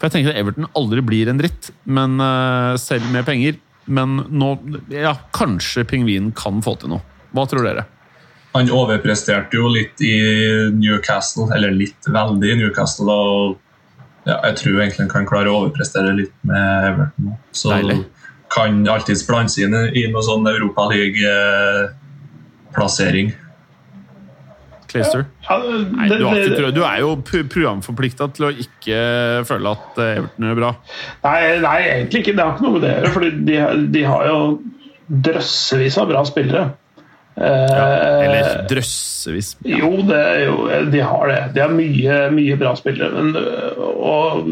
For 0.00 0.08
jeg 0.08 0.12
tenker 0.14 0.32
at 0.32 0.40
Everton 0.40 0.70
aldri 0.78 1.00
blir 1.04 1.28
en 1.28 1.40
dritt, 1.40 1.64
men 1.84 2.10
uh, 2.22 2.76
selv 2.80 3.04
med 3.12 3.26
penger. 3.28 3.54
Men 3.90 4.08
nå 4.28 4.48
Ja, 4.92 5.14
kanskje 5.36 5.84
pingvinen 5.88 6.32
kan 6.36 6.62
få 6.64 6.72
til 6.80 6.88
noe. 6.94 7.02
Hva 7.36 7.44
tror 7.48 7.62
dere? 7.66 7.84
Han 8.54 8.70
overpresterte 8.74 9.56
jo 9.60 9.68
litt 9.70 10.00
i 10.02 10.14
Newcastle, 10.74 11.46
eller 11.54 11.70
litt 11.74 12.06
veldig 12.08 12.50
i 12.50 12.56
Newcastle. 12.64 13.10
og 13.10 13.56
ja, 14.26 14.36
Jeg 14.48 14.56
tror 14.62 14.80
egentlig 14.80 15.02
han 15.04 15.12
kan 15.12 15.26
klare 15.28 15.48
å 15.50 15.56
overprestere 15.62 16.16
litt 16.16 16.34
med 16.48 16.84
Everton. 16.88 17.26
Så 17.52 17.68
Deilig. 17.70 18.04
kan 18.50 18.88
alltids 18.90 19.26
blande 19.28 19.50
seg 19.52 19.62
inn 19.68 19.76
i 19.94 20.06
noe 20.10 20.22
sånn 20.26 20.46
Europaliga-plassering. 20.50 23.28
Clayster? 24.90 25.24
Ja, 25.46 25.58
Nei, 25.60 26.08
du, 26.10 26.26
ikke, 26.26 26.72
du, 26.74 26.82
er 26.86 26.98
jo 27.02 27.14
programforplikta 27.22 28.30
til 28.36 28.48
å 28.48 28.50
ikke 28.64 28.98
føle 29.48 29.74
at 29.76 30.02
eh, 30.02 30.18
Everton 30.18 30.50
gjør 30.50 30.60
bra. 30.60 30.74
Nei, 31.24 31.38
nei, 31.62 31.78
egentlig 31.94 32.24
ikke. 32.24 32.36
Det 32.36 32.44
har 32.44 32.54
ikke 32.56 32.66
noe 32.66 32.76
med 32.76 32.84
det 32.84 32.92
å 32.92 32.98
gjøre. 32.98 33.14
For 33.14 33.40
de, 33.50 33.58
de, 33.96 34.04
har 34.10 34.28
jo 34.30 34.38
drøssevis 35.30 35.98
av 36.00 36.10
bra 36.10 36.22
spillere. 36.28 36.68
Ja, 37.40 37.46
eller 37.46 38.38
eh, 38.40 38.64
drøssevis. 38.68 39.52
Ja. 39.64 39.80
Jo, 39.80 39.90
jo, 40.04 40.56
de 40.92 41.04
har 41.12 41.30
det. 41.30 41.40
De 41.54 41.64
har 41.64 41.74
mye, 41.74 42.22
mye 42.34 42.56
bra 42.60 42.74
spillere. 42.78 43.10
Men, 43.14 43.36
og 43.94 44.50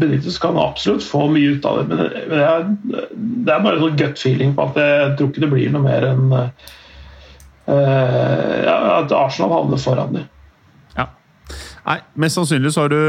Benitez 0.00 0.40
kan 0.42 0.58
absolutt 0.60 1.06
få 1.06 1.28
mye 1.32 1.56
ut 1.56 1.68
av 1.68 1.82
det. 1.82 1.86
Men 1.92 2.34
det 2.34 2.42
er, 2.42 2.66
det 3.46 3.54
er 3.54 3.68
bare 3.70 3.80
sånn 3.84 4.00
gut 4.02 4.20
feeling 4.20 4.56
på 4.56 4.66
at 4.66 4.82
jeg 4.82 5.14
tror 5.20 5.30
ikke 5.32 5.46
det 5.46 5.52
blir 5.54 5.72
noe 5.72 5.86
mer 5.86 6.10
enn 6.10 6.34
Eh, 6.36 6.74
at 7.66 9.12
Arsenal 9.12 9.52
havner 9.54 9.80
foran 9.82 10.14
dem. 10.14 10.26
Ja. 10.96 11.08
Nei, 11.86 12.00
Mest 12.18 12.38
sannsynlig 12.38 12.72
så 12.74 12.86
har 12.86 12.92
du 12.94 13.00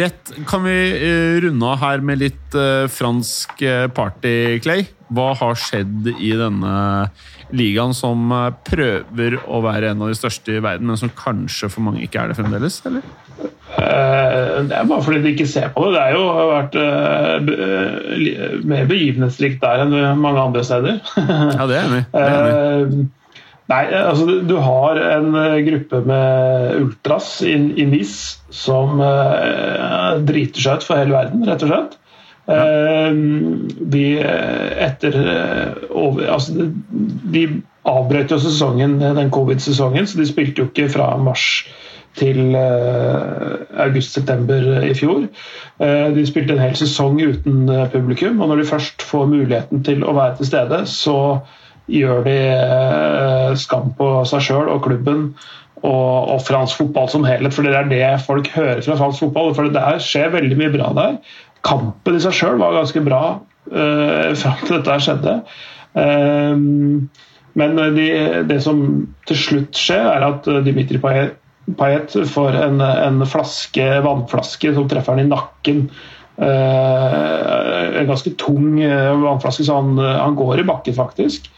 rett. 0.00 0.32
Kan 0.48 0.64
vi 0.66 0.76
uh, 0.96 1.40
runde 1.44 1.72
av 1.72 1.80
her 1.84 2.04
med 2.04 2.22
litt 2.24 2.56
uh, 2.56 2.84
fransk 2.92 3.64
party, 3.96 4.36
Clay? 4.64 4.86
Hva 5.14 5.30
har 5.38 5.54
skjedd 5.60 6.08
i 6.16 6.32
denne 6.34 6.76
ligaen 7.54 7.94
som 7.94 8.32
prøver 8.66 9.38
å 9.46 9.60
være 9.62 9.92
en 9.92 10.02
av 10.02 10.10
de 10.10 10.16
største 10.18 10.56
i 10.56 10.62
verden, 10.64 10.88
men 10.90 10.98
som 10.98 11.12
kanskje 11.14 11.70
for 11.70 11.86
mange 11.86 12.02
ikke 12.02 12.24
er 12.24 12.32
det 12.32 12.38
fremdeles? 12.40 12.80
eller? 12.88 13.06
Det 13.76 14.74
er 14.74 14.88
bare 14.88 15.04
fordi 15.04 15.20
de 15.22 15.30
ikke 15.36 15.46
ser 15.46 15.68
på 15.74 15.84
det. 15.84 15.92
Det 15.94 16.02
har 16.02 16.12
jo 16.16 16.48
vært 16.50 16.74
mer 18.66 18.88
begivenhetsrikt 18.90 19.60
der 19.62 19.84
enn 19.84 19.94
mange 20.18 20.42
andre 20.42 20.64
steder. 20.66 20.98
Ja, 21.14 21.68
det 21.68 21.78
er 21.78 21.84
enig. 21.84 22.02
Nei, 23.66 23.82
altså 23.98 24.28
du 24.46 24.54
har 24.62 24.94
en 25.02 25.32
eh, 25.34 25.56
gruppe 25.66 25.98
med 26.06 26.76
ultras 26.78 27.42
i, 27.42 27.54
i 27.54 27.86
NIS 27.90 28.38
som 28.54 29.00
eh, 29.02 30.22
driter 30.26 30.60
seg 30.62 30.76
ut 30.78 30.86
for 30.86 30.96
hele 31.00 31.16
verden, 31.16 31.42
rett 31.48 31.62
og 31.66 31.70
slett. 31.72 31.92
Ja. 32.46 32.46
De 32.46 34.22
etter 34.22 35.16
uh, 35.18 35.74
over, 35.90 36.30
altså, 36.30 36.70
de 37.34 37.42
avbrøt 37.90 38.30
jo 38.30 38.38
sesongen, 38.38 39.02
den 39.02 39.34
covid-sesongen, 39.34 40.06
så 40.06 40.14
de 40.20 40.28
spilte 40.30 40.62
jo 40.62 40.68
ikke 40.68 40.86
fra 40.94 41.08
mars 41.18 41.66
til 42.14 42.54
august-september 42.54 44.86
i 44.86 44.94
fjor. 44.94 45.26
De 46.14 46.22
spilte 46.30 46.54
en 46.54 46.62
hel 46.62 46.78
sesong 46.78 47.18
uten 47.18 47.66
publikum, 47.90 48.38
og 48.38 48.46
når 48.52 48.62
de 48.62 48.70
først 48.70 49.02
får 49.10 49.26
muligheten 49.34 49.82
til 49.90 50.06
å 50.06 50.14
være 50.14 50.38
til 50.38 50.46
stede, 50.52 50.78
så 50.86 51.18
gjør 51.92 52.24
de 52.26 52.36
eh, 52.50 53.52
skam 53.58 53.92
på 53.98 54.10
seg 54.28 54.44
sjøl 54.48 54.70
og 54.72 54.82
klubben 54.86 55.28
og, 55.82 56.32
og, 56.32 56.40
fransk 56.46 56.80
fotball 56.80 57.10
som 57.12 57.26
helhet. 57.28 57.54
For 57.54 57.66
det 57.66 57.76
er 57.76 57.90
det 57.90 58.24
folk 58.26 58.50
hører 58.54 58.82
fra 58.84 58.98
fransk 58.98 59.26
fotball. 59.26 59.52
For 59.56 59.70
det 59.72 59.84
skjer 60.04 60.34
veldig 60.34 60.58
mye 60.58 60.74
bra 60.74 60.90
der. 60.96 61.16
Kampen 61.66 62.18
i 62.18 62.22
seg 62.22 62.34
sjøl 62.36 62.60
var 62.62 62.76
ganske 62.76 63.02
bra 63.06 63.22
uh, 63.38 64.34
fram 64.40 64.60
til 64.64 64.76
dette 64.78 64.98
skjedde. 65.06 65.38
Um, 65.96 67.06
men 67.56 67.78
de, 67.96 68.08
det 68.48 68.58
som 68.64 68.80
til 69.28 69.38
slutt 69.40 69.78
skjer, 69.80 70.04
er 70.10 70.26
at 70.26 70.48
Dimitri 70.66 71.00
Payet 71.00 72.16
får 72.28 72.58
en, 72.60 72.82
en 72.84 73.24
flaske, 73.28 73.86
vannflaske 74.04 74.74
som 74.76 74.90
treffer 74.90 75.16
han 75.16 75.24
i 75.24 75.30
nakken. 75.30 75.86
Uh, 76.36 78.00
en 78.00 78.10
ganske 78.10 78.32
tung 78.40 78.76
vannflaske, 79.22 79.64
så 79.64 79.80
han, 79.80 79.96
han 79.98 80.36
går 80.38 80.60
i 80.60 80.68
bakken, 80.68 80.96
faktisk. 80.96 81.50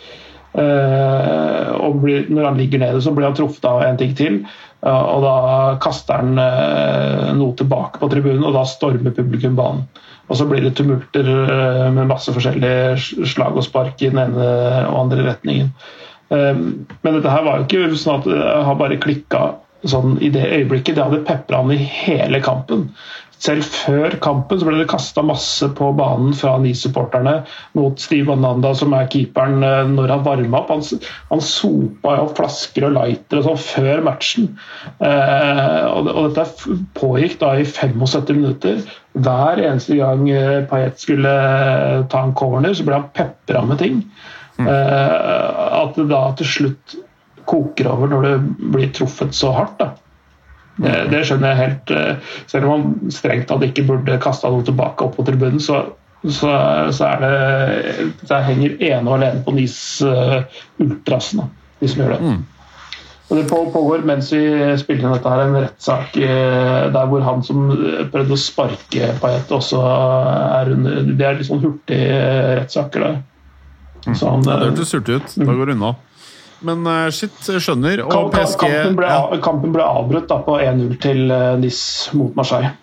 Og 0.59 1.99
blir, 2.03 2.24
når 2.33 2.47
han 2.49 2.57
ligger 2.59 2.81
nede, 2.83 3.03
så 3.05 3.12
blir 3.14 3.29
han 3.29 3.37
truffet 3.37 3.66
av 3.68 3.83
en 3.85 3.99
ting 4.01 4.14
til. 4.18 4.41
Og 4.89 5.22
da 5.22 5.35
kaster 5.83 6.22
han 6.22 6.39
noe 7.39 7.55
tilbake 7.59 8.01
på 8.01 8.09
tribunen, 8.11 8.47
og 8.49 8.57
da 8.57 8.64
stormer 8.66 9.14
publikum 9.14 9.59
banen. 9.59 9.85
Og 10.29 10.41
så 10.41 10.49
blir 10.49 10.64
det 10.64 10.74
tumulter 10.79 11.29
med 11.95 12.11
masse 12.11 12.33
forskjellige 12.35 13.29
slag 13.29 13.61
og 13.61 13.66
spark 13.66 14.03
i 14.03 14.11
den 14.11 14.20
ene 14.24 14.49
og 14.89 15.05
andre 15.05 15.29
retningen. 15.31 15.70
men 16.31 17.14
dette 17.14 17.31
her 17.31 17.45
var 17.47 17.61
jo 17.61 17.68
ikke 17.68 17.97
sånn 17.97 18.20
at 18.20 18.26
jeg 18.33 18.64
har 18.66 18.83
bare 18.83 19.01
klikka 19.01 19.43
sånn 19.89 20.18
i 20.24 20.31
det 20.35 20.45
øyeblikket. 20.45 20.97
Det 20.97 21.05
hadde 21.05 21.24
pepra 21.26 21.62
han 21.62 21.72
i 21.72 21.79
hele 21.79 22.41
kampen. 22.45 22.89
Selv 23.39 23.66
før 23.70 24.16
kampen 24.22 24.59
så 24.59 24.66
ble 24.66 24.80
det 24.80 24.89
kasta 24.91 25.22
masse 25.22 25.68
på 25.78 25.93
banen 25.99 26.32
fra 26.34 26.57
Ni-supporterne 26.59 27.36
mot 27.78 28.01
Steve 28.03 28.34
Ananda, 28.34 28.72
som 28.74 28.95
er 28.99 29.07
keeperen, 29.12 29.62
eh, 29.62 29.91
når 29.93 30.14
han 30.14 30.24
varma 30.26 30.62
opp. 30.62 30.72
Han, 30.74 31.05
han 31.30 31.45
sopa 31.45 32.16
opp 32.24 32.34
flasker 32.41 32.89
og 32.89 32.97
lighter 32.97 33.39
og 33.39 33.47
sånn 33.47 33.61
før 33.62 34.03
matchen. 34.09 34.49
Eh, 34.99 35.84
og, 35.86 36.11
og, 36.11 36.32
dette 36.39 36.78
pågikk 36.99 37.39
da 37.45 37.53
i 37.61 37.68
75 37.68 38.34
minutter. 38.41 38.82
Hver 39.18 39.62
eneste 39.62 40.01
gang 40.01 40.26
eh, 40.32 40.64
Payet 40.70 40.99
skulle 41.07 41.30
eh, 41.30 42.03
ta 42.11 42.24
en 42.26 42.34
corner, 42.39 42.74
så 42.74 42.86
ble 42.89 42.99
han 42.99 43.11
pepra 43.14 43.62
med 43.70 43.78
ting. 43.84 44.03
Mm. 44.59 44.66
Eh, 44.66 45.64
at 45.78 45.95
det 45.95 46.09
da 46.11 46.24
til 46.39 46.53
slutt 46.57 46.99
koker 47.49 47.86
over 47.95 48.11
når 48.11 48.26
det 48.26 48.36
blir 48.74 48.91
truffet 48.99 49.36
så 49.36 49.55
hardt. 49.55 49.78
da. 49.78 49.93
Det, 50.79 50.93
det, 51.12 51.24
skjønner 51.26 51.53
jeg 51.53 51.61
helt. 51.62 51.95
Eh, 51.95 52.35
selv 52.51 52.68
om 52.68 52.74
man 52.74 53.14
strengt 53.14 53.49
tatt 53.51 53.64
ikke 53.66 53.87
burde 53.89 54.20
kasta 54.22 54.51
noe 54.53 54.66
tilbake 54.66 55.07
opp 55.07 55.16
på 55.18 55.26
tribunen, 55.26 55.62
så, 55.62 55.83
så, 56.22 56.53
så 56.95 57.09
er 57.09 57.24
det 57.24 57.33
Det 58.22 58.45
henger 58.47 58.76
ene 58.91 59.07
og 59.09 59.16
alene 59.18 59.43
på 59.47 59.55
NIS-ultrasene, 59.57 61.49
uh, 61.49 61.74
de 61.83 61.91
som 61.91 62.05
gjør 62.05 62.14
det. 62.14 62.20
Mm. 62.22 62.47
Og 63.29 63.37
Det 63.37 63.49
pågår 63.51 64.05
mens 64.09 64.31
vi 64.33 64.41
spiller 64.81 65.05
inn 65.05 65.12
dette 65.12 65.31
her 65.33 65.43
en 65.43 65.57
rettssak 65.59 66.14
eh, 66.16 66.85
der 66.95 67.11
hvor 67.11 67.20
han 67.26 67.43
som 67.45 67.66
prøvde 68.12 68.33
å 68.33 68.41
sparke 68.41 69.11
Payet, 69.20 69.53
også 69.53 69.83
er 69.85 70.72
under 70.72 71.11
Det 71.11 71.26
er 71.26 71.37
litt 71.37 71.51
sånn 71.51 71.61
hurtige 71.61 72.22
rettssaker 72.62 73.05
der. 73.05 73.18
Mm. 74.07 74.14
Så 74.14 74.31
han, 74.31 74.47
ja, 74.49 74.57
det 74.62 74.70
hørtes 74.70 74.95
hurtig 74.97 75.18
ut. 75.18 75.35
Da 75.43 75.51
går 75.59 75.68
det 75.68 75.76
unna. 75.76 75.93
Men 76.66 76.82
uh, 76.86 77.06
shit, 77.14 77.36
skjønner. 77.46 78.02
Og 78.09 78.32
PSG 78.34 78.64
Kampen 78.64 78.98
ble, 78.98 79.09
ja. 79.12 79.40
kampen 79.44 79.74
ble 79.74 79.86
avbrutt 79.86 80.28
da, 80.30 80.40
på 80.42 80.59
1-0 80.64 80.98
til 81.02 81.26
uh, 81.30 81.54
NIS 81.61 81.80
mot 82.18 82.34
Marseille. 82.38 82.74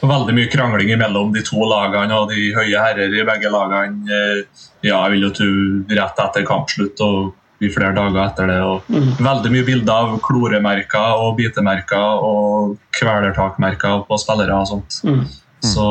Veldig 0.00 0.34
mye 0.34 0.50
krangling 0.50 0.92
mellom 0.98 1.32
de 1.34 1.42
to 1.46 1.60
lagene 1.68 2.14
og 2.16 2.30
de 2.32 2.52
høye 2.56 2.82
herrer 2.82 3.14
i 3.14 3.24
begge 3.26 3.50
lagene. 3.52 4.06
Eh, 4.06 4.62
ja, 4.86 5.00
jeg 5.04 5.14
vil 5.14 5.26
jo 5.26 5.34
tro 5.34 5.50
rett 5.98 6.22
etter 6.24 6.46
kampslutt 6.46 7.02
og 7.04 7.34
i 7.64 7.70
flere 7.74 7.94
dager 7.96 8.20
etter 8.22 8.50
det. 8.50 8.58
Og 8.64 8.88
mm. 8.90 9.08
Veldig 9.26 9.52
mye 9.54 9.66
bilder 9.66 9.94
av 9.94 10.14
kloremerker 10.24 11.22
og 11.22 11.34
bitemerker 11.40 12.24
og 12.24 12.76
kvelertakmerker 12.94 14.04
på 14.08 14.20
spillere 14.22 14.60
og 14.62 14.70
sånt. 14.70 15.00
Mm. 15.06 15.24
Så 15.66 15.88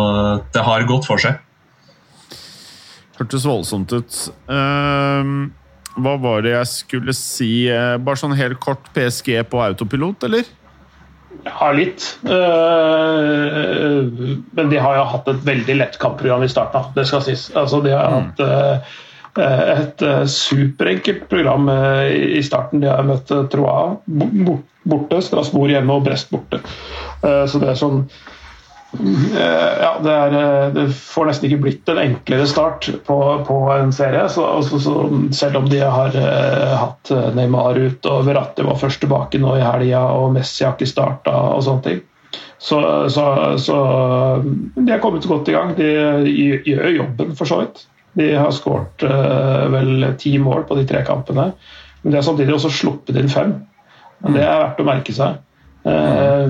det 0.55 0.63
har 0.63 0.87
gått 0.87 1.07
for 1.07 1.21
seg. 1.21 1.43
Hørtes 3.17 3.47
voldsomt 3.49 3.91
ut. 3.97 4.19
Uh, 4.47 5.49
hva 5.97 6.13
var 6.21 6.45
det 6.45 6.53
jeg 6.53 6.69
skulle 6.71 7.15
si? 7.17 7.67
Eh, 7.71 7.97
bare 8.01 8.19
sånn 8.19 8.35
helt 8.37 8.59
kort 8.63 8.89
PSG 8.95 9.41
på 9.49 9.61
autopilot, 9.63 10.27
eller? 10.29 10.47
Ja, 11.45 11.71
litt. 11.75 12.05
Uh, 12.25 14.07
men 14.57 14.71
de 14.71 14.79
har 14.81 14.97
jo 14.97 15.09
hatt 15.11 15.27
et 15.31 15.43
veldig 15.47 15.75
lett 15.79 15.99
kampprogram 16.01 16.43
i 16.45 16.49
starten. 16.51 16.89
Det 16.95 17.05
skal 17.07 17.23
sies. 17.25 17.47
Altså, 17.57 17.81
de 17.85 17.93
har 17.93 18.09
mm. 18.09 18.15
hatt 18.17 18.39
uh, 18.41 18.95
et 19.37 20.01
superenkelt 20.33 21.27
program 21.29 21.69
i 22.09 22.41
starten. 22.45 22.81
De 22.81 22.89
har 22.89 23.05
møtt 23.05 23.29
Troa 23.53 23.75
borte, 24.07 25.21
Strasbourg 25.21 25.75
hjemme 25.75 25.93
og 25.93 26.07
Brest 26.07 26.31
borte. 26.33 26.57
Så 27.21 27.61
det 27.61 27.69
er 27.69 27.77
sånn 27.77 27.99
Eh, 28.07 28.26
ja, 28.91 29.97
det, 30.03 30.11
er, 30.11 30.35
eh, 30.37 30.67
det, 30.73 30.85
får 30.95 31.27
nesten 31.27 31.49
ikke 31.49 31.63
blitt 31.65 31.89
en 31.91 31.99
enklere 32.01 32.45
start 32.47 32.87
på, 33.05 33.17
på 33.47 33.57
en 33.73 33.91
serie. 33.93 34.23
Så, 34.31 34.45
altså, 34.47 34.79
så, 34.79 34.93
selv 35.35 35.59
om 35.61 35.67
de 35.69 35.81
har 35.83 36.15
uh, 36.15 36.75
hatt 36.79 37.11
Neymar 37.35 37.77
ut 37.77 38.07
og 38.09 38.25
Verratti 38.27 38.65
var 38.65 38.79
først 38.79 39.03
tilbake 39.03 39.41
nå 39.43 39.57
i 39.57 39.65
helga 39.65 40.05
og 40.15 40.31
Messi 40.37 40.65
har 40.65 40.77
ikke 40.77 40.89
starta 40.89 41.35
og 41.51 41.65
sånne 41.67 41.85
ting. 41.87 41.99
Så, 42.57 42.79
så, 43.13 43.25
så, 43.61 43.77
de 44.75 44.89
har 44.89 45.03
kommet 45.03 45.27
godt 45.29 45.51
i 45.51 45.55
gang. 45.57 45.75
De 45.77 45.89
gjør 46.65 46.89
jobben, 46.95 47.35
for 47.37 47.49
så 47.49 47.61
vidt. 47.61 47.83
De 48.17 48.31
har 48.33 48.53
skåret 48.55 49.03
uh, 49.05 49.67
vel 49.73 50.07
ti 50.17 50.37
mål 50.41 50.65
på 50.69 50.79
de 50.79 50.87
tre 50.89 51.03
kampene. 51.05 51.51
Men 52.01 52.13
de 52.13 52.17
har 52.17 52.25
samtidig 52.25 52.55
også 52.55 52.71
sluppet 52.73 53.19
inn 53.19 53.29
fem. 53.29 53.59
Men 54.23 54.39
Det 54.39 54.47
er 54.47 54.63
verdt 54.63 54.81
å 54.81 54.87
merke 54.87 55.13
seg. 55.13 55.43
Eh, 55.87 56.47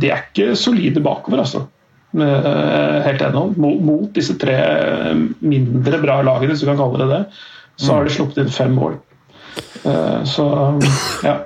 de 0.00 0.10
er 0.10 0.24
ikke 0.24 0.56
solide 0.58 1.02
bakover, 1.04 1.44
altså. 1.44 1.66
Eh, 2.14 2.96
helt 3.06 3.22
ennå. 3.22 3.44
Mot 3.60 4.10
disse 4.16 4.36
tre 4.40 4.56
mindre 5.38 6.00
bra 6.02 6.20
lagene, 6.26 6.50
hvis 6.52 6.64
du 6.64 6.70
kan 6.70 6.80
kalle 6.80 7.04
det 7.04 7.10
det, 7.12 7.22
så 7.80 7.96
har 7.96 8.04
de 8.04 8.14
sluppet 8.14 8.42
inn 8.42 8.52
fem 8.54 8.74
mål. 8.76 8.98
Eh, 9.84 10.20
så 10.28 10.48
ja. 11.28 11.38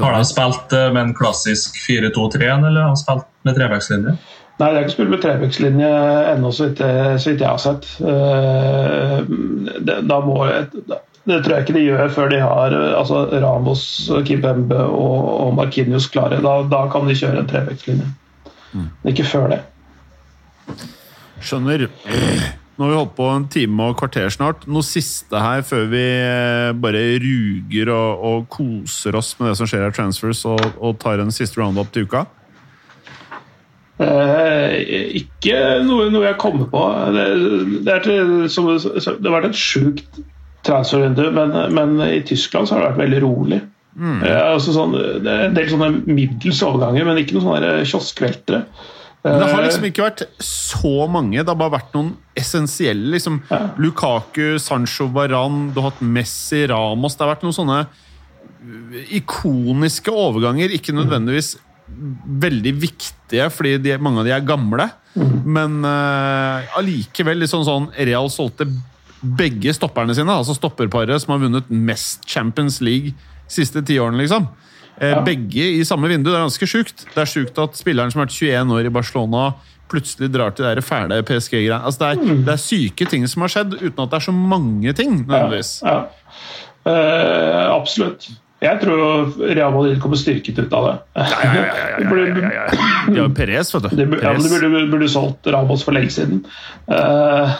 Har 0.00 0.16
de 0.16 0.24
spilt 0.26 0.72
med 0.72 1.02
en 1.02 1.14
klassisk 1.14 1.76
4-2-3, 1.84 2.48
eller 2.56 2.80
har 2.82 2.96
de 2.96 3.02
spilt 3.04 3.28
med 3.46 3.58
trebackslinje? 3.58 4.16
Nei, 4.56 4.70
det 4.72 4.78
er 4.78 4.86
ikke 4.86 4.94
spilt 4.96 5.12
med 5.12 5.20
trebackslinje 5.22 5.90
ennå, 6.32 6.50
så 6.50 6.70
vidt 6.70 6.80
jeg 6.80 7.44
har 7.44 7.60
sett. 7.60 7.84
Da 10.08 10.18
må, 10.24 10.38
det 11.26 11.40
tror 11.42 11.56
jeg 11.56 11.64
ikke 11.66 11.74
de 11.74 11.84
gjør 11.84 12.12
før 12.14 12.28
de 12.30 12.42
har 12.42 12.74
altså 12.76 13.24
Ramos, 13.42 13.82
Kimpembe 14.28 14.78
og, 14.78 15.24
og 15.46 15.54
Markinius 15.58 16.06
klare. 16.12 16.38
Da, 16.44 16.60
da, 16.70 16.84
kan 16.92 17.08
de 17.08 17.16
kjøre 17.18 17.42
en 17.42 17.48
trevektslinje. 17.50 18.06
Mm. 18.76 18.92
Ikke 19.10 19.26
før 19.26 19.50
det. 19.56 19.64
Skjønner. 21.42 21.88
Nå 22.76 22.84
har 22.84 22.92
vi 22.92 22.98
holdt 23.00 23.16
på 23.16 23.26
en 23.32 23.48
time 23.50 23.88
og 23.88 23.98
kvarter 23.98 24.30
snart. 24.30 24.66
Noe 24.70 24.84
siste 24.86 25.40
her 25.40 25.64
før 25.66 25.86
vi 25.90 26.04
eh, 26.04 26.70
bare 26.76 27.02
ruger 27.22 27.90
og, 27.94 28.24
og 28.30 28.48
koser 28.52 29.16
oss 29.16 29.32
med 29.40 29.50
det 29.50 29.56
som 29.58 29.70
skjer 29.70 29.86
av 29.88 29.96
transfers, 29.96 30.44
og, 30.46 30.60
og 30.76 30.98
tar 31.02 31.22
en 31.22 31.34
siste 31.34 31.58
roundup 31.58 31.90
til 31.94 32.06
uka? 32.06 32.26
Eh, 33.96 34.76
ikke 35.22 35.58
noe, 35.88 36.10
noe, 36.12 36.26
jeg 36.28 36.38
kommer 36.38 36.68
på. 36.68 36.86
Det, 37.16 37.26
det, 37.88 38.00
til, 38.04 38.32
som, 38.52 38.68
det 38.76 39.08
har 39.08 39.38
vært 39.38 39.50
et 39.54 39.62
sjukt 39.62 40.20
transfervindu, 40.66 41.30
men, 41.34 41.56
men, 41.74 41.96
i 42.08 42.20
Tyskland 42.26 42.68
så 42.68 42.76
har 42.76 42.82
det 42.82 42.90
vært 42.92 43.02
veldig 43.04 43.22
rolig. 43.24 43.62
Mm. 43.96 44.20
Eh, 44.20 44.42
altså 44.52 44.74
sånn, 44.76 44.92
det 45.24 45.32
er 45.32 45.46
en 45.46 45.56
del 45.56 45.70
sånne 45.72 45.90
middels 46.04 46.60
overganger, 46.66 47.08
men 47.08 47.22
ikke 47.22 47.38
noen 47.38 47.48
sånne 47.48 47.72
kioskveltere. 47.88 48.62
Men 49.26 49.40
det 49.42 49.50
har 49.50 49.64
liksom 49.64 49.86
ikke 49.88 50.04
vært 50.04 50.24
så 50.44 50.94
mange. 51.10 51.40
Det 51.40 51.50
har 51.50 51.58
bare 51.58 51.74
vært 51.80 51.94
noen 51.96 52.12
essensielle. 52.38 53.08
liksom 53.16 53.40
ja. 53.50 53.62
Lukaku, 53.82 54.60
Sancho 54.62 55.08
Varan, 55.10 55.72
du 55.74 55.80
har 55.80 55.90
hatt 55.90 56.02
Messi, 56.04 56.62
Ramos 56.70 57.16
Det 57.16 57.24
har 57.24 57.32
vært 57.34 57.46
noen 57.46 57.56
sånne 57.56 57.80
ikoniske 59.16 60.14
overganger. 60.14 60.74
Ikke 60.74 60.94
nødvendigvis 60.94 61.56
veldig 62.46 62.72
viktige, 62.82 63.48
fordi 63.50 63.76
de, 63.82 63.96
mange 64.02 64.22
av 64.22 64.28
de 64.28 64.34
er 64.36 64.46
gamle. 64.46 64.88
Mm. 65.16 65.34
Men 65.56 65.78
uh, 65.86 66.78
allikevel 66.78 67.42
uh, 67.42 67.50
sånn, 67.50 67.66
sånn 67.66 67.90
Real 67.96 68.28
solgte 68.32 68.68
begge 69.20 69.72
stopperne 69.76 70.14
sine, 70.16 70.32
altså 70.32 70.56
stopperparet 70.56 71.22
som 71.22 71.34
har 71.34 71.42
vunnet 71.46 71.70
mest 71.70 72.26
Champions 72.28 72.80
League 72.84 73.14
siste 73.50 73.82
tiårene, 73.86 74.20
liksom. 74.22 74.48
Eh, 74.98 75.12
ja. 75.12 75.22
Begge 75.24 75.70
i 75.76 75.84
samme 75.84 76.08
vindu. 76.10 76.30
Det 76.30 76.38
er 76.38 76.46
ganske 76.46 76.68
sjukt. 76.68 77.06
Det 77.12 77.22
er 77.22 77.30
sjukt 77.30 77.58
at 77.62 77.78
spilleren 77.78 78.12
som 78.12 78.22
har 78.22 78.28
vært 78.28 78.38
21 78.38 78.76
år 78.76 78.88
i 78.88 78.94
Barcelona, 78.94 79.46
plutselig 79.90 80.32
drar 80.34 80.54
til 80.56 80.66
de 80.66 80.82
fæle 80.82 81.20
PSG-greiene. 81.26 81.82
Altså, 81.84 82.12
det, 82.16 82.24
mm. 82.24 82.44
det, 82.46 82.54
er 82.56 82.62
syke 82.62 83.08
ting 83.10 83.26
som 83.30 83.44
har 83.44 83.52
skjedd, 83.52 83.76
uten 83.82 84.02
at 84.02 84.14
det 84.14 84.18
er 84.20 84.26
så 84.26 84.34
mange 84.34 84.96
ting. 84.98 85.20
nødvendigvis. 85.22 85.76
Ja, 85.84 86.00
ja. 86.00 86.02
Eh, 86.86 87.62
absolutt. 87.74 88.28
Jeg 88.66 88.80
tror 88.82 89.36
Real 89.46 89.74
Madrid 89.74 90.00
kommer 90.02 90.18
styrket 90.20 90.58
ut 90.58 90.72
av 90.74 90.86
det. 90.88 90.94
Ja, 91.16 91.26
ja, 91.44 91.64
ja, 91.66 92.64
ja, 93.16 93.26
Perez, 93.36 93.70
vet 93.74 93.86
du. 93.86 93.96
De, 93.96 94.06
ja, 94.22 94.32
de 94.34 94.50
burde, 94.50 94.82
burde 94.90 95.08
solgt 95.10 95.46
Ramos 95.52 95.84
for 95.86 95.96
lenge 95.96 96.12
siden. 96.14 96.44
Uh, 96.86 97.50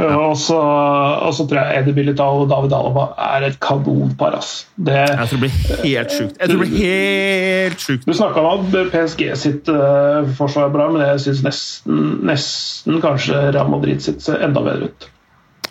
og 0.00 0.36
så, 0.40 0.56
og 0.56 1.34
så 1.36 1.44
tror 1.44 1.58
jeg 1.60 1.82
Eddie 1.82 1.96
Militao 1.98 2.38
og 2.40 2.48
David 2.48 2.72
Alaba 2.72 3.04
er 3.36 3.44
et 3.50 3.58
kanonpar. 3.60 4.38
ass. 4.38 4.64
Det, 4.76 4.96
Jeg 4.96 5.28
tror 5.28 5.42
det 5.42 5.42
blir 5.42 5.58
helt 5.84 6.14
sjukt. 6.14 6.38
Jeg 6.40 6.48
tror 6.48 6.62
det 6.62 6.70
blir 6.70 6.86
helt 6.86 7.84
sjukt. 7.84 8.06
du 8.08 8.16
snakka 8.16 8.40
om 8.40 8.64
at 8.64 8.78
PSG 8.94 9.26
sitt 9.36 9.68
uh, 9.68 10.24
forsvar 10.38 10.70
er 10.70 10.74
bra, 10.78 10.88
men 10.94 11.04
jeg 11.04 11.20
syns 11.26 11.44
nesten, 11.44 12.02
nesten 12.24 13.00
kanskje 13.04 13.50
Real 13.50 13.68
Madrid 13.76 14.00
sitt 14.04 14.24
ser 14.24 14.40
enda 14.44 14.64
bedre 14.64 14.88
ut. 14.88 15.08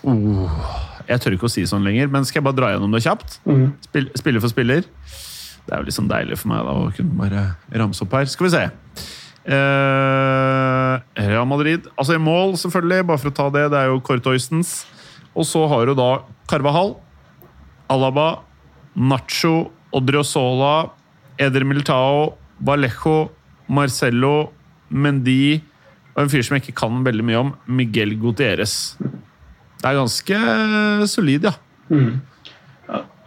Oh, 0.04 0.62
jeg 1.08 1.22
tør 1.24 1.36
ikke 1.38 1.50
å 1.50 1.52
si 1.52 1.66
sånn 1.70 1.86
lenger, 1.86 2.10
men 2.12 2.26
skal 2.28 2.42
jeg 2.42 2.48
bare 2.48 2.58
dra 2.58 2.72
gjennom 2.74 2.94
det 2.96 3.04
kjapt? 3.06 3.40
Mm. 3.48 3.66
Spill, 3.88 4.10
spiller 4.20 4.44
for 4.44 4.54
spiller. 4.54 4.88
Det 5.64 5.72
er 5.72 5.82
jo 5.82 5.88
liksom 5.88 6.10
deilig 6.12 6.40
for 6.42 6.52
meg 6.52 6.64
da, 6.68 6.74
å 6.76 6.90
kunne 6.96 7.20
bare 7.20 7.44
ramse 7.82 8.04
opp 8.04 8.16
her. 8.18 8.28
Skal 8.32 8.48
vi 8.48 8.54
se. 8.56 8.64
Uh, 9.44 11.00
Real 11.20 11.48
Madrid. 11.48 11.88
Altså 11.96 12.18
i 12.18 12.22
mål, 12.22 12.58
selvfølgelig, 12.60 13.08
bare 13.10 13.22
for 13.22 13.32
å 13.32 13.38
ta 13.40 13.50
det. 13.56 13.68
Det 13.74 13.80
er 13.80 13.92
jo 13.92 14.02
Cortoistens. 14.04 14.82
Og 15.34 15.48
så 15.50 15.64
har 15.72 15.88
du 15.88 15.96
da 15.98 16.10
Carvahall, 16.52 16.96
Alaba, 17.92 18.44
Nacho, 18.96 19.72
Odriozola, 19.96 20.92
Eder 21.42 21.66
Militao, 21.66 22.34
Vallejo, 22.64 23.32
Marcello, 23.72 24.52
Mendy 24.94 25.62
og 26.14 26.24
en 26.24 26.30
fyr 26.30 26.44
som 26.46 26.56
jeg 26.56 26.68
ikke 26.68 26.82
kan 26.84 27.02
veldig 27.06 27.26
mye 27.26 27.40
om, 27.42 27.52
Miguel 27.66 28.14
Gutierrez. 28.22 28.94
Det 29.84 29.90
er 29.92 29.98
ganske 30.00 30.38
solid, 31.12 31.50
ja. 31.50 31.54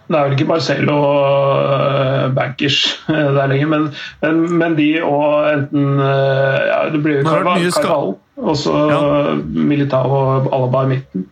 Det 0.06 0.14
er 0.14 0.22
vel 0.22 0.34
ikke 0.36 0.46
Marcello 0.46 0.94
og 1.02 2.34
bankers 2.36 2.76
eh, 3.10 3.30
der 3.34 3.48
lenger, 3.50 3.70
men, 3.72 3.86
men, 4.22 4.42
men 4.60 4.76
de 4.78 4.90
og 5.02 5.48
enten 5.50 5.98
eh, 5.98 6.60
ja, 6.68 6.76
Det 6.94 7.00
blir 7.02 7.18
jo 7.18 7.24
Carvalho, 7.26 8.12
og 8.36 8.60
så 8.60 8.74
Ja. 8.92 9.00
Militao 9.42 10.12
og 10.14 10.46
Alaba 10.54 10.84
i 10.86 10.92
midten. 10.94 11.26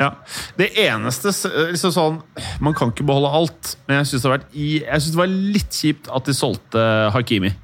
Ja. 0.00 0.10
Det 0.56 0.70
eneste 0.80 1.32
liksom 1.70 1.92
sånn, 1.92 2.20
Man 2.60 2.76
kan 2.76 2.92
ikke 2.92 3.08
beholde 3.08 3.32
alt, 3.40 3.74
men 3.88 4.00
jeg 4.00 4.12
syns 4.12 4.28
det, 4.28 4.40
det 4.52 5.16
var 5.20 5.32
litt 5.32 5.80
kjipt 5.80 6.12
at 6.12 6.28
de 6.28 6.36
solgte 6.36 6.84
Hakimi. 7.16 7.54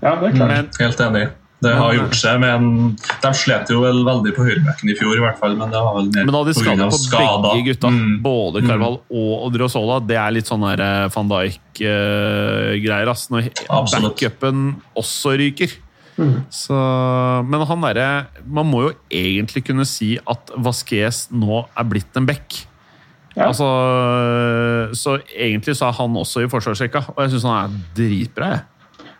Ja, 0.00 0.14
det 0.16 0.30
er 0.30 0.36
klart. 0.36 0.48
Men 0.48 0.68
Helt 0.80 1.00
enig. 1.00 1.26
Det 1.58 1.72
har 1.74 1.94
gjort 1.96 2.14
seg, 2.14 2.38
men 2.38 2.92
de 3.22 3.30
slet 3.34 3.70
jo 3.72 3.80
vel 3.82 4.04
veldig 4.06 4.30
på 4.36 4.44
høyrebekken 4.46 4.92
i 4.92 4.94
fjor, 4.98 5.16
i 5.16 5.22
hvert 5.24 5.40
fall. 5.40 5.56
Men 5.58 5.72
det 5.74 5.80
var 5.82 5.96
vel 5.96 6.10
mer 6.14 6.28
Men 6.28 6.36
da 6.36 6.42
de 6.46 6.54
de 6.54 6.76
på 6.78 7.00
på 7.10 7.40
begge 7.48 7.64
gutta. 7.72 7.90
Mm. 7.90 8.12
Både 8.22 8.62
Carval 8.62 9.00
og 9.10 9.32
Odriozola. 9.48 9.98
Det 10.06 10.20
er 10.22 10.36
litt 10.36 10.46
sånn 10.50 10.62
der 10.68 10.84
eh, 10.84 11.08
van 11.14 11.32
Dijk-greier. 11.32 13.10
ass. 13.10 13.26
Når 13.34 13.50
backupen 13.66 14.64
også 14.94 15.34
ryker. 15.40 15.74
Så, 16.50 16.74
men 17.46 17.62
han 17.62 17.84
derre 17.84 18.06
Man 18.42 18.66
må 18.66 18.80
jo 18.88 18.94
egentlig 19.14 19.62
kunne 19.68 19.84
si 19.86 20.16
at 20.18 20.50
Vasquez 20.58 21.28
nå 21.30 21.60
er 21.78 21.86
blitt 21.86 22.16
en 22.18 22.26
back. 22.26 22.64
Ja. 23.36 23.52
Altså, 23.52 23.68
så 24.98 25.18
egentlig 25.30 25.76
så 25.78 25.92
er 25.92 25.94
han 26.00 26.16
også 26.18 26.42
i 26.42 26.48
forsvarsrekka, 26.50 27.04
og 27.14 27.20
jeg 27.22 27.36
syns 27.36 27.46
han 27.46 27.60
er 27.60 27.76
dritbra. 27.94 28.48
jeg. 28.56 28.64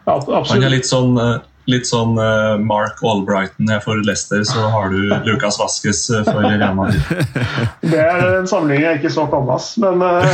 Ja, 0.09 0.43
Han 0.49 0.65
er 0.65 0.73
litt 0.73 0.89
sånn, 0.89 1.15
eh, 1.23 1.39
litt 1.69 1.89
sånn 1.89 2.17
uh, 2.17 2.57
Mark 2.61 3.03
Albrighton 3.05 3.69
er 3.71 3.83
for 3.85 4.01
Leicester, 4.07 4.41
så 4.49 4.69
har 4.73 4.89
du 4.93 5.13
Lucas 5.27 5.59
Vasques 5.61 6.01
eh, 6.11 6.25
for 6.25 6.41
Real 6.41 6.75
Madrid. 6.77 7.03
Det 7.93 8.01
er 8.01 8.23
en 8.39 8.49
sammenligning 8.49 8.87
jeg 8.87 9.01
ikke 9.03 9.13
så 9.13 9.27
komme, 9.31 9.57
ass. 9.59 9.75
Men, 9.81 10.01
uh, 10.01 10.25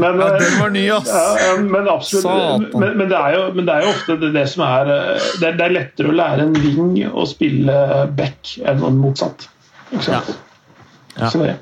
men, 0.00 0.22
Ja, 0.22 0.30
eh, 0.30 0.38
den 0.40 0.56
var 0.62 0.72
ny, 0.72 0.84
ass! 0.96 1.12
Ja, 1.12 1.24
ja, 1.42 1.52
men 1.60 1.90
absolutt. 1.92 2.72
Men, 2.72 2.96
men, 2.96 3.08
det 3.12 3.20
er 3.20 3.36
jo, 3.36 3.44
men 3.58 3.68
det 3.68 3.76
er 3.76 3.84
jo 3.84 3.92
ofte 3.92 4.18
det, 4.22 4.32
det 4.36 4.46
som 4.54 4.64
er 4.66 4.92
det 5.42 5.52
det 5.58 5.66
er 5.68 5.76
lettere 5.76 6.10
å 6.10 6.16
lære 6.16 6.48
en 6.48 6.56
wing 6.56 6.96
å 7.10 7.26
spille 7.28 7.76
back 8.16 8.56
enn 8.64 8.82
en 8.88 8.98
motsatt. 9.00 9.48
Ikke 9.92 10.06
sant? 10.08 10.34
Ja. 11.18 11.28
Så 11.28 11.44
det. 11.44 11.58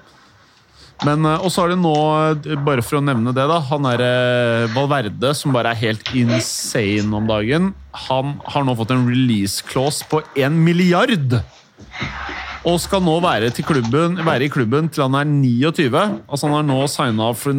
Men 1.06 1.26
eh, 1.26 1.44
Og 1.44 1.52
så 1.52 1.64
har 1.64 1.72
det 1.72 1.80
nå, 1.80 1.94
eh, 2.32 2.58
bare 2.66 2.84
for 2.84 2.98
å 3.00 3.04
nevne 3.04 3.34
det, 3.34 3.46
da 3.50 3.58
Han 3.70 3.88
er 3.90 4.04
eh, 4.06 4.68
Valverde, 4.74 5.34
som 5.38 5.54
bare 5.54 5.72
er 5.72 5.82
helt 5.82 6.12
insane 6.16 7.10
om 7.16 7.28
dagen. 7.30 7.72
Han 8.08 8.36
har 8.54 8.66
nå 8.66 8.76
fått 8.78 8.94
en 8.94 9.06
release 9.08 9.64
clause 9.68 10.06
på 10.08 10.22
én 10.38 10.56
milliard! 10.64 11.40
Og 12.62 12.78
skal 12.78 13.02
nå 13.02 13.16
være, 13.24 13.50
klubben, 13.66 14.20
være 14.22 14.46
i 14.46 14.52
klubben 14.52 14.86
til 14.92 15.02
han 15.02 15.16
er 15.18 15.26
29. 15.26 15.90
Altså 16.30 16.46
Han 16.46 16.60
har 16.60 16.66
nå 16.68 16.78
signa 16.86 17.32
for 17.34 17.58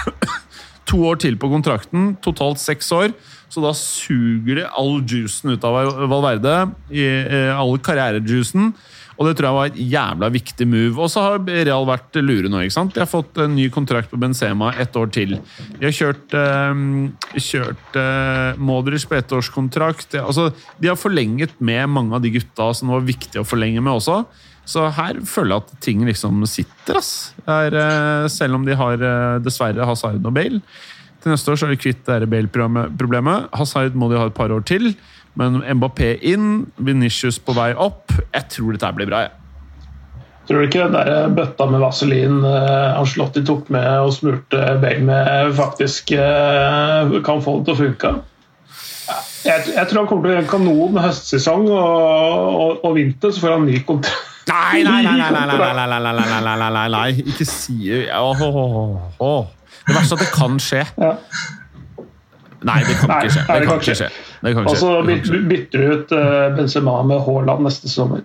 to 0.88 1.02
år 1.10 1.20
til 1.20 1.36
på 1.40 1.50
kontrakten, 1.52 2.14
totalt 2.24 2.62
seks 2.62 2.88
år. 2.96 3.12
Så 3.52 3.62
da 3.62 3.70
suger 3.76 4.60
de 4.62 4.66
all 4.66 5.00
juicen 5.02 5.54
ut 5.54 5.64
av 5.64 6.08
Valverde. 6.10 6.74
i, 6.90 7.04
eh, 7.04 7.54
All 7.54 7.78
karrierejuicen. 7.78 8.72
Og 9.14 9.28
det 9.28 9.36
tror 9.38 9.46
jeg 9.46 9.54
var 9.54 9.68
et 9.70 9.76
jævla 9.92 10.28
viktig 10.34 10.66
move. 10.66 10.98
Og 10.98 11.10
så 11.12 11.22
har 11.22 11.44
Real 11.46 11.86
vært 11.86 12.16
lure 12.18 12.50
nå. 12.50 12.64
ikke 12.64 12.74
sant? 12.74 12.94
De 12.94 13.02
har 13.02 13.10
fått 13.10 13.38
en 13.38 13.54
ny 13.54 13.68
kontrakt 13.70 14.10
på 14.10 14.18
Benzema 14.18 14.72
ett 14.74 14.96
år 14.98 15.12
til. 15.14 15.36
De 15.78 15.86
har 15.86 15.94
kjørt, 15.94 16.34
eh, 16.34 17.38
kjørt 17.38 18.00
eh, 18.00 18.58
Modric 18.58 19.06
på 19.06 19.18
ettårskontrakt. 19.20 20.10
De, 20.10 20.18
Altså, 20.24 20.52
de 20.80 20.88
har 20.88 20.96
forlenget 20.98 21.54
med 21.60 21.88
mange 21.88 22.14
av 22.14 22.22
de 22.22 22.30
gutta 22.34 22.72
som 22.74 22.88
det 22.88 22.98
var 22.98 23.06
viktig 23.06 23.38
å 23.40 23.46
forlenge 23.46 23.80
med 23.80 23.92
også. 24.00 24.24
Så 24.66 24.86
her 24.96 25.20
føler 25.28 25.54
jeg 25.54 25.62
at 25.62 25.80
ting 25.84 26.04
liksom 26.08 26.44
sitter, 26.48 26.96
ass. 26.96 27.34
Er, 27.46 27.74
eh, 27.76 28.28
selv 28.32 28.56
om 28.56 28.64
de 28.64 28.74
har 28.74 28.94
eh, 28.94 29.38
dessverre 29.44 29.84
Hazard 29.84 30.24
og 30.24 30.34
Bale. 30.34 30.62
Til 31.24 31.32
neste 31.32 31.48
år 31.48 31.56
så 31.56 31.64
er 31.64 31.72
de 31.72 31.80
kvitt 31.80 32.02
det 32.04 32.28
Bale-problemet. 32.28 33.46
Hazard 33.56 33.94
må 33.96 34.10
de 34.10 34.18
ha 34.20 34.26
et 34.28 34.36
par 34.36 34.52
år 34.52 34.60
til. 34.68 34.90
Men 35.40 35.62
Mbappé 35.64 36.18
inn, 36.20 36.66
Venitius 36.76 37.38
på 37.40 37.54
vei 37.56 37.70
opp. 37.72 38.12
Jeg 38.34 38.44
tror 38.52 38.76
dette 38.76 38.90
blir 38.98 39.08
bra. 39.08 39.22
jeg. 39.24 39.32
Tror 40.44 40.60
du 40.60 40.66
ikke 40.66 40.82
den 40.82 40.92
der 40.92 41.32
bøtta 41.32 41.64
med 41.72 41.80
vaselin 41.80 42.42
uh, 42.44 42.98
Ancelotti 42.98 43.40
tok 43.48 43.70
med 43.72 43.88
og 44.04 44.12
smurte 44.12 44.60
Bale 44.82 45.00
med, 45.00 45.54
faktisk 45.56 46.12
eh, 46.12 47.16
kan 47.24 47.40
få 47.40 47.56
det 47.62 47.70
til 47.70 47.72
å 47.72 47.78
funke? 47.78 48.12
Jeg, 49.48 49.64
jeg 49.72 49.88
tror 49.88 50.02
han 50.02 50.10
kommer 50.10 50.28
til 50.28 50.34
å 50.34 50.34
gjøre 50.34 50.44
en 50.44 50.52
kanon 50.52 51.00
høstsesong 51.00 51.66
og, 51.72 51.80
og, 51.80 52.84
og 52.84 52.94
vinter, 53.00 53.32
så 53.32 53.46
får 53.46 53.56
han 53.56 53.68
ny 53.70 53.80
kontrakt. 53.88 54.30
Nei, 54.52 54.84
nei, 54.84 55.00
nei, 55.00 55.16
nei, 55.16 55.32
nei, 55.32 55.44
nei, 55.48 55.72
nei, 55.72 55.88
nei, 55.88 56.00
nei, 56.04 56.14
nei, 56.20 56.28
nei, 56.28 56.56
nei, 56.60 56.70
nei, 56.76 56.88
nei. 56.92 57.28
Ikke 57.32 57.48
si 57.48 57.78
nei, 57.80 58.04
nei, 58.12 58.50
nei, 58.52 59.12
åh. 59.24 59.52
Det 59.84 59.94
verste 59.94 60.16
er 60.16 60.20
at 60.20 60.24
det 60.24 60.32
kan 60.34 60.60
skje. 60.62 60.82
Ja. 61.00 61.12
Nei, 62.64 62.78
det 62.88 62.94
kan 62.96 63.10
Nei, 63.12 63.18
ikke 63.24 63.34
skje. 63.34 63.42
Det 63.48 63.64
kan 63.66 63.82
ikke 63.82 63.96
skje. 63.98 64.10
Og 64.64 64.76
så 64.80 64.92
bytter 65.50 65.82
du 65.82 65.90
ut 65.92 66.14
eh, 66.16 66.44
Benzema 66.56 66.94
med 67.04 67.20
Haaland 67.26 67.66
neste 67.66 67.90
sommer. 67.92 68.22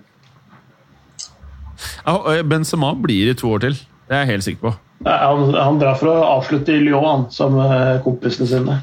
Ja, 2.06 2.16
Benzema 2.48 2.94
blir 2.96 3.32
i 3.32 3.36
to 3.38 3.52
år 3.56 3.66
til. 3.68 3.76
Det 4.08 4.16
er 4.16 4.24
jeg 4.24 4.32
helt 4.34 4.48
sikker 4.48 4.70
på. 4.70 4.72
Nei, 5.06 5.18
Han, 5.24 5.52
han 5.56 5.82
drar 5.82 6.00
for 6.00 6.12
å 6.12 6.30
avslutte 6.38 6.76
i 6.76 6.80
Lyon 6.84 7.06
han, 7.08 7.28
som 7.36 7.60
eh, 7.64 8.00
kompisene 8.06 8.48
sine. 8.50 8.80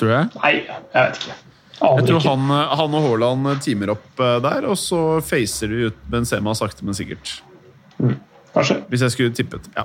Tror 0.00 0.12
jeg. 0.12 0.30
Nei, 0.42 0.52
jeg 0.66 1.00
vet 1.00 1.18
ikke. 1.22 1.40
Jeg 1.74 2.06
tror 2.06 2.20
ikke. 2.20 2.28
han, 2.30 2.52
han 2.78 2.94
og 2.96 3.08
Haaland 3.08 3.50
teamer 3.64 3.94
opp 3.96 4.22
eh, 4.22 4.36
der, 4.44 4.68
og 4.68 4.78
så 4.80 5.00
facer 5.24 5.72
de 5.72 5.88
ut 5.90 6.06
Benzema 6.12 6.54
sakte, 6.56 6.84
men 6.86 6.96
sikkert. 6.96 7.38
Kanskje. 8.54 8.76
Hvis 8.90 9.02
jeg 9.02 9.14
skulle 9.14 9.34
tippet. 9.34 9.64
Ja. 9.74 9.82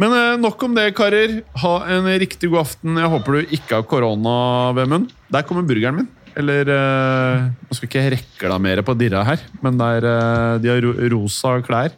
Men 0.00 0.14
eh, 0.16 0.36
nok 0.42 0.62
om 0.66 0.74
det, 0.74 0.88
karer. 0.98 1.36
Ha 1.62 1.74
en 1.94 2.08
riktig 2.20 2.50
god 2.50 2.64
aften. 2.64 2.98
Jeg 2.98 3.12
håper 3.12 3.36
du 3.38 3.54
ikke 3.58 3.78
har 3.78 3.86
korona, 3.86 4.34
Vemund. 4.74 5.12
Der 5.30 5.46
kommer 5.46 5.66
burgeren 5.68 6.00
min. 6.00 6.08
Eller 6.38 6.68
eh, 6.74 7.46
Nå 7.66 7.76
skal 7.76 7.88
ikke 7.88 8.02
jeg 8.02 8.14
reklamere 8.16 8.84
på 8.86 8.94
Dirra 8.98 9.22
her, 9.26 9.40
men 9.64 9.78
der, 9.78 10.06
eh, 10.06 10.58
de 10.62 10.70
har 10.72 10.82
ro 10.84 10.94
rosa 11.14 11.56
klær. 11.66 11.94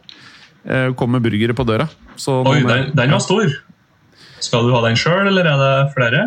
Kommer 0.95 1.19
burgere 1.19 1.51
på 1.57 1.65
døra. 1.67 1.89
Så 2.15 2.37
Oi, 2.47 2.61
den, 2.63 2.93
den 2.95 3.11
var 3.11 3.19
stor. 3.19 3.49
Skal 4.39 4.67
du 4.67 4.71
ha 4.75 4.79
den 4.85 4.95
sjøl, 4.99 5.27
eller 5.27 5.49
er 5.49 5.59
det 5.59 5.73
flere? 5.95 6.23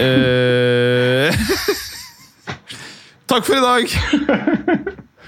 Eh, 0.00 1.30
Takk 3.30 3.46
for 3.46 3.56
i 3.58 3.62
dag! 3.62 3.94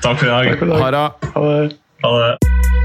Takk 0.02 0.18
for 0.18 0.26
i 0.26 0.32
dag. 0.32 0.66
Ha 0.80 0.90
det. 0.96 1.78
Ha 2.02 2.16
det. 2.22 2.84